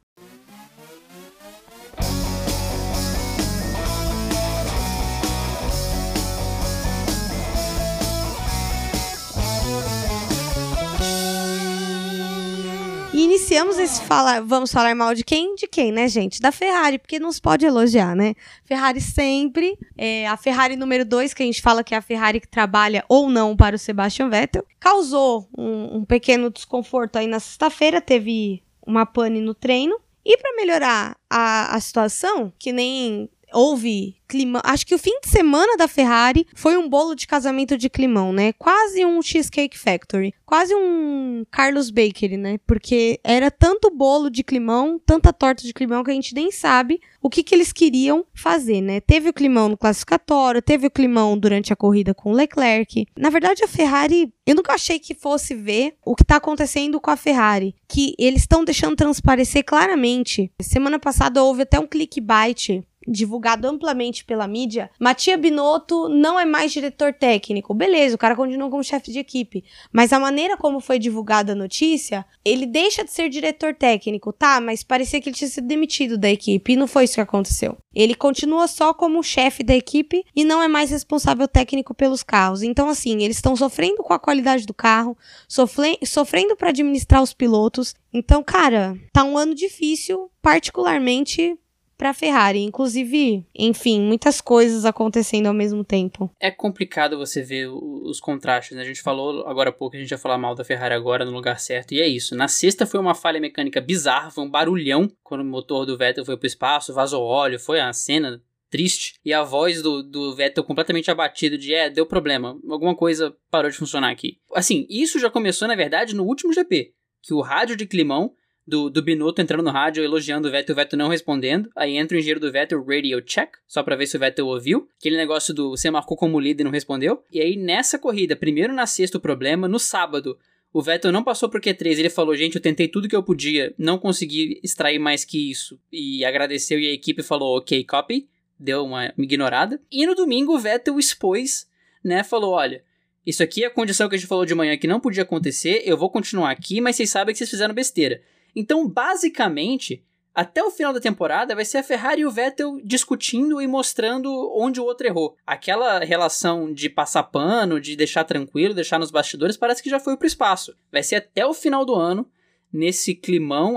E 13.15 13.23
iniciamos 13.23 13.79
esse 13.79 14.03
falar, 14.03 14.41
vamos 14.43 14.73
falar 14.73 14.93
mal 14.93 15.15
de 15.15 15.23
quem? 15.23 15.55
De 15.55 15.69
quem, 15.69 15.93
né, 15.93 16.09
gente? 16.09 16.41
Da 16.41 16.51
Ferrari, 16.51 16.99
porque 16.99 17.21
não 17.21 17.31
se 17.31 17.41
pode 17.41 17.65
elogiar, 17.65 18.17
né? 18.17 18.35
Ferrari 18.65 19.01
sempre, 19.01 19.79
é, 19.97 20.27
a 20.27 20.37
Ferrari 20.37 20.75
número 20.75 21.05
2, 21.05 21.33
que 21.33 21.45
a 21.45 21.47
gente 21.47 21.63
fala 21.63 21.85
que 21.85 21.95
é 21.95 21.99
a 21.99 22.03
Ferrari 22.03 22.41
que 22.41 22.49
trabalha 22.49 23.05
ou 23.09 23.31
não 23.31 23.57
para 23.57 23.77
o 23.77 23.79
Sebastian 23.79 24.29
Vettel, 24.31 24.67
causou 24.81 25.49
um, 25.57 25.99
um 25.99 26.05
pequeno 26.05 26.51
desconforto 26.51 27.15
aí 27.15 27.29
na 27.29 27.39
sexta-feira, 27.39 28.01
teve 28.01 28.65
uma 28.85 29.07
pane 29.07 29.41
no 29.41 29.55
treino. 29.55 29.97
E 30.25 30.37
para 30.37 30.57
melhorar 30.57 31.17
a, 31.31 31.77
a 31.77 31.81
situação, 31.81 32.53
que 32.59 32.73
nem 32.73 33.31
houve 33.55 34.17
climão. 34.27 34.61
Acho 34.65 34.87
que 34.87 34.95
o 34.95 34.99
fim 34.99 35.21
de 35.21 35.29
semana 35.29 35.77
da 35.77 35.87
Ferrari 35.87 36.47
foi 36.55 36.77
um 36.77 36.89
bolo 36.89 37.15
de 37.15 37.27
casamento 37.27 37.79
de 37.79 37.89
climão, 37.89 38.33
né? 38.33 38.53
Quase 38.55 39.05
um 39.05 39.23
Cheesecake 39.23 39.79
Factory. 39.79 40.35
Quase 40.45 40.75
um 40.75 41.45
Carlos 41.51 41.91
Bakery, 41.91 42.37
né? 42.37 42.59
Porque 42.67 43.21
era 43.23 43.51
tanto 43.51 43.91
bolo 43.91 44.29
de 44.29 44.43
climão, 44.43 45.01
tanta 45.05 45.33
torta 45.33 45.63
de 45.63 45.73
climão 45.73 46.03
que 46.03 46.11
a 46.11 46.15
gente 46.15 46.35
nem 46.35 46.51
sabe 46.51 47.01
o 47.23 47.31
que, 47.31 47.43
que 47.43 47.55
eles 47.55 47.73
queriam 47.73 48.25
fazer, 48.35 48.81
né? 48.81 49.01
Teve 49.01 49.31
o 49.31 49.33
climão 49.33 49.69
no 49.69 49.79
classificatório, 49.79 50.61
teve 50.61 50.87
o 50.87 50.91
climão 50.91 51.39
durante 51.39 51.73
a 51.73 51.77
corrida 51.77 52.13
com 52.13 52.31
o 52.31 52.35
Leclerc. 52.35 53.07
Na 53.17 53.31
verdade, 53.31 53.65
a 53.65 53.69
Ferrari, 53.69 54.33
eu 54.47 54.55
nunca 54.55 54.75
achei 54.75 54.99
que 54.99 55.15
fosse 55.15 55.55
ver 55.55 55.95
o 56.05 56.15
que 56.15 56.23
está 56.23 56.37
acontecendo 56.37 57.01
com 57.01 57.11
a 57.11 57.17
Ferrari, 57.17 57.75
que 57.89 58.15
eles 58.19 58.43
estão 58.43 58.65
deixando 58.65 58.97
transparecer 58.97 59.65
claramente. 59.65 60.53
Semana 60.61 60.99
passada 60.99 61.43
houve 61.43 61.63
até 61.63 61.81
um 61.81 61.87
clickbait 61.87 62.85
divulgado 63.07 63.69
amplamente 63.69 64.25
pela 64.25 64.47
mídia, 64.47 64.91
Matia 64.99 65.37
Binotto 65.37 66.09
não 66.09 66.39
é 66.39 66.45
mais 66.45 66.73
diretor 66.73 67.13
técnico. 67.13 67.75
Beleza, 67.75 68.15
o 68.15 68.19
cara 68.19 68.37
continua 68.37 68.71
como 68.71 68.83
chefe 68.83 69.13
de 69.13 69.19
equipe. 69.19 69.65
Mas 69.93 70.13
a 70.13 70.19
maneira 70.19 70.57
como 70.57 70.81
foi 70.81 70.99
divulgada 70.99 71.53
a 71.53 71.57
notícia, 71.57 72.25
ele 72.45 72.67
deixa 72.67 73.05
de 73.05 73.11
ser 73.11 73.29
diretor 73.29 73.75
técnico, 73.75 74.33
tá? 74.33 74.61
Mas 74.61 74.83
parecia 74.83 75.21
que 75.21 75.29
ele 75.29 75.37
tinha 75.37 75.49
sido 75.49 75.67
demitido 75.67 76.17
da 76.19 76.31
equipe 76.31 76.73
e 76.73 76.77
não 76.77 76.87
foi 76.87 77.05
isso 77.05 77.15
que 77.15 77.21
aconteceu. 77.21 77.77
Ele 77.95 78.15
continua 78.15 78.67
só 78.67 78.93
como 78.93 79.23
chefe 79.23 79.63
da 79.63 79.75
equipe 79.75 80.25
e 80.35 80.45
não 80.45 80.63
é 80.63 80.67
mais 80.67 80.91
responsável 80.91 81.47
técnico 81.47 81.95
pelos 81.95 82.23
carros. 82.23 82.63
Então, 82.63 82.89
assim, 82.89 83.23
eles 83.23 83.37
estão 83.37 83.55
sofrendo 83.55 84.03
com 84.03 84.13
a 84.13 84.19
qualidade 84.19 84.67
do 84.67 84.75
carro, 84.75 85.17
sofrendo 85.47 86.57
para 86.57 86.71
administrar 86.71 87.23
os 87.23 87.33
pilotos. 87.33 87.95
Então, 88.13 88.43
cara, 88.43 88.97
tá 89.13 89.23
um 89.23 89.39
ano 89.39 89.55
difícil, 89.55 90.31
particularmente 90.43 91.57
para 91.97 92.11
a 92.11 92.15
Ferrari. 92.15 92.61
Inclusive, 92.61 93.47
enfim, 93.55 94.01
muitas 94.01 94.41
coisas 94.41 94.85
acontecendo 94.85 95.47
ao 95.47 95.55
mesmo 95.55 95.85
tempo. 95.85 96.31
É 96.41 96.51
complicado 96.51 97.17
você 97.17 97.43
ver 97.43 97.69
os 97.69 98.21
contrastes, 98.21 98.77
né? 98.77 98.83
A 98.83 98.87
gente 98.87 99.03
falou 99.03 99.47
agora 99.47 99.71
há 99.71 99.73
pouco, 99.73 99.97
a 99.97 99.99
gente 99.99 100.11
ia 100.11 100.19
falar 100.19 100.39
mal 100.39 100.55
da 100.55 100.65
Ferrari 100.65 100.95
agora 100.95 101.25
no 101.25 101.31
lugar 101.31 101.59
certo, 101.59 101.93
e 101.93 102.01
é 102.01 102.07
isso. 102.07 102.35
Na 102.35 102.49
sexta 102.49 102.87
foi 102.87 103.01
uma 103.01 103.15
falha 103.15 103.41
mecânica 103.41 103.81
bizarra, 103.81 104.31
foi 104.31 104.45
um 104.45 104.51
barulhão 104.51 105.11
quando 105.23 105.41
o 105.41 105.45
motor 105.45 105.87
do 105.87 105.97
Vettel 105.97 106.25
foi 106.25 106.37
pro 106.37 106.47
espaço, 106.47 106.95
vazou 106.95 107.23
óleo, 107.23 107.59
foi 107.59 107.81
a 107.81 107.93
cena 107.93 108.43
triste. 108.71 109.15
E 109.25 109.33
a 109.33 109.45
voz 109.45 109.81
do, 109.83 110.03
do 110.03 110.35
Vettel 110.35 110.65
completamente 110.65 111.11
abatido 111.11 111.57
de, 111.57 111.73
é, 111.73 111.89
deu 111.89 112.05
problema, 112.05 112.59
alguma 112.69 112.95
coisa 112.95 113.33
parou 113.49 113.71
de 113.71 113.77
funcionar 113.77 114.11
aqui. 114.11 114.39
Assim, 114.53 114.85
isso 114.91 115.21
já 115.21 115.31
começou, 115.31 115.69
na 115.69 115.77
verdade, 115.77 116.15
no 116.15 116.25
último 116.25 116.53
GP, 116.53 116.93
que 117.23 117.33
o 117.33 117.41
rádio 117.41 117.77
de 117.77 117.87
climão 117.87 118.33
do, 118.67 118.89
do 118.89 119.03
Binotto 119.03 119.43
entrando 119.43 119.63
no 119.63 119.71
rádio, 119.71 120.03
elogiando 120.03 120.49
o 120.49 120.51
Vettel, 120.51 120.73
o 120.73 120.77
Vettel 120.77 120.99
não 120.99 121.09
respondendo. 121.09 121.71
Aí 121.77 121.97
entra 121.97 122.17
o 122.17 122.19
engenheiro 122.19 122.41
do 122.41 122.51
Vettel, 122.51 122.85
radio 122.85 123.21
check, 123.21 123.57
só 123.67 123.83
pra 123.83 123.97
ver 123.97 124.07
se 124.07 124.17
o 124.17 124.21
Vettel 124.21 124.47
ouviu. 124.47 124.89
Aquele 124.99 125.17
negócio 125.17 125.53
do 125.53 125.71
você 125.71 125.91
marcou 125.91 126.17
como 126.17 126.41
líder 126.41 126.63
e 126.63 126.65
não 126.65 126.71
respondeu. 126.71 127.23
E 127.31 127.41
aí 127.41 127.57
nessa 127.57 127.99
corrida, 127.99 128.35
primeiro 128.35 128.73
na 128.73 128.87
sexta 128.87 129.19
o 129.19 129.21
problema, 129.21 129.69
no 129.69 129.79
sábado, 129.79 130.39
o 130.73 130.83
Vettel 130.83 131.13
não 131.13 131.23
passou 131.23 131.49
pro 131.49 131.61
Q3, 131.61 131.99
ele 131.99 132.11
falou: 132.11 132.35
gente, 132.35 132.57
eu 132.57 132.63
tentei 132.63 132.89
tudo 132.89 133.09
que 133.09 133.15
eu 133.15 133.23
podia, 133.23 133.75
não 133.79 133.99
consegui 133.99 134.61
extrair 134.63 134.99
mais 134.99 135.25
que 135.25 135.51
isso. 135.51 135.79
E 135.93 136.25
agradeceu 136.25 136.81
e 136.81 136.89
a 136.89 136.93
equipe 136.93 137.23
falou: 137.23 137.59
ok, 137.59 137.85
copy. 137.85 138.29
Deu 138.59 138.85
uma 138.85 139.13
ignorada. 139.19 139.81
E 139.91 140.07
no 140.07 140.15
domingo 140.15 140.55
o 140.55 140.59
Vettel 140.59 140.99
expôs, 140.99 141.69
né? 142.03 142.25
Falou: 142.25 142.53
olha. 142.53 142.83
Isso 143.27 143.43
aqui 143.43 143.65
é 143.65 143.69
a 143.69 143.71
condição 143.71 144.07
que 144.07 144.15
a 144.15 144.19
gente 144.19 144.29
falou 144.29 144.45
de 144.45 144.55
manhã 144.55 144.77
que 144.77 144.87
não 144.87 145.01
podia 145.01 145.23
acontecer. 145.23 145.83
Eu 145.87 145.97
vou 145.97 146.11
continuar 146.11 146.51
aqui, 146.51 146.79
mas 146.79 146.97
vocês 146.97 147.09
sabem 147.09 147.33
que 147.33 147.39
vocês 147.39 147.49
fizeram 147.49 147.73
besteira. 147.73 148.21
Então, 148.55 148.89
basicamente, 148.89 150.03
até 150.35 150.63
o 150.65 150.71
final 150.71 150.93
da 150.93 151.01
temporada 151.01 151.55
vai 151.55 151.65
ser 151.65 151.79
a 151.79 151.83
Ferrari 151.83 152.23
e 152.23 152.27
o 152.27 152.31
Vettel 152.31 152.81
discutindo 152.85 153.63
e 153.63 153.67
mostrando 153.69 154.53
onde 154.57 154.81
o 154.81 154.85
outro 154.85 155.07
errou. 155.07 155.37
Aquela 155.47 156.01
relação 156.01 156.73
de 156.73 156.89
passar 156.89 157.23
pano, 157.23 157.81
de 157.81 157.95
deixar 157.95 158.25
tranquilo, 158.25 158.75
deixar 158.75 158.99
nos 158.99 159.13
bastidores, 159.13 159.57
parece 159.57 159.81
que 159.81 159.89
já 159.89 160.01
foi 160.01 160.17
pro 160.17 160.27
espaço. 160.27 160.77
Vai 160.91 161.05
ser 161.05 161.17
até 161.17 161.47
o 161.47 161.55
final 161.55 161.85
do 161.85 161.95
ano, 161.95 162.29
nesse 162.73 163.15
climão, 163.15 163.77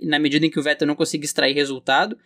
na 0.00 0.18
medida 0.18 0.46
em 0.46 0.50
que 0.50 0.58
o 0.58 0.62
Vettel 0.62 0.88
não 0.88 0.94
consiga 0.94 1.26
extrair 1.26 1.52
resultado. 1.52 2.16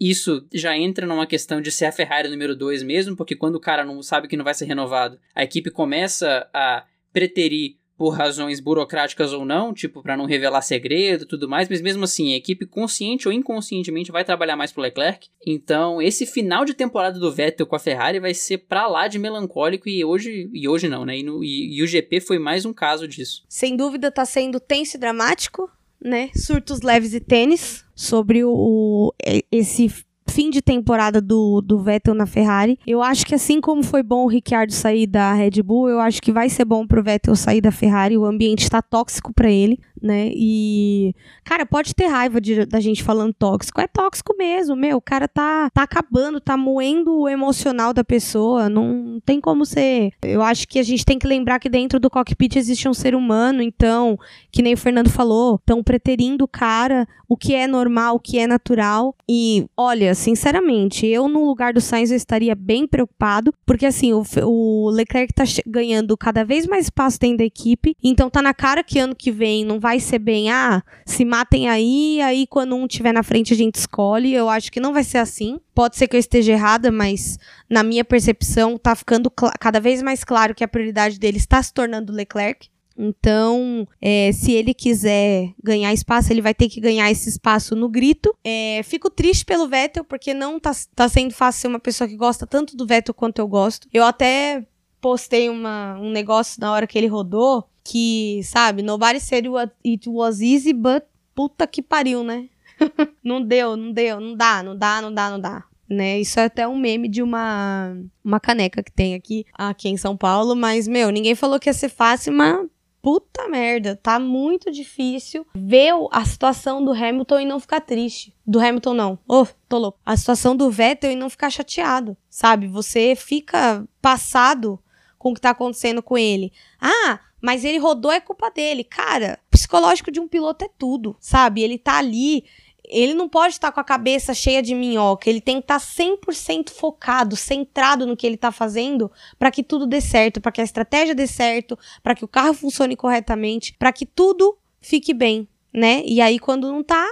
Isso 0.00 0.44
já 0.52 0.76
entra 0.76 1.06
numa 1.06 1.26
questão 1.26 1.60
de 1.60 1.70
ser 1.70 1.84
a 1.84 1.92
Ferrari 1.92 2.28
número 2.28 2.56
2 2.56 2.82
mesmo, 2.82 3.16
porque 3.16 3.36
quando 3.36 3.54
o 3.54 3.60
cara 3.60 3.84
não 3.84 4.02
sabe 4.02 4.26
que 4.26 4.36
não 4.36 4.44
vai 4.44 4.54
ser 4.54 4.64
renovado, 4.64 5.18
a 5.32 5.44
equipe 5.44 5.70
começa 5.70 6.48
a 6.52 6.84
preterir 7.12 7.77
por 7.98 8.10
razões 8.10 8.60
burocráticas 8.60 9.32
ou 9.32 9.44
não, 9.44 9.74
tipo 9.74 10.00
para 10.00 10.16
não 10.16 10.24
revelar 10.24 10.62
segredo, 10.62 11.26
tudo 11.26 11.48
mais, 11.48 11.68
mas 11.68 11.82
mesmo 11.82 12.04
assim, 12.04 12.32
a 12.32 12.36
equipe 12.36 12.64
consciente 12.64 13.26
ou 13.26 13.34
inconscientemente 13.34 14.12
vai 14.12 14.24
trabalhar 14.24 14.56
mais 14.56 14.70
pro 14.70 14.80
Leclerc. 14.80 15.28
Então, 15.44 16.00
esse 16.00 16.24
final 16.24 16.64
de 16.64 16.74
temporada 16.74 17.18
do 17.18 17.32
Vettel 17.32 17.66
com 17.66 17.74
a 17.74 17.80
Ferrari 17.80 18.20
vai 18.20 18.32
ser 18.32 18.58
pra 18.58 18.86
lá 18.86 19.08
de 19.08 19.18
melancólico 19.18 19.88
e 19.88 20.04
hoje 20.04 20.48
e 20.52 20.68
hoje 20.68 20.88
não, 20.88 21.04
né? 21.04 21.18
E, 21.18 21.22
no, 21.24 21.42
e, 21.42 21.76
e 21.76 21.82
o 21.82 21.86
GP 21.88 22.20
foi 22.20 22.38
mais 22.38 22.64
um 22.64 22.72
caso 22.72 23.08
disso. 23.08 23.44
Sem 23.48 23.76
dúvida 23.76 24.12
tá 24.12 24.24
sendo 24.24 24.60
tenso 24.60 24.96
e 24.96 25.00
dramático, 25.00 25.68
né? 26.00 26.30
Surtos 26.36 26.82
leves 26.82 27.12
e 27.14 27.20
tênis 27.20 27.84
sobre 27.96 28.44
o, 28.44 29.12
esse 29.50 29.92
fim 30.28 30.50
de 30.50 30.60
temporada 30.62 31.20
do, 31.20 31.60
do 31.60 31.78
Vettel 31.78 32.14
na 32.14 32.26
Ferrari. 32.26 32.78
Eu 32.86 33.02
acho 33.02 33.26
que 33.26 33.34
assim 33.34 33.60
como 33.60 33.82
foi 33.82 34.02
bom 34.02 34.24
o 34.24 34.28
Ricciardo 34.28 34.72
sair 34.72 35.06
da 35.06 35.32
Red 35.32 35.62
Bull, 35.62 35.88
eu 35.88 36.00
acho 36.00 36.20
que 36.20 36.32
vai 36.32 36.48
ser 36.48 36.64
bom 36.64 36.86
pro 36.86 37.02
Vettel 37.02 37.34
sair 37.34 37.60
da 37.60 37.70
Ferrari. 37.70 38.16
O 38.16 38.24
ambiente 38.24 38.62
está 38.62 38.80
tóxico 38.82 39.32
para 39.32 39.50
ele 39.50 39.78
né? 40.02 40.30
E, 40.34 41.14
cara, 41.44 41.66
pode 41.66 41.94
ter 41.94 42.06
raiva 42.06 42.40
de, 42.40 42.64
da 42.66 42.80
gente 42.80 43.02
falando 43.02 43.32
tóxico. 43.32 43.80
É 43.80 43.86
tóxico 43.86 44.34
mesmo, 44.36 44.76
meu. 44.76 44.98
O 44.98 45.02
cara 45.02 45.28
tá, 45.28 45.70
tá 45.70 45.82
acabando, 45.82 46.40
tá 46.40 46.56
moendo 46.56 47.20
o 47.20 47.28
emocional 47.28 47.92
da 47.92 48.04
pessoa. 48.04 48.68
Não 48.68 49.20
tem 49.24 49.40
como 49.40 49.64
ser. 49.66 50.12
Eu 50.22 50.42
acho 50.42 50.66
que 50.66 50.78
a 50.78 50.82
gente 50.82 51.04
tem 51.04 51.18
que 51.18 51.26
lembrar 51.26 51.58
que 51.58 51.68
dentro 51.68 51.98
do 51.98 52.10
cockpit 52.10 52.56
existe 52.56 52.88
um 52.88 52.94
ser 52.94 53.14
humano, 53.14 53.62
então, 53.62 54.18
que 54.50 54.62
nem 54.62 54.74
o 54.74 54.78
Fernando 54.78 55.10
falou, 55.10 55.56
estão 55.56 55.82
preterindo 55.82 56.44
o 56.44 56.48
cara, 56.48 57.06
o 57.28 57.36
que 57.36 57.54
é 57.54 57.66
normal, 57.66 58.16
o 58.16 58.20
que 58.20 58.38
é 58.38 58.46
natural. 58.46 59.14
E, 59.28 59.66
olha, 59.76 60.14
sinceramente, 60.18 61.06
eu 61.06 61.28
no 61.28 61.46
lugar 61.46 61.72
do 61.72 61.80
Sainz 61.80 62.10
eu 62.10 62.16
estaria 62.16 62.54
bem 62.54 62.86
preocupado, 62.86 63.54
porque 63.64 63.86
assim, 63.86 64.12
o, 64.12 64.22
o 64.44 64.90
Leclerc 64.90 65.32
tá 65.32 65.44
ganhando 65.66 66.16
cada 66.16 66.44
vez 66.44 66.66
mais 66.66 66.86
espaço 66.86 67.18
dentro 67.18 67.38
da 67.38 67.44
equipe, 67.44 67.96
então 68.02 68.28
tá 68.28 68.42
na 68.42 68.52
cara 68.52 68.82
que 68.82 68.98
ano 68.98 69.14
que 69.14 69.30
vem 69.30 69.64
não 69.64 69.78
vai 69.78 70.00
ser 70.00 70.18
bem, 70.18 70.50
ah, 70.50 70.82
se 71.06 71.24
matem 71.24 71.68
aí, 71.68 72.20
aí 72.20 72.46
quando 72.46 72.74
um 72.74 72.86
tiver 72.86 73.12
na 73.12 73.22
frente 73.22 73.52
a 73.52 73.56
gente 73.56 73.76
escolhe. 73.76 74.34
Eu 74.34 74.48
acho 74.48 74.70
que 74.72 74.80
não 74.80 74.92
vai 74.92 75.04
ser 75.04 75.18
assim. 75.18 75.58
Pode 75.74 75.96
ser 75.96 76.08
que 76.08 76.16
eu 76.16 76.20
esteja 76.20 76.52
errada, 76.52 76.90
mas 76.90 77.38
na 77.70 77.82
minha 77.82 78.04
percepção 78.04 78.76
tá 78.76 78.94
ficando 78.94 79.30
cada 79.30 79.80
vez 79.80 80.02
mais 80.02 80.24
claro 80.24 80.54
que 80.54 80.64
a 80.64 80.68
prioridade 80.68 81.18
dele 81.18 81.38
está 81.38 81.62
se 81.62 81.72
tornando 81.72 82.12
Leclerc. 82.12 82.68
Então, 82.98 83.86
é, 84.02 84.32
se 84.32 84.50
ele 84.50 84.74
quiser 84.74 85.54
ganhar 85.62 85.94
espaço, 85.94 86.32
ele 86.32 86.42
vai 86.42 86.52
ter 86.52 86.68
que 86.68 86.80
ganhar 86.80 87.08
esse 87.08 87.28
espaço 87.28 87.76
no 87.76 87.88
grito. 87.88 88.34
É, 88.44 88.80
fico 88.82 89.08
triste 89.08 89.44
pelo 89.44 89.68
Vettel, 89.68 90.02
porque 90.02 90.34
não 90.34 90.58
tá, 90.58 90.72
tá 90.96 91.08
sendo 91.08 91.32
fácil 91.32 91.60
ser 91.60 91.68
uma 91.68 91.78
pessoa 91.78 92.08
que 92.08 92.16
gosta 92.16 92.44
tanto 92.44 92.76
do 92.76 92.84
Vettel 92.84 93.14
quanto 93.14 93.38
eu 93.38 93.46
gosto. 93.46 93.86
Eu 93.94 94.04
até 94.04 94.66
postei 95.00 95.48
uma, 95.48 95.96
um 96.00 96.10
negócio 96.10 96.60
na 96.60 96.72
hora 96.72 96.88
que 96.88 96.98
ele 96.98 97.06
rodou, 97.06 97.68
que, 97.84 98.40
sabe, 98.42 98.82
nobody 98.82 99.20
said 99.20 99.46
it 99.86 100.08
was 100.08 100.40
easy, 100.40 100.72
but 100.72 101.04
puta 101.36 101.68
que 101.68 101.80
pariu, 101.80 102.24
né? 102.24 102.48
não 103.22 103.40
deu, 103.40 103.76
não 103.76 103.92
deu, 103.92 104.18
não 104.18 104.36
dá, 104.36 104.60
não 104.60 104.76
dá, 104.76 105.00
não 105.00 105.14
dá, 105.14 105.30
não 105.30 105.40
dá. 105.40 105.64
Né? 105.88 106.20
Isso 106.20 106.38
é 106.38 106.44
até 106.44 106.66
um 106.68 106.76
meme 106.76 107.08
de 107.08 107.22
uma, 107.22 107.96
uma 108.22 108.38
caneca 108.38 108.82
que 108.82 108.92
tem 108.92 109.14
aqui, 109.14 109.46
aqui 109.54 109.88
em 109.88 109.96
São 109.96 110.16
Paulo, 110.16 110.54
mas, 110.54 110.86
meu, 110.86 111.10
ninguém 111.10 111.34
falou 111.34 111.58
que 111.58 111.68
ia 111.68 111.72
ser 111.72 111.88
fácil, 111.88 112.32
mas 112.32 112.66
puta 113.02 113.48
merda, 113.48 113.96
tá 113.96 114.18
muito 114.18 114.70
difícil 114.70 115.46
ver 115.54 115.92
a 116.10 116.24
situação 116.24 116.84
do 116.84 116.92
Hamilton 116.92 117.40
e 117.40 117.46
não 117.46 117.60
ficar 117.60 117.80
triste. 117.80 118.34
Do 118.46 118.60
Hamilton 118.60 118.94
não. 118.94 119.18
Oh, 119.26 119.46
tô 119.68 119.78
louco. 119.78 119.98
A 120.04 120.16
situação 120.16 120.56
do 120.56 120.70
Vettel 120.70 121.12
e 121.12 121.16
não 121.16 121.30
ficar 121.30 121.50
chateado, 121.50 122.16
sabe? 122.28 122.66
Você 122.66 123.14
fica 123.14 123.86
passado 124.00 124.78
com 125.18 125.30
o 125.30 125.34
que 125.34 125.40
tá 125.40 125.50
acontecendo 125.50 126.02
com 126.02 126.16
ele. 126.16 126.52
Ah, 126.80 127.20
mas 127.40 127.64
ele 127.64 127.78
rodou 127.78 128.10
é 128.10 128.20
culpa 128.20 128.50
dele. 128.50 128.84
Cara, 128.84 129.38
psicológico 129.50 130.10
de 130.10 130.20
um 130.20 130.28
piloto 130.28 130.64
é 130.64 130.70
tudo, 130.78 131.16
sabe? 131.20 131.62
Ele 131.62 131.78
tá 131.78 131.98
ali, 131.98 132.44
ele 132.90 133.14
não 133.14 133.28
pode 133.28 133.54
estar 133.54 133.70
com 133.70 133.80
a 133.80 133.84
cabeça 133.84 134.34
cheia 134.34 134.62
de 134.62 134.74
minhoca, 134.74 135.28
ele 135.28 135.40
tem 135.40 135.56
que 135.56 135.64
estar 135.64 135.78
100% 135.78 136.70
focado, 136.70 137.36
centrado 137.36 138.06
no 138.06 138.16
que 138.16 138.26
ele 138.26 138.36
tá 138.36 138.50
fazendo 138.50 139.10
para 139.38 139.50
que 139.50 139.62
tudo 139.62 139.86
dê 139.86 140.00
certo, 140.00 140.40
para 140.40 140.52
que 140.52 140.60
a 140.60 140.64
estratégia 140.64 141.14
dê 141.14 141.26
certo, 141.26 141.78
para 142.02 142.14
que 142.14 142.24
o 142.24 142.28
carro 142.28 142.54
funcione 142.54 142.96
corretamente, 142.96 143.74
para 143.78 143.92
que 143.92 144.06
tudo 144.06 144.58
fique 144.80 145.12
bem, 145.12 145.48
né? 145.72 146.02
E 146.04 146.20
aí 146.20 146.38
quando 146.38 146.70
não 146.72 146.82
tá, 146.82 147.06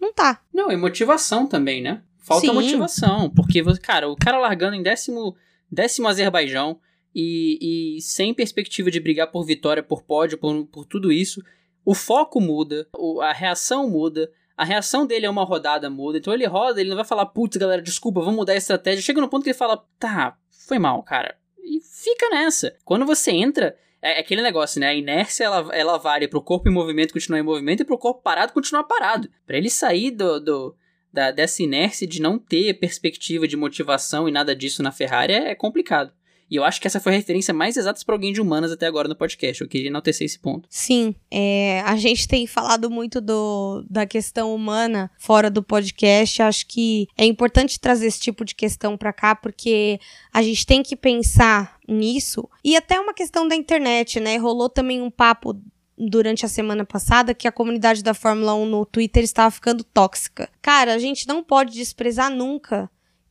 não 0.00 0.12
tá. 0.12 0.40
Não, 0.52 0.70
e 0.70 0.76
motivação 0.76 1.46
também, 1.46 1.82
né? 1.82 2.02
Falta 2.18 2.46
Sim. 2.46 2.52
motivação, 2.52 3.30
porque 3.30 3.62
cara, 3.80 4.08
o 4.08 4.16
cara 4.16 4.38
largando 4.38 4.76
em 4.76 4.82
décimo, 4.82 5.34
décimo 5.70 6.08
Azerbaijão, 6.08 6.78
e, 7.14 7.96
e 7.96 8.02
sem 8.02 8.32
perspectiva 8.32 8.90
de 8.90 9.00
brigar 9.00 9.30
por 9.30 9.44
vitória, 9.44 9.82
por 9.82 10.02
pódio, 10.02 10.38
por, 10.38 10.66
por 10.66 10.84
tudo 10.84 11.10
isso, 11.10 11.42
o 11.84 11.94
foco 11.94 12.40
muda, 12.40 12.86
a 13.22 13.32
reação 13.32 13.88
muda, 13.88 14.30
a 14.58 14.64
reação 14.64 15.06
dele 15.06 15.24
é 15.24 15.30
uma 15.30 15.44
rodada 15.44 15.88
muda, 15.88 16.18
então 16.18 16.34
ele 16.34 16.44
roda, 16.44 16.80
ele 16.80 16.90
não 16.90 16.96
vai 16.96 17.04
falar, 17.04 17.26
putz, 17.26 17.56
galera, 17.56 17.80
desculpa, 17.80 18.20
vamos 18.20 18.34
mudar 18.34 18.54
a 18.54 18.56
estratégia. 18.56 19.00
Chega 19.00 19.20
no 19.20 19.28
ponto 19.28 19.44
que 19.44 19.50
ele 19.50 19.56
fala, 19.56 19.86
tá, 20.00 20.36
foi 20.66 20.80
mal, 20.80 21.00
cara. 21.04 21.36
E 21.62 21.80
fica 21.80 22.28
nessa. 22.28 22.74
Quando 22.84 23.06
você 23.06 23.30
entra, 23.30 23.76
é, 24.02 24.18
é 24.18 24.20
aquele 24.20 24.42
negócio, 24.42 24.80
né? 24.80 24.88
A 24.88 24.94
inércia 24.94 25.44
ela, 25.44 25.72
ela 25.72 25.96
vale 25.96 26.26
pro 26.26 26.42
corpo 26.42 26.68
em 26.68 26.72
movimento 26.72 27.12
continuar 27.12 27.38
em 27.38 27.44
movimento 27.44 27.82
e 27.82 27.84
pro 27.84 27.96
corpo 27.96 28.20
parado 28.20 28.52
continuar 28.52 28.82
parado. 28.82 29.30
Para 29.46 29.56
ele 29.56 29.70
sair 29.70 30.10
do, 30.10 30.40
do 30.40 30.76
da, 31.12 31.30
dessa 31.30 31.62
inércia 31.62 32.04
de 32.04 32.20
não 32.20 32.36
ter 32.36 32.74
perspectiva 32.74 33.46
de 33.46 33.56
motivação 33.56 34.28
e 34.28 34.32
nada 34.32 34.56
disso 34.56 34.82
na 34.82 34.90
Ferrari 34.90 35.34
é, 35.34 35.50
é 35.50 35.54
complicado. 35.54 36.12
E 36.50 36.56
eu 36.56 36.64
acho 36.64 36.80
que 36.80 36.86
essa 36.86 37.00
foi 37.00 37.12
a 37.12 37.16
referência 37.16 37.52
mais 37.52 37.76
exata 37.76 38.00
para 38.04 38.14
alguém 38.14 38.32
de 38.32 38.40
humanas 38.40 38.72
até 38.72 38.86
agora 38.86 39.08
no 39.08 39.16
podcast. 39.16 39.62
Eu 39.62 39.68
queria 39.68 39.88
enaltecer 39.88 40.24
esse 40.24 40.38
ponto. 40.38 40.68
Sim, 40.70 41.14
é, 41.30 41.82
a 41.84 41.96
gente 41.96 42.26
tem 42.26 42.46
falado 42.46 42.90
muito 42.90 43.20
do, 43.20 43.84
da 43.88 44.06
questão 44.06 44.54
humana 44.54 45.10
fora 45.18 45.50
do 45.50 45.62
podcast. 45.62 46.42
Acho 46.42 46.66
que 46.66 47.06
é 47.16 47.24
importante 47.24 47.78
trazer 47.78 48.06
esse 48.06 48.20
tipo 48.20 48.44
de 48.44 48.54
questão 48.54 48.96
para 48.96 49.12
cá, 49.12 49.34
porque 49.34 50.00
a 50.32 50.42
gente 50.42 50.66
tem 50.66 50.82
que 50.82 50.96
pensar 50.96 51.78
nisso. 51.86 52.48
E 52.64 52.76
até 52.76 52.98
uma 52.98 53.14
questão 53.14 53.46
da 53.46 53.54
internet, 53.54 54.20
né? 54.20 54.36
Rolou 54.36 54.68
também 54.68 55.02
um 55.02 55.10
papo 55.10 55.60
durante 55.98 56.46
a 56.46 56.48
semana 56.48 56.84
passada 56.84 57.34
que 57.34 57.48
a 57.48 57.52
comunidade 57.52 58.02
da 58.02 58.14
Fórmula 58.14 58.54
1 58.54 58.66
no 58.66 58.86
Twitter 58.86 59.24
estava 59.24 59.50
ficando 59.50 59.82
tóxica. 59.82 60.48
Cara, 60.62 60.94
a 60.94 60.98
gente 60.98 61.26
não 61.26 61.42
pode 61.42 61.74
desprezar 61.74 62.30
nunca 62.30 62.88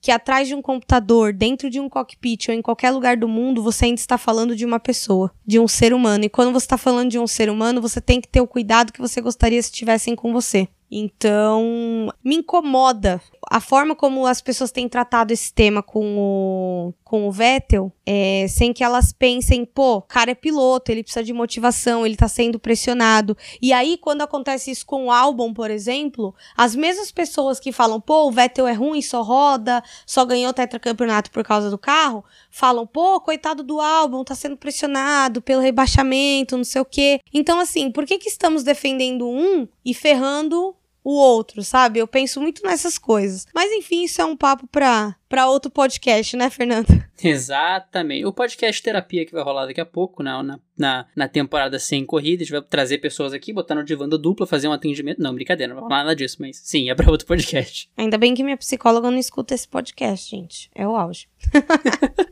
que 0.08 0.12
atrás 0.12 0.48
de 0.48 0.56
um 0.56 0.62
computador, 0.62 1.34
dentro 1.34 1.70
de 1.70 1.82
um 1.82 1.90
cockpit 1.90 2.48
ou 2.48 2.56
em 2.56 2.62
qualquer 2.62 2.92
lugar 2.92 3.18
do 3.18 3.28
mundo, 3.28 3.62
você 3.62 3.84
ainda 3.84 4.00
está 4.00 4.18
falando 4.18 4.56
de 4.56 4.66
uma 4.66 4.80
pessoa, 4.80 5.34
de 5.46 5.60
um 5.60 5.68
ser 5.68 5.94
humano. 5.94 6.24
E 6.24 6.30
quando 6.30 6.54
você 6.54 6.66
está 6.66 6.78
falando 6.78 7.10
de 7.10 7.20
um 7.20 7.28
ser 7.28 7.50
humano, 7.50 7.82
você 7.82 8.00
tem 8.00 8.22
que 8.22 8.28
ter 8.30 8.40
o 8.40 8.48
cuidado 8.48 8.94
que 8.94 9.02
você 9.02 9.20
gostaria 9.20 9.62
se 9.62 9.70
tivessem 9.70 10.16
com 10.16 10.32
você. 10.32 10.70
Então, 10.90 12.10
me 12.24 12.38
incomoda 12.38 13.22
a 13.50 13.60
forma 13.60 13.96
como 13.96 14.26
as 14.26 14.42
pessoas 14.42 14.72
têm 14.72 14.88
tratado 14.88 15.32
esse 15.32 15.54
tema 15.54 15.82
com 15.82 16.18
o, 16.18 16.94
com 17.04 17.28
o 17.28 17.32
Vettel, 17.32 17.92
é, 18.06 18.46
sem 18.50 18.74
que 18.74 18.84
elas 18.84 19.12
pensem, 19.12 19.66
pô, 19.66 19.98
o 19.98 20.02
cara 20.02 20.32
é 20.32 20.36
piloto, 20.36 20.92
ele 20.92 21.04
precisa 21.04 21.24
de 21.24 21.34
motivação, 21.34 22.06
ele 22.06 22.16
tá 22.16 22.28
sendo 22.28 22.60
pressionado. 22.60 23.38
E 23.62 23.72
aí, 23.74 23.98
quando 23.98 24.22
acontece 24.22 24.72
isso 24.72 24.86
com 24.86 25.06
o 25.06 25.12
álbum, 25.12 25.54
por 25.54 25.72
exemplo, 25.72 26.36
as 26.56 26.76
mesmas 26.76 27.12
pessoas 27.12 27.60
que 27.60 27.72
falam, 27.72 28.00
pô, 28.00 28.28
o 28.28 28.32
Vettel 28.32 28.68
é 28.68 28.74
ruim, 28.74 29.02
só 29.02 29.22
roda, 29.22 29.84
só 30.06 30.26
ganhou 30.26 30.54
tetracampeonato 30.54 31.32
por 31.32 31.44
causa 31.44 31.70
do 31.70 31.78
carro, 31.78 32.24
falam, 32.50 32.86
pô, 32.86 33.20
coitado 33.22 33.64
do 33.64 33.80
álbum, 33.80 34.24
tá 34.24 34.36
sendo 34.36 34.58
pressionado 34.58 35.42
pelo 35.42 35.62
rebaixamento, 35.62 36.58
não 36.58 36.64
sei 36.64 36.82
o 36.82 36.86
quê. 36.86 37.20
Então, 37.34 37.60
assim, 37.60 37.92
por 37.92 38.06
que 38.06 38.18
que 38.18 38.30
estamos 38.30 38.64
defendendo 38.64 39.28
um 39.28 39.68
e 39.84 39.94
ferrando 39.94 40.76
o 41.08 41.14
outro, 41.14 41.64
sabe? 41.64 42.00
Eu 42.00 42.08
penso 42.08 42.42
muito 42.42 42.62
nessas 42.64 42.98
coisas. 42.98 43.48
Mas 43.56 43.72
enfim, 43.72 44.04
isso 44.04 44.22
é 44.22 44.26
um 44.26 44.36
papo 44.36 44.68
pra, 44.68 45.16
pra 45.28 45.48
outro 45.48 45.70
podcast, 45.70 46.36
né, 46.36 46.50
Fernando? 46.50 46.88
Exatamente. 47.22 48.26
O 48.26 48.34
podcast 48.34 48.82
terapia 48.82 49.26
que 49.26 49.32
vai 49.32 49.44
rolar 49.44 49.66
daqui 49.66 49.82
a 49.82 49.86
pouco, 49.86 50.22
na, 50.22 50.60
na, 50.78 51.06
na 51.16 51.28
temporada 51.28 51.80
sem 51.80 52.06
corrida, 52.06 52.44
a 52.44 52.46
gente 52.46 52.54
vai 52.54 52.62
trazer 52.62 53.00
pessoas 53.00 53.34
aqui, 53.34 53.52
botar 53.52 53.76
no 53.76 53.84
divã 53.84 54.08
dupla, 54.08 54.46
fazer 54.46 54.68
um 54.68 54.74
atendimento. 54.74 55.22
Não, 55.22 55.34
brincadeira, 55.34 55.74
não 55.74 55.82
vai 55.82 55.90
rolar 55.90 56.04
nada 56.04 56.16
disso, 56.16 56.38
mas 56.40 56.58
sim, 56.58 56.90
é 56.90 56.96
pra 56.96 57.10
outro 57.12 57.28
podcast. 57.28 57.90
Ainda 57.98 58.18
bem 58.18 58.34
que 58.34 58.44
minha 58.44 58.58
psicóloga 58.58 59.10
não 59.10 59.18
escuta 59.18 59.54
esse 59.54 59.68
podcast, 59.68 60.30
gente. 60.30 60.70
É 60.76 60.88
o 60.88 60.96
auge. 60.96 61.28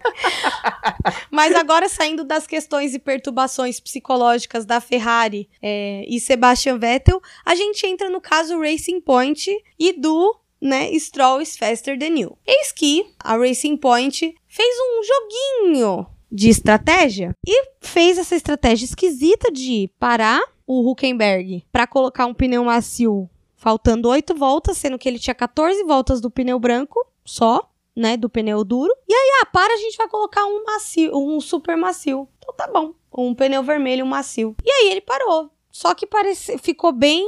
Mas 1.30 1.54
agora, 1.54 1.90
saindo 1.90 2.24
das 2.24 2.48
questões 2.48 2.94
e 2.94 3.00
perturbações 3.00 3.80
psicológicas 3.80 4.66
da 4.66 4.80
Ferrari 4.80 5.50
é, 5.62 6.06
e 6.08 6.20
Sebastian 6.20 6.78
Vettel, 6.78 7.22
a 7.46 7.56
gente 7.56 7.86
entra 7.86 8.10
no 8.10 8.22
caso 8.22 8.60
Racing 8.60 9.02
Point 9.02 9.52
e 9.78 9.94
do 9.94 10.40
né, 10.66 10.92
Stroll 10.98 11.42
is 11.42 11.56
faster 11.56 11.98
than 11.98 12.18
you. 12.18 12.38
Eis 12.46 12.72
que 12.72 13.06
a 13.20 13.38
Racing 13.38 13.78
Point 13.78 14.36
fez 14.48 14.76
um 14.80 15.02
joguinho 15.04 16.08
de 16.32 16.50
estratégia 16.50 17.34
e 17.48 17.66
fez 17.80 18.18
essa 18.18 18.36
estratégia 18.36 18.86
esquisita 18.86 19.52
de 19.52 19.90
parar 20.00 20.42
o 20.68 20.90
Huckenberg 20.90 21.64
para 21.72 21.88
colocar 21.88 22.26
um 22.26 22.34
pneu 22.34 22.64
macio 22.64 23.30
faltando 23.56 24.10
8 24.10 24.36
voltas, 24.36 24.78
sendo 24.78 24.98
que 24.98 25.08
ele 25.08 25.20
tinha 25.20 25.34
14 25.34 25.84
voltas 25.84 26.20
do 26.20 26.30
pneu 26.30 26.60
branco 26.60 27.06
só 27.24 27.72
né, 27.96 28.18
do 28.18 28.30
pneu 28.30 28.64
duro. 28.64 28.94
E 29.08 29.14
aí, 29.14 29.42
ah, 29.42 29.46
para, 29.46 29.74
a 29.74 29.78
gente 29.78 29.98
vai 29.98 30.08
colocar 30.08 30.46
um 30.46 30.64
macio, 30.66 31.18
um 31.18 31.40
super 31.40 31.78
macio. 31.78 32.28
Então 32.38 32.54
tá 32.54 32.68
bom, 32.68 32.94
um 33.18 33.34
pneu 33.34 33.64
vermelho, 33.64 34.04
um 34.04 34.10
macio. 34.10 34.56
E 34.64 34.70
aí 34.70 34.92
ele 34.92 35.02
parou. 35.02 35.50
Só 35.76 35.94
que 35.94 36.08
parece, 36.08 36.58
ficou 36.58 36.94
bem, 36.94 37.28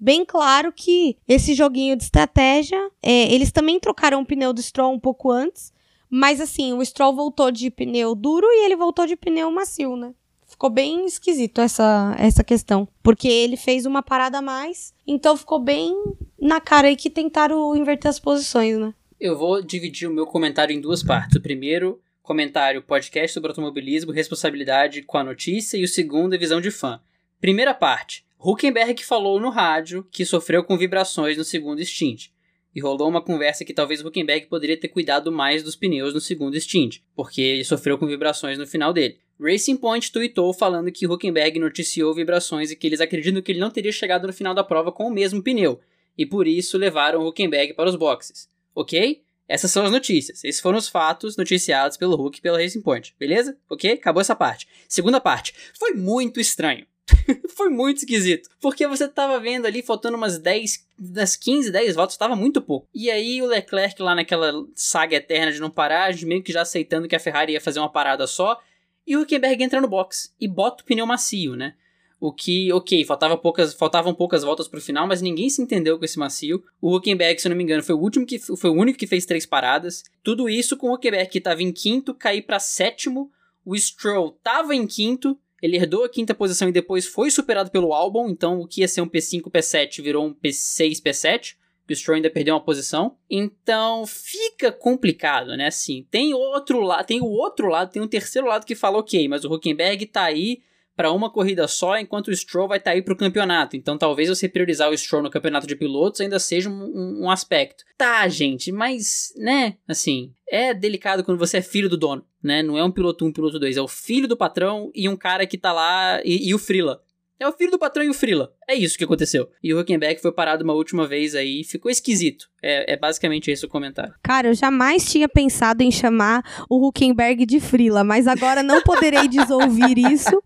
bem 0.00 0.24
claro 0.24 0.72
que 0.72 1.14
esse 1.28 1.52
joguinho 1.52 1.94
de 1.94 2.04
estratégia, 2.04 2.90
é, 3.02 3.30
eles 3.30 3.52
também 3.52 3.78
trocaram 3.78 4.22
o 4.22 4.24
pneu 4.24 4.54
do 4.54 4.62
Stroll 4.62 4.94
um 4.94 4.98
pouco 4.98 5.30
antes, 5.30 5.74
mas 6.08 6.40
assim, 6.40 6.72
o 6.72 6.82
Stroll 6.82 7.14
voltou 7.14 7.50
de 7.50 7.70
pneu 7.70 8.14
duro 8.14 8.46
e 8.46 8.64
ele 8.64 8.76
voltou 8.76 9.06
de 9.06 9.14
pneu 9.14 9.50
macio, 9.50 9.94
né? 9.94 10.14
Ficou 10.46 10.70
bem 10.70 11.04
esquisito 11.04 11.60
essa, 11.60 12.16
essa 12.18 12.42
questão. 12.42 12.88
Porque 13.02 13.28
ele 13.28 13.58
fez 13.58 13.84
uma 13.84 14.02
parada 14.02 14.38
a 14.38 14.42
mais, 14.42 14.94
então 15.06 15.36
ficou 15.36 15.60
bem 15.60 15.92
na 16.40 16.62
cara 16.62 16.88
aí 16.88 16.96
que 16.96 17.10
tentaram 17.10 17.76
inverter 17.76 18.08
as 18.08 18.18
posições, 18.18 18.78
né? 18.78 18.94
Eu 19.20 19.36
vou 19.36 19.60
dividir 19.60 20.08
o 20.08 20.14
meu 20.14 20.26
comentário 20.26 20.74
em 20.74 20.80
duas 20.80 21.02
partes. 21.02 21.36
O 21.36 21.42
primeiro, 21.42 22.00
comentário 22.22 22.80
podcast 22.80 23.34
sobre 23.34 23.50
automobilismo, 23.50 24.12
responsabilidade 24.12 25.02
com 25.02 25.18
a 25.18 25.24
notícia, 25.24 25.76
e 25.76 25.84
o 25.84 25.88
segundo 25.88 26.34
é 26.34 26.38
visão 26.38 26.58
de 26.58 26.70
fã. 26.70 27.02
Primeira 27.40 27.74
parte. 27.74 28.24
Huckenberg 28.38 29.04
falou 29.04 29.40
no 29.40 29.50
rádio 29.50 30.06
que 30.10 30.24
sofreu 30.24 30.64
com 30.64 30.76
vibrações 30.76 31.36
no 31.36 31.44
segundo 31.44 31.84
stint. 31.84 32.28
E 32.74 32.80
rolou 32.80 33.08
uma 33.08 33.22
conversa 33.22 33.64
que 33.64 33.72
talvez 33.72 34.04
Huckenberg 34.04 34.46
poderia 34.46 34.78
ter 34.78 34.88
cuidado 34.88 35.32
mais 35.32 35.62
dos 35.62 35.74
pneus 35.74 36.12
no 36.12 36.20
segundo 36.20 36.60
stint, 36.60 36.98
porque 37.14 37.40
ele 37.40 37.64
sofreu 37.64 37.96
com 37.96 38.06
vibrações 38.06 38.58
no 38.58 38.66
final 38.66 38.92
dele. 38.92 39.18
Racing 39.40 39.76
Point 39.76 40.12
tweetou 40.12 40.52
falando 40.52 40.92
que 40.92 41.06
Huckenberg 41.06 41.58
noticiou 41.58 42.14
vibrações 42.14 42.70
e 42.70 42.76
que 42.76 42.86
eles 42.86 43.00
acreditam 43.00 43.40
que 43.40 43.52
ele 43.52 43.60
não 43.60 43.70
teria 43.70 43.92
chegado 43.92 44.26
no 44.26 44.32
final 44.32 44.54
da 44.54 44.64
prova 44.64 44.92
com 44.92 45.06
o 45.06 45.10
mesmo 45.10 45.42
pneu, 45.42 45.80
e 46.16 46.26
por 46.26 46.46
isso 46.46 46.76
levaram 46.76 47.26
Huckenberg 47.26 47.74
para 47.74 47.88
os 47.88 47.96
boxes 47.96 48.48
ok? 48.76 49.22
Essas 49.48 49.70
são 49.70 49.84
as 49.84 49.90
notícias. 49.90 50.44
Esses 50.44 50.60
foram 50.60 50.78
os 50.78 50.88
fatos 50.88 51.36
noticiados 51.36 51.96
pelo 51.96 52.16
Hulk 52.16 52.38
e 52.38 52.42
pela 52.42 52.60
Racing 52.60 52.82
Point, 52.82 53.14
beleza? 53.18 53.56
Ok? 53.70 53.92
Acabou 53.92 54.20
essa 54.20 54.36
parte. 54.36 54.68
Segunda 54.88 55.20
parte. 55.20 55.54
Foi 55.78 55.92
muito 55.92 56.38
estranho. 56.38 56.86
foi 57.54 57.68
muito 57.68 57.98
esquisito. 57.98 58.48
Porque 58.60 58.86
você 58.86 59.08
tava 59.08 59.38
vendo 59.38 59.66
ali, 59.66 59.82
faltando 59.82 60.16
umas 60.16 60.38
10, 60.38 60.86
das 60.98 61.36
15, 61.36 61.70
10 61.70 61.94
voltas, 61.94 62.16
tava 62.16 62.36
muito 62.36 62.60
pouco. 62.60 62.88
E 62.94 63.10
aí 63.10 63.40
o 63.42 63.46
Leclerc 63.46 64.00
lá 64.02 64.14
naquela 64.14 64.52
saga 64.74 65.16
eterna 65.16 65.52
de 65.52 65.60
não 65.60 65.70
parar, 65.70 66.14
meio 66.22 66.42
que 66.42 66.52
já 66.52 66.62
aceitando 66.62 67.08
que 67.08 67.16
a 67.16 67.20
Ferrari 67.20 67.52
ia 67.52 67.60
fazer 67.60 67.80
uma 67.80 67.90
parada 67.90 68.26
só. 68.26 68.60
E 69.06 69.16
o 69.16 69.22
Huckenberg 69.22 69.62
entra 69.62 69.80
no 69.80 69.86
box 69.86 70.34
e 70.40 70.48
bota 70.48 70.82
o 70.82 70.86
pneu 70.86 71.06
macio, 71.06 71.54
né? 71.54 71.74
O 72.18 72.32
que, 72.32 72.72
ok, 72.72 73.04
faltava 73.04 73.36
poucas, 73.36 73.74
faltavam 73.74 74.14
poucas 74.14 74.42
voltas 74.42 74.66
pro 74.66 74.80
final, 74.80 75.06
mas 75.06 75.20
ninguém 75.20 75.50
se 75.50 75.62
entendeu 75.62 75.98
com 75.98 76.04
esse 76.04 76.18
macio. 76.18 76.64
O 76.80 76.96
Huckenberg, 76.96 77.40
se 77.40 77.46
eu 77.46 77.50
não 77.50 77.56
me 77.56 77.62
engano, 77.62 77.82
foi 77.82 77.94
o 77.94 78.00
último 78.00 78.26
que 78.26 78.38
foi 78.38 78.70
o 78.70 78.74
único 78.74 78.98
que 78.98 79.06
fez 79.06 79.26
três 79.26 79.44
paradas. 79.46 80.02
Tudo 80.24 80.48
isso 80.48 80.76
com 80.76 80.88
o 80.88 80.94
Huckenberg 80.94 81.30
que 81.30 81.38
estava 81.38 81.62
em 81.62 81.70
quinto, 81.70 82.14
cair 82.14 82.42
para 82.42 82.58
sétimo. 82.58 83.30
O 83.64 83.76
Stroll 83.76 84.34
estava 84.38 84.74
em 84.74 84.86
quinto, 84.86 85.38
ele 85.62 85.76
herdou 85.76 86.04
a 86.04 86.08
quinta 86.08 86.34
posição 86.34 86.68
e 86.68 86.72
depois 86.72 87.06
foi 87.06 87.30
superado 87.30 87.70
pelo 87.70 87.92
Albon, 87.92 88.28
então 88.28 88.60
o 88.60 88.66
que 88.66 88.82
ia 88.82 88.88
ser 88.88 89.00
um 89.00 89.08
P5, 89.08 89.50
P7 89.50 90.02
virou 90.02 90.26
um 90.26 90.34
P6, 90.34 91.02
P7. 91.02 91.56
O 91.88 91.94
Stroll 91.94 92.16
ainda 92.16 92.28
perdeu 92.28 92.54
uma 92.54 92.64
posição. 92.64 93.16
Então 93.30 94.04
fica 94.06 94.72
complicado, 94.72 95.56
né? 95.56 95.68
Assim, 95.68 96.04
tem 96.10 96.34
outro 96.34 96.80
lado, 96.80 97.06
tem 97.06 97.20
o 97.20 97.26
outro 97.26 97.68
lado, 97.68 97.92
tem 97.92 98.02
um 98.02 98.08
terceiro 98.08 98.48
lado 98.48 98.66
que 98.66 98.74
fala, 98.74 98.98
ok, 98.98 99.28
mas 99.28 99.44
o 99.44 99.52
Huckenberg 99.52 100.04
tá 100.06 100.24
aí 100.24 100.60
para 100.96 101.12
uma 101.12 101.30
corrida 101.30 101.68
só, 101.68 101.98
enquanto 101.98 102.28
o 102.28 102.34
Stroll 102.34 102.66
vai 102.66 102.78
estar 102.78 102.90
tá 102.90 102.94
aí 102.94 103.02
para 103.02 103.12
o 103.12 103.16
campeonato. 103.16 103.76
Então 103.76 103.98
talvez 103.98 104.28
você 104.28 104.48
priorizar 104.48 104.90
o 104.90 104.96
Stroll 104.96 105.22
no 105.22 105.30
campeonato 105.30 105.66
de 105.66 105.76
pilotos 105.76 106.20
ainda 106.20 106.38
seja 106.38 106.70
um, 106.70 107.24
um, 107.24 107.30
aspecto. 107.30 107.84
Tá, 107.98 108.26
gente, 108.28 108.72
mas, 108.72 109.32
né, 109.36 109.76
assim, 109.86 110.32
é 110.48 110.72
delicado 110.72 111.22
quando 111.22 111.38
você 111.38 111.58
é 111.58 111.62
filho 111.62 111.88
do 111.88 111.96
dono, 111.96 112.24
né? 112.42 112.62
Não 112.62 112.78
é 112.78 112.84
um 112.84 112.90
piloto 112.90 113.24
1, 113.24 113.28
um, 113.28 113.32
piloto 113.32 113.58
2, 113.58 113.76
é 113.76 113.82
o 113.82 113.88
filho 113.88 114.26
do 114.26 114.36
patrão 114.36 114.90
e 114.94 115.08
um 115.08 115.16
cara 115.16 115.46
que 115.46 115.58
tá 115.58 115.72
lá 115.72 116.20
e, 116.24 116.48
e 116.48 116.54
o 116.54 116.58
Frila. 116.58 117.02
É 117.38 117.46
o 117.46 117.52
filho 117.52 117.70
do 117.70 117.78
patrão 117.78 118.02
e 118.02 118.08
o 118.08 118.14
Frila. 118.14 118.50
É 118.66 118.74
isso 118.74 118.96
que 118.96 119.04
aconteceu. 119.04 119.50
E 119.62 119.74
o 119.74 119.78
Huckenberg 119.78 120.20
foi 120.22 120.32
parado 120.32 120.64
uma 120.64 120.72
última 120.72 121.06
vez 121.06 121.34
aí 121.34 121.62
ficou 121.64 121.90
esquisito. 121.90 122.48
É, 122.62 122.94
é, 122.94 122.96
basicamente 122.96 123.50
esse 123.50 123.66
o 123.66 123.68
comentário. 123.68 124.14
Cara, 124.22 124.48
eu 124.48 124.54
jamais 124.54 125.10
tinha 125.10 125.28
pensado 125.28 125.82
em 125.82 125.90
chamar 125.90 126.42
o 126.68 126.86
Huckenberg 126.86 127.44
de 127.44 127.60
Frila, 127.60 128.02
mas 128.02 128.26
agora 128.26 128.62
não 128.62 128.80
poderei 128.82 129.28
desouvir 129.28 129.98
isso. 129.98 130.42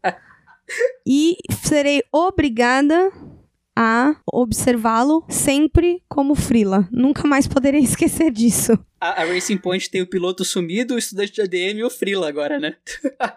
E 1.07 1.37
serei 1.63 2.03
obrigada 2.13 3.11
a 3.83 4.15
observá-lo 4.31 5.25
sempre 5.27 6.03
como 6.07 6.35
frila. 6.35 6.87
Nunca 6.93 7.27
mais 7.27 7.49
poderei 7.49 7.81
esquecer 7.83 8.31
disso. 8.31 8.79
A, 9.01 9.23
a, 9.23 9.25
Racing 9.25 9.57
Point 9.57 9.89
tem 9.89 10.03
o 10.03 10.07
piloto 10.07 10.45
sumido, 10.45 10.95
o 10.95 10.99
estudante 10.99 11.33
de 11.33 11.41
ADM 11.41 11.79
e 11.79 11.85
o 11.85 11.89
frila 11.89 12.29
agora, 12.29 12.61
né? 12.61 12.75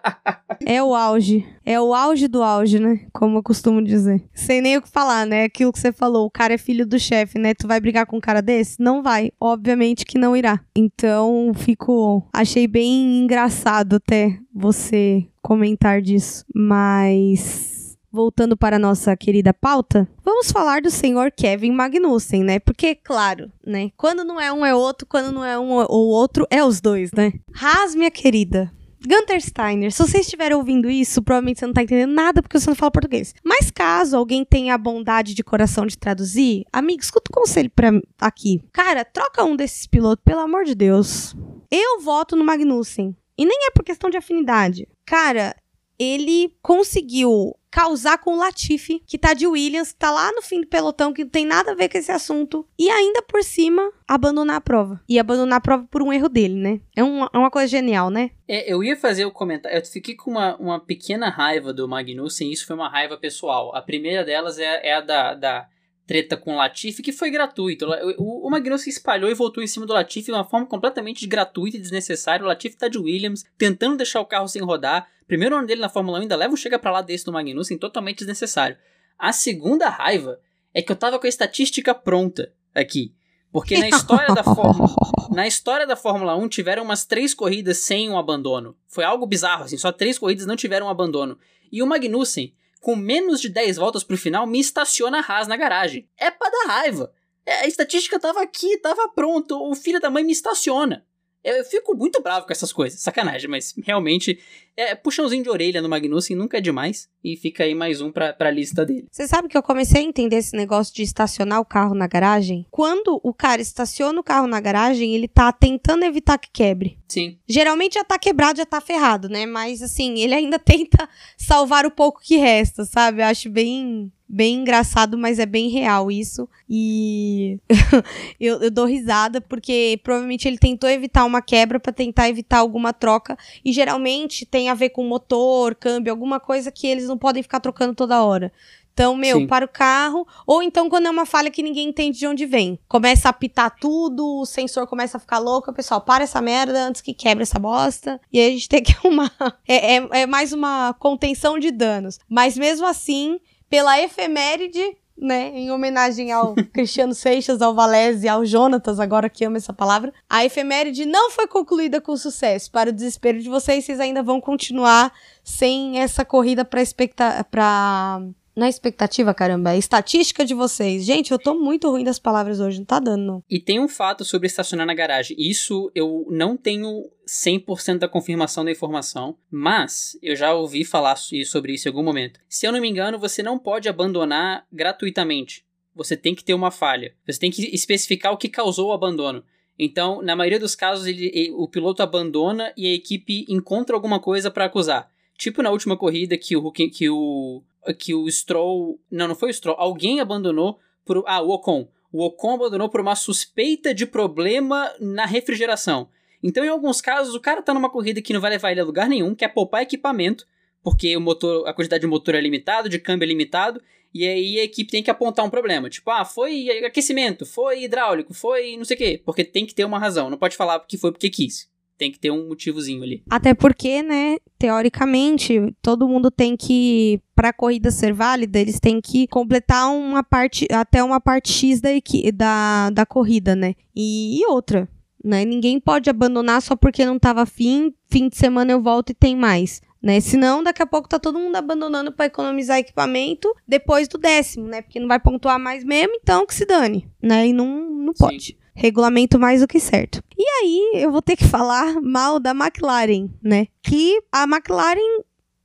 é 0.66 0.82
o 0.82 0.94
auge. 0.94 1.46
É 1.64 1.80
o 1.80 1.94
auge 1.94 2.28
do 2.28 2.42
auge, 2.42 2.78
né? 2.78 3.06
Como 3.10 3.38
eu 3.38 3.42
costumo 3.42 3.82
dizer. 3.82 4.22
Sem 4.34 4.60
nem 4.60 4.76
o 4.76 4.82
que 4.82 4.90
falar, 4.90 5.26
né? 5.26 5.44
Aquilo 5.44 5.72
que 5.72 5.78
você 5.78 5.90
falou, 5.90 6.26
o 6.26 6.30
cara 6.30 6.52
é 6.52 6.58
filho 6.58 6.86
do 6.86 6.98
chefe, 6.98 7.38
né? 7.38 7.54
Tu 7.54 7.66
vai 7.66 7.80
brigar 7.80 8.04
com 8.04 8.18
um 8.18 8.20
cara 8.20 8.42
desse? 8.42 8.76
Não 8.78 9.02
vai. 9.02 9.32
Obviamente 9.40 10.04
que 10.04 10.18
não 10.18 10.36
irá. 10.36 10.60
Então, 10.76 11.52
fico... 11.56 12.28
Achei 12.30 12.66
bem 12.66 13.22
engraçado 13.22 13.96
até 13.96 14.38
você 14.54 15.26
comentar 15.40 16.02
disso. 16.02 16.44
Mas 16.54 17.73
voltando 18.14 18.56
para 18.56 18.76
a 18.76 18.78
nossa 18.78 19.16
querida 19.16 19.52
pauta, 19.52 20.08
vamos 20.24 20.52
falar 20.52 20.80
do 20.80 20.90
senhor 20.90 21.32
Kevin 21.32 21.72
Magnussen, 21.72 22.44
né? 22.44 22.60
Porque, 22.60 22.94
claro, 22.94 23.50
né? 23.66 23.90
Quando 23.96 24.24
não 24.24 24.40
é 24.40 24.52
um 24.52 24.64
é 24.64 24.72
outro, 24.72 25.06
quando 25.06 25.32
não 25.32 25.44
é 25.44 25.58
um 25.58 25.72
ou 25.72 26.08
outro, 26.08 26.46
é 26.48 26.64
os 26.64 26.80
dois, 26.80 27.10
né? 27.12 27.32
Haas, 27.60 27.94
minha 27.94 28.10
querida. 28.10 28.72
Gunter 29.06 29.38
Steiner, 29.38 29.92
se 29.92 29.98
você 29.98 30.20
estiver 30.20 30.54
ouvindo 30.54 30.88
isso, 30.88 31.20
provavelmente 31.20 31.58
você 31.58 31.66
não 31.66 31.72
está 31.72 31.82
entendendo 31.82 32.14
nada 32.14 32.40
porque 32.40 32.58
você 32.58 32.70
não 32.70 32.76
fala 32.76 32.90
português. 32.90 33.34
Mas 33.44 33.70
caso 33.70 34.16
alguém 34.16 34.44
tenha 34.44 34.74
a 34.74 34.78
bondade 34.78 35.34
de 35.34 35.44
coração 35.44 35.84
de 35.84 35.98
traduzir, 35.98 36.64
amigo, 36.72 37.02
escuta 37.02 37.30
o 37.30 37.34
conselho 37.34 37.70
para 37.70 38.00
aqui. 38.18 38.62
Cara, 38.72 39.04
troca 39.04 39.44
um 39.44 39.56
desses 39.56 39.86
pilotos, 39.86 40.24
pelo 40.24 40.40
amor 40.40 40.64
de 40.64 40.74
Deus. 40.74 41.36
Eu 41.70 42.00
voto 42.00 42.34
no 42.34 42.44
Magnussen. 42.44 43.14
E 43.36 43.44
nem 43.44 43.66
é 43.66 43.70
por 43.72 43.84
questão 43.84 44.08
de 44.08 44.16
afinidade. 44.16 44.88
Cara, 45.04 45.54
ele 45.98 46.54
conseguiu 46.62 47.54
causar 47.70 48.18
com 48.18 48.34
o 48.34 48.38
Latifi, 48.38 49.02
que 49.04 49.18
tá 49.18 49.34
de 49.34 49.48
Williams, 49.48 49.92
tá 49.92 50.08
lá 50.08 50.30
no 50.30 50.40
fim 50.40 50.60
do 50.60 50.66
pelotão, 50.68 51.12
que 51.12 51.24
não 51.24 51.30
tem 51.30 51.44
nada 51.44 51.72
a 51.72 51.74
ver 51.74 51.88
com 51.88 51.98
esse 51.98 52.12
assunto, 52.12 52.64
e 52.78 52.88
ainda 52.88 53.20
por 53.22 53.42
cima 53.42 53.90
abandonar 54.06 54.56
a 54.56 54.60
prova. 54.60 55.00
E 55.08 55.18
abandonar 55.18 55.58
a 55.58 55.60
prova 55.60 55.84
por 55.90 56.00
um 56.00 56.12
erro 56.12 56.28
dele, 56.28 56.54
né? 56.54 56.80
É 56.94 57.02
uma, 57.02 57.28
é 57.34 57.36
uma 57.36 57.50
coisa 57.50 57.66
genial, 57.66 58.10
né? 58.10 58.30
É, 58.46 58.72
eu 58.72 58.84
ia 58.84 58.96
fazer 58.96 59.24
o 59.24 59.32
comentário, 59.32 59.76
eu 59.76 59.84
fiquei 59.84 60.14
com 60.14 60.30
uma, 60.30 60.56
uma 60.56 60.78
pequena 60.78 61.28
raiva 61.28 61.72
do 61.72 61.88
Magnussen, 61.88 62.52
isso 62.52 62.64
foi 62.64 62.76
uma 62.76 62.88
raiva 62.88 63.16
pessoal. 63.16 63.74
A 63.74 63.82
primeira 63.82 64.24
delas 64.24 64.56
é, 64.56 64.86
é 64.86 64.94
a 64.94 65.00
da, 65.00 65.34
da 65.34 65.68
treta 66.06 66.36
com 66.36 66.54
o 66.54 66.56
Latifi 66.56 67.02
que 67.02 67.12
foi 67.12 67.30
gratuito. 67.30 67.86
O, 68.18 68.46
o 68.46 68.50
Magnussen 68.50 68.90
espalhou 68.90 69.30
e 69.30 69.34
voltou 69.34 69.62
em 69.62 69.66
cima 69.66 69.86
do 69.86 69.92
Latifi 69.92 70.26
de 70.26 70.32
uma 70.32 70.44
forma 70.44 70.66
completamente 70.66 71.26
gratuita 71.26 71.76
e 71.76 71.80
desnecessária. 71.80 72.44
O 72.44 72.48
Latifi 72.48 72.76
tá 72.76 72.88
de 72.88 72.98
Williams, 72.98 73.44
tentando 73.56 73.96
deixar 73.96 74.20
o 74.20 74.26
carro 74.26 74.48
sem 74.48 74.62
rodar. 74.62 75.08
Primeiro 75.26 75.56
ano 75.56 75.66
dele 75.66 75.80
na 75.80 75.88
Fórmula 75.88 76.18
1 76.18 76.22
ainda 76.22 76.36
leva 76.36 76.52
um 76.52 76.56
chega 76.56 76.78
para 76.78 76.90
lá 76.90 77.02
desse 77.02 77.24
do 77.24 77.32
Magnussen, 77.32 77.78
totalmente 77.78 78.18
desnecessário. 78.18 78.76
A 79.18 79.32
segunda 79.32 79.88
raiva 79.88 80.38
é 80.72 80.82
que 80.82 80.92
eu 80.92 80.96
tava 80.96 81.18
com 81.18 81.26
a 81.26 81.28
estatística 81.28 81.94
pronta 81.94 82.52
aqui. 82.74 83.14
Porque 83.50 83.78
na 83.78 83.88
história 83.88 84.34
da 84.34 84.42
Fórmula 84.42 84.90
na 85.30 85.46
história 85.46 85.86
da 85.86 85.96
Fórmula 85.96 86.36
1 86.36 86.48
tiveram 86.48 86.82
umas 86.82 87.04
três 87.04 87.32
corridas 87.32 87.78
sem 87.78 88.10
um 88.10 88.18
abandono. 88.18 88.76
Foi 88.86 89.04
algo 89.04 89.26
bizarro 89.26 89.64
assim, 89.64 89.76
só 89.76 89.90
três 89.90 90.18
corridas 90.18 90.46
não 90.46 90.56
tiveram 90.56 90.86
um 90.86 90.90
abandono. 90.90 91.38
E 91.70 91.82
o 91.82 91.86
Magnussen 91.86 92.52
com 92.84 92.94
menos 92.94 93.40
de 93.40 93.48
10 93.48 93.78
voltas 93.78 94.04
pro 94.04 94.14
final, 94.14 94.46
me 94.46 94.60
estaciona 94.60 95.18
a 95.18 95.22
Haas 95.22 95.48
na 95.48 95.56
garagem. 95.56 96.06
É 96.18 96.30
pra 96.30 96.50
dar 96.50 96.66
raiva. 96.66 97.10
É, 97.46 97.60
a 97.60 97.66
estatística 97.66 98.20
tava 98.20 98.42
aqui, 98.42 98.76
tava 98.76 99.08
pronto, 99.08 99.58
o 99.58 99.74
filho 99.74 99.98
da 99.98 100.10
mãe 100.10 100.22
me 100.22 100.32
estaciona. 100.32 101.02
Eu 101.42 101.64
fico 101.64 101.96
muito 101.96 102.20
bravo 102.22 102.44
com 102.44 102.52
essas 102.52 102.74
coisas, 102.74 103.00
sacanagem, 103.00 103.48
mas 103.48 103.74
realmente 103.82 104.38
é 104.76 104.94
puxãozinho 104.94 105.42
de 105.42 105.50
orelha 105.50 105.80
no 105.80 105.88
Magnussen 105.88 106.36
nunca 106.36 106.58
é 106.58 106.60
demais. 106.60 107.08
E 107.22 107.36
fica 107.36 107.64
aí 107.64 107.74
mais 107.74 108.00
um 108.00 108.12
pra, 108.12 108.32
pra 108.32 108.50
lista 108.50 108.84
dele. 108.84 109.06
Você 109.10 109.26
sabe 109.26 109.48
que 109.48 109.56
eu 109.56 109.62
comecei 109.62 110.00
a 110.00 110.04
entender 110.04 110.36
esse 110.36 110.54
negócio 110.54 110.94
de 110.94 111.02
estacionar 111.02 111.60
o 111.60 111.64
carro 111.64 111.94
na 111.94 112.06
garagem? 112.06 112.66
Quando 112.70 113.20
o 113.22 113.32
cara 113.32 113.62
estaciona 113.62 114.20
o 114.20 114.24
carro 114.24 114.46
na 114.46 114.60
garagem, 114.60 115.14
ele 115.14 115.28
tá 115.28 115.50
tentando 115.52 116.04
evitar 116.04 116.38
que 116.38 116.50
quebre. 116.52 116.98
Sim. 117.08 117.38
Geralmente 117.48 117.94
já 117.94 118.04
tá 118.04 118.18
quebrado, 118.18 118.58
já 118.58 118.66
tá 118.66 118.80
ferrado, 118.80 119.28
né? 119.28 119.46
Mas 119.46 119.80
assim, 119.80 120.18
ele 120.18 120.34
ainda 120.34 120.58
tenta 120.60 121.08
salvar 121.38 121.86
o 121.86 121.90
pouco 121.90 122.20
que 122.20 122.36
resta, 122.36 122.84
sabe? 122.84 123.22
Eu 123.22 123.26
acho 123.26 123.48
bem 123.48 124.12
bem 124.34 124.56
engraçado, 124.56 125.16
mas 125.16 125.38
é 125.38 125.46
bem 125.46 125.68
real 125.68 126.10
isso. 126.10 126.48
E 126.68 127.58
eu, 128.40 128.62
eu, 128.62 128.70
dou 128.70 128.84
risada 128.84 129.40
porque 129.40 130.00
provavelmente 130.02 130.48
ele 130.48 130.58
tentou 130.58 130.90
evitar 130.90 131.24
uma 131.24 131.40
quebra 131.40 131.78
para 131.78 131.92
tentar 131.92 132.28
evitar 132.28 132.58
alguma 132.58 132.92
troca. 132.92 133.36
E 133.64 133.72
geralmente 133.72 134.44
tem 134.44 134.63
a 134.68 134.74
ver 134.74 134.90
com 134.90 135.04
motor, 135.04 135.74
câmbio, 135.74 136.12
alguma 136.12 136.40
coisa 136.40 136.70
que 136.70 136.86
eles 136.86 137.06
não 137.06 137.18
podem 137.18 137.42
ficar 137.42 137.60
trocando 137.60 137.94
toda 137.94 138.22
hora. 138.22 138.52
Então, 138.94 139.16
meu, 139.16 139.38
Sim. 139.38 139.46
para 139.48 139.64
o 139.64 139.68
carro. 139.68 140.26
Ou 140.46 140.62
então 140.62 140.88
quando 140.88 141.06
é 141.06 141.10
uma 141.10 141.26
falha 141.26 141.50
que 141.50 141.62
ninguém 141.62 141.88
entende 141.88 142.18
de 142.18 142.26
onde 142.26 142.46
vem. 142.46 142.78
Começa 142.88 143.28
a 143.28 143.30
apitar 143.30 143.76
tudo, 143.78 144.40
o 144.40 144.46
sensor 144.46 144.86
começa 144.86 145.16
a 145.16 145.20
ficar 145.20 145.38
louco. 145.38 145.72
Pessoal, 145.72 146.00
para 146.00 146.24
essa 146.24 146.40
merda 146.40 146.86
antes 146.86 147.02
que 147.02 147.12
quebre 147.12 147.42
essa 147.42 147.58
bosta. 147.58 148.20
E 148.32 148.38
aí 148.38 148.48
a 148.48 148.50
gente 148.52 148.68
tem 148.70 148.82
que 148.82 148.92
arrumar. 148.92 149.34
É, 149.66 149.96
é, 149.96 150.08
é 150.22 150.26
mais 150.26 150.52
uma 150.52 150.94
contenção 150.94 151.58
de 151.58 151.72
danos. 151.72 152.18
Mas 152.28 152.56
mesmo 152.56 152.86
assim, 152.86 153.40
pela 153.68 154.00
efeméride, 154.00 154.96
né, 155.16 155.50
em 155.54 155.70
homenagem 155.70 156.32
ao 156.32 156.54
Cristiano 156.72 157.14
Seixas, 157.14 157.62
ao 157.62 157.74
Valese 157.74 158.26
e 158.26 158.28
ao 158.28 158.44
Jonatas, 158.44 158.98
agora 158.98 159.30
que 159.30 159.44
ama 159.44 159.56
essa 159.56 159.72
palavra, 159.72 160.12
a 160.28 160.44
efeméride 160.44 161.06
não 161.06 161.30
foi 161.30 161.46
concluída 161.46 162.00
com 162.00 162.16
sucesso. 162.16 162.70
Para 162.70 162.90
o 162.90 162.92
desespero 162.92 163.40
de 163.40 163.48
vocês, 163.48 163.84
vocês 163.84 164.00
ainda 164.00 164.22
vão 164.22 164.40
continuar 164.40 165.12
sem 165.42 165.98
essa 166.00 166.24
corrida 166.24 166.64
para 166.64 166.82
expecta 166.82 167.44
para 167.50 168.22
na 168.56 168.68
expectativa, 168.68 169.34
caramba, 169.34 169.72
é 169.72 169.78
estatística 169.78 170.44
de 170.44 170.54
vocês. 170.54 171.04
Gente, 171.04 171.32
eu 171.32 171.38
tô 171.38 171.54
muito 171.54 171.90
ruim 171.90 172.04
das 172.04 172.18
palavras 172.18 172.60
hoje, 172.60 172.78
não 172.78 172.84
tá 172.84 173.00
dando, 173.00 173.24
não. 173.24 173.44
E 173.50 173.58
tem 173.58 173.80
um 173.80 173.88
fato 173.88 174.24
sobre 174.24 174.46
estacionar 174.46 174.86
na 174.86 174.94
garagem. 174.94 175.36
Isso 175.38 175.90
eu 175.94 176.26
não 176.30 176.56
tenho 176.56 177.10
100% 177.26 177.98
da 177.98 178.08
confirmação 178.08 178.64
da 178.64 178.70
informação, 178.70 179.36
mas 179.50 180.16
eu 180.22 180.36
já 180.36 180.54
ouvi 180.54 180.84
falar 180.84 181.16
sobre 181.16 181.74
isso 181.74 181.88
em 181.88 181.90
algum 181.90 182.02
momento. 182.02 182.40
Se 182.48 182.66
eu 182.66 182.72
não 182.72 182.80
me 182.80 182.88
engano, 182.88 183.18
você 183.18 183.42
não 183.42 183.58
pode 183.58 183.88
abandonar 183.88 184.66
gratuitamente. 184.72 185.64
Você 185.94 186.16
tem 186.16 186.34
que 186.34 186.44
ter 186.44 186.54
uma 186.54 186.70
falha. 186.70 187.14
Você 187.26 187.38
tem 187.38 187.50
que 187.50 187.74
especificar 187.74 188.32
o 188.32 188.36
que 188.36 188.48
causou 188.48 188.88
o 188.88 188.92
abandono. 188.92 189.44
Então, 189.78 190.22
na 190.22 190.36
maioria 190.36 190.60
dos 190.60 190.74
casos, 190.74 191.06
ele, 191.06 191.30
ele, 191.34 191.50
o 191.52 191.68
piloto 191.68 192.02
abandona 192.02 192.72
e 192.76 192.86
a 192.86 192.94
equipe 192.94 193.44
encontra 193.48 193.96
alguma 193.96 194.20
coisa 194.20 194.50
para 194.50 194.64
acusar. 194.64 195.10
Tipo 195.36 195.62
na 195.62 195.70
última 195.70 195.96
corrida 195.96 196.36
que 196.38 196.56
o, 196.56 196.70
que 196.70 197.10
o 197.10 197.62
que 197.92 198.14
o 198.14 198.30
Stroll. 198.30 198.98
Não, 199.10 199.28
não 199.28 199.34
foi 199.34 199.50
o 199.50 199.54
Stroll. 199.54 199.76
Alguém 199.78 200.20
abandonou 200.20 200.78
por. 201.04 201.22
Ah, 201.26 201.42
o 201.42 201.50
Ocon. 201.50 201.88
O 202.10 202.24
Ocon 202.24 202.54
abandonou 202.54 202.88
por 202.88 203.00
uma 203.00 203.16
suspeita 203.16 203.92
de 203.92 204.06
problema 204.06 204.90
na 205.00 205.26
refrigeração. 205.26 206.08
Então, 206.42 206.64
em 206.64 206.68
alguns 206.68 207.00
casos, 207.00 207.34
o 207.34 207.40
cara 207.40 207.62
tá 207.62 207.74
numa 207.74 207.90
corrida 207.90 208.22
que 208.22 208.32
não 208.32 208.40
vai 208.40 208.50
levar 208.50 208.70
ele 208.70 208.80
a 208.80 208.84
lugar 208.84 209.08
nenhum, 209.08 209.34
quer 209.34 209.48
poupar 209.48 209.82
equipamento, 209.82 210.46
porque 210.82 211.16
o 211.16 211.20
motor, 211.20 211.66
a 211.66 211.72
quantidade 211.72 212.02
de 212.02 212.06
motor 212.06 212.34
é 212.34 212.40
limitado, 212.40 212.88
de 212.88 212.98
câmbio 212.98 213.24
é 213.24 213.28
limitado, 213.28 213.82
e 214.12 214.28
aí 214.28 214.60
a 214.60 214.64
equipe 214.64 214.90
tem 214.90 215.02
que 215.02 215.10
apontar 215.10 215.44
um 215.44 215.50
problema. 215.50 215.88
Tipo, 215.88 216.10
ah, 216.10 216.24
foi 216.24 216.68
aquecimento, 216.84 217.44
foi 217.46 217.84
hidráulico, 217.84 218.32
foi 218.32 218.76
não 218.76 218.84
sei 218.84 218.94
o 218.94 218.98
quê. 218.98 219.22
Porque 219.24 219.42
tem 219.42 219.66
que 219.66 219.74
ter 219.74 219.84
uma 219.84 219.98
razão. 219.98 220.30
Não 220.30 220.38
pode 220.38 220.56
falar 220.56 220.78
que 220.80 220.98
foi 220.98 221.10
porque 221.10 221.30
quis 221.30 221.68
tem 221.96 222.10
que 222.10 222.18
ter 222.18 222.30
um 222.30 222.48
motivozinho 222.48 223.02
ali. 223.02 223.22
Até 223.28 223.54
porque, 223.54 224.02
né, 224.02 224.36
teoricamente, 224.58 225.74
todo 225.80 226.08
mundo 226.08 226.30
tem 226.30 226.56
que 226.56 227.20
para 227.34 227.50
a 227.50 227.52
corrida 227.52 227.90
ser 227.90 228.12
válida, 228.12 228.58
eles 228.58 228.80
têm 228.80 229.00
que 229.00 229.26
completar 229.26 229.90
uma 229.90 230.22
parte 230.22 230.66
até 230.72 231.02
uma 231.02 231.20
parte 231.20 231.52
X 231.52 231.80
da 231.80 231.90
da, 232.32 232.90
da 232.90 233.06
corrida, 233.06 233.54
né? 233.54 233.74
E, 233.94 234.40
e 234.40 234.46
outra, 234.46 234.88
né? 235.22 235.44
Ninguém 235.44 235.80
pode 235.80 236.10
abandonar 236.10 236.62
só 236.62 236.76
porque 236.76 237.04
não 237.04 237.16
estava 237.16 237.42
afim, 237.42 237.92
fim 238.08 238.28
de 238.28 238.36
semana 238.36 238.72
eu 238.72 238.82
volto 238.82 239.10
e 239.10 239.14
tem 239.14 239.36
mais. 239.36 239.80
Né? 240.02 240.20
Senão, 240.20 240.62
daqui 240.62 240.82
a 240.82 240.86
pouco 240.86 241.08
tá 241.08 241.18
todo 241.18 241.38
mundo 241.38 241.56
abandonando 241.56 242.12
para 242.12 242.26
economizar 242.26 242.76
equipamento 242.76 243.50
depois 243.66 244.06
do 244.06 244.18
décimo, 244.18 244.66
né? 244.66 244.82
Porque 244.82 245.00
não 245.00 245.08
vai 245.08 245.18
pontuar 245.18 245.58
mais 245.58 245.82
mesmo, 245.82 246.12
então 246.22 246.46
que 246.46 246.54
se 246.54 246.66
dane, 246.66 247.08
né? 247.22 247.46
E 247.46 247.54
não, 247.54 247.66
não 247.90 248.12
pode. 248.12 248.44
Sim 248.44 248.63
regulamento 248.74 249.38
mais 249.38 249.60
do 249.60 249.68
que 249.68 249.78
certo. 249.78 250.22
E 250.36 250.42
aí 250.42 251.02
eu 251.02 251.10
vou 251.10 251.22
ter 251.22 251.36
que 251.36 251.44
falar 251.48 252.00
mal 252.00 252.40
da 252.40 252.50
McLaren, 252.50 253.28
né? 253.42 253.68
Que 253.82 254.20
a 254.32 254.44
McLaren, 254.44 255.22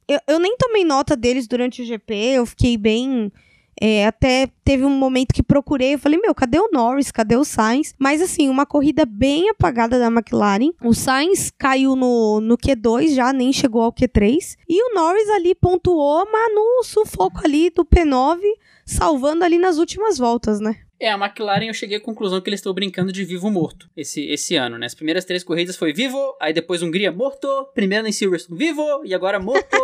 eu, 0.07 0.19
eu 0.27 0.39
nem 0.39 0.55
tomei 0.57 0.85
nota 0.85 1.15
deles 1.15 1.47
durante 1.47 1.81
o 1.81 1.85
GP, 1.85 2.13
eu 2.13 2.45
fiquei 2.45 2.77
bem. 2.77 3.31
É, 3.81 4.05
até 4.05 4.49
teve 4.65 4.83
um 4.83 4.89
momento 4.89 5.33
que 5.33 5.41
procurei, 5.41 5.93
eu 5.93 5.99
falei, 5.99 6.19
meu, 6.19 6.35
cadê 6.35 6.59
o 6.59 6.69
Norris? 6.69 7.11
Cadê 7.11 7.37
o 7.37 7.45
Sainz? 7.45 7.93
Mas 7.97 8.21
assim, 8.21 8.49
uma 8.49 8.65
corrida 8.65 9.05
bem 9.05 9.49
apagada 9.49 9.97
da 9.97 10.07
McLaren. 10.07 10.71
O 10.83 10.93
Sainz 10.93 11.49
caiu 11.57 11.95
no, 11.95 12.41
no 12.41 12.57
Q2 12.57 13.15
já, 13.15 13.31
nem 13.31 13.53
chegou 13.53 13.81
ao 13.81 13.93
Q3. 13.93 14.57
E 14.67 14.83
o 14.83 14.93
Norris 14.93 15.29
ali 15.29 15.55
pontuou, 15.55 16.27
mas 16.29 16.53
no 16.53 16.83
sufoco 16.83 17.39
ali 17.45 17.69
do 17.69 17.85
P9, 17.85 18.41
salvando 18.85 19.45
ali 19.45 19.57
nas 19.57 19.77
últimas 19.77 20.17
voltas, 20.17 20.59
né? 20.59 20.75
É, 20.99 21.09
a 21.09 21.15
McLaren 21.15 21.67
eu 21.67 21.73
cheguei 21.73 21.97
à 21.97 22.01
conclusão 22.01 22.41
que 22.41 22.49
eles 22.49 22.59
estão 22.59 22.73
brincando 22.73 23.11
de 23.11 23.23
vivo 23.23 23.49
morto 23.49 23.89
esse, 23.95 24.25
esse 24.25 24.55
ano, 24.57 24.77
né? 24.77 24.85
As 24.85 24.93
primeiras 24.93 25.23
três 25.23 25.43
corridas 25.43 25.77
foi 25.77 25.93
vivo, 25.93 26.35
aí 26.41 26.51
depois 26.51 26.83
Hungria 26.83 27.11
morto, 27.11 27.47
primeira 27.73 28.07
em 28.07 28.11
Silverstone 28.11 28.57
vivo 28.57 28.83
e 29.05 29.13
agora 29.13 29.39
morto. 29.39 29.77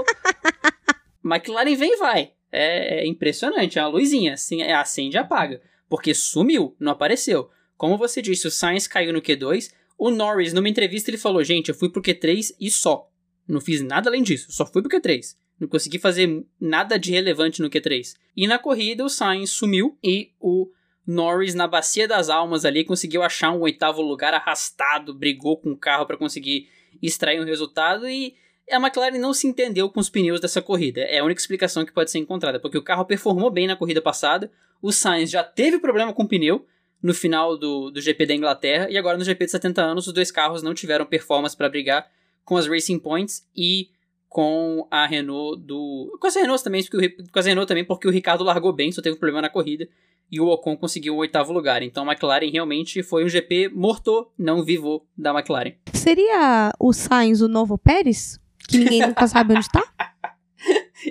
McLaren 1.24 1.76
vem 1.76 1.94
e 1.94 1.98
vai. 1.98 2.32
É, 2.52 3.00
é 3.00 3.08
impressionante, 3.08 3.80
é 3.80 3.82
uma 3.82 3.90
luzinha, 3.90 4.34
assim, 4.34 4.62
é, 4.62 4.74
acende 4.74 5.16
e 5.16 5.20
apaga. 5.20 5.62
Porque 5.88 6.14
sumiu, 6.14 6.76
não 6.80 6.92
apareceu. 6.92 7.50
Como 7.78 7.98
você 7.98 8.22
disse, 8.22 8.48
o 8.48 8.52
Sainz 8.52 8.88
caiu 8.88 9.14
no 9.14 9.22
Q2, 9.22 9.72
o 9.98 10.10
Norris, 10.10 10.54
numa 10.54 10.70
entrevista, 10.70 11.10
ele 11.10 11.18
falou, 11.18 11.44
gente, 11.44 11.70
eu 11.70 11.76
fui 11.76 11.90
pro 11.90 12.02
Q3 12.02 12.56
e 12.60 12.70
só. 12.70 13.10
Não 13.48 13.62
fiz 13.62 13.82
nada 13.82 14.10
além 14.10 14.24
disso, 14.24 14.52
só 14.52 14.66
fui 14.66 14.82
pro 14.82 14.92
Q3. 14.92 15.36
Não 15.60 15.68
consegui 15.68 16.00
fazer 16.00 16.46
nada 16.60 17.00
de 17.00 17.12
relevante 17.12 17.62
no 17.62 17.70
Q3. 17.70 18.14
E 18.36 18.48
na 18.48 18.60
corrida 18.60 19.06
o 19.06 19.10
Sainz 19.10 19.52
sumiu 19.52 19.98
e 20.04 20.32
o 20.40 20.70
Norris 21.06 21.54
na 21.54 21.68
bacia 21.68 22.08
das 22.08 22.30
almas 22.30 22.66
ali 22.66 22.84
conseguiu 22.84 23.22
achar 23.22 23.52
um 23.52 23.62
oitavo 23.62 24.02
lugar 24.02 24.34
arrastado, 24.34 25.14
brigou 25.14 25.58
com 25.58 25.72
o 25.72 25.78
carro 25.78 26.06
para 26.06 26.18
conseguir 26.18 26.68
extrair 27.02 27.40
um 27.40 27.46
resultado 27.46 28.08
e 28.10 28.36
a 28.72 28.78
McLaren 28.78 29.20
não 29.20 29.34
se 29.34 29.48
entendeu 29.48 29.90
com 29.90 30.00
os 30.00 30.10
pneus 30.10 30.40
dessa 30.40 30.62
corrida. 30.62 31.02
É 31.02 31.20
a 31.20 31.24
única 31.24 31.40
explicação 31.40 31.86
que 31.86 31.92
pode 31.92 32.10
ser 32.10 32.18
encontrada, 32.18 32.60
porque 32.60 32.78
o 32.78 32.84
carro 32.84 33.06
performou 33.06 33.52
bem 33.52 33.68
na 33.68 33.76
corrida 33.76 34.02
passada, 34.02 34.52
o 34.82 34.92
Sainz 34.92 35.30
já 35.30 35.44
teve 35.44 35.80
problema 35.80 36.14
com 36.14 36.24
o 36.24 36.28
pneu 36.28 36.66
no 37.02 37.14
final 37.14 37.58
do, 37.58 37.92
do 37.92 38.02
GP 38.02 38.26
da 38.26 38.34
Inglaterra 38.34 38.90
e 38.90 38.98
agora 38.98 39.18
no 39.18 39.24
GP 39.24 39.46
de 39.46 39.52
70 39.52 39.82
anos 39.82 40.08
os 40.08 40.14
dois 40.14 40.32
carros 40.32 40.64
não 40.64 40.74
tiveram 40.74 41.06
performance 41.06 41.56
para 41.56 41.70
brigar 41.70 42.10
com 42.44 42.58
as 42.58 42.68
Racing 42.68 42.98
Points 42.98 43.48
e 43.56 43.90
com 44.28 44.88
a 44.90 45.06
Renault 45.06 45.62
do. 45.62 46.18
Com 46.20 46.28
as 46.28 46.36
Renault 46.36 46.64
também, 46.64 46.84
porque 46.84 46.98
o, 46.98 47.32
com 47.32 47.40
as 47.40 47.46
Renault 47.46 47.68
também, 47.68 47.86
porque 47.86 48.08
o 48.08 48.12
Ricardo 48.12 48.44
largou 48.44 48.74
bem, 48.74 48.92
só 48.92 49.02
teve 49.02 49.16
um 49.16 49.20
problema 49.20 49.42
na 49.42 49.50
corrida 49.50 49.88
e 50.32 50.40
o 50.40 50.48
Ocon 50.48 50.76
conseguiu 50.76 51.16
o 51.16 51.18
oitavo 51.18 51.54
lugar. 51.54 51.82
Então 51.82 52.04
a 52.04 52.14
McLaren 52.14 52.50
realmente 52.50 53.02
foi 53.04 53.24
um 53.24 53.30
GP 53.30 53.70
morto, 53.70 54.30
não 54.38 54.64
vivo 54.64 55.06
da 55.18 55.32
McLaren. 55.32 55.74
Seria 55.94 56.72
o 56.80 56.94
Sainz 56.94 57.42
o 57.42 57.48
novo 57.48 57.78
Pérez? 57.78 58.40
Que 58.68 58.78
ninguém 58.78 59.02
nunca 59.08 59.28
sabe 59.28 59.54
onde 59.54 59.66
está? 59.66 59.84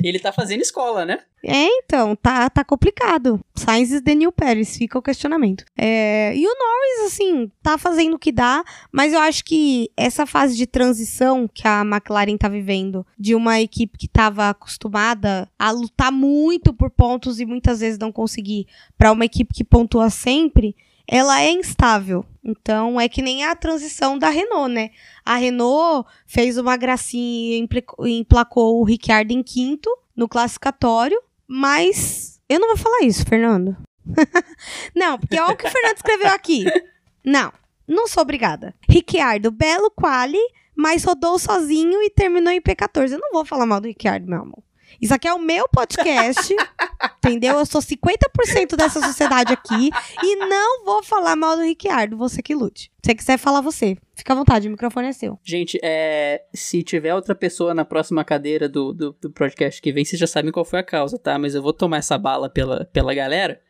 ele 0.03 0.19
tá 0.19 0.33
fazendo 0.33 0.61
escola, 0.63 1.05
né? 1.05 1.21
É, 1.47 1.67
então, 1.67 2.17
tá, 2.17 2.49
tá 2.49 2.65
complicado. 2.65 3.39
Sainz 3.55 4.01
the 4.01 4.15
new 4.15 4.33
Paris, 4.33 4.77
fica 4.77 4.99
o 4.99 5.03
questionamento. 5.03 5.65
É, 5.77 6.35
e 6.35 6.47
o 6.47 6.51
Norris, 6.51 7.13
assim, 7.13 7.51
tá 7.63 7.77
fazendo 7.77 8.15
o 8.15 8.19
que 8.19 8.33
dá, 8.33 8.65
mas 8.91 9.13
eu 9.13 9.21
acho 9.21 9.45
que 9.45 9.91
essa 9.97 10.25
fase 10.25 10.57
de 10.57 10.67
transição 10.67 11.47
que 11.53 11.69
a 11.69 11.83
McLaren 11.83 12.37
tá 12.39 12.49
vivendo, 12.49 13.07
de 13.19 13.35
uma 13.35 13.61
equipe 13.61 13.99
que 13.99 14.09
tava 14.09 14.49
acostumada 14.49 15.49
a 15.59 15.71
lutar 15.71 16.11
muito 16.11 16.73
por 16.73 16.91
pontos 16.91 17.39
e 17.41 17.45
muitas 17.45 17.81
vezes 17.81 17.99
não 17.99 18.11
conseguir, 18.11 18.67
para 18.97 19.13
uma 19.13 19.27
equipe 19.27 19.53
que 19.53 19.65
pontua 19.65 20.09
sempre, 20.09 20.75
ela 21.07 21.41
é 21.41 21.51
instável. 21.51 22.25
Então 22.43 23.01
é 23.01 23.09
que 23.09 23.23
nem 23.23 23.45
a 23.45 23.57
transição 23.57 24.19
da 24.19 24.29
Renault, 24.29 24.73
né? 24.73 24.91
A 25.25 25.37
Renault 25.37 26.09
fez 26.27 26.59
uma 26.59 26.77
gracinha 26.77 27.67
e 28.05 28.19
emplacou 28.19 28.81
o 28.81 28.85
Ricciardo 28.85 29.33
em 29.33 29.43
quinto 29.43 29.91
no 30.15 30.29
classificatório, 30.29 31.21
mas 31.47 32.41
eu 32.49 32.61
não 32.61 32.69
vou 32.69 32.77
falar 32.77 33.03
isso, 33.03 33.25
Fernando. 33.25 33.77
não, 34.95 35.19
porque 35.19 35.41
olha 35.41 35.55
o 35.55 35.57
que 35.57 35.67
o 35.67 35.71
Fernando 35.71 35.97
escreveu 35.97 36.29
aqui. 36.29 36.65
Não, 37.25 37.53
não 37.89 38.07
sou 38.07 38.23
obrigada. 38.23 38.75
Ricciardo, 38.89 39.51
belo 39.51 39.91
quali, 39.91 40.41
mas 40.77 41.05
rodou 41.05 41.39
sozinho 41.39 42.03
e 42.03 42.11
terminou 42.11 42.53
em 42.53 42.61
P14. 42.61 43.13
Eu 43.13 43.19
não 43.19 43.33
vou 43.33 43.45
falar 43.45 43.65
mal 43.65 43.81
do 43.81 43.89
Ricciardo, 43.89 44.29
meu 44.29 44.43
amor. 44.43 44.63
Isso 45.01 45.15
aqui 45.15 45.27
é 45.27 45.35
o 45.35 45.39
meu 45.39 45.69
podcast, 45.69 46.55
entendeu? 47.29 47.59
Eu 47.59 47.67
sou 47.67 47.81
50% 47.81 48.77
dessa 48.77 49.01
sociedade 49.01 49.53
aqui 49.53 49.91
e 50.23 50.37
não 50.37 50.85
vou 50.85 51.03
falar 51.03 51.37
mal 51.37 51.57
do 51.57 51.63
Ricciardo, 51.63 52.17
você 52.17 52.43
que 52.43 52.55
lute. 52.55 52.91
Se 53.03 53.11
você 53.11 53.15
quiser 53.15 53.39
falar, 53.39 53.61
você. 53.61 53.97
Fica 54.15 54.33
à 54.33 54.37
vontade, 54.37 54.69
o 54.69 54.71
microfone 54.71 55.09
é 55.09 55.13
seu. 55.13 55.39
Gente, 55.43 55.79
é, 55.83 56.45
se 56.55 56.83
tiver 56.83 57.15
outra 57.15 57.35
pessoa 57.35 57.75
na 57.75 57.85
próxima 57.85 58.25
cadeira 58.25 58.69
do, 58.69 58.93
do, 58.93 59.17
do 59.21 59.31
podcast 59.31 59.83
que 59.83 59.93
vem, 59.93 60.05
vocês 60.05 60.21
já 60.21 60.27
sabem 60.27 60.53
qual 60.53 60.65
foi 60.65 60.79
a 60.79 60.85
causa, 60.85 61.19
tá? 61.19 61.39
Mas 61.39 61.55
eu 61.55 61.63
vou 61.63 61.73
tomar 61.73 61.99
essa 61.99 62.17
bala 62.17 62.49
pela, 62.49 62.85
pela 62.87 63.13
galera. 63.13 63.61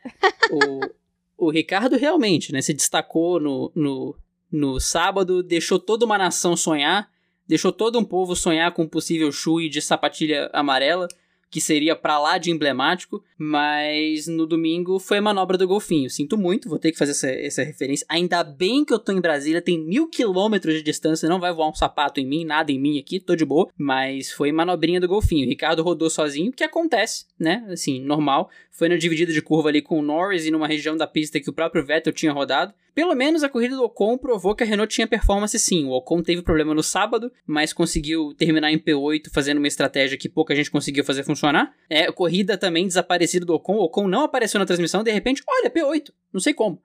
o, 0.50 1.46
o 1.46 1.50
Ricardo 1.50 1.96
realmente, 1.96 2.52
né, 2.52 2.60
se 2.60 2.74
destacou 2.74 3.40
no, 3.40 3.72
no, 3.74 4.16
no 4.52 4.78
sábado, 4.78 5.42
deixou 5.42 5.78
toda 5.78 6.04
uma 6.04 6.18
nação 6.18 6.56
sonhar 6.56 7.08
deixou 7.46 7.72
todo 7.72 7.98
um 7.98 8.04
povo 8.04 8.34
sonhar 8.34 8.72
com 8.72 8.82
um 8.82 8.88
possível 8.88 9.30
chui 9.30 9.68
de 9.68 9.80
sapatilha 9.80 10.50
amarela, 10.52 11.06
que 11.54 11.60
seria 11.60 11.94
para 11.94 12.18
lá 12.18 12.36
de 12.36 12.50
emblemático, 12.50 13.22
mas 13.38 14.26
no 14.26 14.44
domingo 14.44 14.98
foi 14.98 15.18
a 15.18 15.22
manobra 15.22 15.56
do 15.56 15.68
golfinho. 15.68 16.10
Sinto 16.10 16.36
muito, 16.36 16.68
vou 16.68 16.80
ter 16.80 16.90
que 16.90 16.98
fazer 16.98 17.12
essa, 17.12 17.30
essa 17.30 17.62
referência. 17.62 18.04
Ainda 18.10 18.42
bem 18.42 18.84
que 18.84 18.92
eu 18.92 18.98
tô 18.98 19.12
em 19.12 19.20
Brasília, 19.20 19.62
tem 19.62 19.78
mil 19.78 20.08
quilômetros 20.08 20.74
de 20.74 20.82
distância, 20.82 21.28
não 21.28 21.38
vai 21.38 21.52
voar 21.54 21.68
um 21.68 21.74
sapato 21.74 22.18
em 22.18 22.26
mim, 22.26 22.44
nada 22.44 22.72
em 22.72 22.80
mim 22.80 22.98
aqui, 22.98 23.20
tô 23.20 23.36
de 23.36 23.44
boa. 23.44 23.68
Mas 23.78 24.32
foi 24.32 24.50
manobrinha 24.50 25.00
do 25.00 25.06
golfinho. 25.06 25.46
O 25.46 25.48
Ricardo 25.48 25.84
rodou 25.84 26.10
sozinho, 26.10 26.50
que 26.50 26.64
acontece, 26.64 27.26
né? 27.38 27.64
Assim, 27.70 28.00
normal. 28.00 28.50
Foi 28.72 28.88
na 28.88 28.96
dividida 28.96 29.32
de 29.32 29.40
curva 29.40 29.68
ali 29.68 29.80
com 29.80 30.00
o 30.00 30.02
Norris 30.02 30.46
e 30.46 30.50
numa 30.50 30.66
região 30.66 30.96
da 30.96 31.06
pista 31.06 31.38
que 31.38 31.48
o 31.48 31.52
próprio 31.52 31.86
Vettel 31.86 32.12
tinha 32.12 32.32
rodado. 32.32 32.74
Pelo 32.94 33.14
menos 33.14 33.42
a 33.42 33.48
corrida 33.48 33.74
do 33.74 33.82
Ocon 33.82 34.16
provou 34.16 34.54
que 34.54 34.62
a 34.62 34.66
Renault 34.66 34.94
tinha 34.94 35.06
performance 35.06 35.58
sim. 35.58 35.84
O 35.84 35.90
Ocon 35.90 36.22
teve 36.22 36.42
problema 36.42 36.72
no 36.72 36.82
sábado, 36.82 37.32
mas 37.44 37.72
conseguiu 37.72 38.32
terminar 38.34 38.70
em 38.70 38.78
P8 38.78 39.30
fazendo 39.32 39.58
uma 39.58 39.66
estratégia 39.66 40.16
que 40.16 40.28
pouca 40.28 40.54
gente 40.54 40.70
conseguiu 40.70 41.04
fazer 41.04 41.24
funcionar. 41.24 41.74
É, 41.90 42.10
corrida 42.12 42.56
também 42.56 42.86
desaparecida 42.86 43.44
do 43.44 43.54
Ocon. 43.54 43.74
O 43.74 43.84
Ocon 43.84 44.06
não 44.06 44.22
apareceu 44.22 44.60
na 44.60 44.66
transmissão, 44.66 45.02
de 45.02 45.10
repente, 45.10 45.42
olha, 45.48 45.70
P8. 45.70 46.12
Não 46.32 46.40
sei 46.40 46.54
como. 46.54 46.80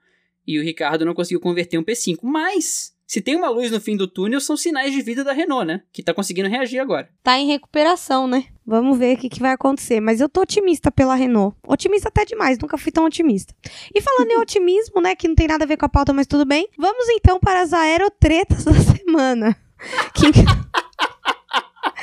E 0.47 0.57
o 0.57 0.63
Ricardo 0.63 1.05
não 1.05 1.13
conseguiu 1.13 1.39
converter 1.39 1.77
um 1.77 1.83
P5. 1.83 2.17
Mas 2.23 2.95
se 3.09 3.21
tem 3.21 3.35
uma 3.35 3.49
luz 3.49 3.71
no 3.71 3.81
fim 3.81 3.97
do 3.97 4.07
túnel, 4.07 4.39
são 4.39 4.55
sinais 4.55 4.93
de 4.93 5.01
vida 5.01 5.23
da 5.23 5.33
Renault, 5.33 5.65
né? 5.65 5.81
Que 5.91 6.03
tá 6.03 6.13
conseguindo 6.13 6.47
reagir 6.47 6.77
agora. 6.77 7.09
Tá 7.23 7.39
em 7.39 7.47
recuperação, 7.47 8.27
né? 8.27 8.45
Vamos 8.63 8.99
ver 8.99 9.15
o 9.15 9.19
que, 9.19 9.29
que 9.29 9.39
vai 9.39 9.51
acontecer. 9.51 9.99
Mas 9.99 10.21
eu 10.21 10.29
tô 10.29 10.41
otimista 10.41 10.91
pela 10.91 11.15
Renault. 11.15 11.57
Otimista 11.67 12.09
até 12.09 12.23
demais, 12.23 12.59
nunca 12.59 12.77
fui 12.77 12.91
tão 12.91 13.05
otimista. 13.05 13.51
E 13.95 13.99
falando 13.99 14.29
em 14.29 14.37
otimismo, 14.39 15.01
né? 15.01 15.15
Que 15.15 15.27
não 15.27 15.33
tem 15.33 15.47
nada 15.47 15.63
a 15.63 15.67
ver 15.67 15.77
com 15.77 15.87
a 15.87 15.89
pauta, 15.89 16.13
mas 16.13 16.27
tudo 16.27 16.45
bem. 16.45 16.69
Vamos 16.77 17.09
então 17.09 17.39
para 17.39 17.61
as 17.61 17.73
aerotretas 17.73 18.61
da 18.63 18.73
semana. 18.73 19.57
Que... 20.13 20.27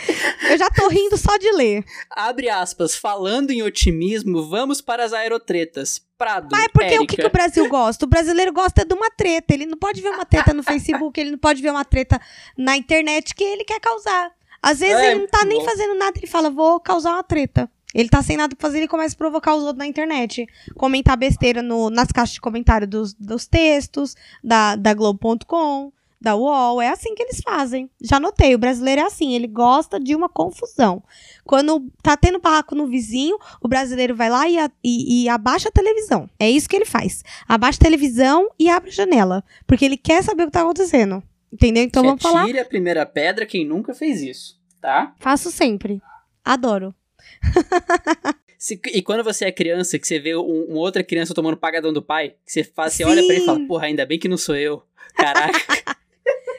Eu 0.51 0.59
já 0.59 0.71
tô 0.71 0.89
rindo 0.89 1.17
só 1.17 1.37
de 1.37 1.51
ler. 1.53 1.85
Abre 2.11 2.49
aspas, 2.49 2.95
falando 2.95 3.51
em 3.51 3.63
otimismo, 3.63 4.49
vamos 4.49 4.81
para 4.81 5.05
as 5.05 5.13
aerotretas. 5.13 6.05
Prado, 6.19 6.49
Mas 6.51 6.65
é 6.65 6.69
porque 6.69 6.99
o 6.99 7.07
que, 7.07 7.17
que, 7.17 7.27
o 7.27 7.31
Brasil 7.31 7.69
gosta? 7.69 8.07
O 8.07 8.09
brasileiro 8.09 8.53
gosta 8.53 8.85
de 8.85 8.95
uma 8.95 9.11
treta. 9.11 9.53
Ele 9.53 9.67
não 9.67 9.77
pode 9.77 10.01
ver 10.01 10.09
uma 10.09 10.25
treta 10.25 10.55
no 10.55 10.63
Facebook, 10.63 11.21
ele 11.21 11.33
não 11.33 11.39
pode 11.39 11.61
ver 11.61 11.71
uma 11.71 11.85
treta 11.85 12.19
na 12.57 12.77
internet 12.77 13.35
que 13.35 13.45
ele 13.45 13.65
quer 13.65 13.81
causar. 13.81 14.31
Às 14.63 14.81
vezes 14.81 14.97
é, 14.97 15.11
ele 15.11 15.21
não 15.21 15.29
tá 15.29 15.41
bom. 15.41 15.49
nem 15.49 15.65
fazendo 15.65 15.95
nada, 15.95 16.19
ele 16.19 16.27
fala, 16.27 16.51
vou 16.51 16.81
causar 16.81 17.13
uma 17.13 17.23
treta. 17.23 17.71
Ele 17.95 18.09
tá 18.09 18.23
sem 18.23 18.37
nada 18.37 18.55
pra 18.55 18.67
fazer, 18.67 18.79
ele 18.79 18.89
começa 18.89 19.15
a 19.15 19.19
provocar 19.19 19.55
os 19.55 19.63
outros 19.63 19.79
na 19.79 19.87
internet. 19.87 20.47
Comentar 20.77 21.17
besteira 21.17 21.63
no, 21.63 21.89
nas 21.91 22.09
caixas 22.09 22.35
de 22.35 22.41
comentário 22.41 22.87
dos, 22.87 23.15
dos 23.15 23.47
textos, 23.47 24.17
da, 24.43 24.75
da 24.77 24.93
Globo.com 24.93 25.93
da 26.27 26.35
UOL. 26.35 26.83
É 26.83 26.89
assim 26.89 27.15
que 27.15 27.23
eles 27.23 27.41
fazem. 27.41 27.89
Já 28.03 28.19
notei, 28.19 28.53
o 28.55 28.59
brasileiro 28.59 29.01
é 29.01 29.05
assim, 29.05 29.35
ele 29.35 29.47
gosta 29.47 30.01
de 30.01 30.15
uma 30.15 30.29
confusão. 30.29 31.01
Quando 31.45 31.89
tá 32.03 32.17
tendo 32.17 32.41
barraco 32.41 32.75
no 32.75 32.89
vizinho, 32.89 33.39
o 33.63 33.69
brasileiro 33.69 34.17
vai 34.17 34.29
lá 34.29 34.49
e, 34.49 34.59
a, 34.59 34.69
e, 34.83 35.23
e, 35.23 35.29
abaixa 35.29 35.69
a 35.69 35.73
televisão. 35.73 36.29
É 36.39 36.51
isso 36.51 36.69
que 36.69 36.75
ele 36.75 36.85
faz. 36.85 37.23
Abaixa 37.49 37.79
a 37.81 37.85
televisão 37.85 38.51
e 38.59 38.69
abre 38.69 38.91
a 38.91 38.93
janela. 38.93 39.45
Porque 39.67 39.85
ele 39.85 39.97
quer 39.97 40.25
saber 40.25 40.43
o 40.43 40.47
que 40.47 40.53
tá 40.53 40.63
acontecendo. 40.63 41.23
Entendeu? 41.53 41.85
Então 41.85 42.03
vamos 42.03 42.21
falar. 42.21 42.45
Tire 42.45 42.59
a 42.59 42.65
primeira 42.65 43.07
pedra 43.07 43.47
quem 43.47 43.65
nunca 43.65 43.95
fez 43.95 44.21
isso, 44.21 44.61
tá? 44.81 45.15
Faço 45.21 45.53
sempre. 45.53 46.03
Adoro. 46.45 46.93
Se, 48.59 48.81
e 48.93 49.01
quando 49.01 49.23
você 49.23 49.45
é 49.45 49.53
criança, 49.53 49.99
que 49.99 50.07
você 50.07 50.19
vê 50.19 50.35
um, 50.35 50.65
uma 50.65 50.81
outra 50.81 51.05
criança 51.05 51.35
tomando 51.35 51.57
pagadão 51.57 51.93
do 51.93 52.03
pai, 52.03 52.31
que 52.45 52.51
você, 52.51 52.65
faz, 52.65 52.95
você 52.95 53.05
olha 53.05 53.25
pra 53.25 53.35
ele 53.35 53.43
e 53.43 53.47
fala, 53.47 53.61
porra, 53.67 53.87
ainda 53.87 54.05
bem 54.05 54.19
que 54.19 54.29
não 54.29 54.37
sou 54.37 54.57
eu. 54.57 54.83
Caraca. 55.15 55.53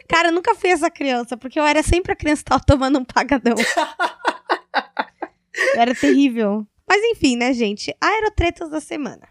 Cara, 0.08 0.30
eu 0.30 0.32
nunca 0.32 0.55
fui 0.55 0.70
essa 0.70 0.89
criança, 0.89 1.36
porque 1.36 1.60
eu 1.60 1.66
era 1.66 1.84
sempre 1.84 2.14
a 2.14 2.16
criança 2.16 2.43
que 2.43 2.49
tava 2.49 2.64
tomando 2.64 2.99
um 2.99 3.05
pagadão. 3.05 3.55
era 5.76 5.93
terrível. 5.93 6.66
Mas 6.88 7.03
enfim, 7.03 7.36
né, 7.36 7.53
gente? 7.53 7.93
Aerotretas 7.99 8.70
da 8.70 8.80
semana. 8.80 9.28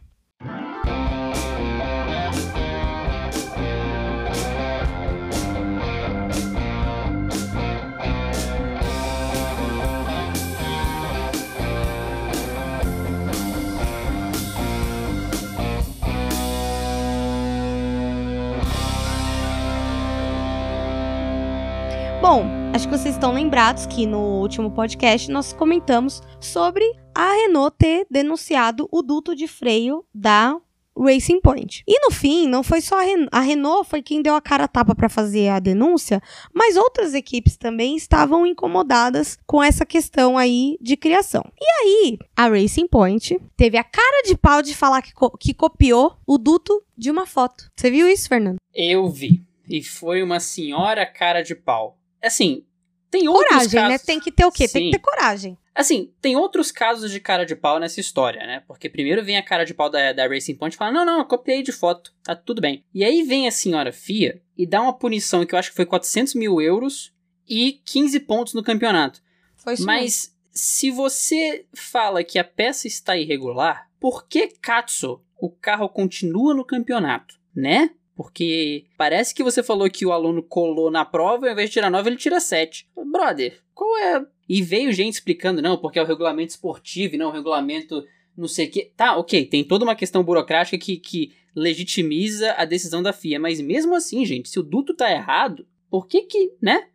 Bom, 22.29 22.45
acho 22.75 22.89
que 22.89 22.99
vocês 22.99 23.15
estão 23.15 23.33
lembrados 23.33 23.87
que 23.87 24.05
no 24.05 24.41
último 24.41 24.69
podcast 24.73 25.31
nós 25.31 25.53
comentamos 25.53 26.21
sobre 26.41 26.85
a 27.15 27.35
Renault 27.35 27.77
ter 27.79 28.05
denunciado 28.11 28.89
o 28.91 29.01
duto 29.01 29.33
de 29.33 29.47
freio 29.47 30.05
da 30.13 30.61
Racing 30.99 31.41
Point. 31.41 31.85
E 31.87 32.05
no 32.05 32.11
fim, 32.11 32.49
não 32.49 32.65
foi 32.65 32.81
só 32.81 32.99
a, 32.99 33.03
Ren 33.05 33.29
a 33.31 33.39
Renault 33.39 33.89
foi 33.89 34.03
quem 34.03 34.23
deu 34.23 34.35
a 34.35 34.41
cara 34.41 34.65
a 34.65 34.69
tapa 34.69 34.93
para 34.93 35.09
fazer 35.09 35.51
a 35.51 35.61
denúncia, 35.61 36.21
mas 36.53 36.77
outras 36.77 37.15
equipes 37.15 37.57
também 37.57 37.95
estavam 37.95 38.45
incomodadas 38.45 39.39
com 39.47 39.63
essa 39.63 39.87
questão 39.87 40.37
aí 40.37 40.77
de 40.81 40.97
criação. 40.97 41.45
E 41.57 41.65
aí, 41.81 42.19
a 42.35 42.49
Racing 42.49 42.89
Point 42.89 43.41
teve 43.57 43.79
a 43.79 43.85
cara 43.85 44.23
de 44.27 44.37
pau 44.37 44.63
de 44.63 44.75
falar 44.75 45.01
que, 45.01 45.15
co 45.15 45.31
que 45.39 45.55
copiou 45.55 46.17
o 46.27 46.39
duto 46.39 46.83
de 46.99 47.09
uma 47.09 47.25
foto. 47.25 47.71
Você 47.77 47.89
viu 47.89 48.09
isso, 48.09 48.29
Fernando? 48.29 48.57
Eu 48.75 49.09
vi. 49.09 49.47
E 49.69 49.81
foi 49.81 50.25
uma 50.25 50.41
senhora 50.41 51.07
cara 51.07 51.41
de 51.41 51.55
pau. 51.55 51.97
Assim, 52.27 52.65
tem 53.11 53.29
outros 53.29 53.49
coragem, 53.49 53.75
né? 53.75 53.81
casos... 53.81 53.91
né? 53.91 53.99
Tem 53.99 54.21
que 54.21 54.33
ter 54.33 54.45
o 54.45 54.53
quê? 54.53 54.67
Sim. 54.67 54.73
Tem 54.73 54.91
que 54.91 54.99
ter 54.99 55.03
coragem. 55.03 55.59
Assim, 55.75 56.11
tem 56.23 56.37
outros 56.37 56.73
casos 56.73 57.11
de 57.11 57.21
cara 57.21 57.45
de 57.45 57.55
pau 57.55 57.79
nessa 57.79 58.01
história, 58.01 58.47
né? 58.47 58.63
Porque 58.67 58.89
primeiro 58.89 59.23
vem 59.23 59.37
a 59.37 59.43
cara 59.43 59.65
de 59.65 59.75
pau 59.75 59.91
da, 59.91 60.13
da 60.13 60.27
Racing 60.27 60.55
Point 60.55 60.75
e 60.75 60.79
fala: 60.79 60.93
não, 60.93 61.05
não, 61.05 61.19
eu 61.19 61.25
copiei 61.27 61.63
de 61.63 61.71
foto, 61.71 62.15
tá 62.23 62.35
tudo 62.35 62.61
bem. 62.63 62.85
E 62.95 63.05
aí 63.05 63.23
vem 63.23 63.47
a 63.47 63.51
senhora 63.51 63.93
FIA 63.93 64.41
e 64.57 64.67
dá 64.67 64.81
uma 64.81 64.95
punição 64.95 65.45
que 65.45 65.55
eu 65.55 65.59
acho 65.59 65.71
que 65.71 65.77
foi 65.77 65.85
400 65.85 66.35
mil 66.35 66.61
euros 66.61 67.13
e 67.47 67.81
15 67.85 68.21
pontos 68.21 68.55
no 68.55 68.63
campeonato. 68.63 69.23
Foi 69.55 69.75
isso 69.75 69.85
Mas 69.85 70.03
mesmo. 70.03 70.33
se 70.51 70.91
você 70.91 71.67
fala 71.75 72.25
que 72.25 72.39
a 72.39 72.45
peça 72.45 72.87
está 72.87 73.17
irregular, 73.17 73.91
por 74.01 74.27
que 74.27 74.49
Katsu 74.49 75.23
o 75.39 75.51
carro 75.51 75.89
continua 75.89 76.55
no 76.55 76.65
campeonato, 76.65 77.39
né? 77.55 77.91
Porque 78.17 78.87
parece 78.97 79.35
que 79.35 79.45
você 79.45 79.63
falou 79.63 79.89
que 79.91 80.07
o 80.07 80.11
aluno 80.11 80.43
colou 80.43 80.91
na 80.91 81.05
prova 81.05 81.47
e 81.47 81.49
ao 81.49 81.53
invés 81.53 81.69
de 81.69 81.75
tirar 81.75 81.91
9, 81.91 82.09
ele 82.09 82.17
tira 82.17 82.41
7. 82.41 82.89
Brother, 83.13 83.61
qual 83.75 83.97
é? 83.99 84.27
E 84.49 84.63
veio 84.63 84.93
gente 84.93 85.15
explicando, 85.15 85.61
não, 85.61 85.77
porque 85.77 85.99
é 85.99 86.03
o 86.03 86.07
regulamento 86.07 86.51
esportivo 86.51 87.15
e 87.15 87.19
não 87.19 87.29
o 87.29 87.33
regulamento 87.33 88.03
não 88.37 88.47
sei 88.47 88.67
o 88.67 88.71
que. 88.71 88.93
Tá, 88.97 89.17
ok, 89.17 89.47
tem 89.47 89.65
toda 89.65 89.85
uma 89.85 89.95
questão 89.95 90.23
burocrática 90.23 90.77
que, 90.77 90.99
que 90.99 91.33
legitimiza 91.55 92.53
a 92.53 92.65
decisão 92.65 93.03
da 93.03 93.13
FIA, 93.13 93.41
mas 93.41 93.61
mesmo 93.61 93.95
assim, 93.95 94.25
gente, 94.27 94.49
se 94.49 94.59
o 94.61 94.63
duto 94.63 94.95
tá 94.95 95.11
errado, 95.11 95.67
por 95.91 96.07
que 96.07 96.23
que, 96.23 96.53
né? 96.61 96.89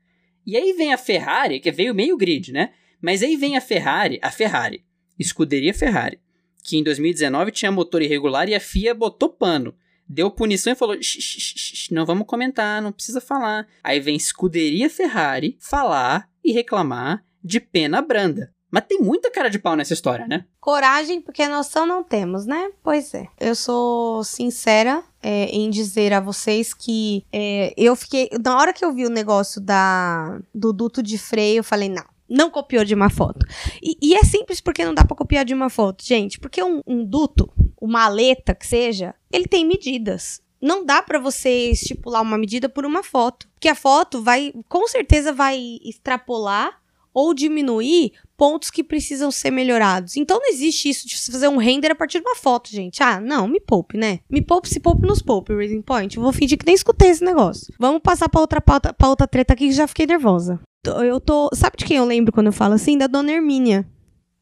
E 0.46 0.56
aí 0.56 0.74
vem 0.74 0.94
a 0.94 0.98
Ferrari, 0.98 1.60
que 1.60 1.72
veio 1.72 1.96
meio 1.96 2.16
grid, 2.16 2.52
né? 2.52 2.74
Mas 3.02 3.24
aí 3.24 3.36
vem 3.36 3.58
a 3.58 3.62
Ferrari, 3.62 4.20
a 4.22 4.32
Ferrari, 4.32 4.86
escuderia 5.18 5.74
Ferrari, 5.74 6.20
que 6.64 6.78
em 6.78 6.84
2019 6.84 7.52
tinha 7.52 7.72
motor 7.72 8.02
irregular 8.02 8.48
e 8.48 8.54
a 8.54 8.60
FIA 8.60 8.94
botou 8.94 9.30
pano. 9.30 9.74
Deu 10.12 10.30
punição 10.30 10.74
e 10.74 10.76
falou: 10.76 10.98
não 11.90 12.06
vamos 12.06 12.28
comentar, 12.28 12.82
não 12.82 12.92
precisa 12.92 13.22
falar. 13.22 13.66
Aí 13.82 13.98
vem 14.02 14.18
escuderia 14.18 14.90
Ferrari 14.90 15.58
falar 15.58 16.28
e 16.44 16.52
reclamar 16.52 17.24
de 17.42 17.62
pena 17.62 18.02
branda. 18.02 18.54
Mas 18.70 18.86
tem 18.88 19.00
muita 19.00 19.32
cara 19.32 19.50
de 19.50 19.58
pau 19.58 19.76
nessa 19.76 19.94
história, 19.94 20.28
né? 20.28 20.46
Coragem, 20.60 21.22
porque 21.22 21.48
noção 21.48 21.86
não 21.86 22.04
temos, 22.04 22.46
né? 22.46 22.72
Pois 22.84 23.14
é. 23.14 23.28
Eu 23.40 23.56
sou 23.56 24.24
sincera 24.24 25.02
é, 25.22 25.46
em 25.46 25.70
dizer 25.70 26.14
a 26.14 26.20
vocês 26.20 26.74
que 26.74 27.26
é, 27.32 27.74
eu 27.78 27.96
fiquei. 27.96 28.30
Na 28.44 28.58
hora 28.58 28.74
que 28.74 28.84
eu 28.84 28.94
vi 28.94 29.06
o 29.06 29.10
negócio 29.10 29.62
da, 29.62 30.40
do 30.54 30.74
duto 30.74 31.02
de 31.02 31.18
freio, 31.18 31.60
eu 31.60 31.64
falei, 31.64 31.88
não. 31.90 32.06
Não 32.32 32.50
copiou 32.50 32.86
de 32.86 32.96
uma 32.96 33.10
foto. 33.10 33.46
E, 33.82 33.98
e 34.02 34.16
é 34.16 34.24
simples 34.24 34.62
porque 34.62 34.86
não 34.86 34.94
dá 34.94 35.04
pra 35.04 35.18
copiar 35.18 35.44
de 35.44 35.54
uma 35.54 35.70
foto, 35.70 36.06
gente. 36.06 36.40
Porque 36.40 36.64
um, 36.64 36.82
um 36.88 37.04
duto, 37.04 37.52
uma 37.80 38.06
aleta 38.06 38.56
que 38.56 38.66
seja, 38.66 39.14
ele 39.32 39.48
tem 39.48 39.66
medidas 39.66 40.42
não 40.62 40.86
dá 40.86 41.02
para 41.02 41.18
você 41.18 41.72
estipular 41.72 42.22
uma 42.22 42.38
medida 42.38 42.70
por 42.70 42.86
uma 42.86 43.02
foto, 43.02 43.50
porque 43.50 43.68
a 43.68 43.74
foto 43.74 44.22
vai, 44.22 44.54
com 44.70 44.88
certeza 44.88 45.34
vai 45.34 45.80
extrapolar 45.84 46.80
ou 47.14 47.34
diminuir 47.34 48.14
pontos 48.38 48.72
que 48.72 48.84
precisam 48.84 49.30
ser 49.30 49.52
melhorados. 49.52 50.18
Então 50.18 50.40
não 50.40 50.50
existe 50.50 50.90
isso 50.90 51.08
de 51.08 51.16
fazer 51.32 51.48
um 51.48 51.58
render 51.58 51.92
a 51.92 51.96
partir 51.96 52.20
de 52.20 52.26
uma 52.26 52.36
foto, 52.36 52.72
gente. 52.72 53.04
Ah, 53.04 53.20
não, 53.20 53.48
me 53.48 53.60
poupe, 53.60 53.98
né? 53.98 54.20
Me 54.30 54.42
poupe, 54.42 54.68
se 54.68 54.80
poupe 54.80 55.06
nos 55.06 55.22
poupe, 55.22 55.54
Raising 55.54 55.82
Point. 55.82 56.18
Eu 56.18 56.24
vou 56.24 56.34
fingir 56.34 56.58
que 56.58 56.66
nem 56.66 56.76
escutei 56.76 57.10
esse 57.10 57.24
negócio. 57.24 57.74
Vamos 57.80 58.02
passar 58.02 58.30
pra 58.30 58.42
outra, 58.42 58.60
pauta, 58.60 58.94
pra 58.94 59.10
outra 59.10 59.28
treta 59.28 59.54
aqui 59.54 59.68
que 59.68 59.74
já 59.74 59.88
fiquei 59.88 60.08
nervosa. 60.08 60.60
Eu 61.04 61.20
tô. 61.20 61.50
Sabe 61.54 61.78
de 61.78 61.86
quem 61.86 61.98
eu 61.98 62.06
lembro 62.06 62.32
quando 62.32 62.48
eu 62.48 62.54
falo 62.54 62.74
assim? 62.74 62.98
Da 62.98 63.06
dona 63.06 63.32
Hermínia. 63.32 63.88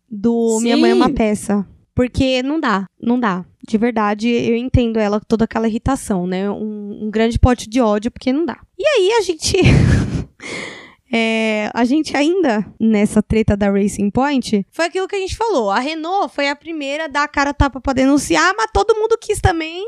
Do 0.10 0.58
Sim. 0.58 0.64
Minha 0.64 0.78
Mãe 0.78 0.92
é 0.92 0.94
uma 0.94 1.10
Peça. 1.10 1.68
Porque 1.94 2.42
não 2.42 2.60
dá, 2.60 2.86
não 3.02 3.20
dá. 3.20 3.46
De 3.68 3.78
verdade, 3.78 4.30
eu 4.30 4.56
entendo 4.56 4.98
ela, 4.98 5.20
toda 5.20 5.44
aquela 5.44 5.68
irritação, 5.68 6.26
né? 6.26 6.50
Um, 6.50 7.08
um 7.08 7.12
grande 7.12 7.38
pote 7.38 7.70
de 7.70 7.82
ódio, 7.82 8.10
porque 8.10 8.32
não 8.32 8.46
dá. 8.46 8.58
E 8.78 8.88
aí 8.88 9.12
a 9.12 9.22
gente. 9.22 9.58
É, 11.12 11.72
a 11.74 11.84
gente 11.86 12.16
ainda, 12.16 12.66
nessa 12.80 13.22
treta 13.22 13.58
da 13.58 13.70
Racing 13.72 14.12
Point, 14.12 14.66
foi 14.70 14.86
aquilo 14.86 15.08
que 15.08 15.16
a 15.16 15.20
gente 15.20 15.36
falou. 15.36 15.70
A 15.70 15.80
Renault 15.80 16.34
foi 16.34 16.50
a 16.50 16.56
primeira 16.56 17.06
a 17.06 17.08
dar 17.08 17.24
a 17.24 17.28
cara 17.28 17.54
tapa 17.54 17.82
pra 17.82 17.94
denunciar, 17.94 18.54
mas 18.56 18.70
todo 18.72 18.96
mundo 18.96 19.18
quis 19.20 19.40
também 19.40 19.84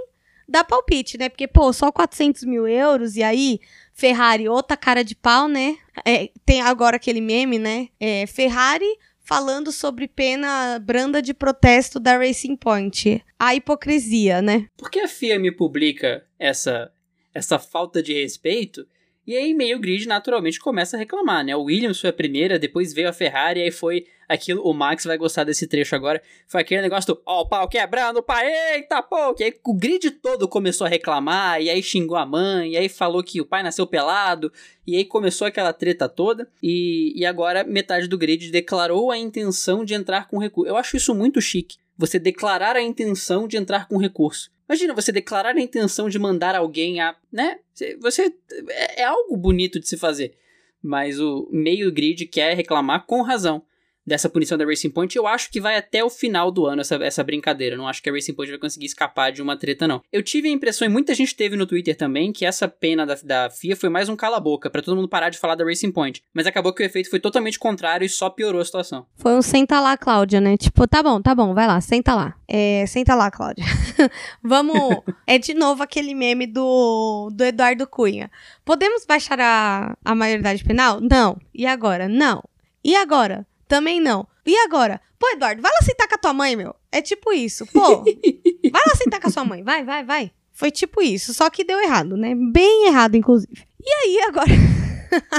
dar 0.48 0.64
palpite, 0.64 1.18
né? 1.18 1.30
Porque, 1.30 1.48
pô, 1.48 1.72
só 1.72 1.92
400 1.92 2.44
mil 2.44 2.68
euros, 2.68 3.16
e 3.16 3.24
aí, 3.24 3.60
Ferrari, 3.94 4.50
outra 4.50 4.76
cara 4.76 5.04
de 5.04 5.16
pau, 5.16 5.48
né? 5.48 5.78
É, 6.06 6.30
tem 6.46 6.62
agora 6.62 6.98
aquele 6.98 7.22
meme, 7.22 7.58
né? 7.58 7.88
É, 8.00 8.26
Ferrari 8.28 8.98
falando 9.20 9.72
sobre 9.72 10.08
pena 10.10 10.78
branda 10.80 11.22
de 11.22 11.34
protesto 11.34 12.00
da 12.00 12.18
Racing 12.18 12.58
Point. 12.58 13.24
A 13.40 13.56
hipocrisia, 13.56 14.42
né? 14.42 14.68
Por 14.76 14.92
que 14.92 15.00
a 15.00 15.08
FIA 15.08 15.40
me 15.40 15.52
publica 15.52 16.26
essa, 16.38 16.92
essa 17.34 17.58
falta 17.58 18.04
de 18.04 18.14
respeito? 18.14 18.86
E 19.26 19.38
aí 19.38 19.54
meio 19.54 19.80
grid 19.80 20.08
naturalmente 20.08 20.60
começa 20.60 20.98
a 20.98 21.00
reclamar, 21.00 21.46
né? 21.46 21.56
O 21.56 21.64
Williams 21.64 22.00
foi 22.00 22.10
a 22.10 22.14
primeira, 22.14 22.58
depois 22.58 22.94
veio 22.94 23.08
a 23.08 23.14
Ferrari, 23.14 23.62
aí 23.62 23.72
foi 23.72 24.06
aquilo, 24.28 24.64
o 24.64 24.74
Max 24.74 25.04
vai 25.04 25.18
gostar 25.18 25.44
desse 25.44 25.68
trecho 25.68 25.96
agora, 25.96 26.22
foi 26.48 26.62
aquele 26.62 26.82
negócio 26.82 27.14
do, 27.14 27.22
ó, 27.26 27.42
o 27.42 27.48
pau 27.48 27.68
quebrando, 27.68 28.24
pai, 28.24 28.48
eita, 28.74 29.02
pô, 29.04 29.34
que 29.34 29.44
aí 29.44 29.54
o 29.66 29.74
grid 29.74 30.10
todo 30.12 30.48
começou 30.48 30.88
a 30.88 30.90
reclamar, 30.90 31.62
e 31.62 31.70
aí 31.70 31.84
xingou 31.84 32.18
a 32.18 32.26
mãe, 32.26 32.72
e 32.72 32.78
aí 32.78 32.88
falou 32.88 33.22
que 33.22 33.42
o 33.42 33.46
pai 33.46 33.62
nasceu 33.62 33.86
pelado, 33.86 34.52
e 34.88 34.96
aí 34.96 35.06
começou 35.06 35.46
aquela 35.46 35.74
treta 35.74 36.08
toda, 36.08 36.50
e, 36.64 37.14
e 37.16 37.26
agora 37.26 37.64
metade 37.64 38.08
do 38.08 38.18
grid 38.18 38.50
declarou 38.50 39.12
a 39.12 39.18
intenção 39.18 39.84
de 39.84 39.94
entrar 39.94 40.28
com 40.28 40.38
recurso. 40.38 40.70
Eu 40.70 40.78
acho 40.78 40.96
isso 40.96 41.14
muito 41.14 41.42
chique, 41.42 41.78
você 41.98 42.18
declarar 42.18 42.76
a 42.76 42.82
intenção 42.82 43.48
de 43.48 43.58
entrar 43.58 43.88
com 43.88 43.98
recurso. 43.98 44.50
Imagina 44.72 44.94
você 44.94 45.12
declarar 45.12 45.58
a 45.58 45.62
intenção 45.62 46.08
de 46.08 46.18
mandar 46.18 46.56
alguém 46.56 47.02
a, 47.02 47.14
né? 47.30 47.60
Você 48.00 48.34
é, 48.70 49.02
é 49.02 49.04
algo 49.04 49.36
bonito 49.36 49.82
de 49.82 49.86
se 49.86 49.98
fazer, 49.98 50.34
mas 50.82 51.20
o 51.20 51.46
meio 51.52 51.92
grid 51.92 52.26
quer 52.26 52.56
reclamar 52.56 53.06
com 53.06 53.22
razão 53.22 53.62
dessa 54.06 54.30
punição 54.30 54.58
da 54.58 54.66
Racing 54.66 54.90
Point, 54.90 55.16
eu 55.16 55.28
acho 55.28 55.52
que 55.52 55.62
vai 55.62 55.78
até 55.78 56.04
o 56.04 56.10
final 56.10 56.52
do 56.52 56.66
ano 56.66 56.82
essa, 56.82 56.96
essa 56.96 57.24
brincadeira. 57.24 57.78
Não 57.78 57.88
acho 57.88 58.02
que 58.02 58.10
a 58.10 58.14
Racing 58.14 58.34
Point 58.34 58.52
vai 58.52 58.60
conseguir 58.60 58.86
escapar 58.86 59.32
de 59.32 59.42
uma 59.42 59.58
treta, 59.58 59.88
não. 59.88 60.02
Eu 60.12 60.24
tive 60.24 60.48
a 60.48 60.52
impressão, 60.52 60.86
e 60.86 60.90
muita 60.90 61.14
gente 61.14 61.36
teve 61.36 61.56
no 61.56 61.66
Twitter 61.66 61.96
também, 61.96 62.32
que 62.32 62.46
essa 62.46 62.68
pena 62.68 63.06
da, 63.06 63.16
da 63.24 63.50
FIA 63.50 63.76
foi 63.76 63.90
mais 63.90 64.10
um 64.10 64.16
cala-boca, 64.16 64.70
para 64.70 64.82
todo 64.82 64.96
mundo 64.96 65.08
parar 65.08 65.30
de 65.30 65.38
falar 65.38 65.56
da 65.56 65.64
Racing 65.64 65.92
Point. 65.92 66.22
Mas 66.34 66.48
acabou 66.48 66.74
que 66.74 66.84
o 66.84 66.86
efeito 66.86 67.10
foi 67.10 67.20
totalmente 67.20 67.60
contrário 67.60 68.06
e 68.06 68.10
só 68.10 68.30
piorou 68.30 68.62
a 68.62 68.66
situação. 68.66 69.06
Foi 69.16 69.34
um 69.34 69.42
senta 69.42 69.80
lá, 69.80 69.96
Cláudia, 69.98 70.42
né? 70.42 70.58
Tipo, 70.58 70.88
tá 70.88 71.04
bom, 71.04 71.22
tá 71.22 71.36
bom, 71.36 71.54
vai 71.54 71.68
lá, 71.68 71.80
senta 71.82 72.16
lá. 72.16 72.36
É, 72.48 72.86
senta 72.88 73.16
lá, 73.16 73.30
Cláudia. 73.30 73.64
Vamos. 74.44 75.04
é 75.28 75.38
de 75.38 75.54
novo 75.54 75.84
aquele 75.84 76.14
meme 76.14 76.48
do, 76.48 77.30
do 77.32 77.44
Eduardo 77.44 77.88
Cunha. 77.88 78.32
Podemos 78.66 79.06
baixar 79.06 79.40
a, 79.40 79.96
a 80.04 80.16
maioridade 80.16 80.64
penal? 80.64 81.00
Não. 81.00 81.40
E 81.54 81.66
agora? 81.66 82.08
Não. 82.08 82.44
E 82.84 82.96
agora? 82.96 83.46
Também 83.72 84.02
não. 84.02 84.28
E 84.46 84.54
agora? 84.58 85.00
Pô, 85.18 85.30
Eduardo, 85.30 85.62
vai 85.62 85.72
lá 85.72 85.86
sentar 85.86 86.06
com 86.06 86.16
a 86.16 86.18
tua 86.18 86.34
mãe, 86.34 86.58
meu. 86.58 86.76
É 86.92 87.02
tipo 87.02 87.32
isso. 87.32 87.66
Pô, 87.68 88.04
vai 88.04 88.82
lá 88.86 88.96
sentar 88.98 89.22
com 89.22 89.30
a 89.30 89.32
sua 89.32 89.46
mãe. 89.46 89.64
Vai, 89.64 89.86
vai, 89.86 90.04
vai. 90.04 90.30
Foi 90.52 90.70
tipo 90.70 91.02
isso. 91.02 91.34
Só 91.34 91.50
que 91.50 91.64
deu 91.64 91.80
errado, 91.80 92.18
né? 92.18 92.36
Bem 92.52 92.88
errado, 92.88 93.16
inclusive. 93.16 93.66
E 93.82 93.90
aí, 93.90 94.20
agora. 94.28 94.52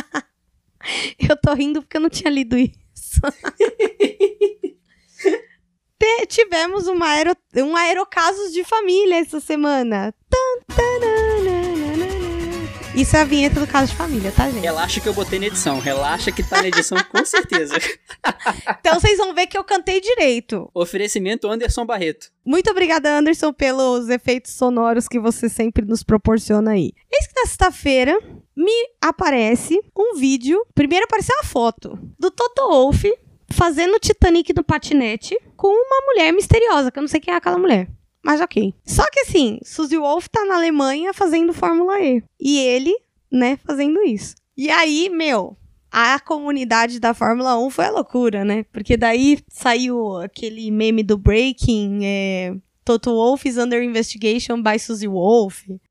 eu 1.29 1.37
tô 1.37 1.53
rindo 1.53 1.83
porque 1.83 1.99
eu 1.99 2.01
não 2.01 2.09
tinha 2.09 2.31
lido 2.31 2.57
isso. 2.57 3.21
Tivemos 6.27 6.87
uma 6.87 7.09
aero... 7.09 7.37
um 7.59 7.77
aerocasos 7.77 8.51
de 8.51 8.65
família 8.65 9.17
essa 9.17 9.41
semana. 9.41 10.15
Tan, 10.31 10.75
isso 12.95 13.17
é 13.17 13.23
a 13.23 13.25
vinheta 13.25 13.59
do 13.59 13.67
caso 13.67 13.91
de 13.91 13.97
família, 13.97 14.31
tá, 14.31 14.51
gente? 14.51 14.63
Relaxa 14.63 15.01
que 15.01 15.09
eu 15.09 15.15
botei 15.15 15.39
na 15.39 15.47
edição. 15.47 15.79
Relaxa 15.79 16.31
que 16.31 16.43
tá 16.43 16.61
na 16.61 16.69
edição 16.69 16.99
com 17.11 17.25
certeza. 17.25 17.75
então 18.81 19.01
vocês 19.01 19.17
vão 19.17 19.35
ver 19.35 19.47
que 19.47 19.57
eu 19.57 19.65
cantei 19.65 20.01
direito. 20.01 20.71
Oferecimento 20.75 21.49
Anderson 21.49 21.87
Barreto. 21.87 22.31
Muito 22.45 22.71
obrigada, 22.71 23.17
Anderson, 23.17 23.53
pelos 23.53 24.09
efeitos 24.09 24.53
sonoros 24.53 25.09
que 25.09 25.19
você 25.19 25.49
sempre 25.49 25.87
nos 25.87 26.03
proporciona 26.03 26.73
aí. 26.73 26.93
Eis 27.11 27.27
que 27.27 27.35
na 27.35 27.47
sexta-feira 27.47 28.19
me 28.55 28.73
aparece 29.01 29.81
um 29.97 30.17
vídeo. 30.19 30.63
Primeiro 30.75 31.07
apareceu 31.07 31.35
uma 31.37 31.49
foto 31.49 31.99
do 32.19 32.31
Toto 32.31 32.69
Wolff 32.69 33.11
fazendo 33.51 33.99
Titanic 33.99 34.53
no 34.55 34.65
patinete 34.65 35.39
com 35.57 35.69
uma 35.69 36.07
mulher 36.07 36.33
misteriosa, 36.33 36.91
que 36.91 36.99
eu 36.99 37.03
não 37.03 37.09
sei 37.09 37.21
quem 37.21 37.33
é 37.33 37.37
aquela 37.37 37.59
mulher. 37.59 37.89
Mas 38.23 38.41
ok. 38.41 38.75
Só 38.85 39.05
que 39.11 39.21
assim, 39.21 39.59
Suzy 39.65 39.97
Wolf 39.97 40.29
tá 40.29 40.45
na 40.45 40.57
Alemanha 40.57 41.13
fazendo 41.13 41.53
Fórmula 41.53 42.01
E. 42.01 42.23
E 42.41 42.59
ele, 42.59 42.95
né, 43.31 43.59
fazendo 43.67 44.01
isso. 44.03 44.37
E 44.57 44.71
aí, 44.71 45.09
meu, 45.09 45.57
a 45.91 46.21
comunidade 46.21 47.01
da 47.01 47.13
Fórmula 47.13 47.59
1 47.59 47.71
foi 47.71 47.87
a 47.87 47.91
loucura, 47.91 48.45
né? 48.45 48.65
Porque 48.73 48.97
daí 48.97 49.39
saiu 49.49 50.19
aquele 50.19 50.71
meme 50.71 51.03
do 51.03 51.19
Breaking, 51.19 52.01
é, 52.05 52.55
Toto 52.85 53.11
Wolff 53.11 53.49
is 53.49 53.59
under 53.59 53.83
investigation 53.83 54.63
by 54.63 54.79
Suzy 54.79 55.09
Wolf. 55.09 55.65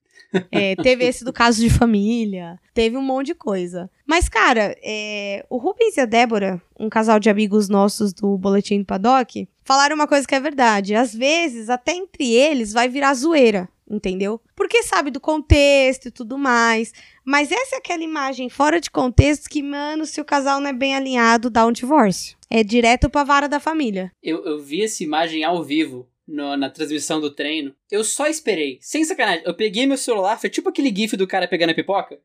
É, 0.49 0.77
teve 0.77 1.03
esse 1.03 1.25
do 1.25 1.33
caso 1.33 1.59
de 1.59 1.69
família. 1.69 2.57
Teve 2.73 2.95
um 2.95 3.01
monte 3.01 3.27
de 3.27 3.35
coisa. 3.35 3.91
Mas, 4.07 4.29
cara, 4.29 4.73
é, 4.81 5.45
o 5.49 5.57
Rubens 5.57 5.97
e 5.97 5.99
a 5.99 6.05
Débora, 6.05 6.61
um 6.79 6.89
casal 6.89 7.19
de 7.19 7.29
amigos 7.29 7.67
nossos 7.67 8.13
do 8.13 8.37
Boletim 8.37 8.79
do 8.79 8.85
Paddock, 8.85 9.45
falaram 9.63 9.95
uma 9.95 10.07
coisa 10.07 10.27
que 10.27 10.35
é 10.35 10.39
verdade. 10.39 10.95
Às 10.95 11.13
vezes, 11.13 11.69
até 11.69 11.93
entre 11.93 12.33
eles, 12.33 12.73
vai 12.73 12.87
virar 12.87 13.13
zoeira, 13.13 13.69
entendeu? 13.89 14.41
Porque 14.55 14.83
sabe 14.83 15.11
do 15.11 15.19
contexto 15.19 16.07
e 16.07 16.11
tudo 16.11 16.37
mais. 16.37 16.93
Mas 17.23 17.51
essa 17.51 17.75
é 17.75 17.77
aquela 17.79 18.03
imagem 18.03 18.49
fora 18.49 18.79
de 18.79 18.89
contexto 18.89 19.49
que, 19.49 19.61
mano, 19.61 20.05
se 20.05 20.19
o 20.19 20.25
casal 20.25 20.59
não 20.59 20.69
é 20.69 20.73
bem 20.73 20.95
alinhado, 20.95 21.49
dá 21.49 21.65
um 21.65 21.71
divórcio. 21.71 22.37
É 22.49 22.63
direto 22.63 23.09
pra 23.09 23.23
vara 23.23 23.47
da 23.47 23.59
família. 23.59 24.11
Eu, 24.21 24.43
eu 24.45 24.59
vi 24.59 24.83
essa 24.83 25.03
imagem 25.03 25.43
ao 25.43 25.63
vivo 25.63 26.09
no, 26.27 26.55
na 26.55 26.69
transmissão 26.69 27.19
do 27.19 27.33
treino, 27.33 27.75
eu 27.89 28.03
só 28.03 28.27
esperei, 28.27 28.79
sem 28.81 29.03
sacanagem. 29.03 29.43
Eu 29.45 29.53
peguei 29.53 29.85
meu 29.85 29.97
celular, 29.97 30.39
foi 30.39 30.49
tipo 30.49 30.69
aquele 30.69 30.93
gif 30.95 31.17
do 31.17 31.27
cara 31.27 31.47
pegando 31.47 31.71
a 31.71 31.75
pipoca, 31.75 32.19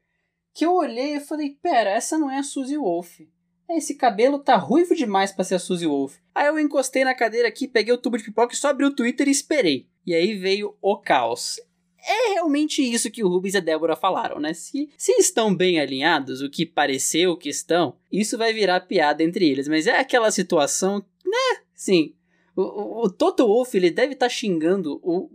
que 0.55 0.64
eu 0.64 0.74
olhei 0.74 1.16
e 1.16 1.20
falei, 1.20 1.57
pera, 1.61 1.91
essa 1.91 2.16
não 2.16 2.30
é 2.30 2.39
a 2.39 2.43
Suzy 2.43 2.78
Wolf. 2.78 3.20
Esse 3.69 3.95
cabelo 3.95 4.39
tá 4.39 4.57
ruivo 4.57 4.95
demais 4.95 5.33
para 5.33 5.45
ser 5.45 5.57
a 5.57 5.59
Suzy 5.59 5.87
Wolf. 5.87 6.17
Aí 6.35 6.47
eu 6.47 6.59
encostei 6.59 7.05
na 7.05 7.14
cadeira 7.14 7.49
aqui, 7.49 7.67
peguei 7.67 7.93
o 7.93 7.99
tubo 7.99 8.17
de 8.17 8.25
pipoca 8.25 8.55
e 8.55 8.57
só 8.57 8.69
abri 8.69 8.87
o 8.87 8.95
Twitter 8.95 9.27
e 9.27 9.33
esperei. 9.33 9.87
E 10.07 10.14
aí 10.14 10.35
veio 10.35 10.77
o 10.81 10.97
caos. 10.97 11.61
É 12.09 12.35
realmente 12.35 12.81
isso 12.81 13.11
que 13.11 13.25
o 13.25 13.29
Rubens 13.29 13.55
e 13.55 13.57
a 13.57 13.61
Débora 13.61 13.97
falaram, 13.97 14.39
né? 14.39 14.55
Se, 14.55 14.89
se 14.97 15.12
estão 15.12 15.53
bem 15.53 15.81
alinhados, 15.81 16.41
o 16.41 16.49
que 16.49 16.64
pareceu 16.64 17.37
que 17.37 17.49
estão, 17.49 17.97
isso 18.12 18.39
vai 18.39 18.53
virar 18.53 18.81
piada 18.81 19.25
entre 19.25 19.49
eles. 19.49 19.67
Mas 19.67 19.89
é 19.89 19.99
aquela 19.99 20.31
situação, 20.31 21.05
né? 21.25 21.62
Sim, 21.75 22.14
O, 22.57 23.04
o, 23.04 23.11
Toto 23.11 23.46
Wolff, 23.46 23.76
ele 23.76 23.90
deve 23.90 24.14
estar 24.14 24.26
tá 24.26 24.30
xingando 24.30 24.98
o, 25.02 25.28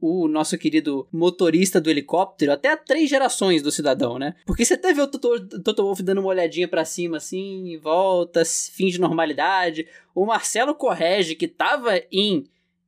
o, 0.00 0.24
o 0.24 0.28
nosso 0.28 0.58
querido 0.58 1.08
motorista 1.10 1.80
do 1.80 1.88
helicóptero 1.88 2.52
até 2.52 2.76
três 2.76 3.08
gerações 3.08 3.62
do 3.62 3.72
cidadão, 3.72 4.18
né? 4.18 4.34
Porque 4.44 4.64
você 4.64 4.74
até 4.74 4.92
vê 4.92 5.00
o 5.00 5.06
Toto, 5.06 5.62
Toto 5.62 5.82
Wolff 5.82 6.02
dando 6.02 6.20
uma 6.20 6.28
olhadinha 6.28 6.68
para 6.68 6.84
cima 6.84 7.16
assim, 7.16 7.78
volta, 7.78 8.42
fim 8.44 8.88
de 8.88 9.00
normalidade. 9.00 9.86
O 10.14 10.26
Marcelo 10.26 10.74
Correge, 10.74 11.34
que 11.34 11.48
tava 11.48 12.00
em 12.12 12.44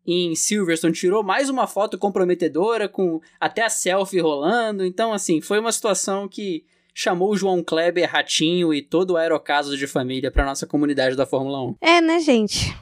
em 0.07 0.35
Silverstone 0.35 0.95
tirou 0.95 1.23
mais 1.23 1.49
uma 1.49 1.67
foto 1.67 1.99
comprometedora 1.99 2.89
com 2.89 3.21
até 3.39 3.63
a 3.63 3.69
selfie 3.69 4.19
rolando. 4.19 4.85
Então, 4.85 5.13
assim, 5.13 5.41
foi 5.41 5.61
uma 5.61 5.71
situação 5.71 6.27
que 6.27 6.65
chamou 6.95 7.31
o 7.31 7.37
João 7.37 7.63
Kleber, 7.63 8.11
Ratinho 8.11 8.75
e 8.75 8.83
todo 8.83 9.13
o 9.13 9.17
Aerocaso 9.17 9.77
de 9.77 9.87
família 9.87 10.31
para 10.31 10.45
nossa 10.45 10.67
comunidade 10.67 11.17
da 11.17 11.27
Fórmula 11.27 11.63
1. 11.63 11.77
É, 11.81 12.01
né, 12.01 12.19
gente? 12.19 12.75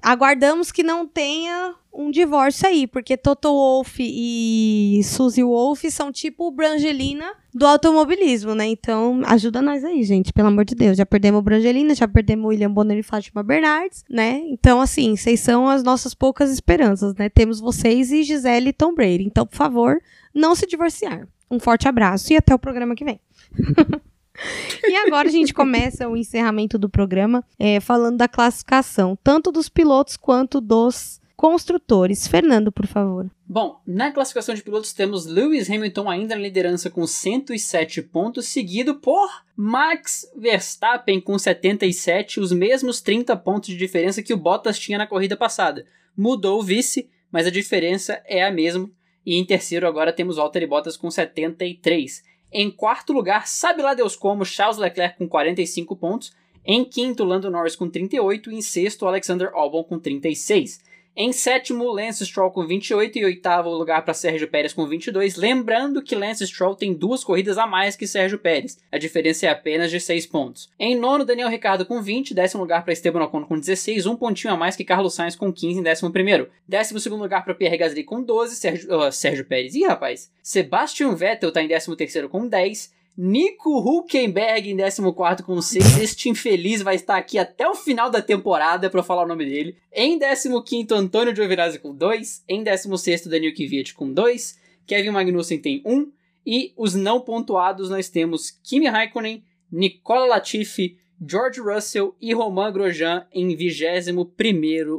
Aguardamos 0.00 0.72
que 0.72 0.82
não 0.82 1.06
tenha 1.06 1.74
um 1.92 2.10
divórcio 2.10 2.66
aí, 2.66 2.86
porque 2.86 3.16
Toto 3.16 3.48
Wolff 3.48 3.98
e 4.00 5.00
Suzy 5.04 5.42
Wolff 5.42 5.90
são 5.90 6.10
tipo 6.10 6.46
o 6.46 6.50
Brangelina 6.50 7.34
do 7.54 7.66
automobilismo, 7.66 8.54
né? 8.54 8.66
Então, 8.66 9.20
ajuda 9.26 9.60
nós 9.60 9.84
aí, 9.84 10.02
gente, 10.02 10.32
pelo 10.32 10.48
amor 10.48 10.64
de 10.64 10.74
Deus. 10.74 10.96
Já 10.96 11.04
perdemos 11.04 11.40
o 11.40 11.42
Brangelina, 11.42 11.94
já 11.94 12.08
perdemos 12.08 12.46
o 12.46 12.48
William 12.48 12.70
Bonner 12.70 12.98
e 12.98 13.02
Fátima 13.02 13.42
Bernardes, 13.42 14.04
né? 14.08 14.40
Então, 14.46 14.80
assim, 14.80 15.14
vocês 15.14 15.40
são 15.40 15.68
as 15.68 15.82
nossas 15.82 16.14
poucas 16.14 16.50
esperanças, 16.50 17.14
né? 17.14 17.28
Temos 17.28 17.60
vocês 17.60 18.10
e 18.10 18.22
Gisele 18.22 18.70
e 18.70 18.72
Tom 18.72 18.94
Brady. 18.94 19.24
Então, 19.24 19.46
por 19.46 19.56
favor, 19.56 20.00
não 20.34 20.54
se 20.54 20.66
divorciar. 20.66 21.28
Um 21.50 21.60
forte 21.60 21.86
abraço 21.86 22.32
e 22.32 22.36
até 22.36 22.54
o 22.54 22.58
programa 22.58 22.94
que 22.94 23.04
vem. 23.04 23.20
E 24.84 24.96
agora 24.96 25.28
a 25.28 25.30
gente 25.30 25.54
começa 25.54 26.08
o 26.08 26.16
encerramento 26.16 26.76
do 26.76 26.88
programa 26.88 27.44
é, 27.58 27.80
falando 27.80 28.16
da 28.16 28.28
classificação, 28.28 29.16
tanto 29.22 29.52
dos 29.52 29.68
pilotos 29.68 30.16
quanto 30.16 30.60
dos 30.60 31.20
construtores. 31.36 32.26
Fernando, 32.26 32.70
por 32.70 32.86
favor. 32.86 33.30
Bom, 33.48 33.80
na 33.86 34.12
classificação 34.12 34.54
de 34.54 34.62
pilotos 34.62 34.92
temos 34.92 35.26
Lewis 35.26 35.68
Hamilton 35.68 36.08
ainda 36.08 36.36
na 36.36 36.40
liderança 36.40 36.88
com 36.88 37.06
107 37.06 38.00
pontos, 38.02 38.46
seguido 38.46 38.94
por 38.94 39.28
Max 39.56 40.30
Verstappen 40.36 41.20
com 41.20 41.38
77, 41.38 42.38
os 42.38 42.52
mesmos 42.52 43.00
30 43.00 43.36
pontos 43.36 43.70
de 43.70 43.76
diferença 43.76 44.22
que 44.22 44.32
o 44.32 44.36
Bottas 44.36 44.78
tinha 44.78 44.98
na 44.98 45.06
corrida 45.06 45.36
passada. 45.36 45.84
Mudou 46.16 46.60
o 46.60 46.62
vice, 46.62 47.10
mas 47.30 47.46
a 47.46 47.50
diferença 47.50 48.22
é 48.26 48.44
a 48.44 48.52
mesma. 48.52 48.88
E 49.24 49.36
em 49.36 49.44
terceiro 49.44 49.86
agora 49.86 50.12
temos 50.12 50.36
Valtteri 50.36 50.66
Bottas 50.66 50.96
com 50.96 51.10
73. 51.10 52.22
Em 52.52 52.70
quarto 52.70 53.12
lugar, 53.12 53.48
sabe 53.48 53.80
lá 53.82 53.94
Deus 53.94 54.14
como, 54.14 54.44
Charles 54.44 54.76
Leclerc 54.76 55.16
com 55.16 55.26
45 55.26 55.96
pontos. 55.96 56.32
Em 56.64 56.84
quinto, 56.84 57.24
Lando 57.24 57.50
Norris 57.50 57.74
com 57.74 57.88
38. 57.88 58.52
E 58.52 58.56
em 58.56 58.60
sexto, 58.60 59.06
Alexander 59.06 59.50
Albon 59.54 59.82
com 59.82 59.98
36. 59.98 60.80
Em 61.14 61.30
sétimo, 61.30 61.92
Lance 61.92 62.24
Stroll 62.24 62.50
com 62.50 62.66
28 62.66 63.18
e 63.18 63.24
oitavo 63.26 63.68
lugar 63.68 64.02
para 64.02 64.14
Sérgio 64.14 64.48
Pérez 64.48 64.72
com 64.72 64.86
22. 64.86 65.36
Lembrando 65.36 66.02
que 66.02 66.14
Lance 66.14 66.46
Stroll 66.46 66.74
tem 66.74 66.94
duas 66.94 67.22
corridas 67.22 67.58
a 67.58 67.66
mais 67.66 67.94
que 67.94 68.06
Sérgio 68.06 68.38
Pérez. 68.38 68.78
A 68.90 68.96
diferença 68.96 69.44
é 69.44 69.50
apenas 69.50 69.90
de 69.90 70.00
6 70.00 70.24
pontos. 70.24 70.70
Em 70.78 70.96
nono, 70.96 71.26
Daniel 71.26 71.50
Ricardo 71.50 71.84
com 71.84 72.00
20. 72.00 72.32
Décimo 72.32 72.62
lugar 72.62 72.82
para 72.82 72.94
Esteban 72.94 73.24
Ocon 73.24 73.44
com 73.44 73.58
16. 73.58 74.06
Um 74.06 74.16
pontinho 74.16 74.54
a 74.54 74.56
mais 74.56 74.74
que 74.74 74.84
Carlos 74.84 75.12
Sainz 75.12 75.36
com 75.36 75.52
15 75.52 75.80
em 75.80 75.82
décimo 75.82 76.10
primeiro. 76.10 76.48
Décimo 76.66 76.98
segundo 76.98 77.20
lugar 77.20 77.44
para 77.44 77.54
Pierre 77.54 77.76
Gasly 77.76 78.04
com 78.04 78.22
12. 78.22 78.56
Sérgio, 78.56 78.98
uh, 78.98 79.12
Sérgio 79.12 79.44
Pérez. 79.44 79.74
Ih, 79.74 79.84
rapaz. 79.84 80.32
Sebastian 80.42 81.14
Vettel 81.14 81.50
está 81.50 81.62
em 81.62 81.68
décimo 81.68 81.94
terceiro 81.94 82.30
com 82.30 82.48
10. 82.48 83.01
Nico 83.16 83.78
Huckenberg 83.78 84.70
em 84.70 84.76
14 84.76 85.42
com 85.42 85.60
6. 85.60 85.98
Este 85.98 86.30
infeliz 86.30 86.80
vai 86.80 86.94
estar 86.94 87.16
aqui 87.16 87.38
até 87.38 87.68
o 87.68 87.74
final 87.74 88.10
da 88.10 88.22
temporada 88.22 88.88
para 88.88 89.02
falar 89.02 89.24
o 89.24 89.28
nome 89.28 89.44
dele. 89.44 89.76
Em 89.92 90.18
15, 90.18 90.94
Antônio 90.94 91.36
Giovinazzi 91.36 91.78
com 91.78 91.94
2. 91.94 92.44
Em 92.48 92.62
16, 92.62 93.26
Daniel 93.26 93.54
Kvyat 93.54 93.94
com 93.94 94.10
2. 94.10 94.58
Kevin 94.86 95.10
Magnussen 95.10 95.58
tem 95.58 95.82
1. 95.84 95.92
Um. 95.92 96.12
E 96.44 96.72
os 96.76 96.94
não 96.94 97.20
pontuados 97.20 97.90
nós 97.90 98.08
temos 98.08 98.50
Kimi 98.62 98.88
Raikkonen, 98.88 99.44
Nicola 99.70 100.26
Latifi, 100.26 100.98
George 101.24 101.60
Russell 101.60 102.14
e 102.20 102.34
Romain 102.34 102.72
Grosjean 102.72 103.26
em 103.32 103.54
21 103.54 104.12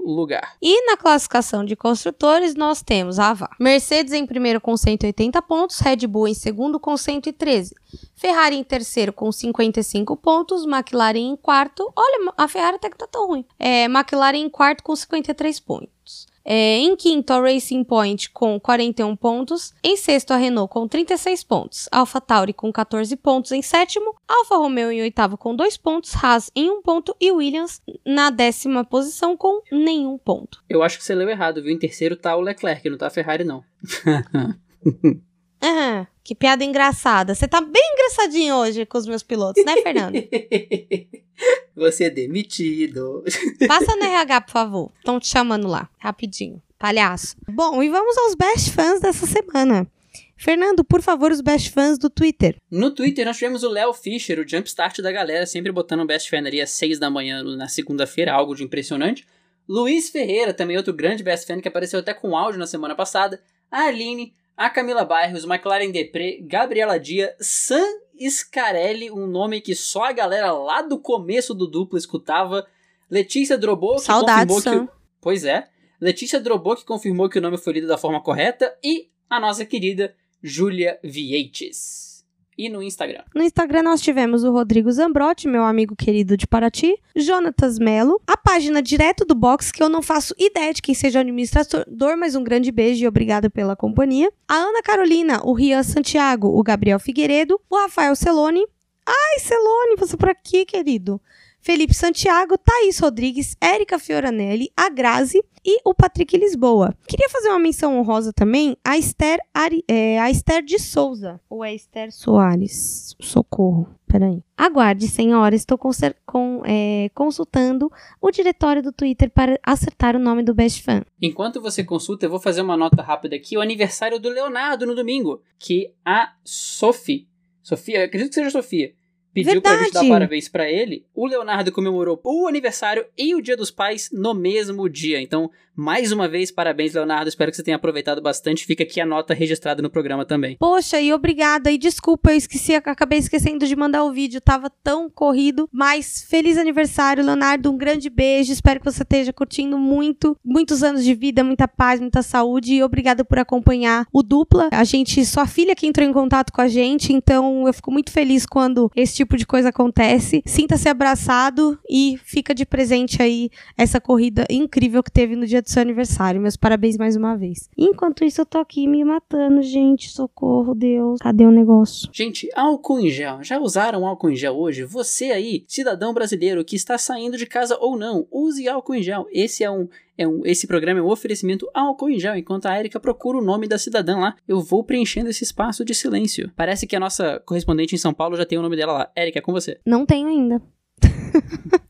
lugar. 0.05 0.55
E 0.61 0.85
na 0.85 0.95
classificação 0.95 1.65
de 1.65 1.75
construtores, 1.75 2.55
nós 2.55 2.81
temos 2.81 3.19
a 3.19 3.29
Ava. 3.29 3.49
Mercedes 3.59 4.13
em 4.13 4.25
primeiro 4.25 4.61
com 4.61 4.77
180 4.77 5.41
pontos, 5.41 5.79
Red 5.79 6.07
Bull 6.07 6.27
em 6.27 6.33
segundo 6.33 6.79
com 6.79 6.95
113, 6.95 7.75
Ferrari 8.15 8.55
em 8.55 8.63
terceiro 8.63 9.11
com 9.11 9.31
55 9.31 10.15
pontos, 10.15 10.65
McLaren 10.65 11.17
em 11.17 11.35
quarto. 11.35 11.91
Olha, 11.95 12.33
a 12.37 12.47
Ferrari 12.47 12.75
até 12.75 12.89
que 12.89 12.97
tá 12.97 13.07
tão 13.07 13.27
ruim. 13.27 13.45
É, 13.59 13.85
McLaren 13.85 14.37
em 14.37 14.49
quarto 14.49 14.83
com 14.83 14.95
53 14.95 15.59
pontos. 15.59 16.32
É, 16.45 16.77
em 16.77 16.95
quinto, 16.95 17.31
a 17.31 17.39
Racing 17.39 17.83
Point 17.83 18.29
com 18.31 18.59
41 18.59 19.15
pontos. 19.15 19.73
Em 19.83 19.95
sexto, 19.95 20.31
a 20.31 20.37
Renault 20.37 20.71
com 20.71 20.87
36 20.87 21.43
pontos. 21.43 21.87
Alpha 21.91 22.19
Tauri 22.19 22.53
com 22.53 22.71
14 22.71 23.15
pontos 23.15 23.51
em 23.51 23.61
sétimo. 23.61 24.15
Alfa 24.27 24.57
Romeo 24.57 24.91
em 24.91 25.01
oitavo 25.01 25.37
com 25.37 25.55
2 25.55 25.77
pontos. 25.77 26.13
Haas 26.15 26.51
em 26.55 26.69
1 26.69 26.73
um 26.73 26.81
ponto. 26.81 27.15
E 27.19 27.31
Williams 27.31 27.81
na 28.05 28.29
décima 28.29 28.83
posição 28.83 29.37
com 29.37 29.61
nenhum 29.71 30.17
ponto. 30.17 30.63
Eu 30.69 30.83
acho 30.83 30.97
que 30.97 31.03
você 31.03 31.15
leu 31.15 31.29
errado, 31.29 31.61
viu? 31.61 31.71
Em 31.71 31.79
terceiro 31.79 32.15
tá 32.15 32.35
o 32.35 32.41
Leclerc, 32.41 32.89
não 32.89 32.97
tá 32.97 33.07
a 33.07 33.11
Ferrari, 33.11 33.43
não. 33.43 33.63
Aham, 35.63 36.07
que 36.23 36.33
piada 36.33 36.63
engraçada. 36.63 37.35
Você 37.35 37.47
tá 37.47 37.59
bem 37.59 37.83
engraçadinho 37.93 38.55
hoje 38.55 38.85
com 38.85 38.97
os 38.97 39.05
meus 39.05 39.21
pilotos, 39.21 39.63
né, 39.65 39.75
Fernando? 39.81 40.15
Você 41.75 42.05
é 42.05 42.09
demitido. 42.09 43.23
Passa 43.67 43.95
no 43.95 44.03
RH, 44.03 44.41
por 44.41 44.51
favor. 44.51 44.91
Estão 44.99 45.19
te 45.19 45.27
chamando 45.27 45.67
lá, 45.67 45.89
rapidinho. 45.97 46.61
Palhaço. 46.79 47.35
Bom, 47.49 47.81
e 47.81 47.89
vamos 47.89 48.17
aos 48.17 48.35
best 48.35 48.71
fãs 48.71 49.01
dessa 49.01 49.25
semana. 49.25 49.87
Fernando, 50.35 50.83
por 50.83 51.01
favor, 51.01 51.31
os 51.31 51.41
best 51.41 51.71
fãs 51.71 51.97
do 51.97 52.09
Twitter. 52.09 52.57
No 52.69 52.91
Twitter 52.91 53.25
nós 53.25 53.37
tivemos 53.37 53.63
o 53.63 53.69
Léo 53.69 53.93
Fischer, 53.93 54.39
o 54.39 54.47
jumpstart 54.47 54.99
da 54.99 55.11
galera, 55.11 55.45
sempre 55.45 55.71
botando 55.71 56.01
um 56.01 56.05
best 56.05 56.29
fan 56.29 56.45
ali 56.45 56.61
às 56.61 56.71
6 56.71 56.99
da 56.99 57.09
manhã 57.09 57.41
na 57.43 57.67
segunda-feira, 57.67 58.33
algo 58.33 58.55
de 58.55 58.63
impressionante. 58.63 59.25
Luiz 59.67 60.09
Ferreira, 60.09 60.53
também 60.53 60.75
outro 60.75 60.93
grande 60.93 61.23
best 61.23 61.47
fan 61.47 61.61
que 61.61 61.67
apareceu 61.67 61.99
até 61.99 62.13
com 62.13 62.35
áudio 62.35 62.59
na 62.59 62.67
semana 62.67 62.95
passada. 62.95 63.41
A 63.71 63.85
Aline, 63.85 64.33
a 64.55 64.69
Camila 64.69 65.03
Bairros, 65.03 65.45
McLaren 65.45 65.91
Depre, 65.91 66.41
Gabriela 66.41 66.99
Dia, 66.99 67.35
Sam 67.39 67.85
Scarelli, 68.29 69.11
um 69.11 69.27
nome 69.27 69.59
que 69.61 69.75
só 69.75 70.05
a 70.05 70.11
galera 70.11 70.51
lá 70.51 70.81
do 70.81 70.99
começo 70.99 71.53
do 71.53 71.67
duplo 71.67 71.97
escutava. 71.97 72.65
Letícia 73.09 73.57
Drobô, 73.57 73.95
que 73.95 74.01
Saudades, 74.01 74.55
confirmou 74.55 74.87
que. 74.87 74.93
Pois 75.19 75.43
é. 75.43 75.67
Letícia 75.99 76.39
Drobô, 76.39 76.75
que 76.75 76.85
confirmou 76.85 77.29
que 77.29 77.39
o 77.39 77.41
nome 77.41 77.57
foi 77.57 77.73
lido 77.73 77.87
da 77.87 77.97
forma 77.97 78.21
correta. 78.21 78.75
E 78.83 79.09
a 79.29 79.39
nossa 79.39 79.65
querida 79.65 80.15
Júlia 80.41 80.99
Vieites 81.03 82.12
e 82.57 82.69
no 82.69 82.81
Instagram. 82.81 83.23
No 83.33 83.43
Instagram 83.43 83.83
nós 83.83 84.01
tivemos 84.01 84.43
o 84.43 84.51
Rodrigo 84.51 84.91
Zambrotti, 84.91 85.47
meu 85.47 85.63
amigo 85.63 85.95
querido 85.95 86.37
de 86.37 86.47
Paraty, 86.47 86.95
Jonatas 87.15 87.79
Melo, 87.79 88.21
a 88.27 88.37
página 88.37 88.81
direto 88.81 89.25
do 89.25 89.35
box, 89.35 89.71
que 89.71 89.81
eu 89.81 89.89
não 89.89 90.01
faço 90.01 90.33
ideia 90.37 90.73
de 90.73 90.81
quem 90.81 90.95
seja 90.95 91.19
o 91.19 91.21
administrador, 91.21 92.17
mas 92.17 92.35
um 92.35 92.43
grande 92.43 92.71
beijo 92.71 93.03
e 93.03 93.07
obrigado 93.07 93.49
pela 93.49 93.75
companhia. 93.75 94.31
A 94.47 94.55
Ana 94.55 94.81
Carolina, 94.81 95.41
o 95.43 95.53
Rian 95.53 95.83
Santiago, 95.83 96.47
o 96.47 96.63
Gabriel 96.63 96.99
Figueiredo, 96.99 97.59
o 97.69 97.77
Rafael 97.77 98.15
Celone. 98.15 98.65
Ai, 99.05 99.39
Celone, 99.39 99.95
você 99.97 100.15
por 100.15 100.29
aqui, 100.29 100.65
querido. 100.65 101.19
Felipe 101.63 101.93
Santiago, 101.93 102.57
Thaís 102.57 102.99
Rodrigues, 102.99 103.55
Érica 103.61 103.97
Fioranelli, 103.97 104.69
a 104.75 104.89
Grazi 104.89 105.41
e 105.63 105.79
o 105.85 105.93
Patrick 105.95 106.35
Lisboa. 106.35 106.93
Queria 107.07 107.29
fazer 107.29 107.47
uma 107.47 107.59
menção 107.59 107.97
honrosa 107.97 108.33
também 108.33 108.75
a 108.83 108.97
Esther, 108.97 109.39
Ari, 109.53 109.81
é, 109.87 110.19
a 110.19 110.29
Esther 110.29 110.61
de 110.61 110.77
Souza, 110.77 111.39
ou 111.49 111.63
é 111.63 111.73
Esther 111.73 112.11
Soares? 112.11 113.15
Socorro. 113.21 113.87
Peraí. 114.05 114.43
Aguarde, 114.57 115.07
senhora. 115.07 115.55
Estou 115.55 115.77
com, 115.77 116.61
é, 116.65 117.09
consultando 117.15 117.89
o 118.21 118.29
diretório 118.29 118.83
do 118.83 118.91
Twitter 118.91 119.31
para 119.31 119.57
acertar 119.63 120.17
o 120.17 120.19
nome 120.19 120.43
do 120.43 120.53
best 120.53 120.83
fan. 120.83 121.01
Enquanto 121.21 121.61
você 121.61 121.81
consulta, 121.81 122.25
eu 122.25 122.29
vou 122.29 122.41
fazer 122.41 122.61
uma 122.61 122.75
nota 122.75 123.01
rápida 123.01 123.37
aqui. 123.37 123.57
O 123.57 123.61
aniversário 123.61 124.19
do 124.19 124.27
Leonardo 124.27 124.85
no 124.85 124.93
domingo. 124.93 125.41
Que 125.57 125.93
a 126.05 126.33
Sophie. 126.43 127.29
Sofia, 127.61 128.03
acredito 128.03 128.29
que 128.29 128.35
seja 128.35 128.49
Sofia 128.49 128.93
pediu 129.33 129.53
Verdade. 129.53 129.75
pra 129.75 129.83
gente 129.85 129.93
dar 129.93 130.07
parabéns 130.07 130.47
para 130.47 130.69
ele. 130.69 131.05
O 131.13 131.25
Leonardo 131.25 131.71
comemorou 131.71 132.19
o 132.23 132.47
aniversário 132.47 133.05
e 133.17 133.35
o 133.35 133.41
Dia 133.41 133.57
dos 133.57 133.71
Pais 133.71 134.09
no 134.11 134.33
mesmo 134.33 134.87
dia. 134.87 135.21
Então, 135.21 135.49
mais 135.75 136.11
uma 136.11 136.27
vez, 136.27 136.51
parabéns, 136.51 136.93
Leonardo. 136.93 137.27
Espero 137.27 137.49
que 137.49 137.57
você 137.57 137.63
tenha 137.63 137.77
aproveitado 137.77 138.21
bastante. 138.21 138.65
Fica 138.65 138.83
aqui 138.83 139.01
a 139.01 139.05
nota 139.05 139.33
registrada 139.33 139.81
no 139.81 139.89
programa 139.89 140.23
também. 140.23 140.55
Poxa, 140.59 141.01
e 141.01 141.11
obrigada. 141.11 141.71
E 141.71 141.79
desculpa, 141.79 142.31
eu 142.31 142.37
esqueci, 142.37 142.75
acabei 142.75 143.17
esquecendo 143.17 143.65
de 143.65 143.75
mandar 143.75 144.03
o 144.03 144.11
vídeo. 144.11 144.39
Tava 144.39 144.69
tão 144.69 145.09
corrido. 145.09 145.67
Mas 145.71 146.23
feliz 146.29 146.59
aniversário, 146.59 147.25
Leonardo. 147.25 147.71
Um 147.71 147.77
grande 147.77 148.07
beijo. 148.07 148.53
Espero 148.53 148.79
que 148.79 148.85
você 148.85 149.01
esteja 149.01 149.33
curtindo 149.33 149.77
muito. 149.79 150.37
Muitos 150.45 150.83
anos 150.83 151.03
de 151.03 151.15
vida, 151.15 151.43
muita 151.43 151.67
paz, 151.67 151.99
muita 151.99 152.21
saúde. 152.21 152.75
E 152.75 152.83
obrigada 152.83 153.25
por 153.25 153.39
acompanhar 153.39 154.05
o 154.13 154.21
dupla. 154.21 154.69
A 154.71 154.83
gente, 154.83 155.25
sua 155.25 155.47
filha 155.47 155.75
que 155.75 155.87
entrou 155.87 156.07
em 156.07 156.13
contato 156.13 156.53
com 156.53 156.61
a 156.61 156.67
gente. 156.67 157.11
Então, 157.11 157.65
eu 157.65 157.73
fico 157.73 157.91
muito 157.91 158.11
feliz 158.11 158.45
quando 158.45 158.91
este 158.95 159.22
tipo 159.23 159.37
de 159.37 159.45
coisa 159.45 159.69
acontece. 159.69 160.43
Sinta-se 160.45 160.87
abraçado 160.89 161.79
e 161.89 162.19
fica 162.23 162.53
de 162.53 162.65
presente 162.65 163.21
aí 163.21 163.49
essa 163.77 163.99
corrida 163.99 164.45
incrível 164.49 165.01
que 165.01 165.11
teve 165.11 165.35
no 165.35 165.45
dia 165.45 165.61
do 165.61 165.69
seu 165.69 165.81
aniversário. 165.81 166.41
Meus 166.41 166.57
parabéns 166.57 166.97
mais 166.97 167.15
uma 167.15 167.35
vez. 167.35 167.69
Enquanto 167.77 168.23
isso, 168.23 168.41
eu 168.41 168.45
tô 168.45 168.57
aqui 168.57 168.85
me 168.85 169.03
matando, 169.03 169.61
gente. 169.61 170.09
Socorro, 170.09 170.75
Deus. 170.75 171.19
Cadê 171.21 171.45
o 171.45 171.51
negócio? 171.51 172.09
Gente, 172.11 172.49
álcool 172.55 172.99
em 172.99 173.09
gel. 173.09 173.41
Já 173.41 173.59
usaram 173.59 174.05
álcool 174.05 174.31
em 174.31 174.35
gel 174.35 174.55
hoje? 174.55 174.83
Você 174.83 175.31
aí, 175.31 175.63
cidadão 175.67 176.13
brasileiro 176.13 176.63
que 176.65 176.75
está 176.75 176.97
saindo 176.97 177.37
de 177.37 177.45
casa 177.45 177.77
ou 177.79 177.97
não, 177.97 178.27
use 178.31 178.67
álcool 178.67 178.95
em 178.95 179.03
gel. 179.03 179.25
Esse 179.31 179.63
é 179.63 179.71
um 179.71 179.87
é 180.17 180.27
um, 180.27 180.41
esse 180.45 180.67
programa 180.67 180.99
é 180.99 181.03
um 181.03 181.07
oferecimento 181.07 181.69
álcool 181.73 182.09
em 182.09 182.19
gel. 182.19 182.35
Enquanto 182.35 182.67
a 182.67 182.77
Erika 182.77 182.99
procura 182.99 183.37
o 183.37 183.43
nome 183.43 183.67
da 183.67 183.77
cidadã 183.77 184.17
lá, 184.17 184.35
eu 184.47 184.61
vou 184.61 184.83
preenchendo 184.83 185.29
esse 185.29 185.43
espaço 185.43 185.83
de 185.83 185.93
silêncio. 185.93 186.51
Parece 186.55 186.85
que 186.85 186.95
a 186.95 186.99
nossa 186.99 187.41
correspondente 187.45 187.95
em 187.95 187.97
São 187.97 188.13
Paulo 188.13 188.35
já 188.35 188.45
tem 188.45 188.57
o 188.57 188.61
nome 188.61 188.75
dela 188.75 188.93
lá. 188.93 189.11
Erika, 189.15 189.39
é 189.39 189.41
com 189.41 189.51
você. 189.51 189.79
Não 189.85 190.05
tenho 190.05 190.27
ainda. 190.27 190.61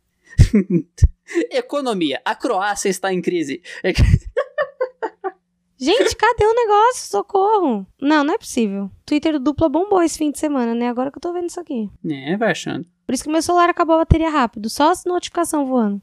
Economia. 1.51 2.21
A 2.23 2.35
Croácia 2.35 2.89
está 2.89 3.13
em 3.13 3.21
crise. 3.21 3.61
Gente, 5.77 6.15
cadê 6.15 6.45
o 6.45 6.55
negócio? 6.55 7.09
Socorro. 7.09 7.85
Não, 8.01 8.23
não 8.23 8.33
é 8.33 8.37
possível. 8.37 8.89
Twitter 9.05 9.37
Dupla 9.37 9.67
bombou 9.67 10.01
esse 10.01 10.17
fim 10.17 10.31
de 10.31 10.39
semana, 10.39 10.73
né? 10.73 10.87
Agora 10.87 11.11
que 11.11 11.17
eu 11.17 11.21
tô 11.21 11.33
vendo 11.33 11.49
isso 11.49 11.59
aqui. 11.59 11.89
É, 12.09 12.37
vai 12.37 12.51
achando. 12.51 12.85
Por 13.05 13.13
isso 13.13 13.25
que 13.25 13.29
meu 13.29 13.41
celular 13.41 13.69
acabou 13.69 13.95
a 13.95 13.99
bateria 13.99 14.29
rápido. 14.29 14.69
Só 14.69 14.91
as 14.91 15.03
notificações 15.03 15.67
voando. 15.67 16.01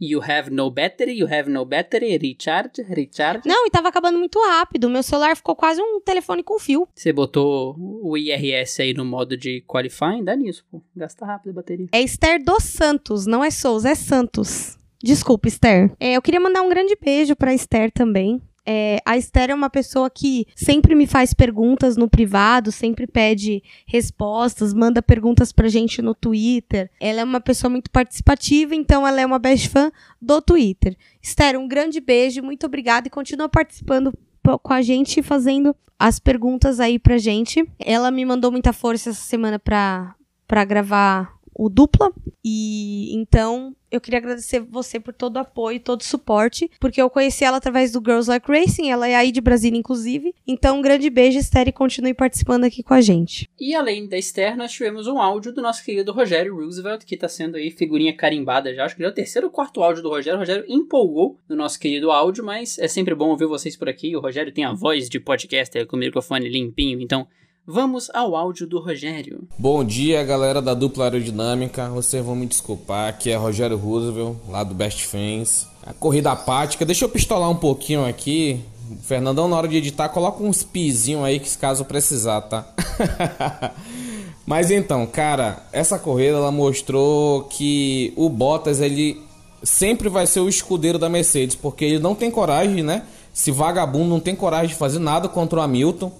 You 0.00 0.20
have 0.22 0.50
no 0.50 0.70
battery, 0.70 1.18
you 1.18 1.26
have 1.26 1.50
no 1.50 1.64
battery, 1.64 2.16
recharge, 2.16 2.82
recharge. 2.82 3.46
Não, 3.46 3.66
e 3.66 3.70
tava 3.70 3.88
acabando 3.88 4.18
muito 4.18 4.38
rápido. 4.40 4.88
Meu 4.88 5.02
celular 5.02 5.36
ficou 5.36 5.54
quase 5.56 5.80
um 5.80 6.00
telefone 6.00 6.42
com 6.42 6.58
fio. 6.58 6.88
Você 6.94 7.12
botou 7.12 7.76
o 7.78 8.16
IRS 8.16 8.82
aí 8.82 8.94
no 8.94 9.04
modo 9.04 9.36
de 9.36 9.62
qualifying? 9.66 10.24
Dá 10.24 10.36
nisso, 10.36 10.64
pô. 10.70 10.82
Gasta 10.94 11.24
rápido 11.24 11.50
a 11.50 11.54
bateria. 11.54 11.88
É 11.92 12.00
Esther 12.00 12.42
dos 12.42 12.64
Santos, 12.64 13.26
não 13.26 13.44
é 13.44 13.50
Souza, 13.50 13.90
é 13.90 13.94
Santos. 13.94 14.76
Desculpa, 15.02 15.46
Esther. 15.46 15.92
É, 16.00 16.14
eu 16.14 16.22
queria 16.22 16.40
mandar 16.40 16.62
um 16.62 16.68
grande 16.68 16.96
beijo 17.00 17.36
pra 17.36 17.54
Esther 17.54 17.92
também. 17.92 18.42
É, 18.70 19.00
a 19.02 19.16
Esther 19.16 19.48
é 19.48 19.54
uma 19.54 19.70
pessoa 19.70 20.10
que 20.10 20.46
sempre 20.54 20.94
me 20.94 21.06
faz 21.06 21.32
perguntas 21.32 21.96
no 21.96 22.06
privado, 22.06 22.70
sempre 22.70 23.06
pede 23.06 23.62
respostas, 23.86 24.74
manda 24.74 25.00
perguntas 25.00 25.52
pra 25.52 25.68
gente 25.68 26.02
no 26.02 26.14
Twitter. 26.14 26.90
Ela 27.00 27.22
é 27.22 27.24
uma 27.24 27.40
pessoa 27.40 27.70
muito 27.70 27.90
participativa, 27.90 28.74
então 28.74 29.06
ela 29.06 29.22
é 29.22 29.24
uma 29.24 29.38
best 29.38 29.70
fã 29.70 29.90
do 30.20 30.42
Twitter. 30.42 30.94
Esther, 31.22 31.58
um 31.58 31.66
grande 31.66 31.98
beijo, 31.98 32.42
muito 32.42 32.66
obrigada 32.66 33.06
e 33.08 33.10
continua 33.10 33.48
participando 33.48 34.12
com 34.62 34.72
a 34.74 34.82
gente 34.82 35.22
fazendo 35.22 35.74
as 35.98 36.18
perguntas 36.18 36.78
aí 36.78 36.98
pra 36.98 37.16
gente. 37.16 37.66
Ela 37.78 38.10
me 38.10 38.22
mandou 38.26 38.52
muita 38.52 38.74
força 38.74 39.08
essa 39.08 39.22
semana 39.22 39.58
pra, 39.58 40.14
pra 40.46 40.62
gravar 40.66 41.37
o 41.58 41.68
dupla. 41.68 42.12
E 42.44 43.12
então 43.16 43.74
eu 43.90 44.00
queria 44.00 44.18
agradecer 44.18 44.60
você 44.60 45.00
por 45.00 45.12
todo 45.12 45.36
o 45.36 45.40
apoio, 45.40 45.80
todo 45.80 46.02
o 46.02 46.04
suporte, 46.04 46.70
porque 46.78 47.00
eu 47.00 47.10
conheci 47.10 47.44
ela 47.44 47.56
através 47.56 47.90
do 47.90 48.00
Girls 48.00 48.28
Like 48.28 48.50
Racing, 48.50 48.90
ela 48.90 49.08
é 49.08 49.14
aí 49.14 49.32
de 49.32 49.40
Brasília, 49.40 49.78
inclusive. 49.78 50.34
Então, 50.46 50.78
um 50.78 50.82
grande 50.82 51.08
beijo, 51.08 51.38
Esther, 51.38 51.68
e 51.68 51.72
continue 51.72 52.12
participando 52.12 52.64
aqui 52.64 52.82
com 52.82 52.92
a 52.92 53.00
gente. 53.00 53.48
E 53.58 53.74
além 53.74 54.06
da 54.06 54.18
Esther, 54.18 54.56
nós 54.56 54.72
tivemos 54.72 55.06
um 55.06 55.18
áudio 55.18 55.52
do 55.52 55.62
nosso 55.62 55.82
querido 55.82 56.12
Rogério 56.12 56.54
Roosevelt, 56.54 57.04
que 57.04 57.14
está 57.14 57.28
sendo 57.28 57.56
aí 57.56 57.70
figurinha 57.70 58.14
carimbada 58.14 58.74
já. 58.74 58.84
Acho 58.84 58.94
que 58.94 59.02
já 59.02 59.08
é 59.08 59.10
o 59.10 59.14
terceiro 59.14 59.46
ou 59.46 59.52
quarto 59.52 59.82
áudio 59.82 60.02
do 60.02 60.10
Rogério. 60.10 60.36
O 60.36 60.40
Rogério 60.40 60.64
empolgou 60.68 61.38
no 61.48 61.56
nosso 61.56 61.80
querido 61.80 62.10
áudio, 62.10 62.44
mas 62.44 62.78
é 62.78 62.88
sempre 62.88 63.14
bom 63.14 63.30
ouvir 63.30 63.46
vocês 63.46 63.74
por 63.74 63.88
aqui. 63.88 64.14
O 64.14 64.20
Rogério 64.20 64.52
tem 64.52 64.64
a 64.64 64.72
voz 64.74 65.08
de 65.08 65.18
podcaster 65.18 65.86
com 65.86 65.96
o 65.96 65.98
microfone 65.98 66.48
limpinho, 66.48 67.00
então 67.00 67.26
Vamos 67.70 68.10
ao 68.14 68.34
áudio 68.34 68.66
do 68.66 68.80
Rogério. 68.80 69.46
Bom 69.58 69.84
dia, 69.84 70.24
galera 70.24 70.62
da 70.62 70.72
dupla 70.72 71.04
aerodinâmica. 71.04 71.90
Vocês 71.90 72.24
vão 72.24 72.34
me 72.34 72.46
desculpar, 72.46 73.10
aqui 73.10 73.30
é 73.30 73.36
Rogério 73.36 73.76
Roosevelt, 73.76 74.36
lá 74.48 74.64
do 74.64 74.74
Best 74.74 75.04
Friends. 75.04 75.68
A 75.84 75.92
corrida 75.92 76.32
apática, 76.32 76.86
deixa 76.86 77.04
eu 77.04 77.10
pistolar 77.10 77.50
um 77.50 77.56
pouquinho 77.56 78.06
aqui. 78.06 78.58
Fernandão, 79.02 79.48
na 79.48 79.56
hora 79.58 79.68
de 79.68 79.76
editar, 79.76 80.08
coloca 80.08 80.42
uns 80.42 80.62
pizinhos 80.62 81.22
aí 81.22 81.38
que 81.38 81.58
caso 81.58 81.84
precisar, 81.84 82.40
tá? 82.40 82.66
Mas 84.46 84.70
então, 84.70 85.06
cara, 85.06 85.62
essa 85.70 85.98
corrida 85.98 86.38
ela 86.38 86.50
mostrou 86.50 87.42
que 87.42 88.14
o 88.16 88.30
Bottas 88.30 88.80
ele 88.80 89.20
sempre 89.62 90.08
vai 90.08 90.26
ser 90.26 90.40
o 90.40 90.48
escudeiro 90.48 90.98
da 90.98 91.10
Mercedes, 91.10 91.54
porque 91.54 91.84
ele 91.84 91.98
não 91.98 92.14
tem 92.14 92.30
coragem, 92.30 92.82
né? 92.82 93.02
Esse 93.34 93.50
vagabundo 93.50 94.08
não 94.08 94.20
tem 94.20 94.34
coragem 94.34 94.68
de 94.68 94.74
fazer 94.74 95.00
nada 95.00 95.28
contra 95.28 95.58
o 95.58 95.62
Hamilton. 95.62 96.10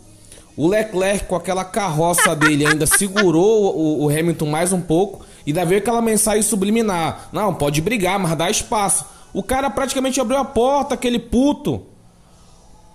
O 0.59 0.67
Leclerc, 0.67 1.27
com 1.27 1.37
aquela 1.37 1.65
carroça 1.65 2.35
dele, 2.35 2.67
ainda 2.67 2.85
segurou 2.85 3.77
o, 3.77 4.05
o 4.05 4.09
Hamilton 4.09 4.47
mais 4.47 4.73
um 4.73 4.81
pouco. 4.81 5.25
E 5.47 5.51
ainda 5.51 5.65
veio 5.65 5.81
aquela 5.81 6.03
mensagem 6.03 6.43
subliminar: 6.43 7.29
Não, 7.33 7.55
pode 7.55 7.81
brigar, 7.81 8.19
mas 8.19 8.37
dá 8.37 8.51
espaço. 8.51 9.07
O 9.33 9.41
cara 9.41 9.71
praticamente 9.71 10.21
abriu 10.21 10.37
a 10.37 10.45
porta, 10.45 10.95
aquele 10.95 11.21
puto. 11.21 11.83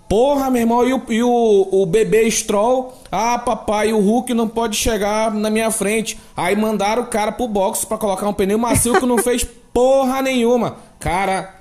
Porra, 0.06 0.50
meu 0.50 0.60
irmão, 0.60 0.86
e 0.86 0.92
o, 0.92 1.02
e 1.08 1.22
o, 1.22 1.68
o 1.72 1.86
bebê 1.86 2.30
Stroll? 2.30 2.92
Ah, 3.10 3.38
papai, 3.38 3.94
o 3.94 3.98
Hulk 3.98 4.34
não 4.34 4.46
pode 4.46 4.76
chegar 4.76 5.32
na 5.32 5.48
minha 5.48 5.70
frente. 5.70 6.20
Aí 6.36 6.54
mandaram 6.54 7.04
o 7.04 7.06
cara 7.06 7.32
pro 7.32 7.48
box 7.48 7.86
para 7.86 7.96
colocar 7.96 8.28
um 8.28 8.34
pneu 8.34 8.58
macio 8.58 9.00
que 9.00 9.06
não 9.06 9.16
fez 9.16 9.42
porra 9.72 10.20
nenhuma. 10.20 10.76
Cara, 11.00 11.54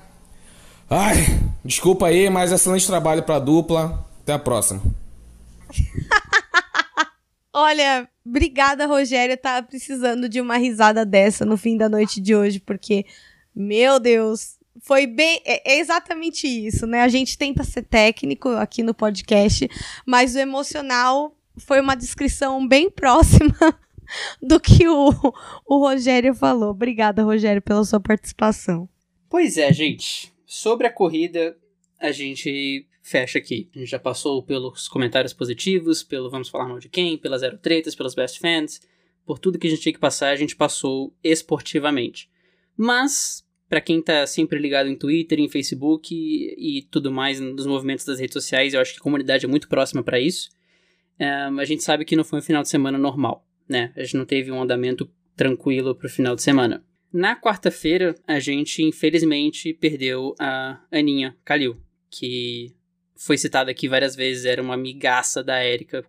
ai, 0.89 1.39
desculpa 1.63 2.07
aí, 2.07 2.29
mas 2.29 2.51
excelente 2.51 2.85
trabalho 2.85 3.23
pra 3.23 3.39
dupla. 3.39 4.05
Até 4.21 4.33
a 4.33 4.39
próxima. 4.39 4.81
Olha, 7.53 8.09
obrigada, 8.25 8.85
Rogério. 8.87 9.37
Tá 9.37 9.61
precisando 9.61 10.27
de 10.27 10.41
uma 10.41 10.57
risada 10.57 11.05
dessa 11.05 11.45
no 11.45 11.55
fim 11.55 11.77
da 11.77 11.87
noite 11.87 12.19
de 12.19 12.35
hoje, 12.35 12.59
porque, 12.59 13.05
meu 13.55 13.99
Deus, 13.99 14.57
foi 14.81 15.05
bem. 15.05 15.41
É, 15.45 15.73
é 15.73 15.79
exatamente 15.79 16.47
isso, 16.47 16.87
né? 16.87 17.01
A 17.01 17.07
gente 17.07 17.37
tenta 17.37 17.63
ser 17.63 17.83
técnico 17.83 18.49
aqui 18.49 18.81
no 18.81 18.93
podcast, 18.93 19.69
mas 20.05 20.35
o 20.35 20.39
emocional 20.39 21.35
foi 21.57 21.79
uma 21.79 21.95
descrição 21.95 22.67
bem 22.67 22.89
próxima 22.91 23.55
do 24.41 24.59
que 24.59 24.87
o, 24.87 25.11
o 25.65 25.77
Rogério 25.77 26.33
falou. 26.33 26.71
Obrigada, 26.71 27.23
Rogério, 27.23 27.61
pela 27.61 27.83
sua 27.83 27.99
participação. 27.99 28.89
Pois 29.29 29.57
é, 29.57 29.71
gente. 29.71 30.33
Sobre 30.45 30.85
a 30.85 30.91
corrida, 30.91 31.57
a 31.99 32.11
gente 32.11 32.87
fecha 33.03 33.37
aqui. 33.37 33.69
A 33.75 33.79
gente 33.79 33.91
já 33.91 33.99
passou 33.99 34.41
pelos 34.41 34.87
comentários 34.87 35.33
positivos, 35.33 36.01
pelo 36.01 36.31
vamos 36.31 36.47
falar 36.47 36.67
mal 36.67 36.79
de 36.79 36.87
quem, 36.87 37.17
pelas 37.17 37.41
zero 37.41 37.57
tretas, 37.57 37.93
pelos 37.93 38.15
best 38.15 38.39
fans, 38.39 38.81
por 39.25 39.37
tudo 39.37 39.59
que 39.59 39.67
a 39.67 39.69
gente 39.69 39.81
tinha 39.81 39.93
que 39.93 39.99
passar, 39.99 40.29
a 40.29 40.35
gente 40.35 40.55
passou 40.55 41.13
esportivamente. 41.21 42.29
Mas, 42.75 43.45
para 43.69 43.81
quem 43.81 44.01
tá 44.01 44.25
sempre 44.25 44.57
ligado 44.57 44.87
em 44.87 44.95
Twitter, 44.95 45.39
em 45.39 45.49
Facebook 45.49 46.15
e, 46.15 46.79
e, 46.79 46.81
tudo 46.83 47.11
mais 47.11 47.39
nos 47.39 47.67
movimentos 47.67 48.05
das 48.05 48.19
redes 48.19 48.33
sociais, 48.33 48.73
eu 48.73 48.79
acho 48.79 48.93
que 48.93 48.99
a 48.99 49.03
comunidade 49.03 49.45
é 49.45 49.49
muito 49.49 49.67
próxima 49.67 50.01
para 50.01 50.19
isso. 50.19 50.49
Um, 51.19 51.59
a 51.59 51.65
gente 51.65 51.83
sabe 51.83 52.05
que 52.05 52.15
não 52.15 52.23
foi 52.23 52.39
um 52.39 52.41
final 52.41 52.63
de 52.63 52.69
semana 52.69 52.97
normal, 52.97 53.45
né? 53.67 53.91
A 53.95 54.01
gente 54.01 54.17
não 54.17 54.25
teve 54.25 54.51
um 54.51 54.61
andamento 54.61 55.09
tranquilo 55.35 55.93
pro 55.93 56.09
final 56.09 56.35
de 56.35 56.41
semana. 56.41 56.83
Na 57.11 57.39
quarta-feira, 57.39 58.15
a 58.25 58.39
gente 58.39 58.81
infelizmente 58.81 59.73
perdeu 59.73 60.33
a 60.39 60.81
Aninha 60.91 61.37
Kalil, 61.45 61.77
que 62.09 62.73
foi 63.25 63.37
citada 63.37 63.71
aqui 63.71 63.87
várias 63.87 64.15
vezes, 64.15 64.45
era 64.45 64.61
uma 64.61 64.73
amigaça 64.73 65.43
da 65.43 65.57
Érica, 65.57 66.05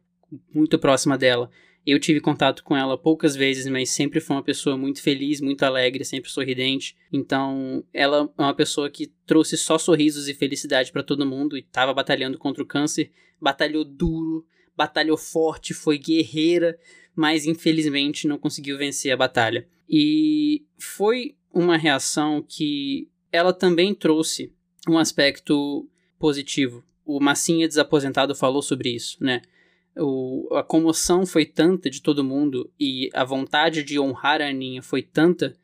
muito 0.52 0.78
próxima 0.78 1.16
dela. 1.16 1.48
Eu 1.86 2.00
tive 2.00 2.18
contato 2.18 2.64
com 2.64 2.76
ela 2.76 2.96
poucas 2.96 3.36
vezes, 3.36 3.66
mas 3.66 3.90
sempre 3.90 4.18
foi 4.18 4.34
uma 4.34 4.42
pessoa 4.42 4.76
muito 4.76 5.02
feliz, 5.02 5.40
muito 5.40 5.62
alegre, 5.62 6.04
sempre 6.04 6.30
sorridente. 6.30 6.96
Então, 7.12 7.84
ela 7.92 8.32
é 8.36 8.42
uma 8.42 8.54
pessoa 8.54 8.90
que 8.90 9.12
trouxe 9.26 9.56
só 9.56 9.78
sorrisos 9.78 10.26
e 10.28 10.34
felicidade 10.34 10.90
para 10.90 11.02
todo 11.02 11.26
mundo 11.26 11.56
e 11.56 11.60
estava 11.60 11.92
batalhando 11.92 12.38
contra 12.38 12.62
o 12.62 12.66
câncer. 12.66 13.12
Batalhou 13.40 13.84
duro, 13.84 14.46
batalhou 14.74 15.18
forte, 15.18 15.74
foi 15.74 15.98
guerreira, 15.98 16.76
mas 17.14 17.44
infelizmente 17.44 18.26
não 18.26 18.38
conseguiu 18.38 18.78
vencer 18.78 19.12
a 19.12 19.16
batalha. 19.16 19.68
E 19.88 20.64
foi 20.78 21.36
uma 21.52 21.76
reação 21.76 22.42
que 22.42 23.08
ela 23.30 23.52
também 23.52 23.94
trouxe 23.94 24.52
um 24.88 24.98
aspecto 24.98 25.86
positivo 26.18 26.82
o 27.04 27.20
Massinha 27.20 27.68
desaposentado 27.68 28.34
falou 28.34 28.62
sobre 28.62 28.90
isso, 28.90 29.22
né? 29.22 29.42
O, 29.96 30.48
a 30.52 30.62
comoção 30.62 31.24
foi 31.24 31.46
tanta 31.46 31.88
de 31.88 32.02
todo 32.02 32.24
mundo 32.24 32.70
e 32.80 33.08
a 33.14 33.24
vontade 33.24 33.84
de 33.84 33.98
honrar 33.98 34.40
a 34.40 34.48
Aninha 34.48 34.82
foi 34.82 35.02
tanta 35.02 35.54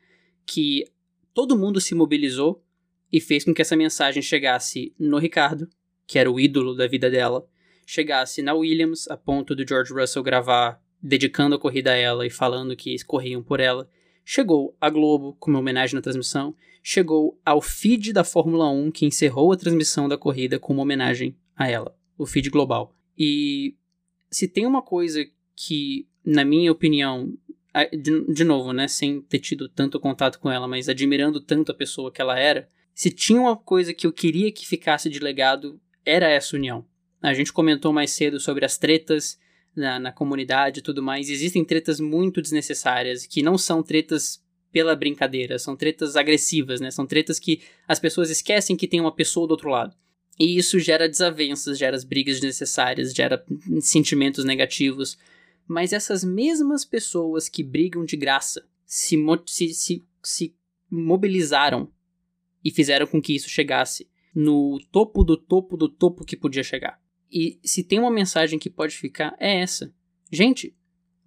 que 0.45 0.85
todo 1.33 1.57
mundo 1.57 1.81
se 1.81 1.93
mobilizou 1.93 2.63
e 3.11 3.19
fez 3.19 3.43
com 3.43 3.53
que 3.53 3.61
essa 3.61 3.75
mensagem 3.75 4.21
chegasse 4.21 4.93
no 4.97 5.17
Ricardo, 5.17 5.67
que 6.07 6.17
era 6.17 6.31
o 6.31 6.39
ídolo 6.39 6.73
da 6.73 6.87
vida 6.87 7.09
dela, 7.09 7.45
chegasse 7.85 8.41
na 8.41 8.53
Williams, 8.53 9.09
a 9.09 9.17
ponto 9.17 9.53
do 9.53 9.67
George 9.67 9.93
Russell 9.93 10.23
gravar 10.23 10.81
dedicando 11.01 11.55
a 11.55 11.59
corrida 11.59 11.91
a 11.91 11.95
ela 11.95 12.25
e 12.25 12.29
falando 12.29 12.75
que 12.75 12.95
corriam 13.03 13.43
por 13.43 13.59
ela, 13.59 13.89
chegou 14.23 14.75
a 14.79 14.89
Globo 14.89 15.35
como 15.39 15.57
homenagem 15.57 15.95
na 15.95 16.01
transmissão, 16.01 16.55
chegou 16.81 17.39
ao 17.45 17.61
feed 17.61 18.11
da 18.11 18.23
Fórmula 18.23 18.69
1 18.69 18.91
que 18.91 19.05
encerrou 19.05 19.51
a 19.51 19.57
transmissão 19.57 20.09
da 20.09 20.17
corrida 20.17 20.59
com 20.59 20.73
uma 20.73 20.81
homenagem 20.81 21.35
a 21.55 21.69
ela, 21.69 21.95
o 22.17 22.25
feed 22.25 22.49
global. 22.49 22.95
E 23.17 23.75
se 24.29 24.47
tem 24.47 24.65
uma 24.65 24.81
coisa 24.81 25.25
que, 25.55 26.07
na 26.25 26.43
minha 26.43 26.71
opinião, 26.71 27.33
de, 28.33 28.43
novo, 28.43 28.73
né, 28.73 28.87
sem 28.87 29.21
ter 29.21 29.39
tido 29.39 29.69
tanto 29.69 29.99
contato 29.99 30.39
com 30.39 30.51
ela, 30.51 30.67
mas 30.67 30.89
admirando 30.89 31.39
tanto 31.39 31.71
a 31.71 31.75
pessoa 31.75 32.11
que 32.11 32.21
ela 32.21 32.37
era, 32.37 32.69
se 32.93 33.09
tinha 33.09 33.39
uma 33.39 33.55
coisa 33.55 33.93
que 33.93 34.05
eu 34.05 34.11
queria 34.11 34.51
que 34.51 34.67
ficasse 34.67 35.09
de 35.09 35.19
legado, 35.19 35.79
era 36.05 36.29
essa 36.29 36.55
união. 36.55 36.85
A 37.21 37.33
gente 37.33 37.53
comentou 37.53 37.93
mais 37.93 38.11
cedo 38.11 38.39
sobre 38.39 38.65
as 38.65 38.77
tretas 38.77 39.39
na, 39.75 39.99
na 39.99 40.11
comunidade 40.11 40.79
e 40.79 40.83
tudo 40.83 41.01
mais. 41.01 41.29
Existem 41.29 41.63
tretas 41.63 41.99
muito 41.99 42.41
desnecessárias, 42.41 43.25
que 43.25 43.41
não 43.41 43.57
são 43.57 43.83
tretas 43.83 44.40
pela 44.71 44.95
brincadeira, 44.95 45.59
são 45.59 45.75
tretas 45.75 46.15
agressivas, 46.15 46.79
né? 46.79 46.89
São 46.91 47.05
tretas 47.05 47.39
que 47.39 47.61
as 47.87 47.99
pessoas 47.99 48.29
esquecem 48.29 48.75
que 48.75 48.87
tem 48.87 49.01
uma 49.01 49.11
pessoa 49.11 49.47
do 49.47 49.51
outro 49.51 49.69
lado. 49.69 49.95
E 50.39 50.57
isso 50.57 50.79
gera 50.79 51.09
desavenças, 51.09 51.77
gera 51.77 51.97
brigas 52.05 52.35
desnecessárias, 52.35 53.13
gera 53.13 53.45
sentimentos 53.81 54.45
negativos. 54.45 55.17
Mas 55.67 55.93
essas 55.93 56.23
mesmas 56.23 56.83
pessoas 56.85 57.47
que 57.47 57.63
brigam 57.63 58.05
de 58.05 58.15
graça 58.15 58.65
se, 58.85 59.17
se, 59.45 59.73
se, 59.73 60.05
se 60.23 60.55
mobilizaram 60.89 61.91
e 62.63 62.71
fizeram 62.71 63.05
com 63.07 63.21
que 63.21 63.35
isso 63.35 63.49
chegasse 63.49 64.09
no 64.33 64.79
topo 64.91 65.23
do 65.23 65.35
topo 65.35 65.75
do 65.75 65.89
topo 65.89 66.25
que 66.25 66.37
podia 66.37 66.63
chegar. 66.63 66.99
E 67.31 67.59
se 67.63 67.83
tem 67.83 67.99
uma 67.99 68.11
mensagem 68.11 68.59
que 68.59 68.69
pode 68.69 68.95
ficar, 68.95 69.35
é 69.39 69.61
essa. 69.61 69.93
Gente, 70.31 70.75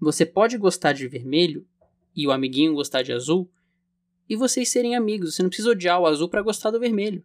você 0.01 0.27
pode 0.27 0.59
gostar 0.59 0.93
de 0.93 1.09
vermelho 1.09 1.67
e 2.15 2.27
o 2.27 2.33
amiguinho 2.33 2.75
gostar 2.75 3.03
de 3.03 3.13
azul 3.13 3.51
e 4.29 4.37
vocês 4.37 4.69
serem 4.69 4.97
amigos. 4.97 5.35
Você 5.35 5.43
não 5.43 5.51
precisa 5.51 5.71
odiar 5.71 6.01
o 6.01 6.07
azul 6.07 6.29
para 6.29 6.43
gostar 6.43 6.71
do 6.71 6.81
vermelho. 6.81 7.23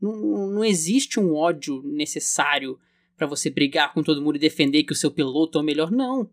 Não, 0.00 0.14
não 0.48 0.64
existe 0.64 1.18
um 1.18 1.34
ódio 1.34 1.82
necessário 1.84 2.78
para 3.16 3.26
você 3.26 3.50
brigar 3.50 3.92
com 3.92 4.02
todo 4.02 4.22
mundo 4.22 4.36
e 4.36 4.40
defender 4.40 4.84
que 4.84 4.92
o 4.92 4.96
seu 4.96 5.10
piloto 5.10 5.58
é 5.58 5.60
o 5.60 5.64
melhor. 5.64 5.90
Não. 5.90 6.30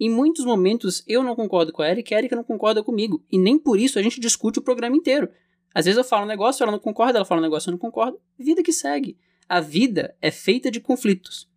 Em 0.00 0.10
muitos 0.10 0.44
momentos 0.44 1.02
eu 1.06 1.22
não 1.22 1.36
concordo 1.36 1.72
com 1.72 1.82
a 1.82 1.88
Erika, 1.88 2.14
a 2.14 2.18
Erika 2.18 2.36
não 2.36 2.44
concorda 2.44 2.82
comigo. 2.82 3.24
E 3.30 3.38
nem 3.38 3.58
por 3.58 3.78
isso 3.78 3.98
a 3.98 4.02
gente 4.02 4.20
discute 4.20 4.58
o 4.58 4.62
programa 4.62 4.96
inteiro. 4.96 5.28
Às 5.74 5.86
vezes 5.86 5.98
eu 5.98 6.04
falo 6.04 6.24
um 6.24 6.28
negócio, 6.28 6.62
ela 6.62 6.72
não 6.72 6.78
concorda, 6.78 7.18
ela 7.18 7.24
fala 7.24 7.40
um 7.40 7.44
negócio, 7.44 7.68
eu 7.68 7.72
não 7.72 7.78
concordo. 7.78 8.20
Vida 8.38 8.62
que 8.62 8.72
segue. 8.72 9.16
A 9.48 9.60
vida 9.60 10.14
é 10.20 10.30
feita 10.30 10.70
de 10.70 10.80
conflitos. 10.80 11.48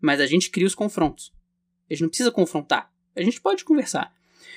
Mas 0.00 0.20
a 0.20 0.26
gente 0.26 0.50
cria 0.50 0.66
os 0.66 0.74
confrontos. 0.74 1.32
A 1.88 1.94
gente 1.94 2.02
não 2.02 2.08
precisa 2.08 2.30
confrontar. 2.30 2.92
A 3.14 3.22
gente 3.22 3.40
pode 3.40 3.64
conversar. 3.64 4.14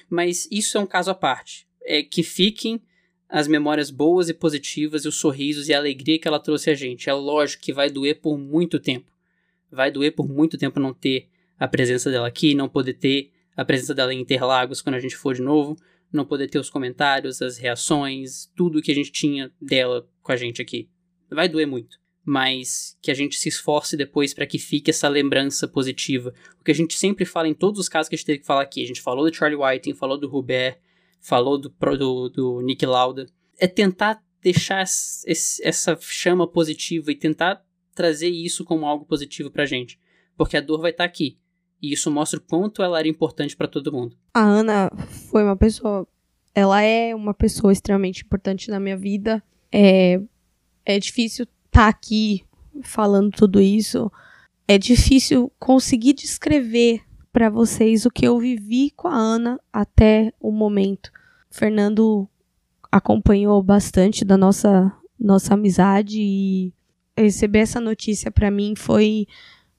Mas 0.09 0.47
isso 0.51 0.77
é 0.77 0.81
um 0.81 0.85
caso 0.85 1.11
à 1.11 1.15
parte. 1.15 1.67
É 1.81 2.03
que 2.03 2.23
fiquem 2.23 2.81
as 3.29 3.47
memórias 3.47 3.89
boas 3.89 4.29
e 4.29 4.33
positivas 4.33 5.03
e 5.03 5.07
os 5.07 5.15
sorrisos 5.15 5.67
e 5.67 5.73
a 5.73 5.77
alegria 5.77 6.19
que 6.19 6.27
ela 6.27 6.39
trouxe 6.39 6.69
a 6.69 6.75
gente. 6.75 7.09
É 7.09 7.13
lógico 7.13 7.63
que 7.63 7.73
vai 7.73 7.89
doer 7.89 8.21
por 8.21 8.37
muito 8.37 8.79
tempo. 8.79 9.11
Vai 9.71 9.91
doer 9.91 10.13
por 10.13 10.27
muito 10.27 10.57
tempo 10.57 10.79
não 10.79 10.93
ter 10.93 11.27
a 11.59 11.67
presença 11.67 12.09
dela 12.09 12.27
aqui, 12.27 12.53
não 12.53 12.69
poder 12.69 12.93
ter 12.93 13.31
a 13.55 13.65
presença 13.65 13.93
dela 13.93 14.13
em 14.13 14.21
Interlagos 14.21 14.81
quando 14.81 14.95
a 14.95 14.99
gente 14.99 15.17
for 15.17 15.33
de 15.33 15.41
novo, 15.41 15.75
não 16.11 16.23
poder 16.23 16.47
ter 16.47 16.59
os 16.59 16.69
comentários, 16.69 17.41
as 17.41 17.57
reações, 17.57 18.49
tudo 18.55 18.81
que 18.81 18.91
a 18.91 18.95
gente 18.95 19.11
tinha 19.11 19.51
dela 19.61 20.07
com 20.21 20.31
a 20.31 20.35
gente 20.35 20.61
aqui. 20.61 20.89
Vai 21.29 21.49
doer 21.49 21.67
muito 21.67 21.99
mas 22.27 22.97
que 23.01 23.09
a 23.09 23.13
gente 23.13 23.37
se 23.37 23.47
esforce 23.47 23.95
depois 23.95 24.33
para 24.33 24.45
que 24.45 24.59
fique 24.59 24.91
essa 24.91 25.07
lembrança 25.07 25.65
positiva. 25.65 26.33
O 26.59 26.63
que 26.65 26.71
a 26.71 26.75
gente 26.75 26.93
sempre 26.93 27.23
fala 27.23 27.47
em 27.47 27.53
todos 27.53 27.79
os 27.79 27.87
casos 27.87 28.09
que 28.09 28.15
a 28.15 28.17
gente 28.17 28.25
teve 28.25 28.39
que 28.39 28.45
falar 28.45 28.63
aqui, 28.63 28.83
a 28.83 28.85
gente 28.85 29.01
falou 29.01 29.23
do 29.23 29.33
Charlie 29.33 29.57
Whiting, 29.57 29.93
falou 29.93 30.17
do 30.17 30.27
Hubert, 30.27 30.77
falou 31.21 31.57
do, 31.57 31.69
do, 31.69 32.27
do 32.27 32.61
Nick 32.61 32.85
Lauda, 32.85 33.27
é 33.57 33.65
tentar 33.65 34.21
deixar 34.41 34.83
esse, 34.83 35.65
essa 35.65 35.97
chama 36.01 36.45
positiva 36.45 37.09
e 37.13 37.15
tentar 37.15 37.65
trazer 37.95 38.27
isso 38.27 38.65
como 38.65 38.85
algo 38.85 39.05
positivo 39.05 39.49
pra 39.49 39.65
gente, 39.65 39.97
porque 40.35 40.57
a 40.57 40.61
dor 40.61 40.81
vai 40.81 40.91
estar 40.91 41.05
tá 41.05 41.09
aqui. 41.09 41.39
E 41.81 41.93
isso 41.93 42.11
mostra 42.11 42.39
o 42.39 42.43
quanto 42.43 42.83
ela 42.83 42.99
era 42.99 43.07
importante 43.07 43.55
para 43.55 43.69
todo 43.69 43.93
mundo. 43.93 44.17
A 44.33 44.43
Ana 44.43 44.91
foi 45.31 45.43
uma 45.43 45.55
pessoa. 45.55 46.05
Ela 46.53 46.81
é 46.81 47.15
uma 47.15 47.33
pessoa 47.33 47.71
extremamente 47.71 48.25
importante 48.25 48.69
na 48.69 48.81
minha 48.81 48.97
vida. 48.97 49.41
É, 49.71 50.19
é 50.85 50.99
difícil 50.99 51.47
tá 51.77 51.87
aqui 51.87 52.43
falando 52.81 53.29
tudo 53.29 53.61
isso, 53.61 54.11
é 54.67 54.79
difícil 54.79 55.51
conseguir 55.59 56.13
descrever 56.13 57.03
para 57.31 57.51
vocês 57.51 58.03
o 58.03 58.09
que 58.09 58.25
eu 58.25 58.39
vivi 58.39 58.89
com 58.95 59.07
a 59.07 59.15
Ana 59.15 59.59
até 59.71 60.33
o 60.39 60.51
momento. 60.51 61.11
Fernando 61.51 62.27
acompanhou 62.91 63.61
bastante 63.61 64.25
da 64.25 64.35
nossa 64.35 64.91
nossa 65.19 65.53
amizade 65.53 66.19
e 66.19 66.73
receber 67.15 67.59
essa 67.59 67.79
notícia 67.79 68.31
para 68.31 68.49
mim 68.49 68.73
foi 68.75 69.27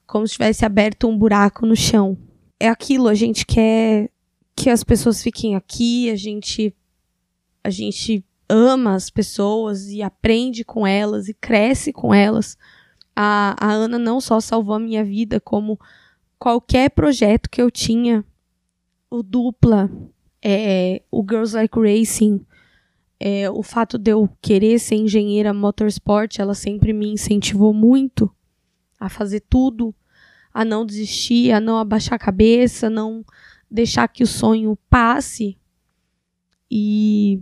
como 0.07 0.25
se 0.25 0.35
tivesse 0.35 0.65
aberto 0.65 1.05
um 1.05 1.17
buraco 1.17 1.65
no 1.65 1.75
chão. 1.75 2.17
É 2.57 2.69
aquilo, 2.69 3.09
a 3.09 3.13
gente 3.13 3.45
quer 3.45 4.09
que 4.55 4.69
as 4.69 4.85
pessoas 4.85 5.21
fiquem 5.21 5.53
aqui, 5.53 6.09
a 6.09 6.15
gente 6.15 6.73
a 7.61 7.69
gente 7.69 8.23
ama 8.49 8.95
as 8.95 9.09
pessoas 9.09 9.87
e 9.87 10.01
aprende 10.01 10.63
com 10.63 10.85
elas 10.87 11.29
e 11.29 11.33
cresce 11.33 11.93
com 11.93 12.13
elas. 12.13 12.57
A, 13.15 13.55
a 13.59 13.71
Ana 13.71 13.99
não 13.99 14.19
só 14.19 14.39
salvou 14.39 14.75
a 14.75 14.79
minha 14.79 15.03
vida, 15.03 15.39
como 15.39 15.79
qualquer 16.39 16.89
projeto 16.89 17.49
que 17.49 17.61
eu 17.61 17.69
tinha, 17.69 18.25
o 19.09 19.21
dupla, 19.21 19.89
é, 20.41 21.03
o 21.11 21.21
Girls 21.21 21.55
Like 21.55 21.77
Racing, 21.79 22.45
é, 23.19 23.49
o 23.49 23.61
fato 23.61 23.97
de 23.97 24.11
eu 24.11 24.29
querer 24.41 24.79
ser 24.79 24.95
engenheira 24.95 25.53
motorsport, 25.53 26.39
ela 26.39 26.53
sempre 26.53 26.93
me 26.93 27.11
incentivou 27.11 27.73
muito 27.73 28.33
a 28.99 29.09
fazer 29.09 29.41
tudo, 29.49 29.93
a 30.53 30.63
não 30.63 30.85
desistir, 30.85 31.51
a 31.51 31.59
não 31.59 31.77
abaixar 31.77 32.15
a 32.15 32.19
cabeça, 32.19 32.89
não 32.89 33.23
deixar 33.69 34.07
que 34.07 34.23
o 34.23 34.27
sonho 34.27 34.77
passe. 34.89 35.57
E 36.71 37.41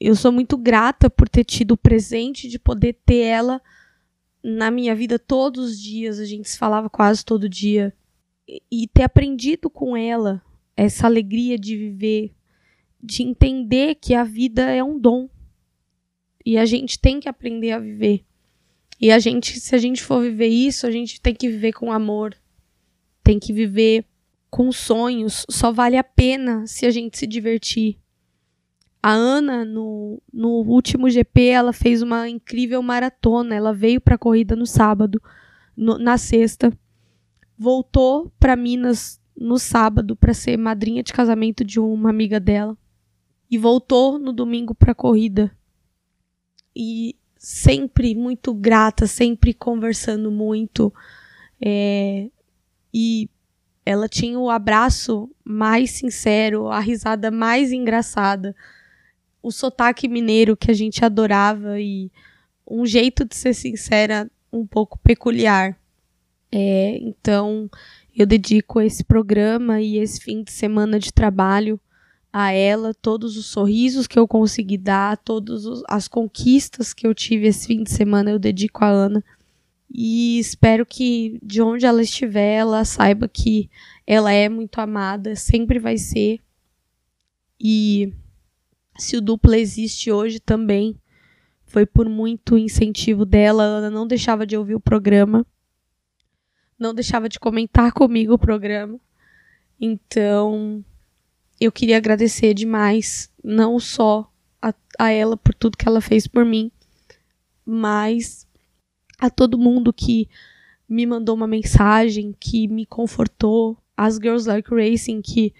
eu 0.00 0.14
sou 0.14 0.30
muito 0.30 0.56
grata 0.56 1.08
por 1.08 1.28
ter 1.28 1.44
tido 1.44 1.72
o 1.72 1.76
presente 1.76 2.48
de 2.48 2.58
poder 2.58 2.98
ter 3.04 3.20
ela 3.20 3.60
na 4.42 4.70
minha 4.70 4.94
vida 4.94 5.18
todos 5.18 5.70
os 5.70 5.80
dias. 5.80 6.18
A 6.18 6.24
gente 6.24 6.48
se 6.48 6.58
falava 6.58 6.90
quase 6.90 7.24
todo 7.24 7.48
dia. 7.48 7.94
E 8.70 8.86
ter 8.86 9.02
aprendido 9.02 9.68
com 9.68 9.96
ela 9.96 10.42
essa 10.76 11.06
alegria 11.06 11.58
de 11.58 11.76
viver, 11.76 12.34
de 13.02 13.22
entender 13.22 13.96
que 13.96 14.14
a 14.14 14.22
vida 14.22 14.70
é 14.70 14.84
um 14.84 14.98
dom. 14.98 15.28
E 16.44 16.58
a 16.58 16.64
gente 16.64 16.98
tem 16.98 17.18
que 17.18 17.28
aprender 17.28 17.72
a 17.72 17.78
viver. 17.78 18.24
E 19.00 19.10
a 19.10 19.18
gente, 19.18 19.58
se 19.58 19.74
a 19.74 19.78
gente 19.78 20.02
for 20.02 20.22
viver 20.22 20.46
isso, 20.46 20.86
a 20.86 20.90
gente 20.90 21.20
tem 21.20 21.34
que 21.34 21.48
viver 21.48 21.72
com 21.72 21.90
amor. 21.90 22.36
Tem 23.24 23.38
que 23.38 23.52
viver 23.52 24.04
com 24.50 24.70
sonhos. 24.70 25.44
Só 25.50 25.72
vale 25.72 25.96
a 25.96 26.04
pena 26.04 26.66
se 26.66 26.86
a 26.86 26.90
gente 26.90 27.18
se 27.18 27.26
divertir. 27.26 27.98
A 29.06 29.12
Ana, 29.12 29.64
no, 29.64 30.20
no 30.32 30.48
último 30.64 31.08
GP, 31.08 31.40
ela 31.50 31.72
fez 31.72 32.02
uma 32.02 32.28
incrível 32.28 32.82
maratona. 32.82 33.54
Ela 33.54 33.72
veio 33.72 34.00
para 34.00 34.16
a 34.16 34.18
corrida 34.18 34.56
no 34.56 34.66
sábado, 34.66 35.22
no, 35.76 35.96
na 35.96 36.18
sexta, 36.18 36.76
voltou 37.56 38.32
para 38.36 38.56
Minas 38.56 39.20
no 39.36 39.60
sábado 39.60 40.16
para 40.16 40.34
ser 40.34 40.56
madrinha 40.56 41.04
de 41.04 41.12
casamento 41.12 41.62
de 41.62 41.78
uma 41.78 42.10
amiga 42.10 42.40
dela 42.40 42.76
e 43.48 43.56
voltou 43.56 44.18
no 44.18 44.32
domingo 44.32 44.74
para 44.74 44.90
a 44.90 44.96
corrida. 44.96 45.56
E 46.74 47.14
sempre 47.38 48.12
muito 48.12 48.52
grata, 48.52 49.06
sempre 49.06 49.54
conversando 49.54 50.32
muito. 50.32 50.92
É, 51.64 52.28
e 52.92 53.30
ela 53.84 54.08
tinha 54.08 54.36
o 54.36 54.50
abraço 54.50 55.30
mais 55.44 55.92
sincero, 55.92 56.66
a 56.66 56.80
risada 56.80 57.30
mais 57.30 57.70
engraçada 57.70 58.52
o 59.46 59.52
sotaque 59.52 60.08
mineiro 60.08 60.56
que 60.56 60.72
a 60.72 60.74
gente 60.74 61.04
adorava 61.04 61.80
e 61.80 62.10
um 62.68 62.84
jeito 62.84 63.24
de 63.24 63.36
ser 63.36 63.54
sincera 63.54 64.28
um 64.52 64.66
pouco 64.66 64.98
peculiar. 64.98 65.78
É, 66.50 66.98
então, 67.00 67.70
eu 68.14 68.26
dedico 68.26 68.80
esse 68.80 69.04
programa 69.04 69.80
e 69.80 69.98
esse 69.98 70.20
fim 70.20 70.42
de 70.42 70.50
semana 70.50 70.98
de 70.98 71.12
trabalho 71.12 71.78
a 72.32 72.50
ela, 72.50 72.92
todos 72.92 73.36
os 73.36 73.46
sorrisos 73.46 74.08
que 74.08 74.18
eu 74.18 74.26
consegui 74.26 74.76
dar, 74.76 75.16
todas 75.16 75.64
as 75.88 76.08
conquistas 76.08 76.92
que 76.92 77.06
eu 77.06 77.14
tive 77.14 77.46
esse 77.46 77.68
fim 77.68 77.84
de 77.84 77.90
semana, 77.92 78.30
eu 78.30 78.40
dedico 78.40 78.84
a 78.84 78.88
Ana. 78.88 79.24
E 79.88 80.40
espero 80.40 80.84
que 80.84 81.38
de 81.40 81.62
onde 81.62 81.86
ela 81.86 82.02
estiver, 82.02 82.54
ela 82.56 82.84
saiba 82.84 83.28
que 83.28 83.70
ela 84.04 84.32
é 84.32 84.48
muito 84.48 84.80
amada, 84.80 85.36
sempre 85.36 85.78
vai 85.78 85.98
ser. 85.98 86.40
E 87.60 88.12
se 88.98 89.16
o 89.16 89.20
dupla 89.20 89.56
existe 89.56 90.10
hoje 90.10 90.40
também 90.40 90.98
foi 91.64 91.84
por 91.84 92.08
muito 92.08 92.56
incentivo 92.56 93.24
dela. 93.24 93.64
Ela 93.64 93.90
não 93.90 94.06
deixava 94.06 94.46
de 94.46 94.56
ouvir 94.56 94.74
o 94.74 94.80
programa, 94.80 95.46
não 96.78 96.94
deixava 96.94 97.28
de 97.28 97.38
comentar 97.38 97.92
comigo 97.92 98.34
o 98.34 98.38
programa. 98.38 98.98
Então, 99.80 100.84
eu 101.60 101.70
queria 101.70 101.96
agradecer 101.96 102.54
demais, 102.54 103.30
não 103.42 103.78
só 103.78 104.30
a, 104.60 104.72
a 104.98 105.10
ela 105.10 105.36
por 105.36 105.54
tudo 105.54 105.76
que 105.76 105.86
ela 105.86 106.00
fez 106.00 106.26
por 106.26 106.44
mim, 106.44 106.70
mas 107.64 108.46
a 109.18 109.28
todo 109.28 109.58
mundo 109.58 109.92
que 109.92 110.28
me 110.88 111.04
mandou 111.04 111.34
uma 111.34 111.46
mensagem, 111.46 112.34
que 112.38 112.68
me 112.68 112.86
confortou, 112.86 113.76
as 113.96 114.16
Girls 114.16 114.48
Like 114.48 114.72
Racing 114.72 115.22
que 115.22 115.54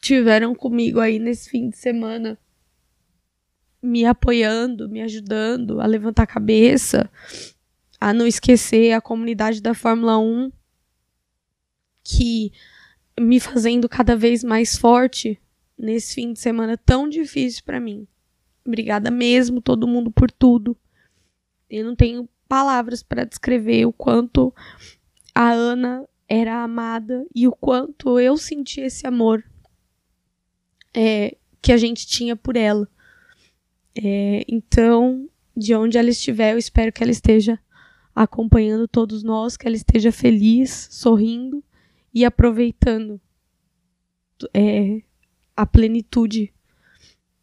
tiveram 0.00 0.54
comigo 0.54 1.00
aí 1.00 1.18
nesse 1.18 1.50
fim 1.50 1.70
de 1.70 1.76
semana, 1.76 2.38
me 3.82 4.04
apoiando, 4.04 4.88
me 4.88 5.00
ajudando 5.02 5.80
a 5.80 5.86
levantar 5.86 6.24
a 6.24 6.26
cabeça, 6.26 7.10
a 8.00 8.12
não 8.12 8.26
esquecer 8.26 8.92
a 8.92 9.00
comunidade 9.00 9.60
da 9.60 9.74
Fórmula 9.74 10.18
1, 10.18 10.50
que 12.02 12.52
me 13.18 13.40
fazendo 13.40 13.88
cada 13.88 14.16
vez 14.16 14.42
mais 14.44 14.76
forte 14.76 15.40
nesse 15.76 16.14
fim 16.14 16.32
de 16.32 16.40
semana 16.40 16.76
tão 16.76 17.08
difícil 17.08 17.62
para 17.64 17.80
mim. 17.80 18.06
Obrigada 18.64 19.10
mesmo 19.10 19.60
todo 19.60 19.88
mundo 19.88 20.10
por 20.10 20.30
tudo. 20.30 20.76
Eu 21.70 21.84
não 21.84 21.94
tenho 21.94 22.28
palavras 22.48 23.02
para 23.02 23.24
descrever 23.24 23.86
o 23.86 23.92
quanto 23.92 24.54
a 25.34 25.50
Ana 25.50 26.06
era 26.28 26.62
amada 26.62 27.26
e 27.34 27.46
o 27.46 27.52
quanto 27.52 28.18
eu 28.18 28.36
senti 28.36 28.80
esse 28.80 29.06
amor 29.06 29.44
é, 30.98 31.36
que 31.62 31.70
a 31.70 31.76
gente 31.76 32.04
tinha 32.08 32.34
por 32.34 32.56
ela. 32.56 32.88
É, 33.96 34.44
então, 34.48 35.30
de 35.56 35.72
onde 35.72 35.96
ela 35.96 36.10
estiver, 36.10 36.54
eu 36.54 36.58
espero 36.58 36.92
que 36.92 37.04
ela 37.04 37.12
esteja 37.12 37.56
acompanhando 38.12 38.88
todos 38.88 39.22
nós, 39.22 39.56
que 39.56 39.64
ela 39.64 39.76
esteja 39.76 40.10
feliz, 40.10 40.88
sorrindo 40.90 41.62
e 42.12 42.24
aproveitando 42.24 43.20
é, 44.52 45.00
a 45.56 45.64
plenitude 45.64 46.52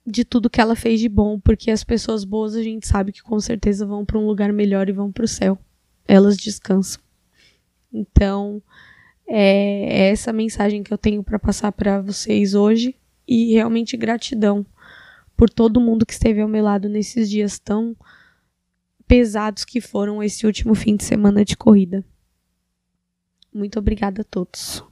de 0.05 0.25
tudo 0.25 0.49
que 0.49 0.59
ela 0.59 0.75
fez 0.75 0.99
de 0.99 1.07
bom, 1.07 1.39
porque 1.39 1.71
as 1.71 1.83
pessoas 1.83 2.25
boas 2.25 2.55
a 2.55 2.61
gente 2.61 2.85
sabe 2.85 3.13
que 3.13 3.23
com 3.23 3.39
certeza 3.39 3.85
vão 3.85 4.03
para 4.03 4.19
um 4.19 4.27
lugar 4.27 4.51
melhor 4.51 4.89
e 4.89 4.93
vão 4.93 5.13
para 5.13 5.23
o 5.23 5.29
céu. 5.29 5.57
Elas 6.05 6.35
descansam. 6.35 7.01
Então, 7.91 8.61
é, 9.25 10.07
é 10.07 10.09
essa 10.09 10.33
mensagem 10.33 10.83
que 10.83 10.93
eu 10.93 10.97
tenho 10.97 11.23
para 11.23 11.39
passar 11.39 11.71
para 11.71 12.01
vocês 12.01 12.53
hoje 12.53 12.95
e 13.27 13.53
realmente 13.53 13.97
gratidão 13.97 14.65
por 15.35 15.49
todo 15.49 15.81
mundo 15.81 16.05
que 16.05 16.13
esteve 16.13 16.41
ao 16.41 16.47
meu 16.47 16.63
lado 16.63 16.87
nesses 16.87 17.29
dias 17.29 17.59
tão 17.59 17.95
pesados 19.07 19.65
que 19.65 19.81
foram 19.81 20.23
esse 20.23 20.45
último 20.45 20.73
fim 20.73 20.95
de 20.95 21.03
semana 21.03 21.43
de 21.43 21.55
corrida. 21.55 22.03
Muito 23.53 23.79
obrigada 23.79 24.21
a 24.21 24.25
todos. 24.25 24.83